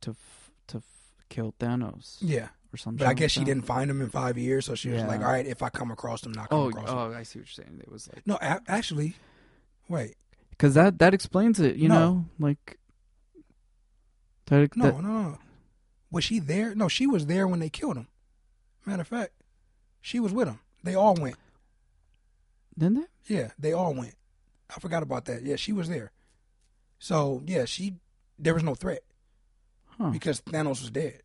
[0.02, 3.54] "To f- to f- kill Thanos Yeah, or something." but I guess she like that.
[3.56, 5.08] didn't find him in five years, so she was Yeah.
[5.08, 7.14] like, "All right, if I come across him, not come Oh, across him." oh, oh
[7.14, 7.80] I see what you're saying.
[7.82, 9.16] It was like No, a- actually,
[9.88, 10.16] wait,
[10.52, 11.76] because that that explains it.
[11.78, 12.00] You No.
[12.00, 12.78] know, like
[14.46, 14.76] that.
[14.76, 15.38] no, that- no, no.
[16.12, 16.74] Was she there?
[16.74, 18.08] No, she was there when they killed him.
[18.86, 19.32] Matter of fact,
[20.02, 20.60] she was with him.
[20.84, 21.36] They all went.
[22.78, 23.36] didn't they?
[23.36, 24.16] Yeah, they all went.
[24.76, 25.44] I forgot about that.
[25.44, 26.12] Yeah, she was there.
[26.98, 27.98] So yeah, she
[28.40, 29.04] there was no threat
[29.98, 30.10] Huh.
[30.12, 31.22] because Thanos was dead.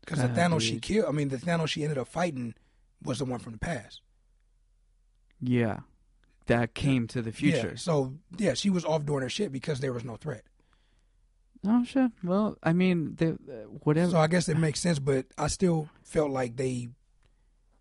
[0.00, 2.54] Because the God, Thanos she killed, I mean, the Thanos she ended up fighting
[3.02, 4.00] was the one from the past.
[5.40, 5.80] Yeah,
[6.46, 7.70] that came to the future.
[7.70, 10.42] Yeah, so yeah, she was off doing her shit because there was no threat.
[11.66, 12.10] Oh shit.
[12.24, 14.12] Well, I mean, they, uh, whatever.
[14.12, 16.88] So I guess it makes sense, but I still felt like they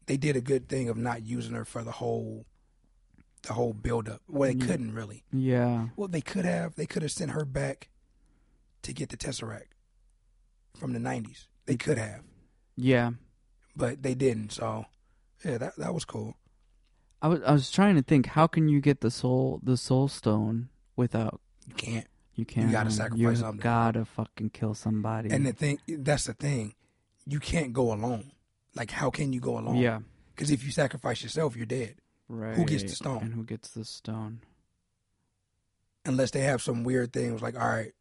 [0.05, 2.45] they did a good thing of not using her for the whole
[3.43, 4.21] the whole build up.
[4.27, 5.23] Well, they couldn't really.
[5.31, 5.87] yeah.
[5.95, 6.75] Well, they could have.
[6.75, 7.89] They could have sent her back
[8.81, 9.71] to get the Tesseract
[10.77, 11.47] from the '90s.
[11.69, 12.21] They could have,
[12.75, 13.11] Yeah.
[13.75, 14.51] but they didn't.
[14.53, 14.85] So
[15.45, 16.35] yeah, that that was cool.
[17.21, 20.07] I was I was trying to think how can you get the soul the soul
[20.07, 22.07] stone without You can't.
[22.33, 23.61] you can't you gotta sacrifice you something.
[23.61, 26.73] gotta fucking kill somebody And the thing, that's the thing.
[27.27, 28.31] You can't go alone.
[28.73, 29.75] Like, how can you go alone?
[29.75, 29.99] yeah
[30.33, 31.95] Because if you sacrifice yourself, you're dead.
[32.29, 33.21] right who gets the stone?
[33.21, 34.39] and who gets the stone
[36.05, 37.93] Unless they have some weird things like, all right,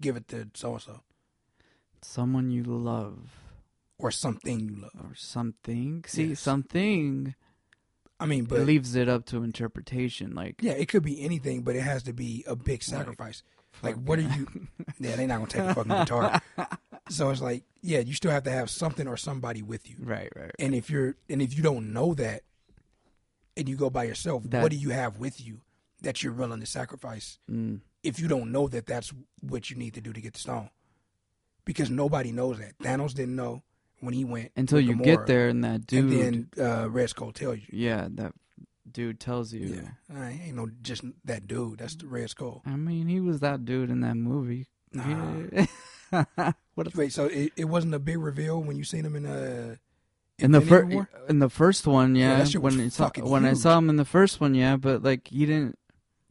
[0.00, 1.00] give it to so and so
[2.02, 3.30] someone you love
[3.98, 4.92] or something you love.
[5.10, 6.40] or something see Yes.
[6.40, 7.34] something
[8.20, 10.32] I mean, it but leaves it up to interpretation.
[10.32, 13.42] Like, yeah, it could be anything, but it has to be a big sacrifice.
[13.82, 14.46] Like, what are you?
[15.00, 16.40] Yeah, they're not gonna take a fucking guitar.
[17.08, 19.96] So it's like, yeah, you still have to have something or somebody with you.
[19.98, 20.52] right, right.
[20.60, 22.42] And if you're, and if you don't know that,
[23.56, 25.62] and you go by yourself, That- what do you have with you
[26.02, 27.38] that you're willing to sacrifice?
[27.50, 27.80] Mm.
[28.04, 30.70] If you don't know that that's what you need to do to get the stone,
[31.64, 32.78] because nobody knows that.
[32.78, 33.62] Thanos didn't know
[34.00, 37.10] when he went Until you Gamora, get there and that dude, and then uh, Red
[37.10, 37.66] Skull tells you.
[37.70, 38.32] yeah, that
[38.90, 39.82] dude tells you.
[39.82, 41.78] Yeah, I ain't no just that dude.
[41.78, 42.62] That's the Red Skull.
[42.66, 44.66] I mean, he was that dude in that movie.
[44.92, 45.64] Nah.
[46.74, 49.76] What Wait, so it, it wasn't a big reveal when you seen him in uh
[50.38, 52.38] in the first in the first one, Yeah, yeah.
[52.38, 54.76] that shit was when I saw, when I saw him in the first one, yeah,
[54.76, 55.78] but like he didn't.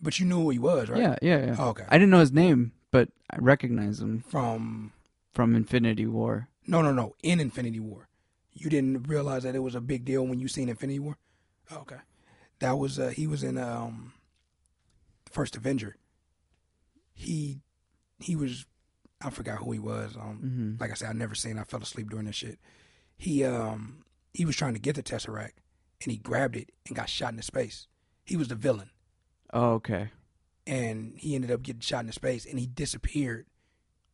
[0.02, 1.00] But you knew who he was, right?
[1.00, 1.56] Yeah, yeah, yeah.
[1.60, 1.86] Oh, okay.
[1.88, 4.92] I didn't know his name, but I recognized him From
[5.34, 6.50] from Infinity War.
[6.68, 7.16] no, no, no.
[7.24, 8.08] In Infinity War,
[8.54, 11.18] you didn't realize that it was a big deal when you seen Infinity War.
[11.72, 11.98] Oh, okay,
[12.60, 14.14] that was uh, he was in um
[15.32, 15.96] first Avenger.
[17.14, 17.60] He
[18.20, 18.66] he was
[19.22, 20.16] I forgot who he was.
[20.16, 21.58] Um, hmm like I said, I never seen.
[21.60, 22.60] I fell asleep during this shit.
[23.18, 24.04] He um
[24.34, 25.60] he was trying to get the Tesseract,
[26.04, 27.88] and he grabbed it and got shot into space.
[28.24, 28.90] He was the villain,
[29.54, 30.10] Oh, okay.
[30.66, 33.46] and he ended up getting shot into space, and he disappeared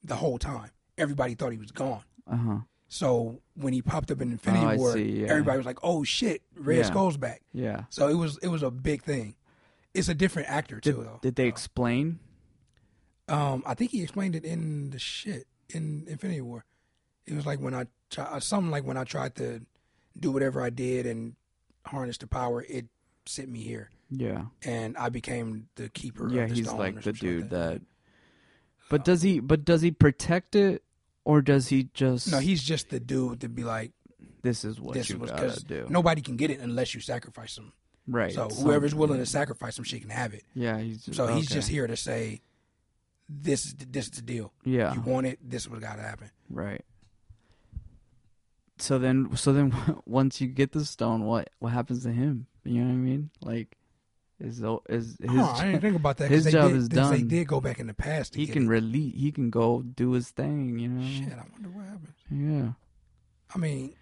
[0.04, 0.72] the whole time.
[0.98, 2.02] Everybody thought he was gone.
[2.30, 2.58] Uh huh.
[2.90, 5.28] So when he popped up in Infinity Oh, War, see, yeah.
[5.28, 6.84] everybody was like, "Oh shit, Red Yeah.
[6.84, 7.84] Skull's back." Yeah.
[7.90, 9.36] So it was it was a big thing.
[9.94, 11.20] It's a different actor Did, too, though.
[11.22, 12.20] did they explain?
[13.28, 16.64] Um, I think he explained it in the shit in Infinity War.
[17.26, 19.62] It was like when I try, uh, something like when I tried to
[20.18, 21.36] do whatever I did and
[21.86, 22.86] harness the power, it
[23.26, 24.46] sent me here, Yeah.
[24.64, 26.30] and I became the keeper.
[26.32, 27.82] Yeah, of the he's like the dude like that.
[28.90, 29.42] But does he?
[29.42, 30.84] But does he protect it,
[31.28, 32.32] or does he just?
[32.32, 33.92] No, he's just the dude to be like,
[34.44, 35.86] This is what this you was gotta do.
[35.90, 37.74] nobody can get it unless you sacrifice him.
[38.08, 38.32] right.
[38.34, 40.44] So some- whoever's willing to sacrifice him, she can have it.
[40.56, 41.56] Yeah, he's just, So he's okay.
[41.56, 42.42] just here to say,
[43.28, 44.54] this is the, this is the deal.
[44.64, 44.94] Yeah.
[44.94, 45.40] You want it.
[45.44, 46.32] This is what got to happen.
[46.50, 46.86] Right.
[48.78, 49.74] So then, so then,
[50.06, 52.48] once you get the stone, what what happens to him?
[52.64, 53.30] You know what I mean?
[53.42, 53.77] Like,
[54.40, 56.30] is is his oh, I didn't think about that.
[56.30, 58.36] his they job did, is 'cause They did go back in the past.
[58.36, 58.70] He can it.
[58.70, 60.78] release he can go do his thing.
[60.80, 61.08] You know?
[61.08, 62.14] Shit, I wonder what happened.
[62.30, 62.72] Yeah.
[63.54, 63.94] I mean,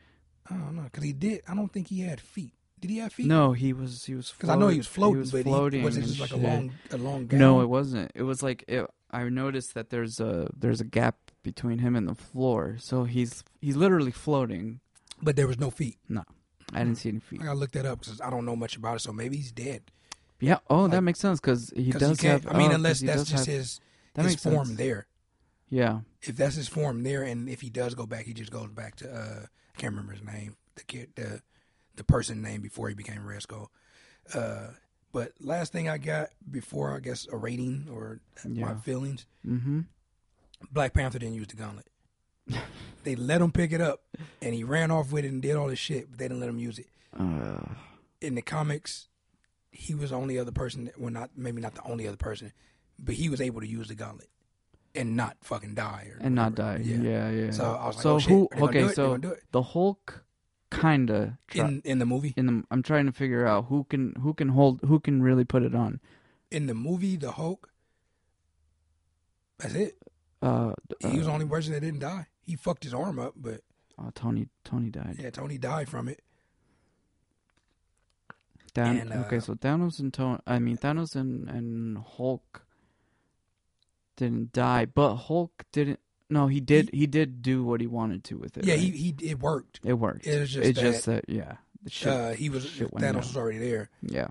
[0.50, 1.42] I don't know because he did.
[1.48, 2.54] I don't think he had feet.
[2.80, 3.28] Did he have feet?
[3.28, 5.80] No, he was he was because I know he was floating, He was but floating.
[5.80, 7.40] he, was it just like a long, a long gown?
[7.40, 8.12] No, it wasn't.
[8.14, 12.08] It was like it, I noticed that there's a there's a gap between him and
[12.08, 14.82] the floor, so he's he's literally floating.
[15.22, 15.98] but there was no feet.
[16.10, 16.24] No,
[16.74, 17.42] I didn't see any feet.
[17.42, 19.00] I gotta look that up because I don't know much about it.
[19.00, 19.84] So maybe he's dead.
[20.40, 20.60] Yeah.
[20.70, 22.54] Oh, that makes sense because he does can't- have.
[22.54, 23.80] I mean, oh, unless he that's just have- his
[24.16, 24.78] that his form sense.
[24.78, 25.08] there.
[25.70, 26.02] Yeah.
[26.22, 28.96] If that's his form there, and if he does go back, he just goes back
[28.98, 30.56] to uh, I can't remember his name.
[30.76, 31.42] The kid, the
[31.96, 33.72] the person name before he became Skull.
[34.34, 34.68] Uh,
[35.14, 39.82] but last thing I got before I guess a rating or my feelings, Mm-hmm.
[40.72, 41.88] Black Panther didn't use the gauntlet.
[43.04, 44.02] they let him pick it up,
[44.42, 46.50] and he ran off with it and did all this shit, but they didn't let
[46.50, 46.88] him use it.
[47.18, 47.64] Uh,
[48.22, 49.08] In the comics,
[49.76, 50.90] he was the only other person.
[50.98, 52.52] Well, not maybe not the only other person,
[52.98, 54.30] but he was able to use the gauntlet
[54.94, 56.78] and not fucking die or and not die.
[56.84, 57.52] Yeah, yeah.
[57.52, 58.48] So I was like, so oh, who?
[58.52, 59.44] are they gonna do Okay, so gonna do it.
[59.52, 60.24] the Hulk,
[60.72, 61.38] kinda.
[61.48, 64.34] Try, in in the movie, in the, I'm trying to figure out who can who
[64.34, 66.00] can hold who can really put it on.
[66.52, 67.72] in the movie, the Hulk.
[69.60, 69.98] That's it.
[70.42, 72.28] Uh, He was uh, the only person that didn't die.
[72.42, 73.62] He fucked his arm up, but
[73.98, 74.48] oh, Tony.
[74.64, 75.16] Tony died.
[75.20, 76.22] yeah, Tony died from it.
[78.76, 80.38] Dan, And, uh, okay, so Thanos and Tony.
[80.46, 82.66] I mean Thanos and and Hulk
[84.18, 86.00] didn't die, but Hulk didn't.
[86.30, 86.90] No, he did.
[86.92, 88.66] He, did do what he wanted to with it.
[88.66, 88.82] Yeah, right?
[88.82, 89.80] he he it worked.
[89.84, 90.28] It worked.
[90.28, 91.56] It was just it's that, just that, yeah.
[91.84, 92.12] The shit.
[92.12, 93.90] uh, he was shit Thanos was already there.
[94.02, 94.28] yeah.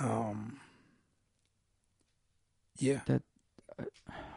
[0.00, 0.58] Um,
[2.76, 3.22] yeah, That-
[3.78, 3.84] uh,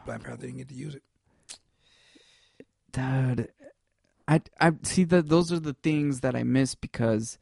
[0.05, 1.03] Black Panther didn't get to use it.
[2.91, 3.49] Dude,
[4.27, 7.39] I I see that those are the things that I miss because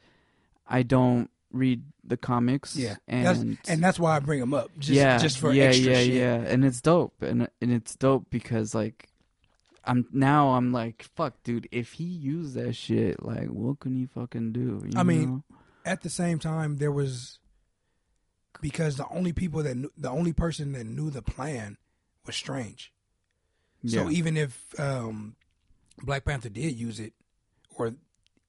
[0.68, 2.76] I don't read the comics.
[2.76, 4.70] Yeah, and that's, and that's why I bring them up.
[4.78, 6.14] Just, yeah, just for yeah, extra yeah, shit.
[6.14, 9.10] yeah, and it's dope, and and it's dope because like.
[9.88, 10.56] I'm now.
[10.56, 11.70] I'm like, fuck, dude.
[11.72, 14.82] If he used that shit, like, what can he fucking do?
[14.84, 15.44] you I mean.
[15.86, 17.38] At the same time, there was
[18.62, 21.78] because the only people that knew, the only person that knew the plan
[22.26, 22.92] was Strange.
[23.86, 25.36] So yeah, even if um,
[26.02, 27.14] Black Panther did use it,
[27.76, 27.94] or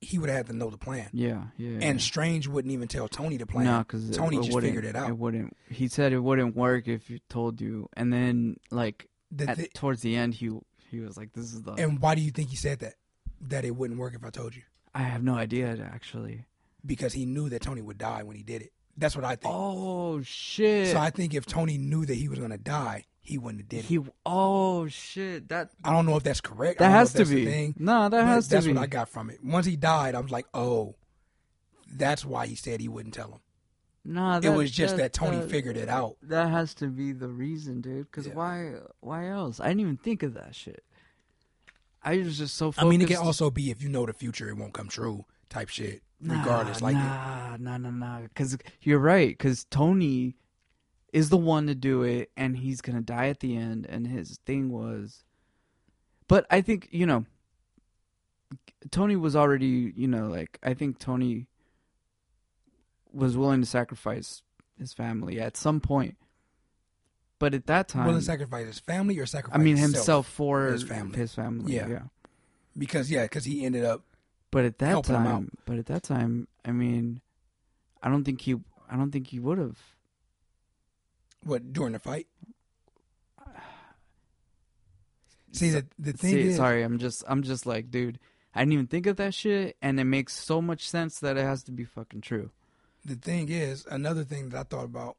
[0.07, 1.79] he would have had to know the plan, yeah, yeah.
[1.83, 3.65] and Strange wouldn't even tell Tony the plan.
[3.65, 5.09] No, because Tony it, just wouldn't- figured it out.
[5.09, 5.57] It wouldn't.
[5.69, 10.03] He said it wouldn't work if you told you, and then like The at, towards
[10.03, 10.51] the end, he
[10.91, 12.95] he was like, "This is the." and why do you think he said that?
[13.41, 14.63] That it wouldn't work if I told you?
[14.95, 16.45] I have no idea actually.
[16.85, 18.73] because he knew that Tony would die when he did it.
[18.97, 19.53] That's what I think.
[19.55, 20.93] Oh shit!
[20.93, 23.79] So I think if Tony knew that he was gonna die, he wouldn't have did
[23.81, 23.85] it.
[23.87, 24.01] he.
[24.25, 25.49] Oh shit!
[25.49, 26.79] That I don't know if that's correct.
[26.79, 27.51] That has to that's the be.
[27.51, 28.73] thing, No, that has to that's be.
[28.73, 29.43] what I got from it.
[29.45, 30.95] Once he died, I was like, oh,
[31.93, 33.41] that's why he said he wouldn't tell him.
[34.05, 36.17] Nah, it was just that, Tony that, figured it out.
[36.23, 38.07] That has to be the reason, dude.
[38.07, 38.35] Because Yeah.
[38.35, 38.75] why?
[39.01, 39.59] Why else?
[39.59, 40.85] I didn't even think of that shit.
[42.05, 42.73] I was just so.
[42.79, 45.25] I mean, it can also be if you know the future, it won't come true
[45.49, 46.03] type shit.
[46.21, 48.21] Regardless, nah, like nah, nah, nah, nah.
[48.23, 49.31] Because you're right.
[49.37, 50.37] Because Tony
[51.17, 53.87] is the one to do it, and he's gonna die at the end.
[53.87, 55.25] And his thing was,
[56.29, 57.25] but I think you know,
[58.91, 61.47] Tony was already, you know, like I think Tony
[63.11, 64.43] was willing to sacrifice
[64.79, 66.19] his family at some point.
[67.39, 69.59] But at that time, willing to sacrifice his family or sacrifice.
[69.59, 69.95] I mean himself?
[69.95, 71.17] himself for his family.
[71.17, 71.89] His family, Yeah.
[71.89, 72.03] yeah.
[72.77, 74.03] because yeah, because he ended up.
[74.51, 77.23] But at that time, but at that time, I mean,
[78.03, 78.55] I don't think he,
[78.91, 79.79] I don't think he would have.
[81.47, 82.27] What during the fight?
[85.53, 88.19] See the the thing See, is, sorry, I'm just, I'm just like, dude,
[88.55, 91.45] I didn't even think of that shit, and it makes so much sense that it
[91.45, 92.51] has to be fucking true.
[93.05, 95.17] the thing is another thing that I thought about.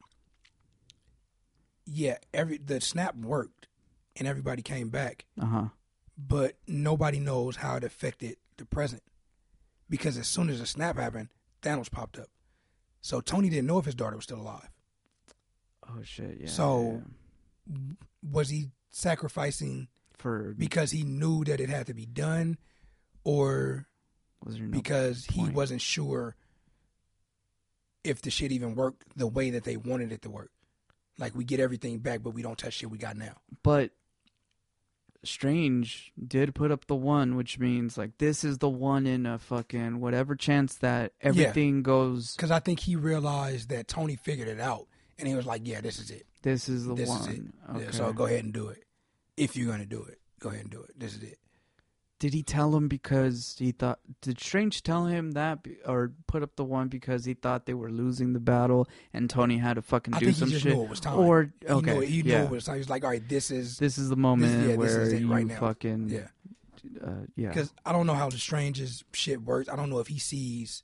[1.85, 3.67] Yeah, every the snap worked,
[4.17, 5.65] and everybody came back, Uh huh.
[6.17, 9.01] but nobody knows how it affected the present,
[9.89, 11.29] because as soon as the snap happened,
[11.63, 12.27] Thanos popped up.
[13.01, 14.69] So Tony didn't know if his daughter was still alive.
[15.89, 16.47] Oh shit, yeah.
[16.47, 17.01] So-
[17.69, 17.77] yeah.
[18.31, 19.87] Was he sacrificing
[20.17, 22.57] for because he knew that it had to be done,
[23.23, 23.87] or
[24.43, 26.35] was no because he wasn't sure
[28.03, 30.51] if the shit even worked the way that they wanted it to work.
[31.19, 33.35] Like we get everything back, but we don't touch shit we got now.
[33.63, 33.91] But
[35.23, 39.37] Strange did put up the one, which means like this is the one in a
[39.39, 42.35] fucking whatever chance that everything goes.
[42.35, 44.87] Because I think he realized that Tony figured it out,
[45.19, 46.25] and he was like, "Yeah, this is it.
[46.41, 47.29] This is the this one.
[47.29, 47.75] is.
[47.75, 47.85] Okay.
[47.85, 48.83] Yeah, so go ahead and do it.
[49.35, 50.99] If you're gonna do it, go ahead and do it.
[50.99, 51.39] This is it."
[52.19, 53.99] Did he tell him because he thought?
[54.21, 57.91] Did Strange tell him that, or put up the one because he thought they were
[57.91, 60.73] losing the battle and Tony had to fucking I do some he shit?
[60.73, 61.19] knew it was time.
[61.19, 62.45] Or he okay, knew it, he knew yeah.
[62.45, 62.75] it was time.
[62.75, 65.13] He was like, "All right, this is this is the moment yeah, this where is
[65.13, 66.27] it you right fucking yeah."
[67.03, 67.49] uh, yeah.
[67.49, 69.69] Because I don't know how the Strange's shit works.
[69.69, 70.83] I don't know if he sees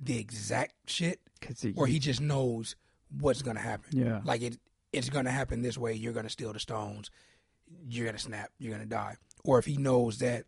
[0.00, 2.76] the exact shit it, or he just knows
[3.18, 3.98] what's gonna happen.
[3.98, 4.58] yeah Like it,
[4.92, 5.92] it's gonna happen this way.
[5.94, 7.10] You're gonna steal the stones.
[7.88, 8.50] You're gonna snap.
[8.58, 9.16] You're gonna die.
[9.44, 10.44] Or if he knows that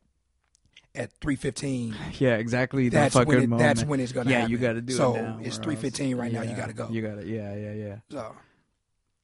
[0.95, 3.67] at three fifteen, yeah exactly that's fucking when it, moment.
[3.77, 4.51] that's when it's gonna yeah, happen.
[4.53, 5.39] you got to do so it now.
[5.43, 6.43] it's or three else- fifteen right now.
[6.43, 6.89] You gotta go.
[6.91, 7.97] You got to yeah yeah yeah.
[8.11, 8.35] so,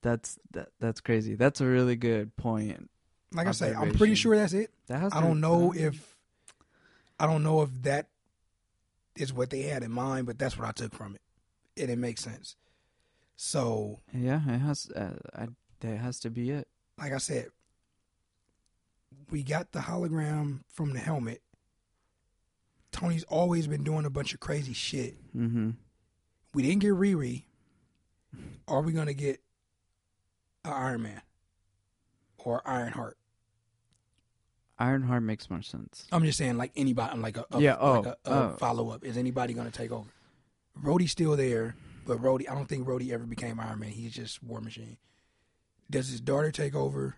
[0.02, 1.34] That's that that's crazy.
[1.34, 2.88] That's a really good point.
[3.34, 4.70] like I say, I'm pretty sure that's it.
[4.86, 6.16] That I don't know that- if
[7.20, 8.06] I don't know if that
[9.16, 11.20] is what they had in mind, but that's what I took from it,
[11.76, 12.54] and it makes sense.
[13.40, 14.90] So, yeah, it has.
[14.90, 15.46] Uh, I,
[15.78, 16.66] that has to be it.
[16.98, 17.46] like I said,
[19.30, 21.40] we got the hologram from the helmet.
[22.90, 25.14] Tony's always been doing a bunch of crazy shit.
[25.36, 25.70] Mm-hmm.
[26.52, 27.44] We didn't get Riri.
[28.66, 29.40] Are we gonna get
[30.64, 31.22] an Iron Man
[32.38, 33.18] or Ironheart?
[34.80, 36.08] Ironheart makes more sense.
[36.10, 38.56] I'm just saying, like anybody, like a, a Yeah, oh, like a, a oh.
[38.58, 39.04] follow up.
[39.04, 40.10] Is anybody gonna take over?
[40.82, 41.76] Rhodey's still there,
[42.08, 43.90] but Rhodey, I don't think Rhodey ever became Iron Man.
[43.90, 44.96] He's just War Machine.
[45.88, 47.14] Does his daughter take over?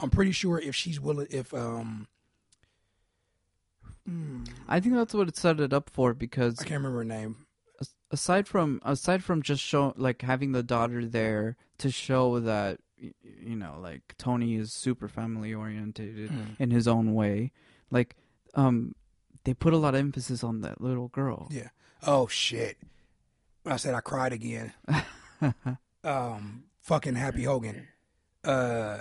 [0.00, 2.08] I'm pretty sure if she's willing, if um,
[4.06, 7.04] hmm, I think that's what it set it up for because I can't remember her
[7.04, 7.36] name.
[8.10, 13.56] aside from aside from just show like having the daughter there to show that you
[13.56, 16.56] know like Tony is super family oriented Mm.
[16.58, 17.52] in his own way,
[17.90, 18.16] like
[18.54, 18.94] um
[19.44, 21.48] they put a lot of emphasis on that little girl.
[21.50, 21.68] Yeah.
[22.06, 22.78] Oh shit!
[23.66, 24.72] I said I cried again.
[26.04, 27.86] um, fucking Happy Hogan.
[28.44, 29.00] Uh,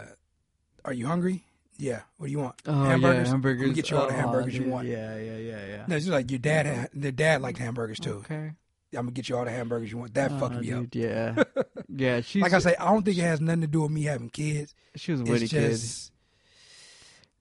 [0.84, 1.44] are you hungry?
[1.78, 2.02] Yeah.
[2.18, 2.56] What do you want?
[2.66, 3.28] Oh hamburgers.
[3.28, 3.74] yeah, hamburgers.
[3.74, 4.88] Get you all the Oh, hamburgers you want.
[4.88, 5.86] Yeah, yeah, yeah, yeah.
[5.88, 6.66] No, it's just like your dad.
[6.66, 8.16] Had, their dad liked hamburgers too.
[8.26, 8.52] Okay.
[8.92, 10.14] I'm gonna get you all the hamburgers you want.
[10.16, 10.90] That Oh, fucked me up.
[10.90, 11.44] dude, Yeah,
[11.88, 12.22] yeah.
[12.22, 14.30] She's like I say, I don't think it has nothing to do with me having
[14.30, 14.74] kids.
[14.96, 16.16] she was a witty It's kid.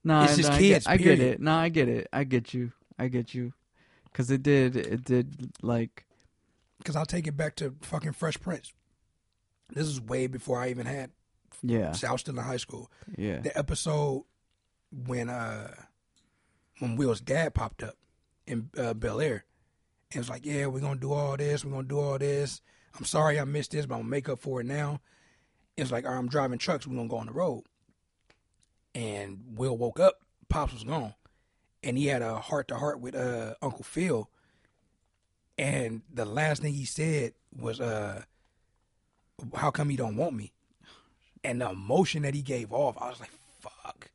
[0.03, 1.41] No, it's just no, kids, I get, I get it.
[1.41, 2.07] No, I get it.
[2.13, 2.71] I get you.
[2.97, 3.51] I get you.
[4.05, 4.75] Because it did.
[4.77, 6.05] It did like.
[6.79, 8.73] Because I'll take it back to fucking Fresh Prince.
[9.71, 11.11] This is way before I even had.
[11.61, 11.91] Yeah.
[11.91, 12.89] Still in high school.
[13.17, 13.39] Yeah.
[13.41, 14.23] the episode
[14.91, 15.73] when uh
[16.79, 17.95] when Will's dad popped up
[18.47, 19.45] in uh, Bel Air
[20.11, 21.63] and was like, "Yeah, we're gonna do all this.
[21.63, 22.61] We're gonna do all this.
[22.97, 25.01] I'm sorry I missed this, but I'm gonna make up for it now."
[25.77, 26.87] It's like, all right, I'm driving trucks.
[26.87, 27.63] We're gonna go on the road.
[28.95, 30.19] And Will woke up.
[30.49, 31.13] Pops was gone,
[31.83, 34.29] and he had a heart to heart with uh, Uncle Phil.
[35.59, 38.23] And the last thing he said was, uh,
[39.53, 40.53] how come you don't want me?
[41.43, 44.09] And the emotion that he gave off, I was like, fuck.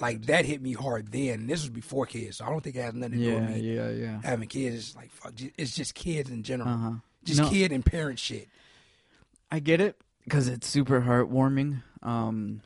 [0.00, 1.46] Like that hit me hard then.
[1.48, 3.56] This was before kids, so I don't think it has nothing to do with yeah,
[3.56, 4.20] me yeah, yeah.
[4.22, 4.76] having kids.
[4.76, 5.32] It's like fuck.
[5.58, 6.68] It's just kids in general.
[6.68, 6.92] Uh huh.
[7.24, 7.50] Just No.
[7.50, 8.48] kid and parent shit.
[9.50, 11.82] I get it because it's super heartwarming.
[12.02, 12.62] Um,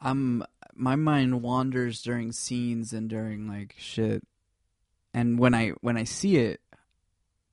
[0.00, 4.22] I'm my mind wanders during scenes and during like shit,
[5.12, 6.60] and when I when I see it,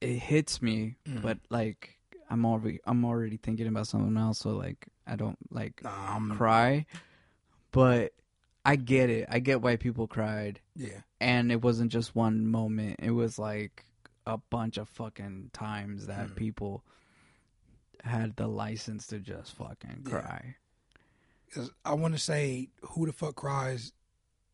[0.03, 0.95] it hits me.
[1.07, 1.22] Mhm.
[1.22, 1.98] But like
[2.30, 6.85] I'm already I'm already thinking about someone else, so like I don't like I'm cry.
[7.72, 8.14] But
[8.65, 9.27] I get it.
[9.30, 11.01] I get why people cried, yeah.
[11.19, 12.98] and it wasn't just one moment.
[12.99, 13.85] It was like
[14.25, 16.35] a bunch of fucking times that Mhm.
[16.35, 16.83] people
[18.03, 20.53] had the license to just fucking Yeah.
[21.85, 23.93] I want to say who the fuck cries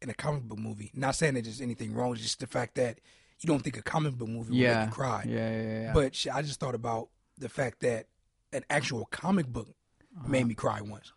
[0.01, 0.91] in a comic book movie.
[0.93, 2.99] Not saying that there's anything wrong, it's just the fact that
[3.41, 4.79] you don't think a comic book movie will Yeah.
[4.79, 5.23] make you cry.
[5.27, 5.93] Yeah, yeah, yeah.
[5.93, 8.07] But I just thought about the fact that
[8.51, 9.69] an actual comic book
[10.17, 10.27] Uh-huh.
[10.27, 11.13] made me cry once.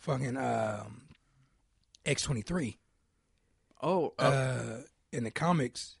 [0.00, 1.08] Fucking um,
[2.06, 2.78] X twenty three.
[3.82, 4.82] oh, uh, Uh,
[5.12, 5.96] in the comics,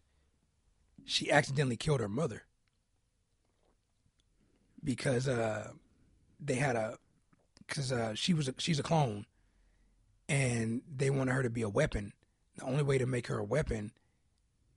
[1.04, 2.44] she accidentally killed her mother
[4.82, 5.72] because uh,
[6.40, 6.98] they had a
[7.66, 9.26] because uh, she was a, she's a clone,
[10.28, 12.12] and they wanted her to be a weapon.
[12.56, 13.92] The only way to make her a weapon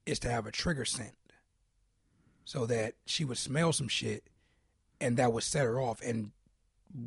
[0.05, 1.15] is to have a trigger scent,
[2.45, 4.23] so that she would smell some shit,
[4.99, 6.31] and that would set her off, and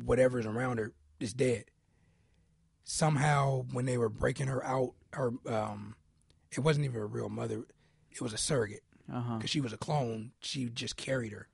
[0.03, 1.65] whatever's around her is dead.
[2.83, 5.95] Somehow, when they were breaking her out, her um,
[6.51, 7.65] it wasn't even a real mother;
[8.11, 10.31] it was a surrogate because she was a clone.
[10.39, 11.47] She just carried her.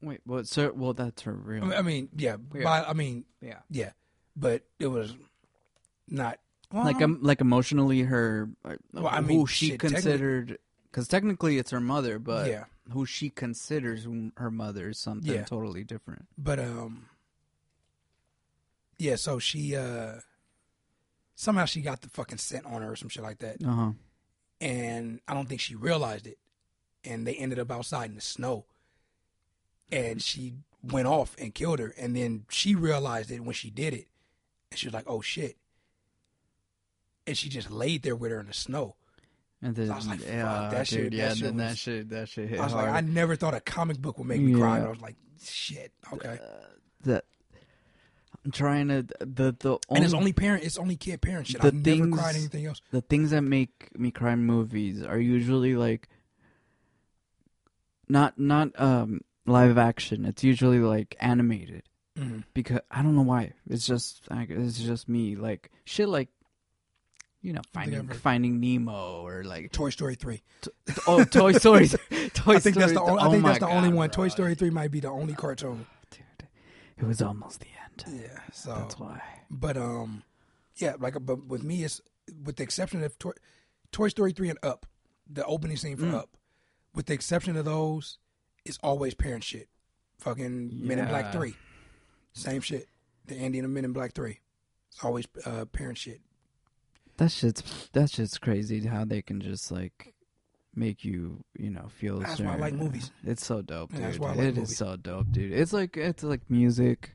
[0.00, 1.64] Wait, well, sir, well, that's her real.
[1.64, 2.64] I mean, I mean yeah, Yeah.
[2.64, 3.90] By, I mean, yeah, yeah,
[4.36, 5.14] but it was
[6.08, 6.38] not
[6.72, 8.48] well, like um, like emotionally, her.
[8.64, 10.58] uh, Well, I who she shit, considered,
[10.90, 14.06] because technically it's her mother, but yeah, who she considers
[14.36, 15.44] her mother is something Yeah.
[15.44, 16.26] totally different.
[16.36, 17.06] but um,
[18.98, 19.16] yeah.
[19.16, 20.20] So she uh,
[21.34, 23.90] somehow she got the fucking scent on her or some shit like that, Uh huh.
[24.60, 26.38] and I don't think she realized it,
[27.04, 28.66] and they ended up outside in the snow,
[29.90, 33.94] and she went off and killed her, and then she realized it when she did
[33.94, 34.08] it,
[34.70, 35.56] and she was like, "Oh shit."
[37.28, 38.96] And she just laid there with her in the snow.
[39.62, 41.76] And then, I was like, fuck, yeah, that shit- dude, that yeah, shit then that
[41.78, 42.86] shit, that shit hit I was hard.
[42.86, 44.70] like, I never thought a comic book would make me cry.
[44.70, 44.76] Yeah.
[44.76, 46.38] And I was like, shit, okay.
[47.04, 47.24] that
[48.44, 51.60] I'm trying to the the and it's only- only parent, it's only kid parent shit.
[51.60, 52.80] The I've never things- cried anything else.
[52.92, 56.08] the things that make me cry in movies are usually like
[58.08, 60.24] not not um live action.
[60.24, 61.82] It's usually like animated
[62.16, 62.44] Mhm.
[62.54, 63.52] because I don't know why.
[63.68, 66.28] It's just I- it's just me like shit like
[67.42, 70.42] you know finding finding Nemo or like Toy Story three.
[71.06, 71.88] oh Toy Story.
[72.34, 74.08] Toy I think that's the Story- only, I oh that's the only one.
[74.08, 74.24] bro.
[74.24, 75.86] Toy Story three might be the only cartoon.
[76.10, 76.48] Dude,
[76.98, 78.22] it was almost the end.
[78.22, 78.40] Yeah.
[78.52, 79.20] So, That's why.
[79.50, 80.22] but um,
[80.76, 82.00] yeah, like but with me, it's
[82.44, 83.32] with the exception of Toy,
[83.92, 84.86] Toy Story three and Up,
[85.28, 86.14] the opening scene for Mm.
[86.14, 86.36] Up,
[86.94, 88.18] with the exception of those,
[88.64, 89.68] it's always parent shit.
[90.18, 91.54] Fucking Men in Black three,
[92.32, 92.86] same shit.
[93.26, 94.40] The Andy and the Men in Black three,
[94.90, 96.20] it's always uh, parent shit.
[97.18, 100.14] That shit's that shit's crazy how they can just like
[100.74, 102.18] make you you know feel.
[102.20, 103.10] That's why I like movies.
[103.24, 104.06] It's so dope, Yeah, dude.
[104.06, 105.52] that's why I It like is so dope, dude.
[105.52, 107.14] It's like it's like music,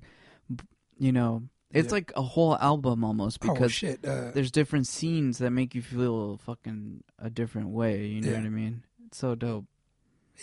[0.99, 1.43] you know.
[1.71, 1.93] It's Yeah.
[1.93, 4.05] like a whole album almost oh because shit!
[4.05, 8.05] Uh, there's different scenes that make you feel fucking a different way.
[8.05, 8.37] You know Yeah.
[8.37, 8.83] what I mean?
[9.07, 9.65] It's so dope.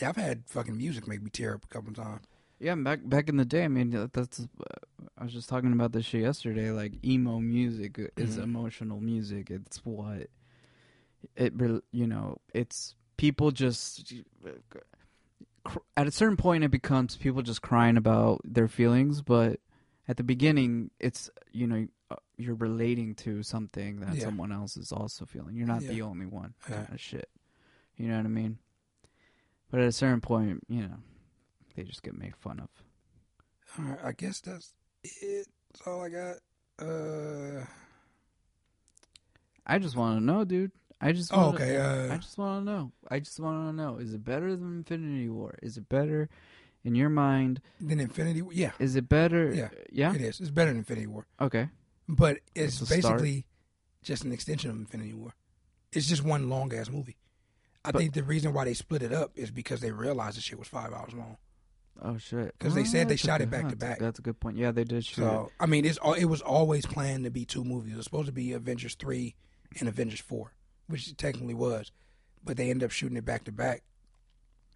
[0.01, 2.27] yeah, I've had fucking music make me tear up a couple times.
[2.61, 4.47] Yeah, back back in the day, I mean, that's.
[5.17, 6.71] I was just talking about this shit yesterday.
[6.71, 8.43] Like emo music is Mhm.
[8.43, 9.51] emotional music.
[9.51, 10.29] It's what
[11.37, 11.53] it,
[11.93, 14.13] you know, it's people just
[15.97, 19.61] at a certain point it becomes people just crying about their feelings, but
[20.09, 24.25] at the beginning, it's you know uh, you're relating to something that Yeah.
[24.25, 25.55] someone else is also feeling.
[25.57, 26.55] You're not the only one.
[26.69, 26.77] Yeah.
[26.77, 27.29] Kind of shit.
[27.97, 28.59] You know what I mean?
[29.71, 30.97] But at a certain point, you know,
[31.81, 32.69] they just get made fun of.
[33.79, 35.47] All right, I guess that's it.
[35.73, 36.37] That's all I got.
[36.79, 37.65] Uh,
[39.67, 40.73] I just want to know, dude.
[41.01, 41.79] I just oh, wanna, okay.
[41.79, 42.93] I Uh, just want to know.
[43.11, 43.97] I just want to know.
[43.97, 45.59] Is it better than Infinity War?
[45.63, 46.29] Is it better
[46.85, 47.63] in your mind?
[47.81, 48.43] than Infinity.
[48.43, 49.55] War- Yeah, Is it better?
[49.55, 49.71] Yeah.
[49.91, 50.15] Yeah.
[50.15, 50.41] it is.
[50.41, 51.71] It's better than Infinity War, Okay.
[52.09, 53.01] but it's a start.
[53.03, 53.47] basically
[54.03, 55.33] just an extension of Infinity War.
[55.93, 57.17] It's just one long ass movie.
[57.85, 60.43] I But- think the reason why they split it up is because they realized the
[60.43, 61.39] shit was five hours long.
[62.03, 62.55] Oh shit.
[62.59, 63.99] 'Cause they said they shot it good- back to back.
[63.99, 64.57] That's a good point.
[64.57, 65.17] Yeah, they did shoot.
[65.23, 67.93] So I mean, it's it was always planned to be two movies.
[67.93, 69.35] It was supposed to be Avengers three
[69.79, 70.53] and Avengers four,
[70.87, 71.93] which it technically was,
[72.45, 73.83] but they ended up shooting it back to back.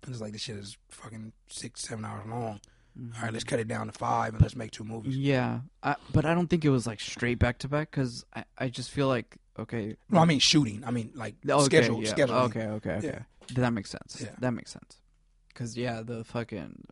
[0.02, 2.60] And it's like this shit is fucking six, seven hours long.
[2.98, 3.16] Mhm.
[3.16, 5.16] All right, let's cut it down to five and let's make two movies.
[5.16, 8.44] Yeah, I, but I don't think it was like straight back to back because I,
[8.58, 9.96] I just feel like okay.
[10.10, 10.84] No, I mean shooting.
[10.86, 12.34] I mean like okay, schedule, yeah, schedule.
[12.36, 13.06] Okay, okay, okay.
[13.06, 13.22] Yeah.
[13.62, 14.20] That makes sense.
[14.20, 14.34] Yeah.
[14.38, 15.00] That makes sense.
[15.48, 16.86] Because yeah, the fucking,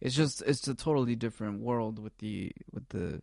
[0.00, 3.22] it's just it's a totally different world with the with the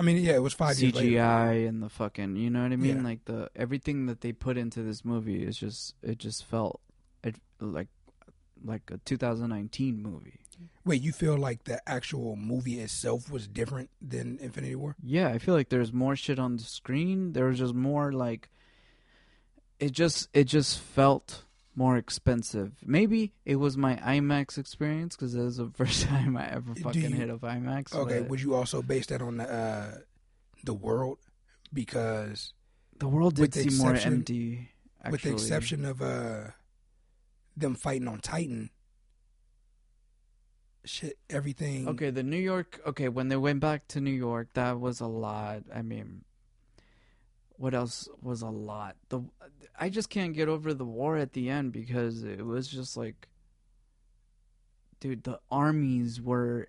[0.00, 0.76] I mean, yeah, it was five.
[0.76, 2.98] CGI and the fucking, you know what I mean?
[2.98, 3.02] Yeah.
[3.02, 6.80] Like the everything that they put into this movie is just it just felt
[7.22, 7.88] it like
[8.64, 10.40] like a 2019 movie.
[10.86, 14.96] Wait, you feel like the actual movie itself was different than Infinity War?
[15.02, 17.32] Yeah, I feel like there's more shit on the screen.
[17.34, 18.48] There was just more like
[19.78, 21.44] it just it just felt
[21.80, 22.72] more expensive.
[22.84, 27.00] Maybe it was my IMAX experience because it was the first time I ever fucking
[27.02, 27.94] you- hit of IMAX.
[27.94, 29.98] Okay, would you also base that on the uh,
[30.62, 31.18] the world?
[31.72, 32.52] Because
[32.98, 34.68] the world did the seem more empty.
[35.02, 35.12] Actually.
[35.12, 36.48] with the exception of uh,
[37.56, 38.68] them fighting on Titan,
[40.84, 41.88] shit, everything.
[41.88, 42.78] Okay, the New York.
[42.86, 45.62] Okay, when they went back to New York, that was a lot.
[45.74, 46.24] I mean,
[47.60, 48.96] what else was a lot?
[49.10, 49.20] The
[49.78, 53.28] I just can't get over the war at the end because it was just like,
[55.00, 56.68] dude, the armies were.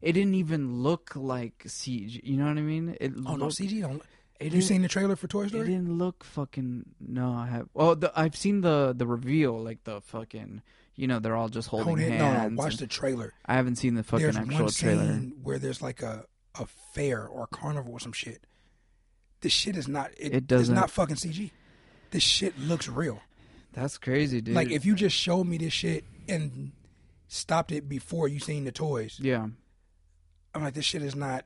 [0.00, 2.20] It didn't even look like siege.
[2.24, 2.96] You know what I mean?
[3.00, 4.02] It Oh no, looked- CG don't.
[4.40, 5.62] It You seen the trailer for Toy Story?
[5.64, 6.84] It didn't look fucking.
[6.98, 7.68] No, I have.
[7.76, 10.62] Oh, the, I've seen the the reveal, like the fucking.
[10.94, 12.20] You know, they're all just holding Hold hands.
[12.20, 13.32] No, no, watch the trailer.
[13.46, 15.14] I haven't seen the fucking there's actual one trailer.
[15.42, 16.24] where there's like a
[16.58, 18.46] a fair or a carnival or some shit.
[19.42, 20.10] This shit is not.
[20.18, 21.50] It, It doesn't- not fucking CG.
[22.10, 23.20] This shit looks real.
[23.72, 24.54] That's crazy, dude.
[24.54, 26.72] Like if you just showed me this shit and
[27.28, 29.46] stopped it before you seen the toys, yeah,
[30.54, 31.44] I'm like, this shit is not.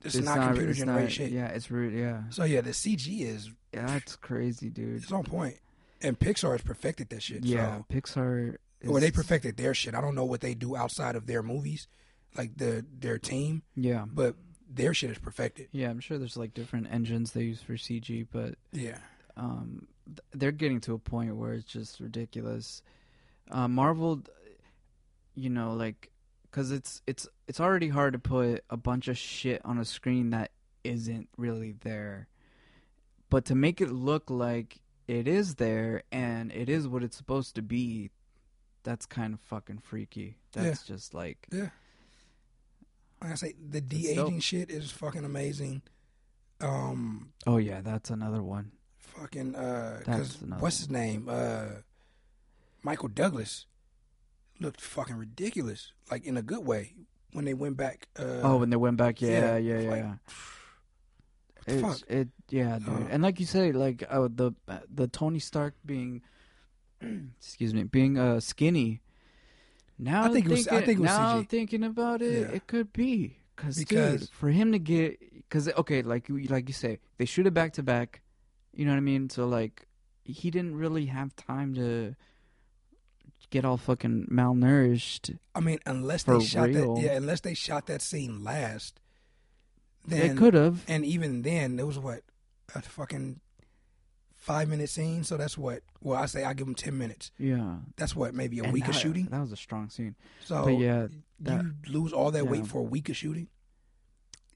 [0.00, 1.32] This it's is not, computer it's generated not- shit.
[1.32, 1.94] Yeah, it's rude.
[1.94, 5.02] Yeah, So yeah, the CG is yeah, that's crazy, dude.
[5.02, 5.30] it's on point.
[5.30, 5.56] point,
[6.02, 7.44] and Pixar has perfected that shit.
[7.44, 8.56] Yeah, so, Pixar.
[8.80, 9.94] Is, or they perfected their shit.
[9.94, 11.88] I don't know what they do outside of their movies,
[12.36, 14.34] like the their team, Yeah, but
[14.68, 15.68] their shit is perfected.
[15.72, 15.88] yeah.
[15.90, 18.98] I'm sure there's like different engines they use for CG, but Yeah.
[19.36, 22.82] um, th- they're getting to a point where it's just ridiculous.
[23.50, 24.22] Uh, Marvel,
[25.34, 26.10] you know, like,
[26.50, 30.30] cause it's it's it's already hard to put a bunch of shit on a screen
[30.30, 30.50] that
[30.84, 32.28] isn't really there,
[33.30, 37.54] but to make it look like it is there and it is what it's supposed
[37.54, 38.10] to be,
[38.82, 40.38] that's kind of fucking freaky.
[40.52, 41.46] That's just like,
[43.22, 45.82] Like I say, the de aging shit is fucking amazing.
[46.60, 48.72] Um, oh yeah, that's another one.
[48.98, 51.28] fucking uh, That's cause another what's his name?
[51.30, 51.66] Uh,
[52.82, 53.66] Michael Douglas
[54.60, 56.94] looked fucking ridiculous, like in a good way
[57.32, 58.08] when they went back.
[58.18, 59.90] Uh, oh, when they went back, yeah, yeah, yeah, yeah.
[59.90, 60.14] like, yeah.
[61.66, 62.10] the It's, fuck?
[62.10, 62.88] It yeah, dude.
[62.88, 64.52] Uh, and like you say, like uh, the
[64.92, 66.22] the Tony Stark being,
[67.38, 69.00] excuse me, being uh skinny.
[69.98, 71.48] Now I think it was- thinking, I think it was now CG.
[71.48, 72.54] thinking about it, Yeah.
[72.56, 76.68] it could be Cause, Because- dude, for him to get, because okay, like you like
[76.68, 78.20] you say, they shoot it back to back.
[78.74, 79.30] You know what I mean?
[79.30, 79.86] So like,
[80.24, 82.14] he didn't really have time to
[83.48, 85.38] get all fucking malnourished.
[85.54, 86.96] I mean, unless For they shot real.
[86.96, 89.00] that, yeah, unless they shot that scene last,
[90.06, 90.84] They could have.
[90.86, 92.22] and even then, it was what
[92.74, 93.40] a fucking
[94.46, 95.24] five minute scene.
[95.24, 95.82] So that's what.
[96.00, 97.30] Well, I say I give them ten minutes.
[97.38, 97.76] Yeah.
[97.96, 99.26] That's what maybe a And week of shooting.
[99.26, 100.14] That was a strong scene.
[100.44, 101.08] So but yeah,
[101.40, 102.50] that- you lose all that yeah.
[102.50, 103.48] weight for a week of shooting.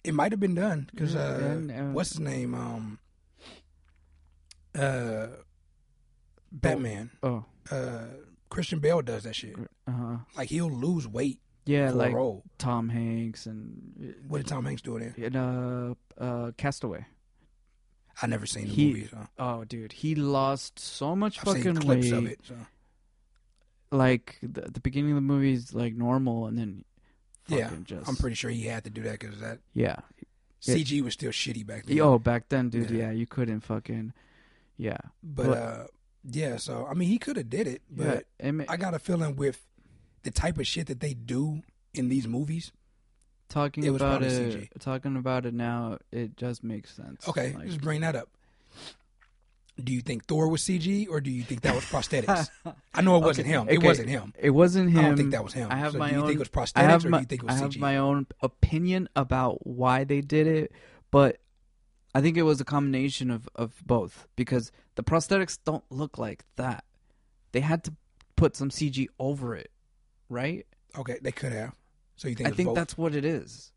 [0.03, 2.55] It might have been done because Yeah, uh, and, uh, what's his name?
[2.55, 2.99] Um,
[4.75, 5.27] uh,
[6.53, 7.11] Batman.
[7.23, 8.07] oh, Uh,
[8.49, 9.55] Christian Bale does that shit.
[9.87, 10.17] uh huh.
[10.37, 12.43] Like he'll lose weight Yeah, for like a role.
[12.59, 15.19] Tom Hanks and What did Tom Hanks do in it?
[15.19, 17.05] in uh, uh, Castaway.
[18.23, 19.09] I never seen the He- movie.
[19.09, 22.05] So Oh, dude, he lost so much I've fucking weight.
[22.05, 22.41] it.
[22.47, 22.55] So
[23.93, 26.85] Like the, the beginning of the movie is like normal, and then
[27.49, 29.97] yeah, fucking just I'm pretty sure he had to do that because that yeah.
[30.63, 31.99] CG was still shitty back then.
[32.01, 33.07] Oh, back then, dude, Yeah.
[33.07, 34.13] yeah, you couldn't fucking
[34.77, 34.99] yeah.
[35.23, 35.87] but but- uh,
[36.31, 36.57] yeah.
[36.59, 39.67] So I mean, he could have did it, but yeah, I got a feeling with
[40.23, 41.63] the type of shit that they do
[41.95, 42.71] in these movies.
[43.51, 44.81] Talking it about it, CG.
[44.81, 47.29] talking about it now, it does make sense.
[47.29, 48.29] Okay, Like- just bring that up.
[49.83, 52.51] Do you think Thor was CG or do you think that was prosthetics?
[52.95, 53.69] I know it wasn't Okay, him.
[53.69, 53.87] It okay.
[53.87, 54.35] wasn't him.
[54.39, 54.99] It wasn't him.
[54.99, 55.69] I don't think that was him.
[55.71, 56.27] I have so my do you own.
[56.27, 57.71] think it was prosthetics I have or my, do you think it was I have
[57.71, 57.79] CG?
[57.79, 60.73] my own opinion about why they did it,
[61.11, 61.39] but
[62.15, 66.45] I think it was a combination of, of both because the prosthetics don't look like
[66.57, 66.85] that.
[67.53, 67.95] They had to
[68.37, 69.71] put some CG over it,
[70.29, 70.67] right?
[70.99, 71.73] okay, they could have.
[72.21, 72.75] So you think I think both?
[72.77, 73.73] that's what it is.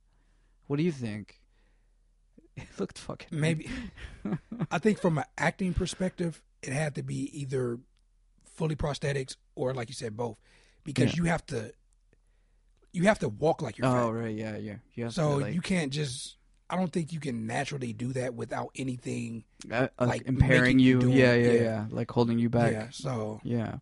[0.67, 1.39] What do you think?
[2.57, 3.69] It looked fucking maybe.
[4.69, 7.79] I think from an acting perspective, it had to be either
[8.45, 10.37] fully prosthetics or, like you said, both.
[10.83, 11.23] because Yeah.
[11.23, 11.71] you have to
[12.91, 14.19] you have to walk like you're Oh fat.
[14.19, 14.75] right, yeah, yeah.
[14.93, 16.35] You So to, like, you can't just.
[16.69, 19.45] I don't think you can naturally do that without anything.
[19.71, 21.09] uh, like, impairing you you.
[21.11, 21.61] yeah, yeah, yeah.
[21.61, 22.73] yeah, Like holding you back.
[22.73, 22.87] Yeah.
[22.91, 23.77] So Yeah,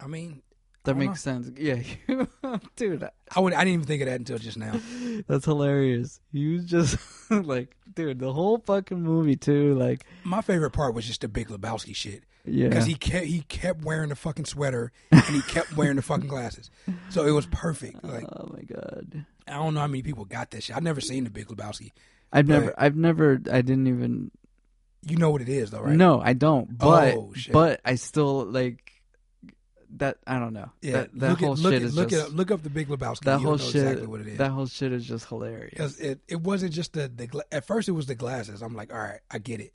[0.00, 0.42] I mean,
[0.88, 1.50] that makes sense.
[1.56, 1.82] Yeah,
[2.76, 3.52] dude, I would.
[3.52, 4.74] I didn't even think of that until just now.
[5.28, 6.20] that's hilarious.
[6.32, 6.98] You was just
[7.30, 9.74] like, dude, the whole fucking movie too.
[9.74, 13.42] Like, My favorite part was just the Big Lebowski shit yeah, because he kept he
[13.42, 16.70] kept wearing the fucking sweater and he kept wearing the fucking glasses.
[17.10, 18.02] So it was perfect.
[18.02, 20.76] Like oh my god, I don't know how many people got that shit.
[20.76, 21.92] I've never seen the Big Lebowski.
[22.32, 24.30] I've never, I've never, I didn't even.
[25.06, 25.96] You know what it is though, right?
[25.96, 26.76] No, I don't.
[26.76, 27.52] But, Oh, shit.
[27.52, 28.87] but I still like
[29.96, 30.18] that.
[30.26, 30.70] I don't know.
[30.82, 30.92] Yeah.
[30.92, 32.88] that, that look whole at, shit at, is look just at, look up the Big
[32.88, 33.20] Lebowski.
[33.24, 33.76] that whole shit.
[33.76, 34.38] exactly what it is.
[34.38, 35.70] That whole shit is just hilarious.
[35.70, 38.62] Because it, it wasn't just the, the at first it was the glasses.
[38.62, 39.72] I'm like, all right, I get it.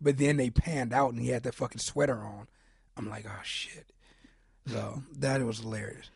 [0.00, 2.48] But then they panned out and he had that fucking sweater on.
[2.96, 3.86] I'm like, oh shit.
[4.66, 6.10] So that was hilarious.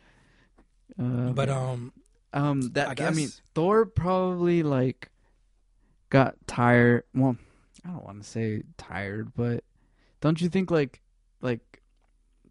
[0.99, 1.93] Uh, But um,
[2.33, 5.09] Um, that I I, mean, Thor probably like
[6.09, 7.03] got tired.
[7.13, 7.37] Well,
[7.85, 9.63] I don't want to say tired, but
[10.21, 11.01] don't you think like
[11.41, 11.81] like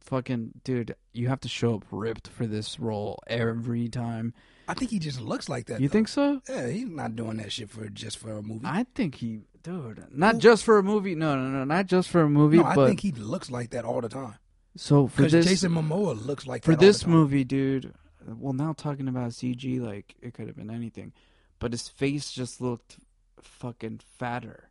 [0.05, 4.34] fucking dude, you have to show up ripped for this role every time.
[4.68, 5.81] I think he just looks like that.
[5.81, 5.92] You though.
[5.92, 6.41] think so?
[6.49, 8.65] Yeah, he's not doing that shit for just for a movie.
[8.65, 11.15] I think he, dude, not just for a movie.
[11.15, 12.58] No, no, no, not just for a movie.
[12.58, 14.34] no, I but think he looks like that all the time.
[14.76, 17.92] so for this Jason Momoa looks like for this movie, dude.
[18.26, 21.12] Well, now talking about CG, like it could have been anything,
[21.58, 22.97] but his face just looked
[23.42, 24.70] fucking fatter.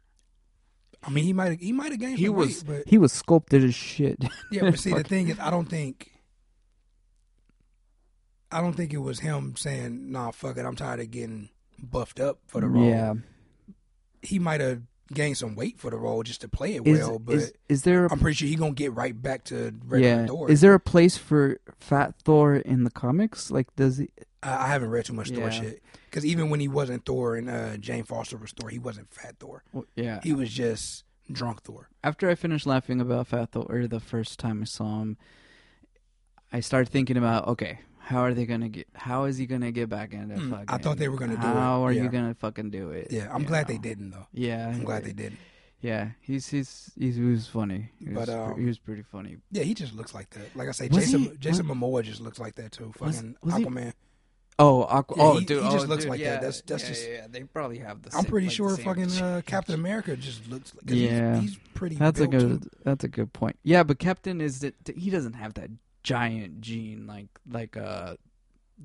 [1.05, 3.63] I mean, he might he might have gained He was weight, but he was sculpted
[3.63, 4.23] as shit.
[4.51, 4.61] yeah.
[4.69, 6.11] But see, the thing is, I don't think.
[8.51, 11.49] I don't think it was him saying, "Nah, fuck it, I'm tired of getting
[11.81, 13.15] buffed up for the role." Yeah.
[14.21, 17.19] he might have gained some weight for the role just to play it Is, well,
[17.19, 20.21] but is is there a, I'm pretty sure he gonna get right back to regular
[20.21, 20.27] yeah?
[20.27, 20.49] Thor.
[20.51, 23.51] Is there a place for Fat Thor in the comics?
[23.51, 24.09] Like, does he?
[24.43, 25.49] I, I haven't read too much Thor Yeah.
[25.49, 29.11] shit because even when he wasn't Thor and uh, Jane Foster was Thor, he wasn't
[29.13, 29.63] Fat Thor.
[29.73, 30.19] well, yeah.
[30.23, 31.89] He was just drunk Thor.
[32.03, 35.17] After I finished laughing about Fat Thor the first time I saw him,
[36.51, 38.87] I started thinking about okay, how are they gonna get?
[38.93, 40.65] How is he gonna get back into Mm, fucking?
[40.69, 43.07] I thought they were gonna do it, How are you gonna fucking do it?
[43.11, 43.73] Yeah, I'm glad know?
[43.73, 44.27] they didn't though.
[44.33, 45.39] Yeah, I'm glad they didn't.
[45.81, 47.89] Yeah, he's he's, he's he was funny.
[47.99, 49.37] He was, But, um, he was pretty funny.
[49.51, 50.55] Yeah, he just looks like that.
[50.55, 52.93] Like I say, Was Jason he- Jason Momoa just looks like that too.
[52.99, 53.93] Was- Fucking was he- Aquaman.
[54.59, 56.25] Oh, Aqua, Yeah, oh, he- dude, he just oh, looks dude, like that.
[56.25, 57.27] yeah, That's- that's yeah, just- yeah, yeah.
[57.29, 58.09] They probably have the.
[58.15, 59.41] I'm same, pretty like, sure fucking uh.
[59.45, 60.73] Captain America just looks.
[60.75, 61.39] Like, Yeah.
[61.39, 61.95] he's, he's pretty.
[61.95, 62.61] That's a good.
[62.63, 62.69] too.
[62.83, 63.57] That's a good point.
[63.63, 65.69] Yeah, but Captain is that he doesn't have that
[66.03, 68.15] giant gene like like uh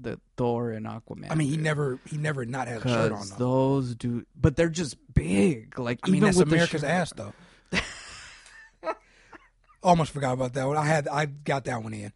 [0.00, 1.26] the Thor and Aquaman.
[1.30, 3.26] I mean, he never he never not has a shirt on.
[3.30, 3.36] Though.
[3.36, 5.78] those do, but they're just big.
[5.78, 7.32] Like I mean, even that's with America's ass though.
[9.82, 10.76] Almost forgot about that one.
[10.76, 12.12] I had I got that one in.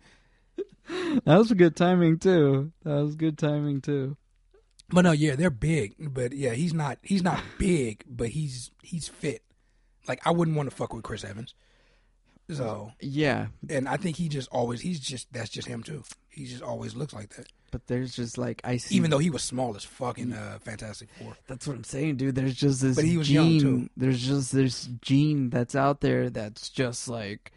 [1.25, 2.73] That was good timing too.
[2.85, 4.17] That was good timing too.
[4.91, 5.95] But no, yeah, they're big.
[5.99, 9.43] But yeah, he's not he's not big, but he's he's fit.
[10.09, 11.55] Like I wouldn't want to fuck with Chris Evans.
[12.51, 16.03] So Yeah, and I think he just always he's just that's just him too.
[16.29, 17.47] He just always looks like that.
[17.71, 18.97] but there's just like I see.
[18.97, 21.37] Even though he was small as fucking uh, Fantastic Four.
[21.47, 22.35] That's what I'm saying, dude.
[22.35, 23.53] There's just this But he was gene.
[23.53, 23.91] young, too.
[23.97, 27.53] There's just this gene that's out there that's just like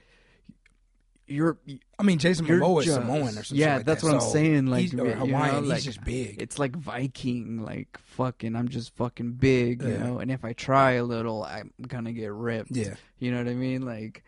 [1.28, 1.58] you're.
[1.98, 3.36] I mean, Jason You're Momoa is just- Samoan or something.
[3.36, 3.56] Like that.
[3.56, 4.08] Yeah, that's that.
[4.14, 6.42] what I'm saying, like, he's, you know, Hawaiian, like, he's just big.
[6.42, 8.56] It's like Viking, like fucking.
[8.56, 9.98] I'm just fucking big, you Yeah.
[10.04, 10.20] know.
[10.20, 12.72] And if I try a little, I'm gonna get ripped.
[12.72, 13.84] yeah, You know what I mean?
[13.84, 14.24] Like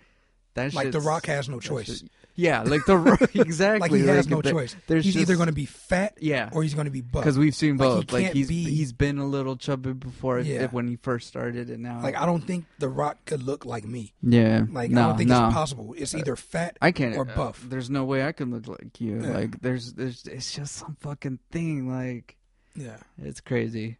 [0.55, 0.73] that.
[0.73, 1.99] like The shit's- Rock has no that choice.
[1.99, 3.35] shit- yeah, like the Rock.
[3.35, 3.79] exactly.
[3.89, 4.75] Like he has no there- choice.
[4.87, 6.49] There's He's just, either going to be fat yeah.
[6.53, 7.23] or he's going to be buff.
[7.23, 8.11] Because we've seen Like, he both.
[8.13, 10.63] Like, he's be- he's been a little chubby before Yeah.
[10.63, 13.65] if- when he first started, and now Like I don't think The Rock could look
[13.65, 14.13] like me.
[14.23, 15.47] yeah, Like no, I don't think no.
[15.47, 15.93] it's possible.
[15.97, 16.77] It's either fat.
[16.81, 17.65] I can't or uh, buff.
[17.67, 19.19] there's no way I can look like you.
[19.21, 19.29] Yeah.
[19.31, 21.89] Like there's there's it's just some fucking thing.
[21.89, 22.37] Like
[22.75, 23.97] Yeah, it's crazy.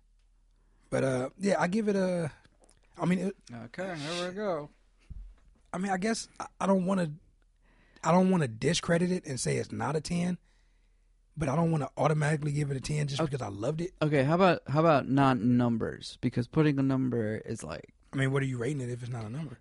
[0.90, 2.32] but uh, yeah, I give it a.
[3.00, 3.36] I mean, it,
[3.66, 4.70] Okay, here we go.
[5.74, 7.12] I mean, I guess I, I don't want to.
[8.04, 10.38] I don't want to discredit it and say it's not a ten,
[11.36, 13.32] but I don't want to automatically give it a ten just Okay.
[13.32, 13.92] because I loved it.
[14.02, 16.18] Okay, how about how about not numbers?
[16.22, 19.12] Because putting a number is like I mean, what are you rating it if it's
[19.12, 19.60] not a number?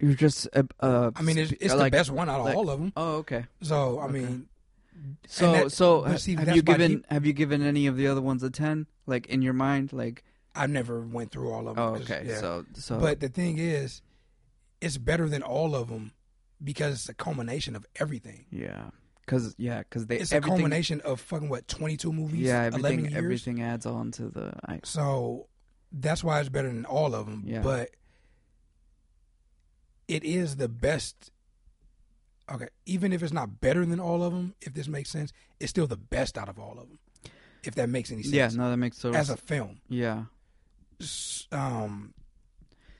[0.00, 2.56] you're just uh, uh I mean, it's, it's like, the best one out of like-
[2.56, 2.92] all of them.
[2.96, 3.44] Oh, okay.
[3.62, 4.12] So I Okay.
[4.12, 4.48] mean,
[5.26, 8.42] So that- so see, have you given have you given any of the other ones
[8.42, 8.86] a ten?
[9.06, 11.84] Like in your mind, like I never went through all of them.
[11.84, 12.40] oh okay, yeah.
[12.40, 14.02] so so But the thing is,
[14.80, 16.12] it's better than all of them
[16.62, 18.46] because it's a culmination of everything.
[18.50, 18.90] yeah,
[19.24, 22.40] because yeah, because they It's a culmination of fucking what twenty two movies.
[22.40, 23.14] yeah 11 everything years?
[23.16, 25.46] everything adds on to the I, So
[25.92, 27.44] that's why it's better than all of them.
[27.46, 27.62] Yeah.
[27.62, 27.90] But
[30.08, 31.30] it is the best
[32.52, 35.70] okay, even if it's not better than all of them, if this makes sense, it's
[35.70, 36.98] still the best out of all of them.
[37.64, 38.34] If that makes any sense.
[38.34, 39.14] Yeah, no, that makes so.
[39.14, 40.24] As a film, yeah,
[41.50, 42.12] um,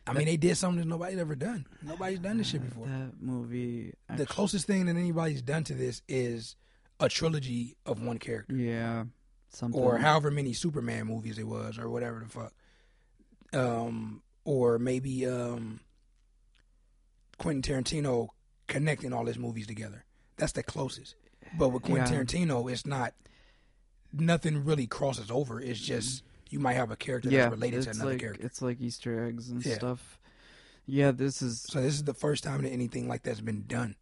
[0.07, 1.67] I mean, they did something that nobody's ever done.
[1.83, 2.87] Nobody's done this shit Uh, before.
[2.87, 3.95] That movie.
[4.15, 6.57] the closest thing that anybody's done to this is
[7.01, 9.05] a trilogy of one character, Yeah,
[9.49, 9.81] something.
[9.81, 12.53] or however many Superman movies it was, or whatever the fuck.
[13.53, 15.81] Um, or maybe um,
[17.39, 18.29] Quentin Tarantino
[18.67, 20.05] connecting all his movies together.
[20.37, 21.15] That's the closest.
[21.59, 22.21] But with Quentin Yeah.
[22.23, 23.15] Tarantino, it's not.
[24.13, 25.61] Nothing really crosses over.
[25.61, 26.23] It's just
[26.55, 28.47] you might have a character yeah, that's related to another like character.
[28.47, 29.75] it's like Easter eggs and Yeah.
[29.75, 30.21] stuff.
[30.87, 33.97] Yeah, this is So this is the first time that anything like that's been done.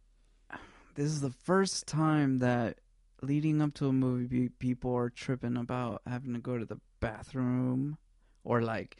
[0.95, 2.77] this is the first time that
[3.23, 7.97] leading up to a movie people are tripping about having to go to the bathroom
[8.43, 8.97] or like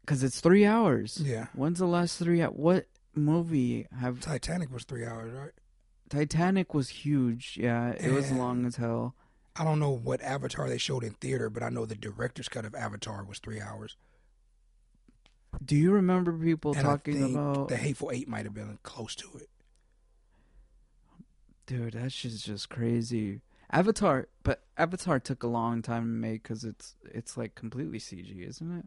[0.00, 1.46] because it's three hours Yeah.
[1.54, 5.52] when's the last three hou- what movie have Titanic was three hours, right?
[6.08, 9.14] titanic was huge yeah it was long as hell
[9.60, 12.64] I don't know what Avatar they showed in theater, but I know the director's cut
[12.64, 13.98] of Avatar was three hours.
[15.62, 19.28] do you remember people and talking about the Hateful Eight might have been close to
[19.34, 19.50] it.
[21.66, 23.40] dude that shit's just crazy
[23.70, 28.48] avatar but avatar took a long time to make because it's it's like completely cg
[28.48, 28.84] isn't it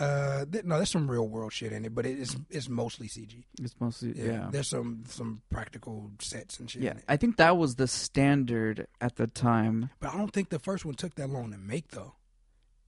[0.00, 3.44] Uh, th- no, there's some real world shit in it, but it's it's mostly CG.
[3.60, 6.80] it's mostly Yeah, yeah there's some some practical sets and shit.
[6.82, 7.04] Yeah, in it.
[7.06, 9.90] I think that was the standard at the time.
[10.00, 12.14] but I don't think the first one took that long to make though.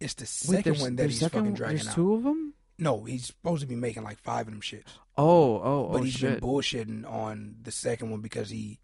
[0.00, 1.94] It's the second there's- one that he's second fucking dragging There's out.
[1.94, 2.55] two of them.
[2.78, 4.89] No, he's supposed to be making like five of them shits.
[5.16, 6.41] Oh, oh, but oh he's shit!
[6.41, 8.81] been bullshitting on the second one because he,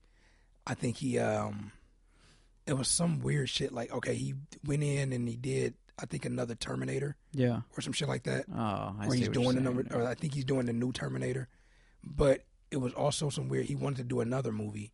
[0.66, 1.73] I think he um,
[2.66, 4.34] it was some weird shit like okay he
[4.65, 7.60] went in and he did I think another Terminator yeah.
[7.77, 10.44] or some shit like that Oh, I he's doing the number or I think he's
[10.44, 11.49] doing the new Terminator,
[12.05, 14.93] but it was also some weird he wanted to do another movie,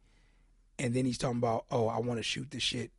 [0.79, 2.91] and then he's talking about oh I want to shoot this shit.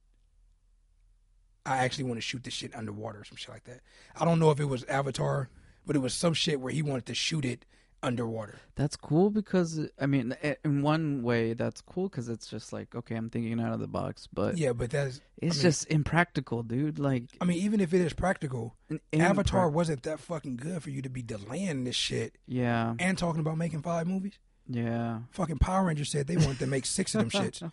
[1.65, 3.81] I actually want to shoot this shit underwater or some shit like that.
[4.15, 5.49] I don't know if it was Avatar,
[5.85, 7.65] but it was some shit where he wanted to shoot it
[8.03, 8.55] underwater.
[8.75, 13.15] That's cool because I mean, in one way, that's cool because it's just like okay,
[13.15, 16.63] I'm thinking out of the box, but Yeah, but that's it's I mean- just impractical,
[16.63, 16.99] dude.
[16.99, 18.75] Like I mean, even if it is practical,
[19.13, 23.39] Avatar wasn't that fucking good for you to be delaying this shit Yeah, and talking
[23.41, 24.37] about making five movies.
[24.67, 25.19] yeah.
[25.31, 27.71] Fucking Power Rangers said they wanted to make six of them shits.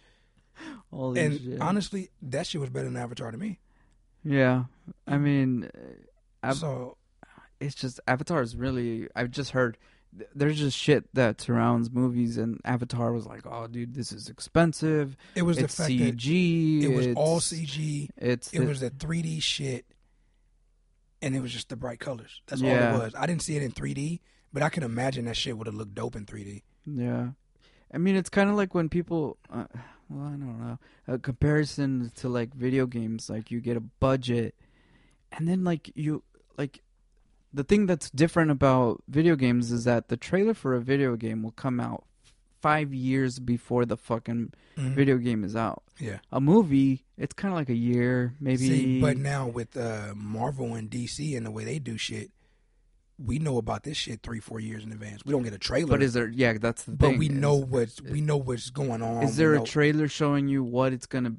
[0.91, 1.61] Holy and shit.
[1.61, 3.59] honestly, that shit was better than Avatar to me.
[4.25, 4.65] yeah.
[5.07, 5.69] I mean,
[6.45, 6.97] uh, Av- so
[7.61, 9.09] it's just Avatar is really.
[9.17, 9.79] I've just heard
[10.35, 15.17] there's just shit that surrounds movies, and Avatar was like, oh, dude, this is expensive.
[15.35, 16.83] it was it's the fact that CG.
[16.83, 18.09] it was all CG.
[18.19, 19.87] It's It the- was the 3D shit,
[21.21, 22.43] and it was just the bright colors.
[22.47, 22.93] That's Yeah.
[22.95, 23.15] all it was.
[23.15, 24.21] I didn't see it in 3D,
[24.53, 26.63] but I can imagine that shit would have looked dope in 3D.
[26.87, 27.31] Yeah,
[27.93, 29.67] I mean, it's kind of like when people, uh,
[30.09, 33.31] well, I don't know, a comparison to like video games.
[33.31, 34.55] Like you get a budget,
[35.31, 36.23] and then like you
[36.59, 36.83] like
[37.55, 41.43] the thing that's different about video games is that the trailer for a video game
[41.43, 42.05] will come out
[42.61, 44.95] five years before the fucking Mhm.
[44.95, 45.83] video game is out.
[45.99, 46.19] Yeah.
[46.31, 48.57] A movie, it's kind of like a year, maybe.
[48.69, 52.31] See, but now with uh, Marvel and DC and the way they do shit,
[53.19, 55.25] we know about this shit three, four years in advance.
[55.25, 56.29] We don't get a trailer, But is there?
[56.29, 57.19] Yeah, that's the but thing.
[57.19, 59.25] we is- know what's we know what's going on.
[59.25, 61.35] Is there a trailer showing you what it's gonna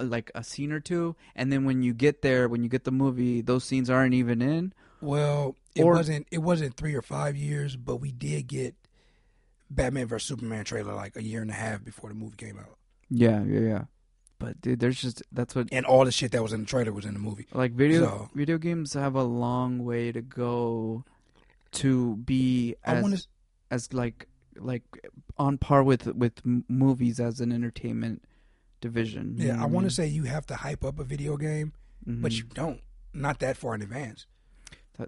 [0.00, 2.90] like a scene or two, and then when you get there, when you get the
[2.92, 4.72] movie, those scenes aren't even in?
[5.00, 6.26] Well, it Or- wasn't.
[6.30, 8.74] It wasn't three or five years, but we did get
[9.70, 12.78] Batman vs Superman trailer like a year and a half before the movie came out,
[13.10, 13.84] Yeah, yeah, yeah.
[14.38, 16.92] But dude, there's just that's what and all the shit that was in the trailer
[16.92, 17.46] was in the movie.
[17.52, 21.04] like video So- video games have a long way to go
[21.72, 23.26] to be as want to.
[23.70, 24.82] as like like
[25.36, 28.22] on par with with movies as an entertainment
[28.80, 29.34] division.
[29.38, 31.72] Yeah, I want to say you have to hype up a video game,
[32.06, 32.36] but Mhm.
[32.36, 32.80] you don't.
[33.12, 34.26] Not that far in advance.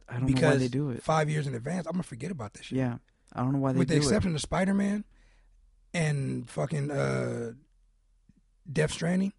[0.08, 1.02] I don't because know why they do it.
[1.02, 2.78] five years in advance, I'm gonna forget about this shit.
[2.78, 2.98] Yeah,
[3.32, 3.80] I don't know why they do it.
[3.80, 5.04] With the exception of Spider Man
[5.92, 7.52] and fucking uh,
[8.72, 9.32] Death Stranding,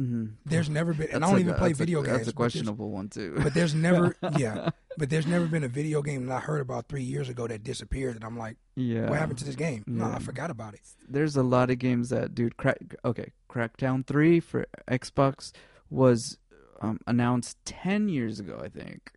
[0.00, 0.02] it.
[0.02, 1.08] hmm there's never been.
[1.12, 2.18] And I don't a- even play that's a- video games.
[2.18, 3.38] That's a questionable one too.
[3.42, 6.88] But there's never, yeah, but there's never been a video game that I heard about
[6.88, 9.08] three years ago that disappeared, and I'm like, yeah.
[9.08, 9.84] what happened to this game?
[9.86, 10.80] No, I forgot about it.
[11.08, 12.56] There's a lot of games that, dude.
[12.56, 12.78] Crack.
[13.04, 15.52] Okay, Crackdown Three for Xbox
[15.90, 16.38] was
[16.80, 19.12] um, announced ten years ago, I think.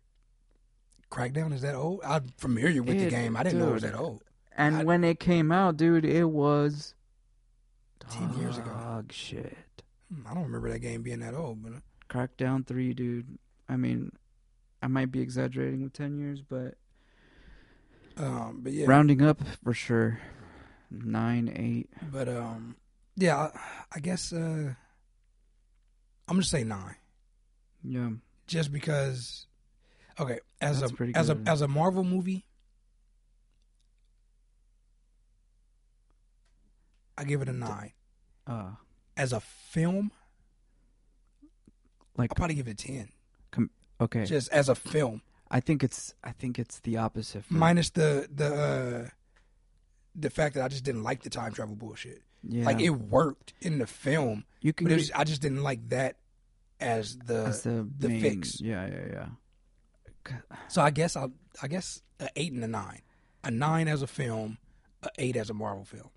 [1.10, 2.00] Crackdown is that old?
[2.04, 3.36] I'm familiar with the game.
[3.36, 4.22] I didn't know it was that old.
[4.52, 6.94] And I- when it came out, dude, it was
[8.10, 8.70] 10 years ago.
[8.70, 9.56] Dog shit.
[10.12, 13.38] Hmm, I don't remember that game being that old, but uh, Crackdown Three, dude.
[13.68, 14.12] I mean,
[14.82, 16.74] I might be exaggerating with ten years, but
[18.16, 20.20] um, but yeah, rounding up for sure.
[20.92, 21.90] nine, eight.
[22.12, 22.76] But um,
[23.16, 23.60] yeah, I,
[23.96, 24.76] I guess uh, I'm
[26.28, 26.94] gonna say nine,
[27.82, 28.10] Yeah,
[28.46, 29.45] just because.
[30.18, 32.44] Okay, as That's a as a as a Marvel movie,
[37.18, 37.92] I give it a nine.
[38.46, 38.70] uh,
[39.16, 40.10] As a film,
[42.16, 43.08] like I'll probably give it a ten.
[44.00, 44.24] okay.
[44.24, 47.44] Just as a film, I think it's I think it's the opposite.
[47.44, 49.08] For, minus the the uh,
[50.14, 52.22] the fact that I just didn't like the time travel bullshit.
[52.42, 55.42] yeah, Like it worked in the film, you can but it get was, I just
[55.42, 56.16] didn't like that
[56.80, 57.46] as the.
[57.46, 58.60] as the, the main, fix.
[58.60, 59.26] Yeah, yeah, yeah.
[60.68, 61.32] So I guess I'll
[61.62, 63.02] I guess a eight and a nine,
[63.44, 64.58] a nine as a film,
[65.02, 66.10] a eight as a Marvel film.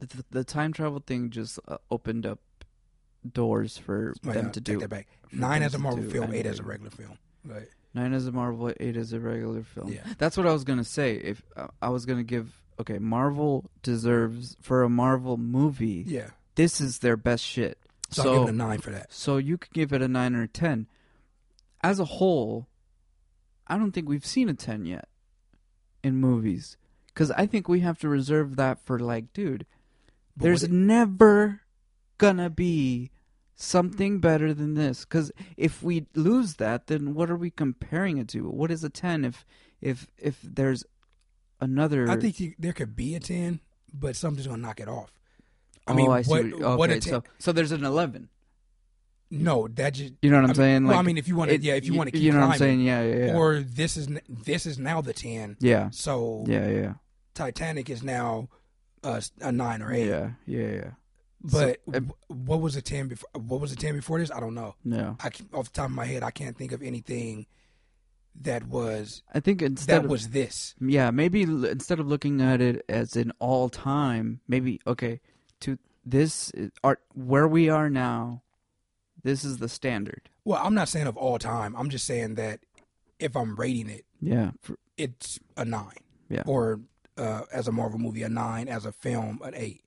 [0.00, 2.40] The, the, the time travel thing just uh, opened up
[3.30, 5.06] doors for Wait, them no, to take do that back.
[5.32, 7.16] Nine as a Marvel film, eight as a regular film.
[7.44, 7.68] Right.
[7.94, 9.92] Nine as a Marvel, eight as a regular film.
[9.92, 10.00] Yeah.
[10.18, 11.14] That's what I was gonna say.
[11.14, 16.04] If uh, I was gonna give, okay, Marvel deserves for a Marvel movie.
[16.06, 16.30] Yeah.
[16.56, 17.78] This is their best shit.
[18.10, 19.12] So, So, I'll give it a nine for that.
[19.12, 20.86] so you could give it a nine or a ten.
[21.84, 22.68] As a whole,
[23.66, 25.08] I don't think we've seen a ten yet
[26.02, 26.76] in movies,
[27.08, 29.66] because I think we have to reserve that for like, dude,
[30.36, 31.60] But there's what- never
[32.18, 33.10] gonna be
[33.54, 38.26] something better than this because if we lose that then what are we comparing it
[38.26, 39.46] to what is a 10 if
[39.80, 40.84] if if there's
[41.60, 43.60] another I think you, there could be a ten,
[43.92, 45.12] but something's gonna knock it off.
[45.86, 47.02] I oh, mean, I see what, okay what ten?
[47.02, 48.28] so so there's an 11
[49.30, 51.26] no, that just you know what i'm I mean- saying well, like I mean, if
[51.28, 52.80] you want to, yeah, if you want to keep you know climbing, what i'm saying
[52.82, 55.56] yeah yeah yeah or this is this is now the ten.
[55.60, 56.92] yeah So yeah yeah
[57.34, 58.48] Titanic is now
[59.02, 60.06] uh, a nine or eight.
[60.08, 60.90] yeah yeah yeah
[61.42, 63.28] But So, w- what was a ten before?
[63.34, 64.30] What was a ten before this?
[64.30, 64.76] I don't know.
[64.84, 67.46] no I off the top of my head, I can't think of anything
[68.40, 70.74] that was i think instead that of was this.
[70.80, 75.20] Yeah, maybe instead of looking at it as an all time, maybe okay,
[75.60, 76.50] to this
[76.82, 78.42] art where we are now,
[79.24, 80.28] this is the standard.
[80.44, 81.74] Well, I'm not saying of all time.
[81.76, 82.60] I'm just saying that
[83.18, 84.52] if I'm rating it, Yeah,
[84.96, 85.98] it's a nine.
[86.28, 86.42] Yeah.
[86.46, 86.80] Or
[87.18, 88.68] uh, as a Marvel movie, a nine.
[88.68, 89.82] As a film, an eight.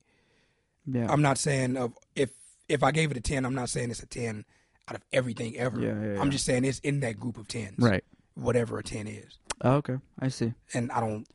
[0.86, 2.30] yeah, I'm not saying of if
[2.68, 4.44] if I gave it a ten, I'm not saying it's a ten
[4.88, 5.80] out of everything ever.
[5.80, 6.20] yeah, yeah, yeah.
[6.20, 7.74] I'm just saying it's in that group of tens.
[7.78, 8.04] right.
[8.34, 10.52] Whatever a ten is, Oh, okay, I see.
[10.72, 11.26] and I don't.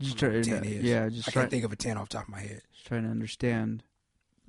[0.00, 0.82] Just know what trying a ten is.
[0.84, 2.60] yeah, just I try, can't think of a ten off the top of my head.
[2.74, 3.82] just trying to understand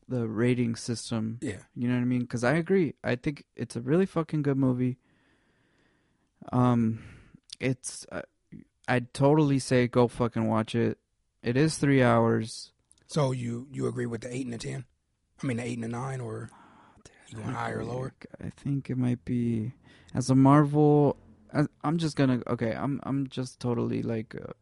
[0.08, 1.40] the rating system.
[1.42, 1.58] Yeah.
[1.76, 2.22] You know what I mean?
[2.22, 2.96] Because I agree.
[3.04, 4.98] I think it's a really fucking good movie.
[6.52, 7.00] Um,
[7.60, 8.24] it's uh,
[8.88, 10.98] I'd totally say go fucking watch it.
[11.42, 12.72] It is three hours.
[13.08, 14.86] So you you agree with the eight and the ten?
[15.42, 16.50] I mean the eight and the nine, or
[17.30, 18.14] you going higher or lower?
[18.44, 19.74] I think it might be
[20.14, 21.18] as a Marvel.
[21.54, 22.74] I, I'm just gonna okay.
[22.74, 24.54] I'm I'm just totally like a,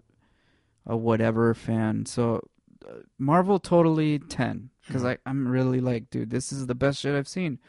[0.86, 2.06] a whatever fan.
[2.06, 2.48] So
[2.88, 6.30] uh, Marvel totally ten because I I'm really like dude.
[6.30, 7.60] This is the best shit I've seen.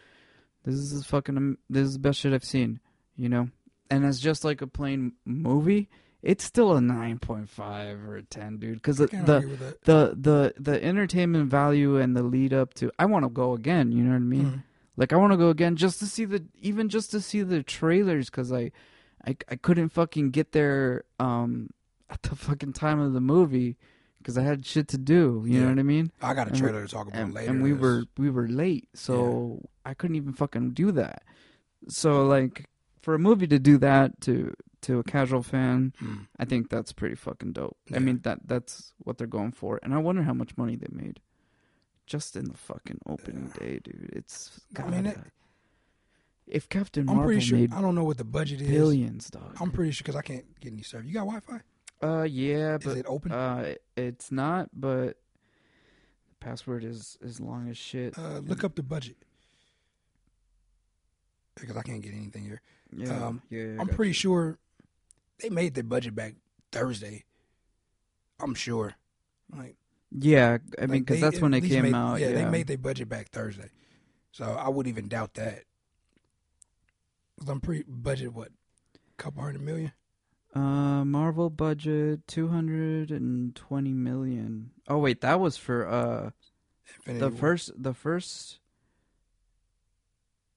[0.65, 2.81] This is fucking this is the best shit I've seen.
[3.17, 3.49] You know,
[3.91, 5.89] and as just like a plain movie,
[6.23, 8.75] it's still a nine point five or a ten, dude.
[8.75, 9.83] Because the the argue with that.
[9.85, 13.93] the the the entertainment value and the lead up to I want to go again.
[13.93, 14.45] You know what I mean?
[14.47, 14.63] Mhm.
[14.97, 17.63] Like I want to go again just to see the even just to see the
[17.63, 18.73] trailers because I,
[19.27, 21.71] I I couldn't fucking get there um
[22.11, 23.77] at the fucking time of the movie
[24.23, 25.43] because I had shit to do.
[25.47, 25.61] You Yeah.
[25.65, 26.13] know what I mean?
[26.23, 27.51] I got a we- trailer to talk about And, later.
[27.51, 31.23] and we were we were late, so I couldn't even fucking do that.
[31.89, 32.69] So like
[33.01, 36.27] for a movie to do that to to a casual fan, Mm.
[36.39, 37.77] I think that's pretty fucking dope.
[37.89, 37.97] Yeah.
[37.97, 40.89] I mean that that's what they're going for, and I wonder how much money they
[40.91, 41.21] made
[42.07, 44.11] just in the fucking opening day, dude.
[44.13, 45.33] It's I mean, gotta- it-
[46.47, 47.59] if Captain I'm Marvel pretty sure.
[47.59, 48.69] made I don't know what the budget is.
[48.69, 49.57] billions, dog.
[49.61, 51.07] I'm pretty sure because I can't get any service.
[51.07, 51.61] You got Wi-Fi?
[52.03, 53.33] Uh, yeah, Is but it open?
[53.33, 54.69] uh, it's not.
[54.75, 55.17] But
[56.29, 58.19] the password is as long as shit.
[58.19, 59.17] Uh, look up the budget
[61.57, 62.61] because I can't get anything here.
[62.97, 63.77] yeah, um, yeah.
[63.79, 64.15] I'm pretty you.
[64.15, 64.59] sure
[65.41, 66.35] they made their budget back
[66.71, 67.25] Thursday.
[68.41, 68.95] I'm sure.
[69.55, 69.77] Like,
[70.11, 72.19] Yeah, I mean, because they that's when it came made- out.
[72.21, 73.69] Yeah, Yeah, they made their budget back Thursday,
[74.33, 75.65] so I wouldn't even doubt that.
[77.39, 78.49] Cause I'm pretty budget what,
[79.17, 79.93] couple hundred million.
[80.55, 84.71] Uh, Marvel budget two hundred and twenty million.
[84.89, 86.31] Oh wait, that was for uh
[87.07, 87.39] Infinity the War.
[87.39, 88.59] first the first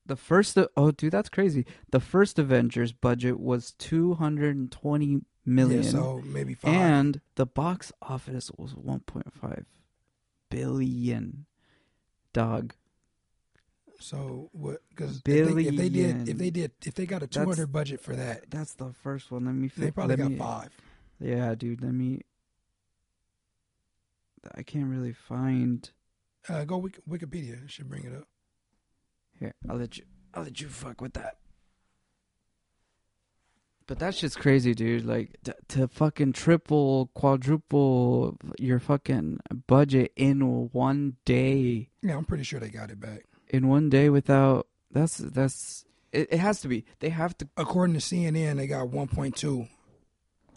[0.06, 6.22] the first oh dude that's crazy the first avengers budget was 220 million Yeah, so
[6.25, 6.74] maybe five.
[6.74, 9.65] and the box office was 1.5
[10.51, 11.45] billion
[12.33, 12.74] dog
[13.99, 14.77] so what?
[14.90, 18.01] Because if, they- if they did, if they did, if they got a 200 budget
[18.01, 20.69] for that, that's the first one let me they probably got me, five.
[21.19, 22.22] yeah dude let me
[24.56, 25.90] I can't really find.
[26.48, 27.64] Uh, go Wik- Wikipedia.
[27.64, 28.27] It should bring it up.
[29.40, 30.03] Here, I'll let you.
[30.35, 31.38] I'll let you fuck with that.
[33.88, 35.06] But that's just crazy, dude.
[35.06, 41.90] Like t- to fucking triple, quadruple your fucking budget in one day.
[42.03, 43.25] Yeah, I'm pretty sure they got it back.
[43.49, 46.85] In one day without that's that's it, it has to be.
[46.99, 49.67] They have to According to CNN, they got 1.2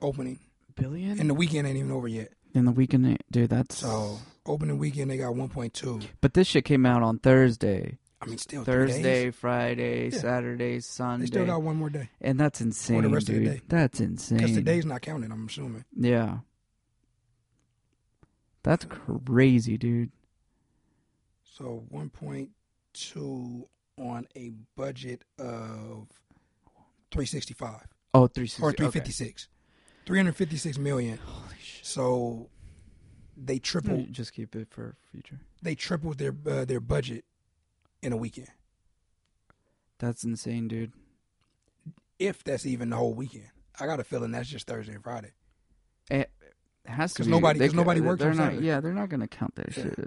[0.00, 0.39] opening,
[0.75, 2.33] billion and the weekend ain't even over yet.
[2.55, 3.50] in the weekend, eh, dude.
[3.50, 6.07] That's So opening weekend, they got 1.2.
[6.20, 8.65] But this shit came out on Thursday, I mean, still.
[8.65, 10.18] Thursday, Friday, Yeah.
[10.18, 13.44] Saturday, Sunday, They still got one more day and that's insane, the rest of the
[13.44, 13.60] day.
[13.68, 14.39] That's insane.
[14.39, 15.31] because today's not counted.
[15.33, 15.84] I'm assuming.
[15.97, 16.39] Yeah.
[18.62, 20.10] That's crazy, dude.
[21.44, 21.84] So
[22.99, 23.65] 1.2
[23.99, 26.09] on a budget of
[27.10, 28.62] 365 Oh, 360.
[28.62, 28.77] or okay.
[28.77, 29.49] 356,
[30.07, 31.18] 356 million.
[31.25, 31.85] Holy shit.
[31.86, 32.49] So
[33.36, 34.07] they tripled.
[34.07, 35.39] Hmm, just keep it for future.
[35.62, 37.25] They tripled their uh, their budget
[38.02, 38.49] in a weekend.
[39.99, 40.93] That's insane, dude.
[42.18, 45.33] If that's even the whole weekend, I got a feeling that's just Thursday and Friday.
[46.10, 46.31] Eh, it
[46.86, 47.31] has to 'Cause be.
[47.33, 48.51] nobody- they 'cause nobody works They're not.
[48.52, 48.67] Saturday.
[48.67, 49.83] Yeah, they're not gonna count that Yeah.
[49.85, 49.99] shit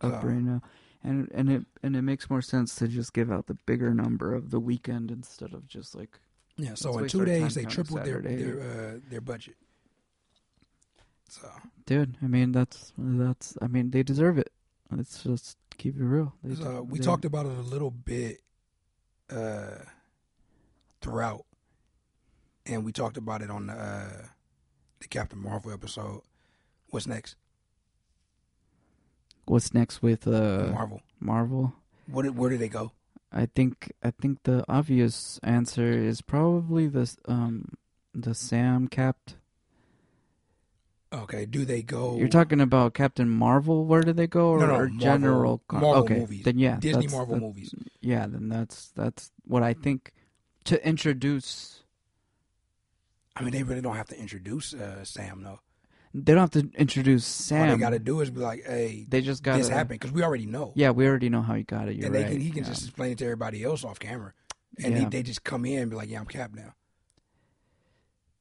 [0.00, 0.62] up So- right now.
[1.02, 4.34] And and it and it makes more sense to just give out the bigger number
[4.34, 6.20] of the weekend instead of just like
[6.56, 6.74] Yeah.
[6.74, 9.56] So in two days, they tripled their their uh, their budget.
[11.28, 11.48] So
[11.86, 14.52] Dude, I mean that's that's I mean they deserve it.
[14.90, 16.34] Let's just keep it real.
[16.42, 18.42] They, So we talked about it a little bit
[19.30, 19.78] uh,
[21.00, 21.44] throughout,
[22.66, 24.26] and we talked about it on the, uh,
[24.98, 26.22] the Captain Marvel episode.
[26.88, 27.36] What's next?
[29.50, 31.00] What's next with uh Marvel.
[31.18, 31.72] Marvel?
[32.06, 32.24] What?
[32.36, 32.92] Where do they go?
[33.32, 37.72] I think I think the obvious answer is probably the um
[38.14, 39.34] the Sam Capped.
[41.12, 41.46] Okay.
[41.46, 42.16] Do they go?
[42.16, 43.84] You're talking about Captain Marvel.
[43.86, 45.62] Where do they go, or, No, no, or Marvel- general?
[45.66, 46.44] con- Marvel okay, movies.
[46.44, 47.74] then yeah, Disney that's- Marvel that- movies.
[48.00, 50.12] Yeah, then that's that's what I think
[50.66, 51.82] to introduce.
[53.34, 55.58] I mean, they really don't have to introduce uh, Sam though.
[56.12, 57.70] They don't have to introduce Sam.
[57.70, 60.10] All they got to do is be like, "Hey, They just got this happened," because
[60.12, 60.72] we already know.
[60.74, 61.94] Yeah, we already know how he got it.
[61.96, 62.32] You're and they right.
[62.32, 62.68] can, he can yeah.
[62.70, 64.32] just explain it to everybody else off camera,
[64.82, 65.04] and Yeah.
[65.04, 66.74] they, they just come in and be like, "Yeah, I'm Cap now."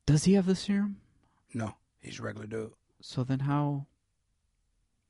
[0.08, 0.98] Does he have the serum?
[1.54, 2.72] No, he's a regular dude.
[3.02, 3.86] So then how?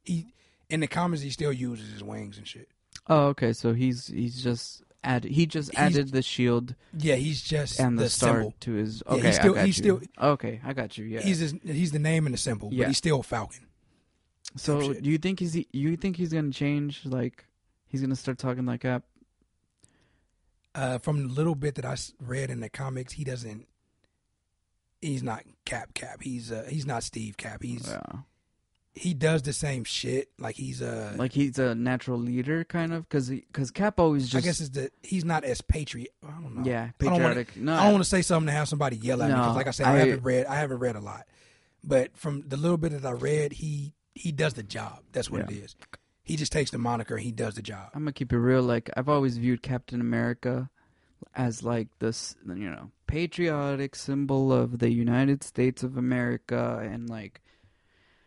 [0.04, 0.34] He
[0.70, 2.68] in the comics he still uses his wings and shit.
[3.08, 3.54] Oh, okay.
[3.54, 7.98] So he's he's just add he just He's- added the shield Yeah, he's just and
[7.98, 8.54] the, the star symbol.
[8.62, 9.02] to his.
[9.08, 9.84] Yeah, Okay, he's still- I got he's you.
[9.84, 10.02] still-
[10.34, 11.06] okay, I got you.
[11.06, 11.22] Yeah.
[11.22, 12.84] He's his, he's the name and the symbol, Yeah.
[12.84, 13.66] but he's still Falcon.
[14.56, 17.06] so do you think he's you think he's gonna change?
[17.06, 17.46] Like
[17.88, 19.04] he's gonna start talking like Cap?
[20.76, 23.68] Uh, from the little bit that I read in the comics, he doesn't.
[25.02, 26.22] He's not Cap Cap.
[26.22, 27.64] He's uh, he's not Steve Cap.
[27.64, 28.02] He's Yeah.
[28.96, 30.30] He does the same shit.
[30.40, 34.44] Like he's uh, Like he's a natural leader, kind of, because because Cap always just
[34.44, 36.12] I guess it's the he's not as patriot.
[36.28, 36.64] I don't know.
[36.66, 37.58] yeah I don't wanna- patriotic.
[37.58, 39.68] no, I don't want to say something to have somebody yell at me because, like
[39.68, 40.46] I said, I, I- haven't read.
[40.48, 41.26] I haven't read a lot,
[41.84, 45.00] but from the little bit that I read, he he does the job.
[45.12, 45.58] That's what Yeah.
[45.58, 45.76] it is.
[46.24, 47.16] He just takes the moniker.
[47.16, 47.90] and He does the job.
[47.94, 48.62] I'm gonna keep it real.
[48.64, 50.70] Like I've always viewed Captain America
[51.36, 57.42] as like this, you know, patriotic symbol of the United States of America, and like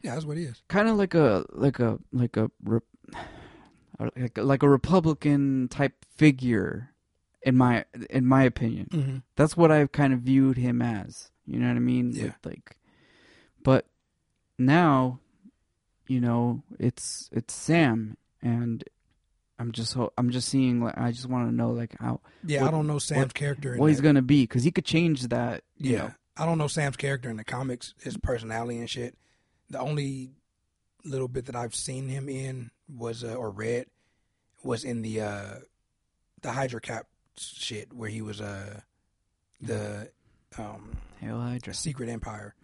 [0.02, 0.62] Yeah, that's what he is.
[0.68, 2.50] kind of like a like a like a
[4.16, 6.90] like a, like a Republican type figure,
[7.42, 8.88] in my in my opinion.
[8.90, 9.16] Mm-hmm.
[9.36, 11.30] That's what I've kind of viewed him as.
[11.46, 12.12] You know what I mean?
[12.12, 12.24] Yeah.
[12.24, 12.76] With like,
[13.62, 13.86] but
[14.58, 15.20] now,
[16.06, 18.82] you know, it's it's Sam, and
[19.58, 22.62] I'm just ho- I'm just seeing like I just want to know like how Yeah,
[22.62, 23.76] What- I don't know Sam's what- character.
[23.76, 25.62] what he's gonna be because he could change that.
[25.78, 29.16] You Yeah, know, I don't know Sam's character in the comics, his personality and shit.
[29.72, 30.30] The only
[31.02, 33.86] little bit that I've seen him in was uh, or read
[34.62, 35.54] was in the uh
[36.42, 37.06] the Hydra Cap
[37.38, 38.80] shit where he was uh
[39.62, 40.10] the
[40.58, 41.72] um Hail Hydra.
[41.72, 42.54] Secret Empire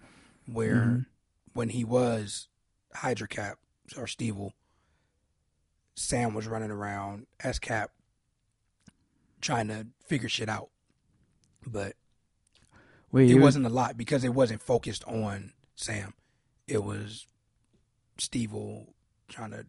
[0.47, 1.07] where Mhm.
[1.55, 2.49] when he was
[2.95, 3.59] Hydra Cap
[3.97, 4.53] or Stevel,
[5.97, 7.91] Sam was running around as Cap
[9.41, 10.69] trying to figure shit out.
[11.67, 11.97] But
[13.11, 16.13] Wait, it wasn't a lot because it wasn't focused on Sam.
[16.69, 17.27] It was
[18.19, 18.89] Stevel
[19.29, 19.67] trying to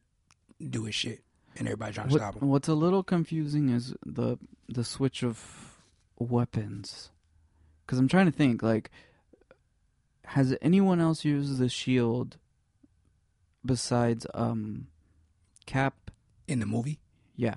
[0.70, 1.24] do his shit
[1.58, 2.48] and everybody trying to What, stop him.
[2.50, 4.38] what's a little confusing is the
[4.68, 5.78] the switch of
[6.18, 7.10] weapons.
[7.86, 8.92] Because I'm trying to think, like,
[10.26, 12.38] has anyone else used the shield
[13.66, 14.88] besides um,
[15.66, 16.12] Cap?
[16.48, 17.00] In the movie,
[17.36, 17.56] Yeah,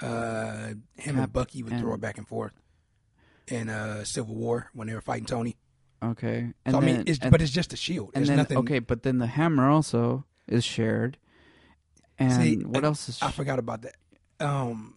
[0.00, 2.52] uh, him Cap and Bucky would throw it back and forth.
[3.46, 5.56] In uh, Civil War, when they were fighting Tony,
[6.02, 6.52] okay.
[6.64, 8.10] And so, I then, mean, it's, and, but it's just a shield.
[8.14, 8.58] and It's then nothing.
[8.58, 10.24] okay, but then the hammer also.
[10.46, 11.18] is shared.
[12.18, 13.22] And See, what I- else is?
[13.22, 13.94] I forgot about that.
[14.40, 14.96] Um,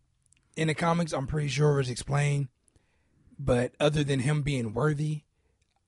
[0.56, 2.48] in the comics, I'm pretty sure it was explained,
[3.40, 5.24] but other than him being worthy,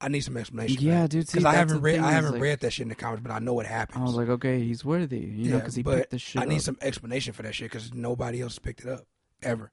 [0.01, 0.81] I need some explanation.
[0.83, 2.59] Yeah, dude, see, Because I that's haven't the read, thing I is, haven't like- read
[2.61, 3.99] that shit in the comics, but I know what happens.
[4.01, 6.45] I was like, okay, he's worthy, you know, because he but picked the shit I
[6.45, 6.61] need up.
[6.61, 9.05] some explanation for that shit because nobody else picked it up
[9.41, 9.71] ever.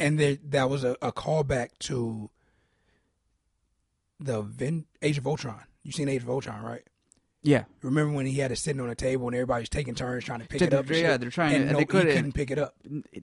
[0.00, 2.30] And there, that was a, a callback to
[4.20, 5.60] the Ven- Age of Ultron.
[5.82, 6.82] You seen Age of Ultron, right?
[7.42, 10.24] yeah, Remember when he had it sitting on a table and everybody was taking turns
[10.24, 10.86] trying to pick it up?
[10.90, 11.20] yeah, shit?
[11.22, 12.14] they're trying and to- no, they couldn't.
[12.14, 12.74] couldn't pick it up.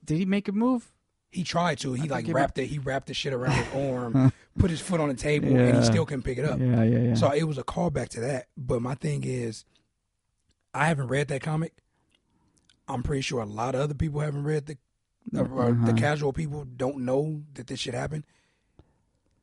[0.04, 0.90] did he make a move?
[1.30, 1.92] He tried to.
[1.92, 2.66] He I like think he wrapped it.
[2.66, 5.84] He wrapped the shit around his arm, put his foot on the table, and he
[5.84, 6.58] still couldn't pick it up.
[6.58, 7.14] Yeah, yeah, yeah.
[7.14, 8.46] So it was a callback to that.
[8.56, 9.64] But my thing is,
[10.74, 11.74] I haven't read that comic.
[12.88, 14.78] I'm pretty sure a lot of other people haven't read the,
[15.38, 15.74] Uh-huh.
[15.84, 18.24] the casual people don't know that this shit happened.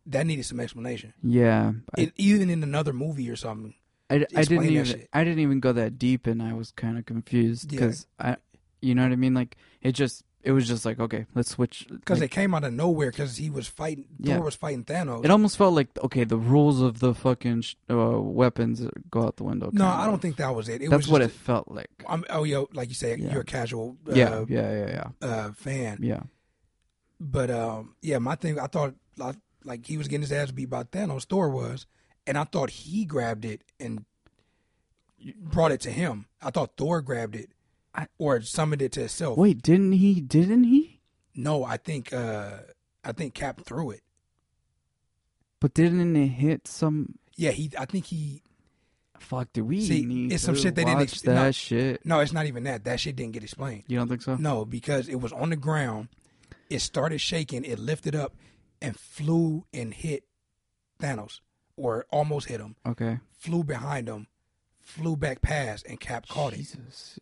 [0.07, 1.13] That needed some explanation.
[1.23, 3.73] yeah, I, It, even in another movie or something.
[4.09, 5.09] I, I didn't even shit.
[5.13, 7.79] I didn't even go that deep, and I was kind of confused Yeah.
[7.79, 8.37] because I,
[8.81, 9.33] you know what I mean?
[9.33, 11.87] Like it just it was just like okay, let's switch.
[11.89, 14.35] Because like, it came out of nowhere because he was fighting, Yeah.
[14.35, 15.25] Thor was fighting Thanos.
[15.25, 19.37] it almost felt like okay, the rules of the fucking sh- uh, weapons go out
[19.37, 19.71] the window.
[19.73, 20.11] no, I of.
[20.11, 20.83] don't think that was it.
[20.83, 21.89] it That's was what it felt like.
[22.07, 23.31] I'm, oh, yo, like you say, Yeah.
[23.31, 24.87] you're a casual uh, yeah, yeah, yeah,
[25.21, 25.97] yeah, Uh, fan.
[26.03, 26.21] yeah.
[27.19, 30.69] But um, yeah, my thing, I thought like, like he was getting his ass beat
[30.69, 31.25] by Thanos.
[31.25, 31.85] Thor was,
[32.27, 34.05] and I thought he grabbed it and
[35.39, 36.25] brought it to him.
[36.41, 37.49] I thought Thor grabbed it
[37.93, 39.37] I- or summoned it to himself.
[39.37, 40.21] Wait, didn't he?
[40.21, 41.01] Didn't he?
[41.35, 42.59] No, I think uh,
[43.03, 44.01] I think Cap threw it.
[45.59, 47.15] But didn't it hit some?
[47.35, 47.71] Yeah, he.
[47.77, 48.41] I think he.
[49.19, 51.51] Fuck, do we See, need it's some shit they didn't watch ex- that no.
[51.51, 52.05] shit?
[52.05, 52.83] No, it's not even that.
[52.83, 53.83] That shit didn't get explained.
[53.87, 54.35] You don't think so?
[54.35, 56.09] No, because it was on the ground.
[56.69, 57.63] It started shaking.
[57.63, 58.35] It lifted up
[58.85, 60.23] and flew and hit
[60.99, 61.39] Thanos,
[61.75, 62.75] or almost hit him.
[62.85, 63.19] Okay.
[63.31, 64.27] Flew behind him,
[64.81, 66.57] flew back past, and Cap caught it.
[66.57, 67.19] Jesus.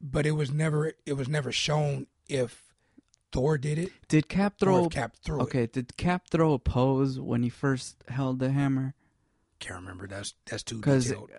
[0.00, 0.92] But it was never.
[1.04, 2.62] It was never shown if
[3.32, 4.84] Thor did it Did Cap or throw?
[4.86, 5.42] if Cap threw it.
[5.44, 8.94] Okay, did Cap throw a pose when he first held the hammer?
[9.58, 10.06] Can't remember.
[10.08, 11.30] That's that's too Because detailed.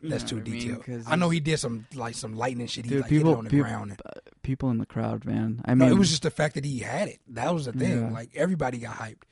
[0.00, 0.84] That's too detailed.
[0.84, 2.84] Cause I know he did some like some lightning shit.
[2.84, 3.90] He Dude, like hit people- it on the peop- ground.
[3.90, 5.60] And, uh, people in the crowd, man.
[5.66, 7.20] I no, mean, it was just the fact that he had it.
[7.28, 8.06] That was the thing.
[8.06, 8.10] Yeah.
[8.10, 9.24] Like everybody got hyped.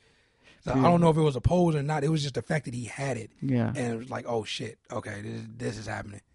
[0.63, 2.03] So I don't know if it was a pose or not.
[2.03, 3.69] It was just the fact that he had it, yeah.
[3.69, 6.21] and it was like, oh shit, okay, this this is happening.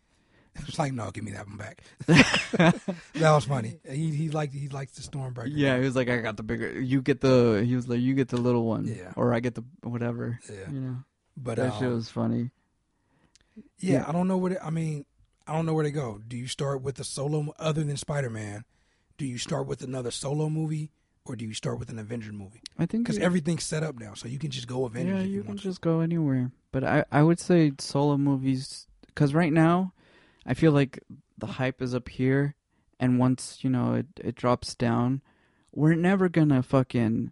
[0.69, 1.83] It's like, no, give me that one back.
[2.07, 3.79] that was funny.
[3.89, 5.51] He he liked he likes the Stormbreaker.
[5.51, 6.79] Yeah, he was like, I got the bigger.
[6.79, 7.65] You get the.
[7.67, 8.87] He was like, you get the little one.
[8.87, 9.13] Yeah.
[9.17, 10.41] Or I get the whatever.
[10.51, 10.71] Yeah.
[10.71, 10.97] You know,
[11.39, 12.51] but that um, shit was funny.
[13.79, 14.05] yeah, yeah.
[14.07, 15.07] I don't know what To, I mean,
[15.47, 16.21] I don't know where to go.
[16.27, 18.65] Do you start with a solo other than Spider Man?
[19.19, 20.91] Do you start with another solo movie,
[21.25, 22.61] or do you start with an Avenger movie?
[22.79, 25.15] I think Because everything's set up now, so you can just go Avengers.
[25.17, 25.65] Yeah, if you you, can want to.
[25.65, 26.51] just go anywhere.
[26.73, 29.93] But I, I would say solo movies, because right now,
[30.47, 30.99] I feel like
[31.39, 32.55] the hype is up here,
[32.99, 35.21] and once you know it, it drops down,
[35.75, 37.31] we're never gonna fucking,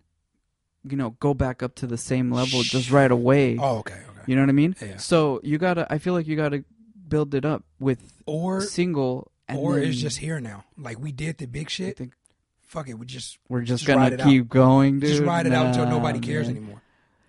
[0.85, 3.57] you know, go back up to the same level just right away.
[3.59, 4.21] Oh, okay, okay.
[4.27, 4.77] You know what I mean?
[4.81, 4.99] Yeah.
[4.99, 5.87] So you gotta.
[5.93, 6.65] I feel like you gotta
[7.11, 10.65] build it up with Or single, and or then it's just here now.
[10.79, 11.97] Like we did the big I shit.
[11.99, 12.15] think
[12.63, 15.11] Fuck it, we just we're just, just gonna keep going, dude.
[15.11, 16.57] just ride it out until nobody cares man.
[16.57, 16.83] anymore.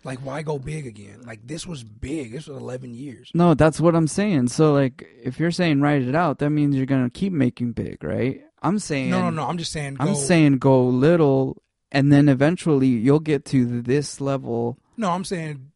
[0.03, 1.23] Like why go big again?
[1.25, 2.31] Like this was big.
[2.31, 3.31] This was eleven years.
[3.33, 4.49] No, that's what I'm saying.
[4.49, 8.03] So like, if you're saying write it out, that means you're gonna keep making big,
[8.03, 8.41] right?
[8.61, 9.47] I'm saying No, no, no.
[9.47, 9.95] I'm just saying.
[9.95, 11.61] Go, I'm saying go little,
[11.91, 14.77] and then eventually you'll get to this level.
[14.95, 15.09] no.
[15.09, 15.71] I'm saying.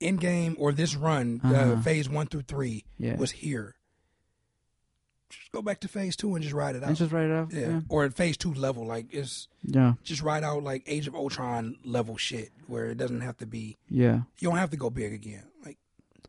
[0.00, 1.82] Endgame or this run, uh, Uh-huh.
[1.82, 3.74] phase one through three Yeah, was here.
[5.30, 6.88] Just go back to phase two and just ride it out.
[6.88, 7.52] and just write it out.
[7.52, 7.60] yeah.
[7.68, 11.14] Yeah, or at phase two level, like it's yeah, just ride out like Age of
[11.14, 13.76] Ultron level shit, where it doesn't have to be.
[13.90, 14.22] yeah.
[14.38, 15.44] You don't have to go big again.
[15.64, 15.76] Like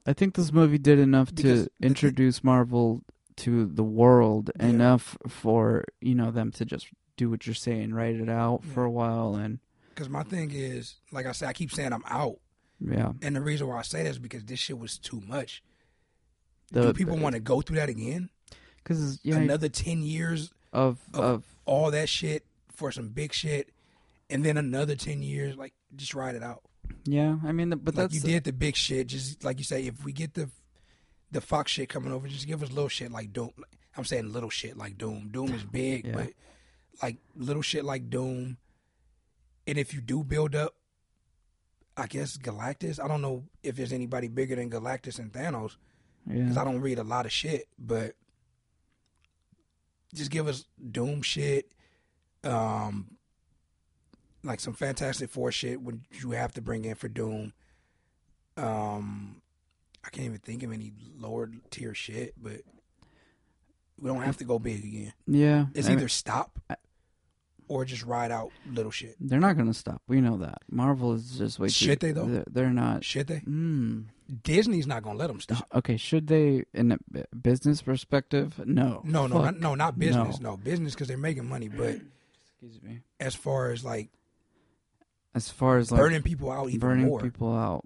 [0.06, 3.04] I think this movie did enough to thing- introduce Marvel
[3.38, 4.66] to the world Yeah.
[4.68, 8.84] enough for you know them to just do what you're saying, write it out for
[8.84, 9.60] a while, and
[9.96, 12.40] Because my thing is, like I said, I keep saying I'm out,
[12.80, 13.12] yeah.
[13.22, 15.64] and the reason why I say that is because this shit was too much.
[16.72, 18.30] The, Do people want to go through that again?
[18.84, 23.70] Because yeah, Another ten years, of of- of all that shit for some big shit,
[24.30, 26.62] and then another ten years, like just ride it out.
[27.06, 27.36] yeah.
[27.46, 29.86] I mean, but like that's you did the big shit, just like you say.
[29.88, 30.50] If we get the
[31.32, 33.52] the Fox shit coming over, just give us little shit like Doom.
[33.98, 35.30] I'm saying little shit like Doom.
[35.32, 36.14] Doom is big, Yeah.
[36.14, 36.30] but
[37.04, 38.58] like little shit like Doom.
[39.68, 40.74] And if you do build up,
[42.00, 43.04] I guess Galactus.
[43.04, 45.76] I don't know if there's anybody bigger than Galactus and Thanos
[46.28, 46.62] because yeah.
[46.62, 47.68] I don't read a lot of shit.
[47.78, 48.16] But
[50.14, 51.72] just give us Doom shit,
[52.44, 53.18] um,
[54.44, 57.54] like some Fantastic Four shit when you have to bring in for Doom.
[58.58, 59.42] Um,
[60.04, 62.62] I can't even think of any lower tier shit, but
[64.00, 65.14] we don't have to go big again.
[65.28, 66.76] Yeah, It's I mean, either stop I-
[67.70, 69.16] or just ride out little shit.
[69.22, 70.02] they're not gonna stop.
[70.10, 70.58] We know that.
[70.70, 71.74] Marvel is just way too.
[71.74, 72.26] Should they, though?
[72.26, 73.06] They're, they're not.
[73.06, 73.40] Should they?
[73.40, 74.06] Mm.
[74.44, 75.66] Disney's not gonna let them stop.
[75.74, 78.60] Okay, should they, in a b- business perspective?
[78.66, 79.02] No.
[79.06, 80.40] No, no, not, no, not business.
[80.42, 80.52] No.
[80.52, 81.70] No, business because they're making money.
[81.70, 82.00] But
[82.62, 83.00] Excuse me.
[83.20, 84.10] as far as like
[85.34, 87.86] As far as like burning people out even burning more, people out,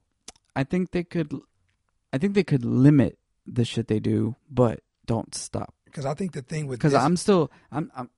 [0.55, 1.31] I think they could.
[2.11, 5.73] I think they could limit the shit they do, but don't stop.
[5.85, 8.09] because I think the thing with Because I'm still, I'm, I'm,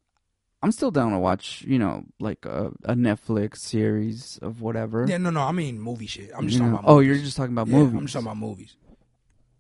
[0.66, 1.64] I'm still down to watch.
[1.68, 5.06] You know, like a, a Netflix series of whatever.
[5.08, 6.32] yeah, no, no, I mean movie shit.
[6.36, 6.80] I'm just You talking know?
[6.80, 6.90] about.
[6.90, 7.08] Oh, movies.
[7.08, 7.94] you're just talking about Yeah, movies.
[7.96, 8.76] I'm just talking about movies.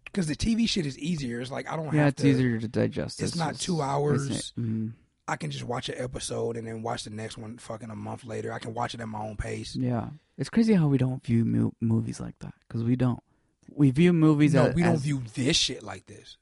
[0.06, 1.42] Because the TV shit is easier.
[1.42, 2.28] It's like I don't have yeah, it's to.
[2.30, 3.22] easier to digest.
[3.22, 4.54] it's not just- two it's- hours.
[4.60, 4.94] mhm.
[5.28, 8.26] I can just watch an episode and then watch the next one fucking a month
[8.26, 8.54] later.
[8.54, 9.76] I can watch it at my own pace.
[9.76, 13.20] Yeah, it's crazy how we don't view mu- movies like that because we don't.
[13.74, 14.54] We view movies.
[14.54, 16.38] No, as, we don't as- view this shit like this.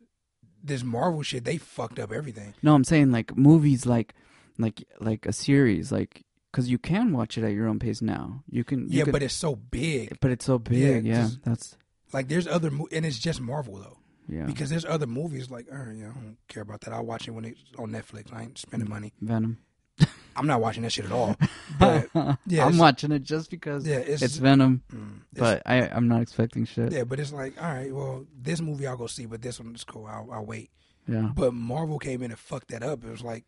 [0.61, 2.53] This Marvel shit, they fucked up everything.
[2.61, 4.13] No, I'm saying like movies, like
[4.57, 8.43] like like a series, like because you can watch it at your own pace now.
[8.49, 8.87] You can.
[8.89, 10.17] You yeah, but it's so big.
[10.19, 11.05] but it's so big.
[11.05, 11.77] Yeah, Yeah, just- that's
[12.13, 13.97] Like there's other, mo- and it's just Marvel though.
[14.29, 14.45] yeah.
[14.45, 16.93] Because there's other movies like, uh, yeah, I don't care about that.
[16.93, 18.31] I'll watch it when it's on Netflix.
[18.31, 19.13] I ain't spending money.
[19.19, 19.57] Venom.
[20.35, 21.35] I'm not watching that shit at all.
[21.79, 22.07] But
[22.45, 26.07] yeah, I'm watching it just because yeah, it's, it's Venom, mm, it's- but I I'm
[26.07, 26.91] not expecting shit.
[26.91, 29.73] yeah, but it's like, all right, well, this movie I'll go see, but this one
[29.73, 30.05] is cool.
[30.05, 30.69] I'll, I'll wait.
[31.07, 33.03] Yeah, But Marvel came in and fucked that up.
[33.03, 33.43] It was like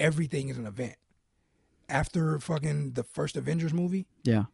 [0.00, 0.96] everything is an event.
[1.88, 4.44] After fucking the first Avengers movie, yeah.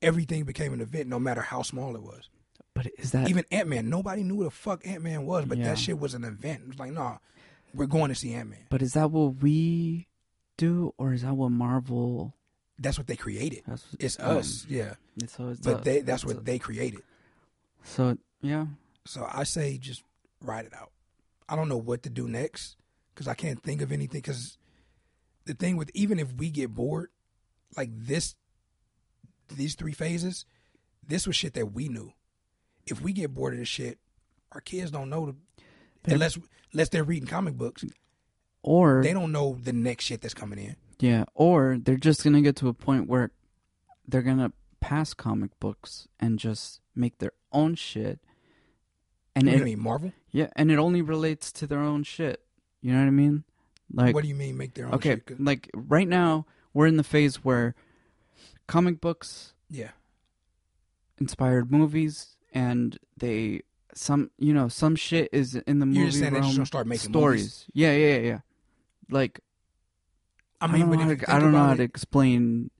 [0.00, 2.30] everything became an event, no matter how small it was.
[2.72, 5.58] But is that Even Ant Man, nobody knew who the fuck Ant Man was, but
[5.58, 5.64] Yeah.
[5.66, 6.62] that shit was an event.
[6.62, 7.18] It was like, nah,
[7.74, 8.66] we're going to see Ant Man.
[8.70, 10.06] But is that what we
[10.56, 12.34] do, or is that what Marvel?
[12.78, 13.62] That's what they created.
[13.66, 14.94] That's, It's um, us, yeah.
[15.16, 15.84] It's, But us.
[15.84, 16.42] they that's It's what us.
[16.44, 17.02] they created.
[17.84, 18.66] So yeah,
[19.04, 20.02] So I say just
[20.40, 20.90] ride it out.
[21.48, 22.76] I don't know what to do next
[23.14, 24.20] because I can't think of anything.
[24.20, 24.58] Because
[25.46, 27.10] the thing with even if we get bored,
[27.76, 28.34] like this,
[29.54, 30.46] these three phases,
[31.06, 32.12] this was shit that we knew.
[32.86, 33.98] If we get bored of this shit,
[34.52, 35.36] our kids don't know to,
[36.12, 36.38] unless
[36.72, 37.84] unless they're reading comic books.
[38.62, 40.76] or They don't know the next shit that's coming in.
[41.00, 43.30] Yeah, or they're just gonna get to a point where
[44.06, 48.20] they're gonna pass comic books and just make their own shit,
[49.34, 50.12] and do it you mean Marvel?
[50.30, 52.42] yeah, and it only relates to their own shit.
[52.80, 53.44] You know what I mean?
[53.92, 54.94] Like what do you mean make their own?
[54.94, 55.40] okay, shit?
[55.40, 57.74] like right now we're in the phase where
[58.66, 59.90] comic books yeah,
[61.18, 63.62] inspired movies, and they
[63.94, 66.66] some you know some shit is in the movie you're just saying they're just gonna
[66.66, 67.42] start making stories.
[67.42, 67.66] Movies.
[67.74, 68.38] Yeah, yeah, yeah, yeah.
[69.10, 69.40] Like
[70.60, 71.82] I I, mean, don't but know if how to, I don't know how it- to
[71.82, 72.70] explain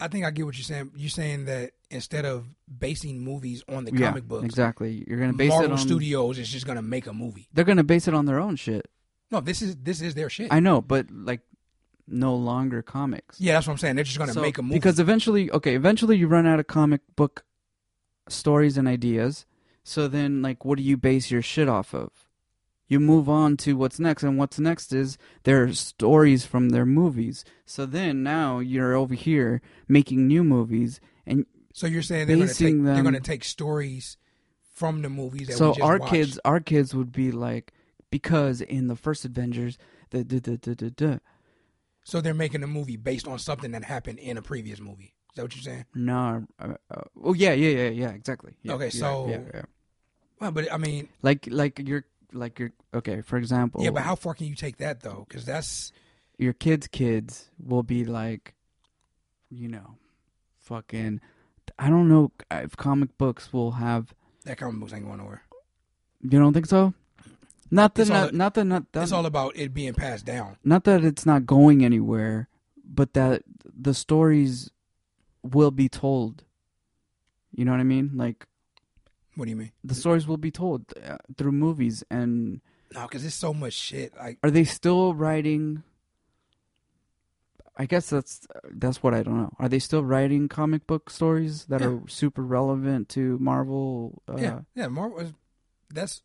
[0.00, 0.90] I think I get what you're saying.
[0.96, 2.46] You're saying that instead of
[2.78, 5.04] basing movies on the yeah, comic books, Exactly.
[5.06, 7.48] You're gonna base Marvel it on Studios is just gonna make a movie.
[7.54, 8.90] They're gonna base it on their own shit.
[9.34, 10.52] No, this is this is their shit.
[10.52, 11.40] I know, but like
[12.06, 13.40] no longer comics.
[13.40, 13.96] yeah, that's what I'm saying.
[13.96, 16.66] They're just gonna So- make a movie because eventually, okay, eventually you run out of
[16.66, 17.44] comic book
[18.28, 19.46] stories and ideas.
[19.82, 22.10] So then, like, what do you base your shit off of?
[22.86, 27.44] You move on to what's next, and what's next is their stories from their movies.
[27.66, 32.46] So then now you're over here making new movies, and so you're saying they're gonna
[32.48, 34.16] take basing they're them- gonna take stories
[34.74, 36.12] from the movies that so we just our watched.
[36.12, 37.72] kids, our kids would be like,
[38.14, 39.76] because in the first Avengers,
[40.10, 41.20] the the the the the.
[42.04, 45.14] So they're making a movie based on something that happened in a previous movie.
[45.32, 45.86] Is that what you're saying?
[45.96, 46.46] No.
[46.60, 48.10] Uh, uh, oh yeah, yeah, yeah, yeah.
[48.10, 48.54] Exactly.
[48.62, 49.62] Yeah, Okay, yeah, so- yeah, yeah.
[50.38, 53.20] Well, but I mean, like like you're like you're okay.
[53.22, 55.24] For example, yeah, but how far can you take that though?
[55.28, 55.90] Because that's
[56.38, 58.54] your kids' kids will be like,
[59.50, 59.96] you know,
[60.60, 61.20] fucking.
[61.80, 64.14] I don't know if comic books will have.
[64.44, 65.42] that comic books ain't going nowhere.
[66.22, 66.94] You don't think so?
[67.74, 70.24] Not that It's all- not, not that not that, It's all about it being passed
[70.24, 70.56] down.
[70.64, 72.48] not that it's not going anywhere,
[72.84, 73.42] but that
[73.86, 74.70] the stories
[75.42, 76.44] will be told.
[77.52, 78.12] You know what I mean?
[78.14, 78.46] Like
[79.36, 79.72] What do you mean?
[79.82, 82.60] the stories will be told uh, through movies and
[82.94, 84.14] No, because there's so much shit.
[84.16, 85.82] Like are they still writing
[87.76, 89.52] I guess that's that's what I don't know.
[89.58, 91.88] Are they still writing comic book stories that Yeah.
[91.88, 94.22] are super relevant to Marvel?
[94.38, 95.32] yeah, yeah, Marvel.
[95.92, 96.22] That's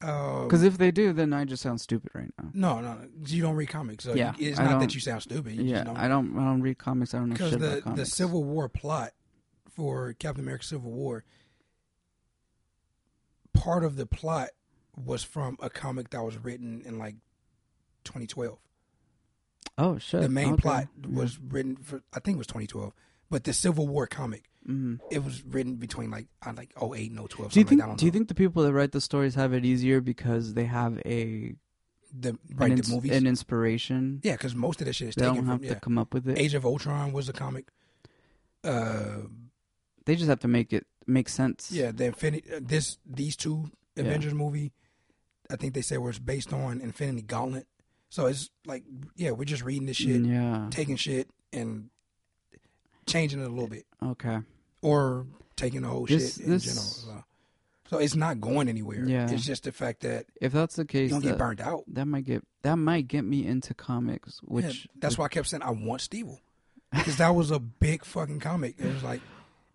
[0.00, 2.50] Um, because if they do, then I just sound stupid right now.
[2.54, 4.04] No, no, no, you don't read comics.
[4.04, 5.54] So Yeah, it's I not that you sound stupid.
[5.56, 5.96] You yeah, don't.
[5.96, 6.38] I don't.
[6.38, 7.14] I don't read comics.
[7.14, 8.00] I don't know Because shit the about comics.
[8.10, 9.10] the Civil War plot
[9.74, 11.24] for Captain America: Civil War,
[13.52, 14.50] part of the plot
[14.96, 17.16] was from a comic that was written in like
[18.04, 18.58] 2012.
[19.78, 20.20] oh shit!
[20.22, 20.62] The main okay.
[20.62, 21.18] plot Yeah.
[21.18, 22.92] was written for I think it was 2012,
[23.30, 24.44] but the Civil War comic.
[24.68, 25.00] Mhm.
[25.10, 27.52] It was written between like I like 08 and 012.
[27.52, 27.80] Do you think?
[27.80, 30.64] like don't you think the people that write the stories have it easier because they
[30.66, 31.54] have a
[32.12, 33.12] the right an, the movies?
[33.12, 34.20] an inspiration?
[34.22, 35.74] yeah, because most of that shit is they taken don't have from yeah.
[35.74, 36.38] to come up with it.
[36.38, 37.68] Age of Ultron was a comic.
[38.64, 39.22] Uh,
[40.04, 41.70] They just have to make it make sense.
[41.72, 42.52] yeah, the Infinity.
[42.54, 44.04] Uh, this these two Yeah.
[44.04, 44.72] Avengers movie,
[45.50, 47.66] I think they said was based on Infinity Gauntlet.
[48.10, 48.84] So it's like,
[49.16, 50.68] yeah, we're just reading this shit, Yeah.
[50.70, 51.90] taking shit and
[53.06, 54.38] changing it a little bit, Okay.
[54.82, 55.26] Or
[55.56, 56.82] taking the whole This- shit in this- general.
[56.84, 57.24] So.
[57.90, 59.04] so it's not going anywhere.
[59.08, 59.30] Yeah.
[59.30, 61.84] It's just the fact that If that's the you case, don't get burned out.
[61.88, 65.48] that might get that might get me into comics, Yeah, which that's why I kept
[65.48, 66.28] saying I want Steve
[66.92, 68.76] because that was a big fucking comic.
[68.78, 69.20] It was like,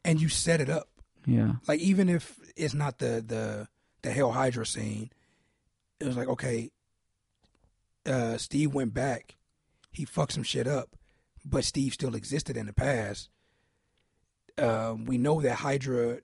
[0.05, 0.87] and you set it up
[1.25, 1.53] Yeah.
[1.67, 3.67] like even if it's not the the
[4.03, 5.09] the Hail Hydra scene,
[5.99, 6.71] it was like okay,
[8.05, 9.35] uh, Steve went back,
[9.91, 10.95] he fucked some shit up,
[11.45, 13.29] but Steve still existed in the past.
[14.57, 16.19] Um, we know that Hydra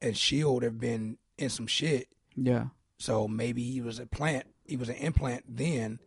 [0.00, 2.66] and Shield have been in some shit, Yeah.
[2.98, 5.98] so maybe he was a plant, he was an implant then,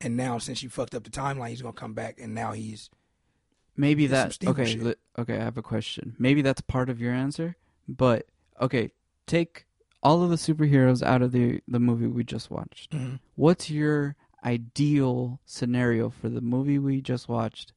[0.00, 2.90] and now since you fucked up the timeline, he's gonna come back, and now he's
[3.76, 4.74] Maybe that okay.
[4.76, 6.16] li- okay, I have a question.
[6.18, 7.54] Maybe that's part of your answer,
[7.86, 8.26] but
[8.60, 8.90] okay,
[9.26, 9.66] take
[10.02, 12.92] all of the superheroes out of the the movie we just watched.
[13.36, 17.72] What's your ideal scenario for the movie we just watched?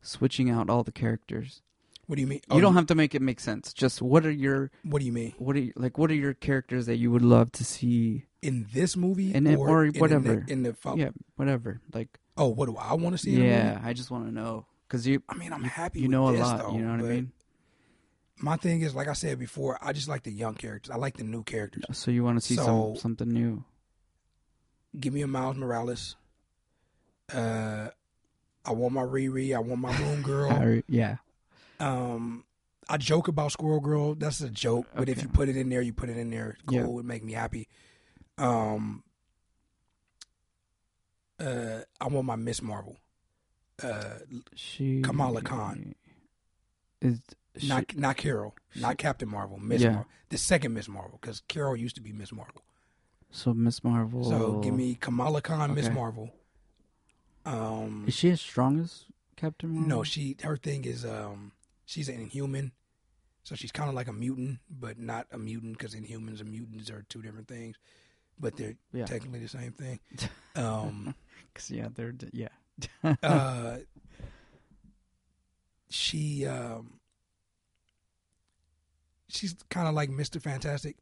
[0.00, 1.60] Switching out all the characters.
[2.08, 2.40] What do you mean?
[2.52, 3.72] You don't have to make it make sense.
[3.72, 6.34] Just what are your What do you mean what are you, like what are your
[6.34, 8.24] characters that you would love to see?
[8.40, 10.44] in this movie, In it- or in the- whatever.
[10.48, 11.80] in the, fo- Yeah, whatever.
[11.92, 13.34] Like Oh, what do I want to see?
[13.34, 13.54] In the movie?
[13.56, 16.00] yeah, I just want to know cuz you I mean, I'm happy.
[16.00, 17.32] you with know a this, lot, though, you know what I but mean?
[18.40, 20.90] My thing is, like I said before, I just like the young characters.
[20.90, 21.82] I like the new characters.
[21.92, 23.64] So you want to see So- some something new.
[24.98, 26.14] Give me a Miles Morales.
[27.32, 27.88] Uh,
[28.64, 29.54] I want my Riri.
[29.54, 30.80] I want my Moon Girl.
[30.88, 31.16] Yeah.
[31.80, 32.44] Um,
[32.88, 34.14] I joke about Squirrel Girl.
[34.14, 36.56] That's a joke, but if you put it in there, you put it in there.
[36.66, 36.84] Cool, Yeah.
[36.84, 37.68] it would make me happy.
[38.38, 39.02] Um,
[41.40, 42.96] uh, I want my Miss Marvel.
[43.82, 44.18] Uh,
[44.54, 45.94] She Kamala Khan.
[47.00, 47.20] is
[47.56, 49.90] she, not not Carol, not Captain Marvel, Miss Yeah.
[49.90, 52.62] Marvel, the second Miss Marvel, because Carol used to be Miss Marvel.
[53.30, 54.24] so Miss Marvel.
[54.24, 56.30] So give me Kamala Khan, Miss Marvel.
[57.44, 59.04] Um, Is she as strong as
[59.36, 59.88] Captain Marvel?
[59.88, 61.52] no, she her thing is um,
[61.88, 62.72] she's an Inhuman,
[63.44, 66.90] so she's kind of like a mutant, but not a mutant because Inhumans and mutants
[66.90, 67.76] are two different things,
[68.38, 69.06] but they're Yeah.
[69.06, 69.98] technically the same thing.
[70.54, 71.14] Um,
[71.54, 72.48] Cause yeah, they're yeah.
[73.22, 73.76] uh,
[75.88, 76.98] she um,
[79.28, 80.96] she's kind of like Mister Fantastic.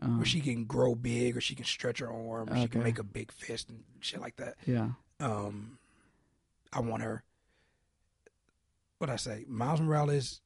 [0.00, 2.82] Um, where she can grow big or she can stretch her arm or she can
[2.82, 4.56] make a big fist and shit like that.
[4.66, 4.88] yeah.
[5.20, 5.78] Um,
[6.72, 7.22] I want her.
[9.02, 9.44] What I say?
[9.48, 10.40] Miles Morales,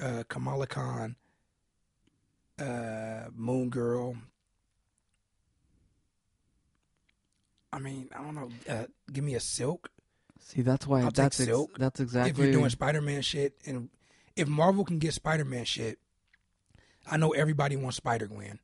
[0.00, 1.16] uh, Kamala Khan,
[2.58, 4.16] uh, Moon Girl.
[7.70, 8.48] I mean, I don't know.
[8.66, 9.90] Uh, give me a Silk
[10.38, 11.76] See, that's why I'll that's ex- Silk.
[11.76, 13.90] that's exactly if you're doing Spider Man shit, and
[14.34, 15.98] if Marvel can get Spider Man shit,
[17.06, 18.60] I know everybody wants Spider Gwen.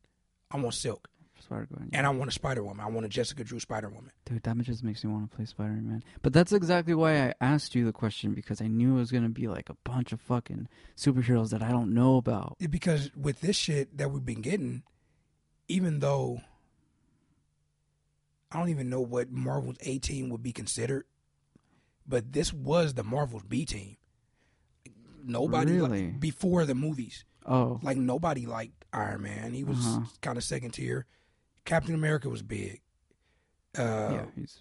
[0.50, 1.10] I want Silk,
[1.47, 1.91] Spider-Gwen.
[1.92, 2.84] and I want a Spider Woman.
[2.84, 4.10] I want a Jessica Drew Spider Woman.
[4.25, 6.02] Dude, that just makes me want to play Spider-Man.
[6.23, 9.28] But that's exactly why I asked you the question because I knew it was gonna
[9.28, 12.57] be like a bunch of fucking superheroes that I don't know about.
[12.70, 14.83] because with this shit that we've been getting,
[15.68, 16.41] even though
[18.52, 21.05] I don't even know what Marvel's A team would be considered,
[22.07, 23.97] but this was the Marvel's B team.
[25.25, 26.07] Nobody Really?
[26.07, 29.52] like, before the movies, Oh, like nobody liked Iron Man.
[29.52, 30.07] He was Uh-huh.
[30.20, 31.07] kind of second tier.
[31.67, 32.81] Captain America was big.
[33.78, 34.59] Uh, yeah, he's,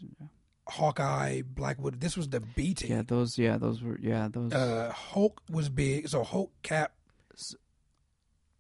[0.67, 1.97] Hawkeye, Black Widow.
[1.97, 2.91] This was the B team.
[2.91, 4.51] yeah, those, yeah, those were, yeah, those.
[4.51, 6.09] Uh, Hulk was big.
[6.09, 6.91] So Hulk, Cap,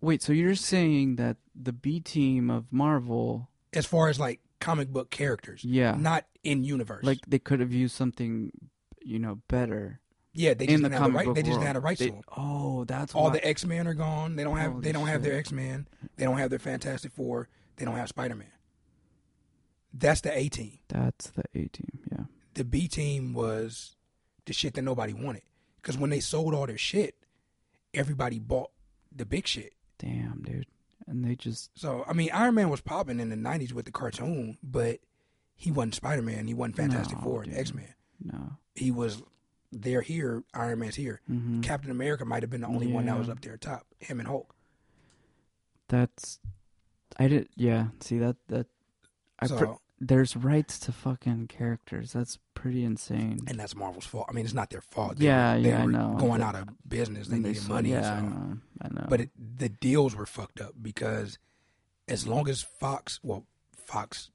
[0.01, 4.89] Wait, so you're saying that the B team of Marvel, as far as like comic
[4.89, 7.03] book characters, yeah, not in universe.
[7.03, 8.51] like they could have used something,
[9.01, 9.99] you know, better
[10.33, 11.33] Yeah, they just in the didn't have the right.
[11.33, 11.61] They just world.
[11.61, 12.21] didn't have the rights They- to them.
[12.37, 13.29] Oh, that's All why.
[13.31, 14.35] the X Men are gone.
[14.35, 14.81] They don't have.
[14.81, 15.33] they don't have their.
[15.37, 15.87] X Men.
[16.17, 17.47] They don't have their Fantastic Four.
[17.77, 18.47] They don't have Spider Man.
[19.93, 20.79] That's the A team.
[20.89, 21.99] That's the A team.
[22.11, 22.25] Yeah.
[22.53, 23.95] The B team was
[24.45, 25.43] the shit that nobody wanted.
[25.81, 27.15] Because when they sold all their shit,
[27.93, 28.71] everybody bought
[29.15, 29.73] the big shit.
[29.97, 30.65] Damn, dude.
[31.07, 33.91] And they just So I mean, Iron Man was popping in the '90s with the
[33.91, 34.99] cartoon, but
[35.55, 36.47] he wasn't Spider Man.
[36.47, 37.55] He wasn't Fantastic No, Four and.
[37.55, 37.93] X Men.
[38.23, 38.53] no.
[38.75, 39.21] He was.
[39.71, 40.43] They're here.
[40.53, 41.21] Iron Man's here.
[41.27, 43.85] hmm Captain America might have been the only one that was up there top.
[43.99, 44.53] Him and Hulk.
[45.87, 46.39] That's
[47.17, 47.49] I did.
[47.55, 47.87] Yeah.
[48.01, 48.67] See that that
[49.39, 52.13] I so there's rights to fucking characters.
[52.13, 53.39] That's pretty insane.
[53.47, 54.25] and that's Marvel's fault.
[54.29, 55.17] I mean, it's not their fault.
[55.17, 56.15] They Yeah, were, they yeah, I know.
[56.19, 57.91] Going out of business, they And needed money.
[57.91, 58.09] Yeah, so.
[58.13, 58.57] I know.
[58.81, 59.05] I know.
[59.09, 61.37] But it, the deals were fucked up because
[62.09, 64.31] as long as Fox, well, Fox,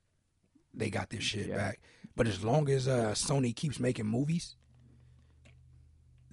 [0.73, 1.57] they got their shit Yeah.
[1.57, 1.81] back.
[2.17, 4.57] But as long as uh, Sony keeps making movies,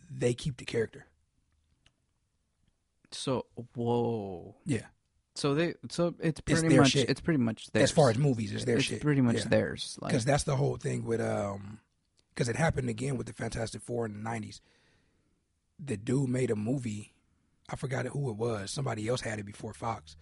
[0.09, 1.05] they keep the character.
[3.11, 3.45] so
[3.75, 4.55] whoa.
[4.65, 4.85] Yeah.
[5.37, 7.09] So they so it's pretty much shit.
[7.09, 7.83] it's pretty much theirs.
[7.83, 8.79] As far as movies, it's their shit.
[8.79, 9.01] it's shit.
[9.01, 9.49] pretty much Yeah.
[9.49, 9.97] theirs.
[10.01, 11.79] Like, because that's the whole thing with um
[12.33, 14.61] because it happened again with the fantastic four in the 90s
[15.79, 17.13] the dude made a movie
[17.69, 20.15] i forgot who it was somebody else had it before fox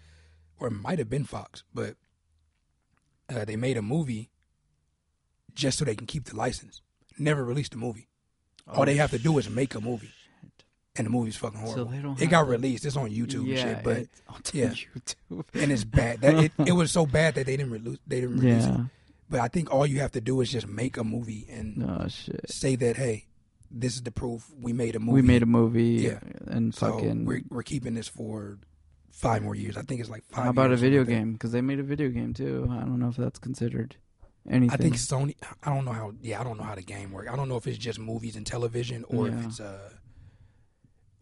[0.59, 1.95] or it might have been fox but
[3.29, 4.29] uh, they made a movie
[5.53, 6.81] just so they can keep the license
[7.17, 8.07] never released the movie
[8.67, 10.11] all Oh, they have to do is make a movie.
[10.95, 13.77] And the movie's fucking So horrible don't it got released it's on youtube yeah, and
[13.77, 14.67] shit but yeah.
[14.69, 15.43] YouTube.
[15.53, 18.39] and it's bad that it, it was so bad that they didn't release they didn't
[18.39, 18.79] release it
[19.29, 22.49] but i think all you have to do is just make a movie and shit.
[22.49, 23.25] say that hey,
[23.71, 25.13] this is the proof we made a movie.
[25.15, 26.19] We made a movie Yeah.
[26.47, 28.57] and so we're we're keeping this for
[29.11, 29.75] five more years.
[29.77, 30.45] I think it's like five.
[30.45, 31.33] how about a video game?
[31.33, 32.67] Because they made a video game too.
[32.71, 33.95] I don't know if that's considered
[34.49, 34.71] anything.
[34.73, 35.35] I think Sony.
[35.63, 36.13] I don't know how.
[36.21, 37.29] Yeah, I don't know how the game works.
[37.31, 39.89] I don't know if it's just movies and television, or if it's uh,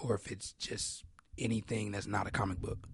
[0.04, 1.06] or if it's just
[1.38, 2.88] anything that's not a comic book.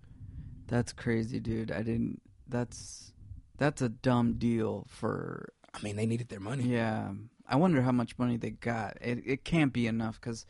[0.67, 1.71] that's crazy, dude.
[1.71, 2.21] I didn't.
[2.47, 3.11] That's
[3.57, 5.51] that's a dumb deal for.
[5.73, 6.63] I mean, they needed their money.
[6.63, 7.11] Yeah,
[7.47, 8.97] I wonder how much money they got.
[9.01, 10.45] It it can't be enough because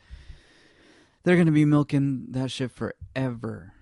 [1.24, 3.72] they're gonna be milking that shit forever.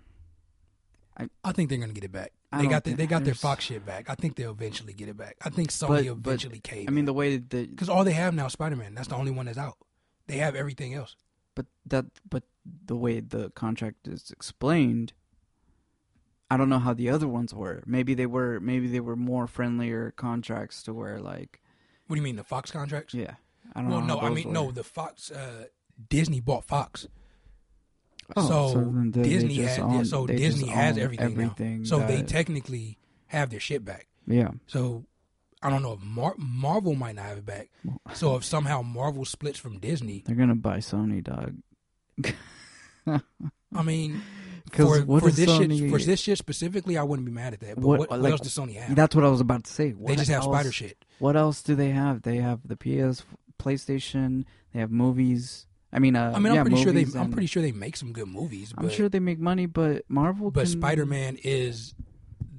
[1.16, 2.32] I I think they're gonna get it back.
[2.50, 4.08] I They got the, they got their Fox shit back.
[4.08, 5.36] I think they'll eventually get it back.
[5.44, 6.86] I think Sony But- will but, eventually cave.
[6.89, 8.94] I mean, the way that because all they have now is Spider Man.
[8.94, 9.76] That's the only one that's out.
[10.28, 11.15] They have everything else.
[11.59, 12.45] But that, but
[12.87, 15.12] the way the contract is explained,
[16.49, 17.83] I don't know how the other ones were.
[17.85, 21.61] Maybe they were, maybe they were more friendlier contracts to where like,
[22.07, 23.12] What do you mean the Fox contracts?
[23.12, 23.35] yeah,
[23.75, 24.20] I don't Well, know.
[24.20, 24.53] no, I mean were.
[24.55, 24.70] no.
[24.70, 25.65] The Fox uh,
[26.09, 27.09] Disney bought Fox,
[28.37, 31.87] Oh, so, they Disney own- yeah, so Disney has everything, everything now.
[31.89, 34.07] So they technically have their shit back.
[34.28, 35.07] yeah, So
[35.62, 37.69] I don't know if Mar- Marvel might not have it back.
[38.15, 41.57] So if somehow Marvel splits from Disney, they're gonna buy Sony, dog.
[43.75, 44.23] I mean,
[44.73, 47.61] for, what for this Sony- shit, for this shit specifically, I wouldn't be mad at
[47.61, 47.77] that.
[47.77, 48.95] But What- what, what else does Sony have?
[48.95, 49.89] That's what I was about to say.
[49.89, 51.05] they What just have else- Spider shit.
[51.19, 52.23] What else do they have?
[52.23, 53.25] They have the PS,
[53.59, 54.45] PlayStation.
[54.73, 55.67] They have movies.
[55.93, 57.01] I mean, uh, I mean, I'm yeah, pretty sure they.
[57.01, 58.73] movies I'm pretty sure they make some good movies.
[58.75, 60.51] But, I'm sure they make money, but Marvel.
[60.51, 61.95] but can, Spider Man is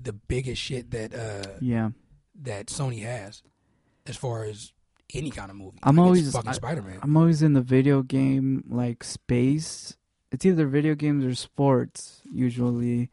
[0.01, 1.91] the biggest shit that uh, Yeah,
[2.43, 3.43] that Sony has
[4.05, 4.71] as far as
[5.13, 5.79] any kind of movie.
[5.83, 6.99] I'm Like, always- fucking Spider Man.
[7.01, 9.95] I'm always in the video game like space.
[10.31, 13.09] It's either video games or sports usually.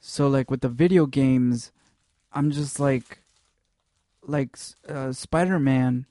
[0.00, 1.70] So like with the video games,
[2.32, 3.20] I'm just like,
[4.22, 4.56] like
[4.88, 6.06] uh, Spider Man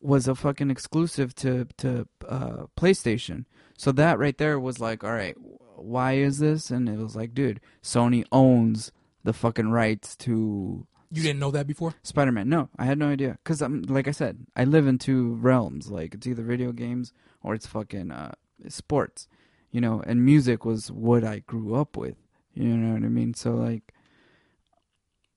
[0.00, 3.44] was a fucking exclusive to to uh, PlayStation.
[3.76, 5.36] So that right there was like, all right,
[5.76, 6.70] why is this?
[6.70, 8.92] And it was like, dude, Sony owns
[9.24, 11.94] the fucking rights to You didn't know that before?
[12.02, 12.48] Spider Man.
[12.48, 13.38] No, I had no idea.
[13.44, 15.90] Cause I'm like I said, I live in two realms.
[15.90, 18.32] Like it's either video games or it's fucking uh,
[18.68, 19.26] sports.
[19.72, 22.16] You know, and music was what I grew up with.
[22.54, 23.34] You know what I mean?
[23.34, 23.92] So like,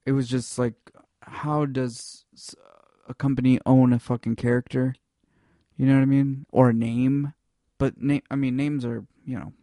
[0.05, 0.75] it was just like,
[1.21, 2.25] how does
[3.07, 4.95] a company own a fucking character?
[5.77, 6.45] You know what I mean?
[6.51, 7.33] Or a name?
[7.79, 8.21] But name.
[8.29, 9.53] I mean, names are you know,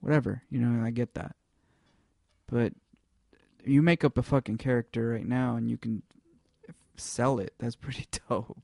[0.00, 0.42] whatever.
[0.50, 1.36] You know, I get that.
[2.50, 2.74] But
[3.64, 6.02] you make up a fucking character right now and you can
[6.96, 7.54] sell it.
[7.58, 8.58] That's pretty dope.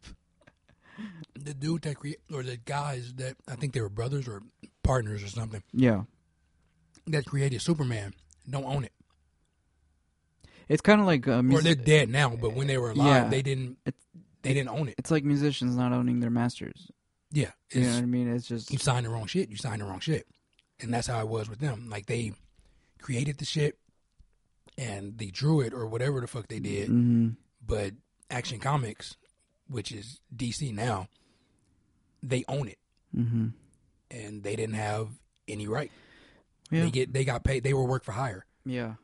[1.39, 4.43] The dude that create or the guys that I think they were brothers or
[4.83, 6.03] partners or something Yeah.
[7.07, 8.15] that created Superman
[8.51, 8.93] don't own it.
[10.69, 13.29] It's kind of like uh, Or they're dead now, but when they were alive, Yeah.
[13.29, 13.79] they didn't.
[13.87, 14.05] It's-
[14.43, 14.95] They didn't own it.
[14.99, 16.91] it's like musicians not owning their masters.
[17.31, 18.29] Yeah, You know it's- what I mean?
[18.35, 19.49] It's just you signed the wrong shit.
[19.51, 20.27] You signed the wrong shit,
[20.81, 21.89] and that's how it was with them.
[21.91, 22.33] Like they
[23.01, 23.79] created the shit,
[24.79, 26.89] and they drew it or whatever the fuck they did.
[26.89, 27.37] Mhm.
[27.67, 27.93] But
[28.31, 29.17] Action Comics,
[29.67, 31.09] which is DC now,
[32.23, 32.79] they own it,
[33.15, 33.53] Mhm.
[34.11, 35.09] and they didn't have
[35.47, 35.91] any right.
[36.71, 36.85] Yeah.
[36.85, 37.65] They get they got paid.
[37.65, 38.47] They were work for hire.
[38.65, 38.95] yeah.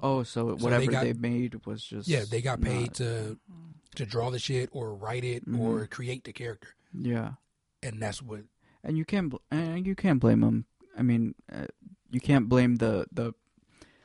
[0.00, 3.38] Oh, so they whatever got- they made was just Yeah, they got paid not- to
[3.94, 5.56] to draw the shit or write it Mhm.
[5.58, 7.34] or create the character, Yeah.
[7.82, 8.44] and that's what.
[8.82, 10.66] and you can't bl- and you can't blame them.
[10.96, 11.68] I mean, uh,
[12.10, 13.34] you can't blame the the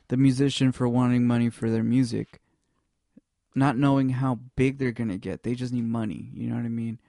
[0.10, 2.42] the musician for wanting money for their music,
[3.56, 5.44] not knowing how big they're gonna get.
[5.44, 6.30] They just need money.
[6.34, 7.00] You know what I mean?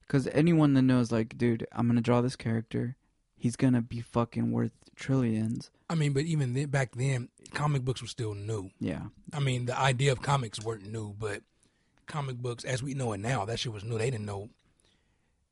[0.00, 2.96] Because anyone that knows, like, dude, I'm gonna draw this character,
[3.36, 5.70] he's gonna be fucking worth trillions.
[5.88, 8.70] I mean, but even then, back then, comic books were still new.
[8.80, 11.42] Yeah, I mean, the idea of comics weren't new, but
[12.06, 13.44] comic books as we know it now.
[13.44, 13.98] That shit was new.
[13.98, 14.50] They didn't know.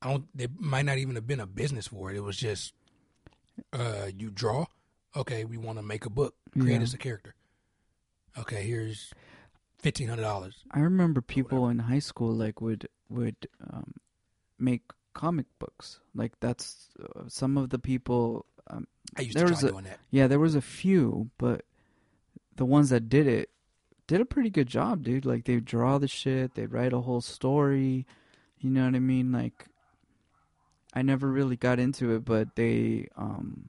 [0.01, 0.25] I don't.
[0.35, 2.17] There might not even have been a business for it.
[2.17, 2.73] It was just,
[3.71, 4.65] uh, you draw.
[5.15, 6.35] Okay, we want to make a book.
[6.57, 6.83] Create Yeah.
[6.83, 7.35] us a character.
[8.37, 9.13] Okay, here's
[9.79, 10.63] fifteen hundred dollars.
[10.71, 13.35] I remember people in high school like would would
[13.69, 13.93] um,
[14.57, 14.83] make
[15.13, 15.99] comic books.
[16.15, 18.45] Like that's uh, some of the people.
[18.69, 19.99] Um, I used There to was try a- doing that.
[20.11, 21.65] yeah, there was a few, but
[22.55, 23.49] the ones that did it
[24.07, 25.25] did a pretty good job, dude.
[25.25, 28.05] Like they draw the shit, they write a whole story.
[28.59, 29.31] You know what I mean?
[29.33, 29.65] Like
[30.93, 33.67] I never really got into it, but they um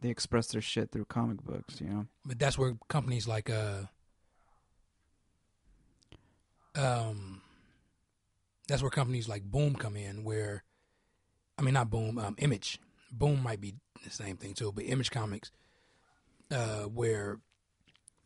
[0.00, 2.06] they express their shit through comic books, you know.
[2.24, 3.82] But that's where companies like uh
[6.76, 7.42] um
[8.68, 10.64] that's where companies like Boom come in where
[11.58, 12.80] I mean not Boom, um Image.
[13.12, 15.50] Boom might be the same thing too, but Image Comics
[16.50, 17.38] uh where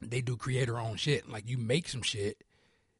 [0.01, 1.29] they do creator own shit.
[1.29, 2.45] Like you make some shit,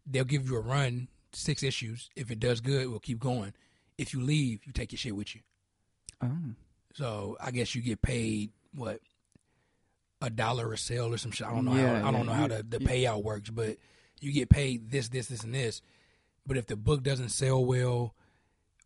[0.07, 2.11] they'll give you a run, six issues.
[2.17, 3.53] If it does good, we'll keep going.
[3.99, 5.43] If you leave, you take your shit with you.
[6.23, 6.55] Oh.
[6.95, 9.01] So I guess you get paid what
[10.21, 11.47] a dollar a sale or some shit.
[11.47, 12.27] I don't know Yeah, how I don't yeah.
[12.27, 13.77] know how the, the payout works, but
[14.21, 15.83] you get paid this, this, this, and this.
[16.47, 18.15] But if the book doesn't sell well,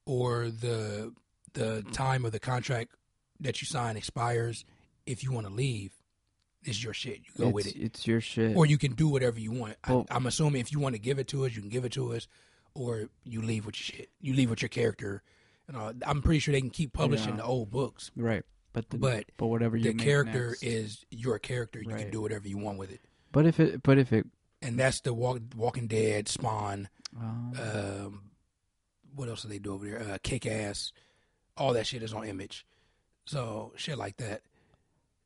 [0.06, 1.12] or the
[1.54, 2.92] the time of the contract
[3.40, 4.64] that you sign expires,
[5.06, 5.92] if you want to leave,
[6.64, 7.18] it's your shit.
[7.18, 8.56] You go it's, with it, It's your shit.
[8.56, 9.76] or you can do whatever you want.
[9.88, 11.84] Well- I, I'm assuming if you want to give it to us, you can give
[11.84, 12.26] it to us,
[12.74, 14.10] or you leave with your shit.
[14.20, 15.22] You leave with your character.
[15.70, 17.36] Know, I'm pretty sure they can keep publishing Yeah.
[17.36, 18.42] the old books right.
[18.78, 20.62] But the, But but whatever you the character next.
[20.62, 21.80] is your character.
[21.82, 23.00] You can do whatever you want with it,
[23.32, 24.26] But if it but if it
[24.62, 26.88] and that's the walk, Walking Dead, Spawn.
[27.18, 28.22] um, Um,
[29.14, 30.00] what else do they do over there?
[30.00, 30.92] Uh, Kick Ass.
[31.56, 32.64] All that shit is on Image.
[33.26, 34.42] So shit like that.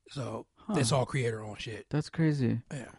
[0.09, 1.85] So huh, it's all creator on shit.
[1.89, 2.61] that's crazy.
[2.71, 2.89] Yeah.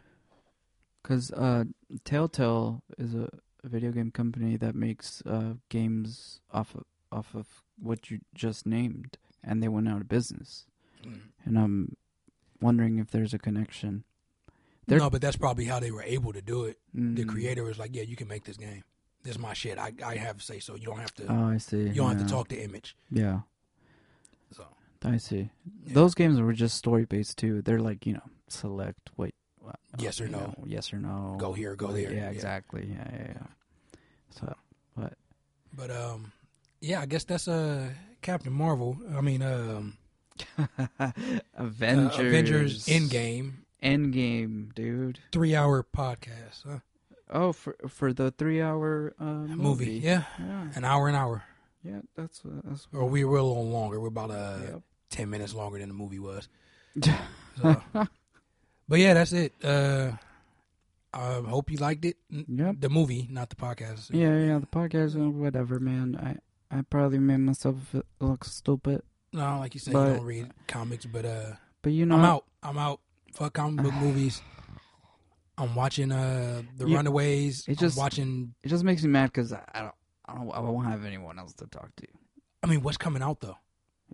[1.02, 1.64] Cause uh,
[2.04, 3.28] Telltale is a,
[3.62, 7.46] a video game company that makes uh, games off of off of
[7.78, 10.66] what you just named, and they went out of business.
[11.04, 11.20] Mm.
[11.44, 11.96] And I'm
[12.60, 14.04] wondering if there's a connection.
[14.86, 16.78] They're- No, but that's probably how they were able to do it.
[16.92, 17.28] The Mm.
[17.28, 18.84] creator was like, "Yeah, you can make this game.
[19.22, 19.78] This is my shit.
[19.78, 20.74] I I have to say so.
[20.74, 21.26] You don't have to.
[21.26, 21.78] Oh, I see.
[21.88, 23.40] you don't have to talk to Image." Yeah,
[24.52, 24.66] So
[25.02, 25.50] I see.
[25.84, 25.94] yeah.
[25.94, 27.62] Those games were just story based too.
[27.62, 30.38] They're like you know, select wait, what, Yes or no.
[30.38, 31.36] know, yes or no.
[31.38, 32.12] Go here, go there.
[32.12, 32.30] Yeah, Yeah.
[32.30, 32.86] exactly.
[32.86, 33.46] Yeah, yeah, yeah.
[34.30, 34.54] So,
[34.96, 35.14] But
[35.72, 36.32] But um,
[36.80, 37.90] yeah, I guess that's uh
[38.24, 38.96] Captain Marvel.
[39.14, 39.98] I mean, um,
[41.54, 42.18] Avengers.
[42.18, 45.18] uh, Avengers Endgame, Endgame, dude.
[45.30, 46.78] three hour podcast, huh?
[47.30, 49.54] Oh, for for the three hour uh, movie.
[49.62, 49.92] movie.
[49.98, 51.44] Yeah, yeah, an hour, an hour,
[51.84, 52.00] yeah.
[52.16, 52.88] That's uh, that's.
[52.92, 54.00] or we were a little longer.
[54.00, 54.82] We're about uh Yep.
[55.10, 56.48] ten minutes longer than the movie was.
[57.62, 57.80] So.
[58.88, 59.52] but yeah, that's it.
[59.62, 60.10] Uh,
[61.12, 62.16] I hope you liked it.
[62.30, 62.76] Yep.
[62.80, 64.10] The movie, not the podcast.
[64.10, 64.58] Yeah, yeah.
[64.58, 66.16] The podcast, uh, whatever, man.
[66.20, 66.38] I
[66.74, 67.76] I probably made myself
[68.20, 72.04] look stupid, No, like you said, But- you don't read comics, but uh, but you
[72.06, 72.44] know, I'm out.
[72.62, 73.00] I'm out.
[73.34, 74.42] Fuck comic book movies.
[75.56, 77.64] I'm watching uh the You- Runaways.
[77.68, 78.54] it just- I'm watching.
[78.62, 79.94] It just makes me mad because I, I don't,
[80.26, 82.06] I don't, I won't have anyone else to talk to.
[82.62, 83.56] I mean, what's coming out though?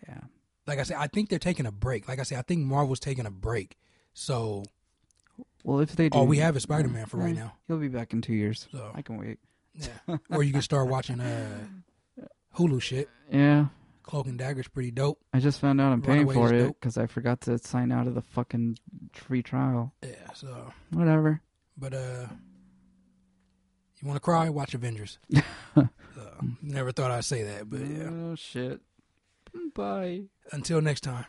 [0.06, 0.20] Yeah.
[0.66, 2.08] Like I said, I think they're taking a break.
[2.08, 3.76] Like I said, I think Marvel's taking a break.
[4.12, 4.64] So
[5.64, 7.54] Well, if they do, all we have is Spider Man for right now.
[7.68, 8.68] He'll be back in two years.
[8.70, 9.38] So I can wait.
[9.74, 11.66] yeah, or you can start watching uh
[12.56, 13.08] Hulu shit.
[13.30, 13.66] Yeah.
[14.02, 15.20] Cloak and Dagger's pretty dope.
[15.32, 16.80] I just found out I'm paying for is it dope.
[16.80, 18.76] because I forgot to sign out of the fucking
[19.12, 19.94] free trial.
[20.02, 20.32] Yeah.
[20.34, 21.40] So, Whatever.
[21.78, 22.26] but uh,
[24.00, 24.48] you want to cry?
[24.48, 25.18] Watch Avengers.
[25.74, 25.88] so,
[26.60, 28.08] never thought I'd say that, but yeah.
[28.10, 28.80] Oh shit.
[29.74, 30.22] Bye.
[30.52, 31.26] Until next time.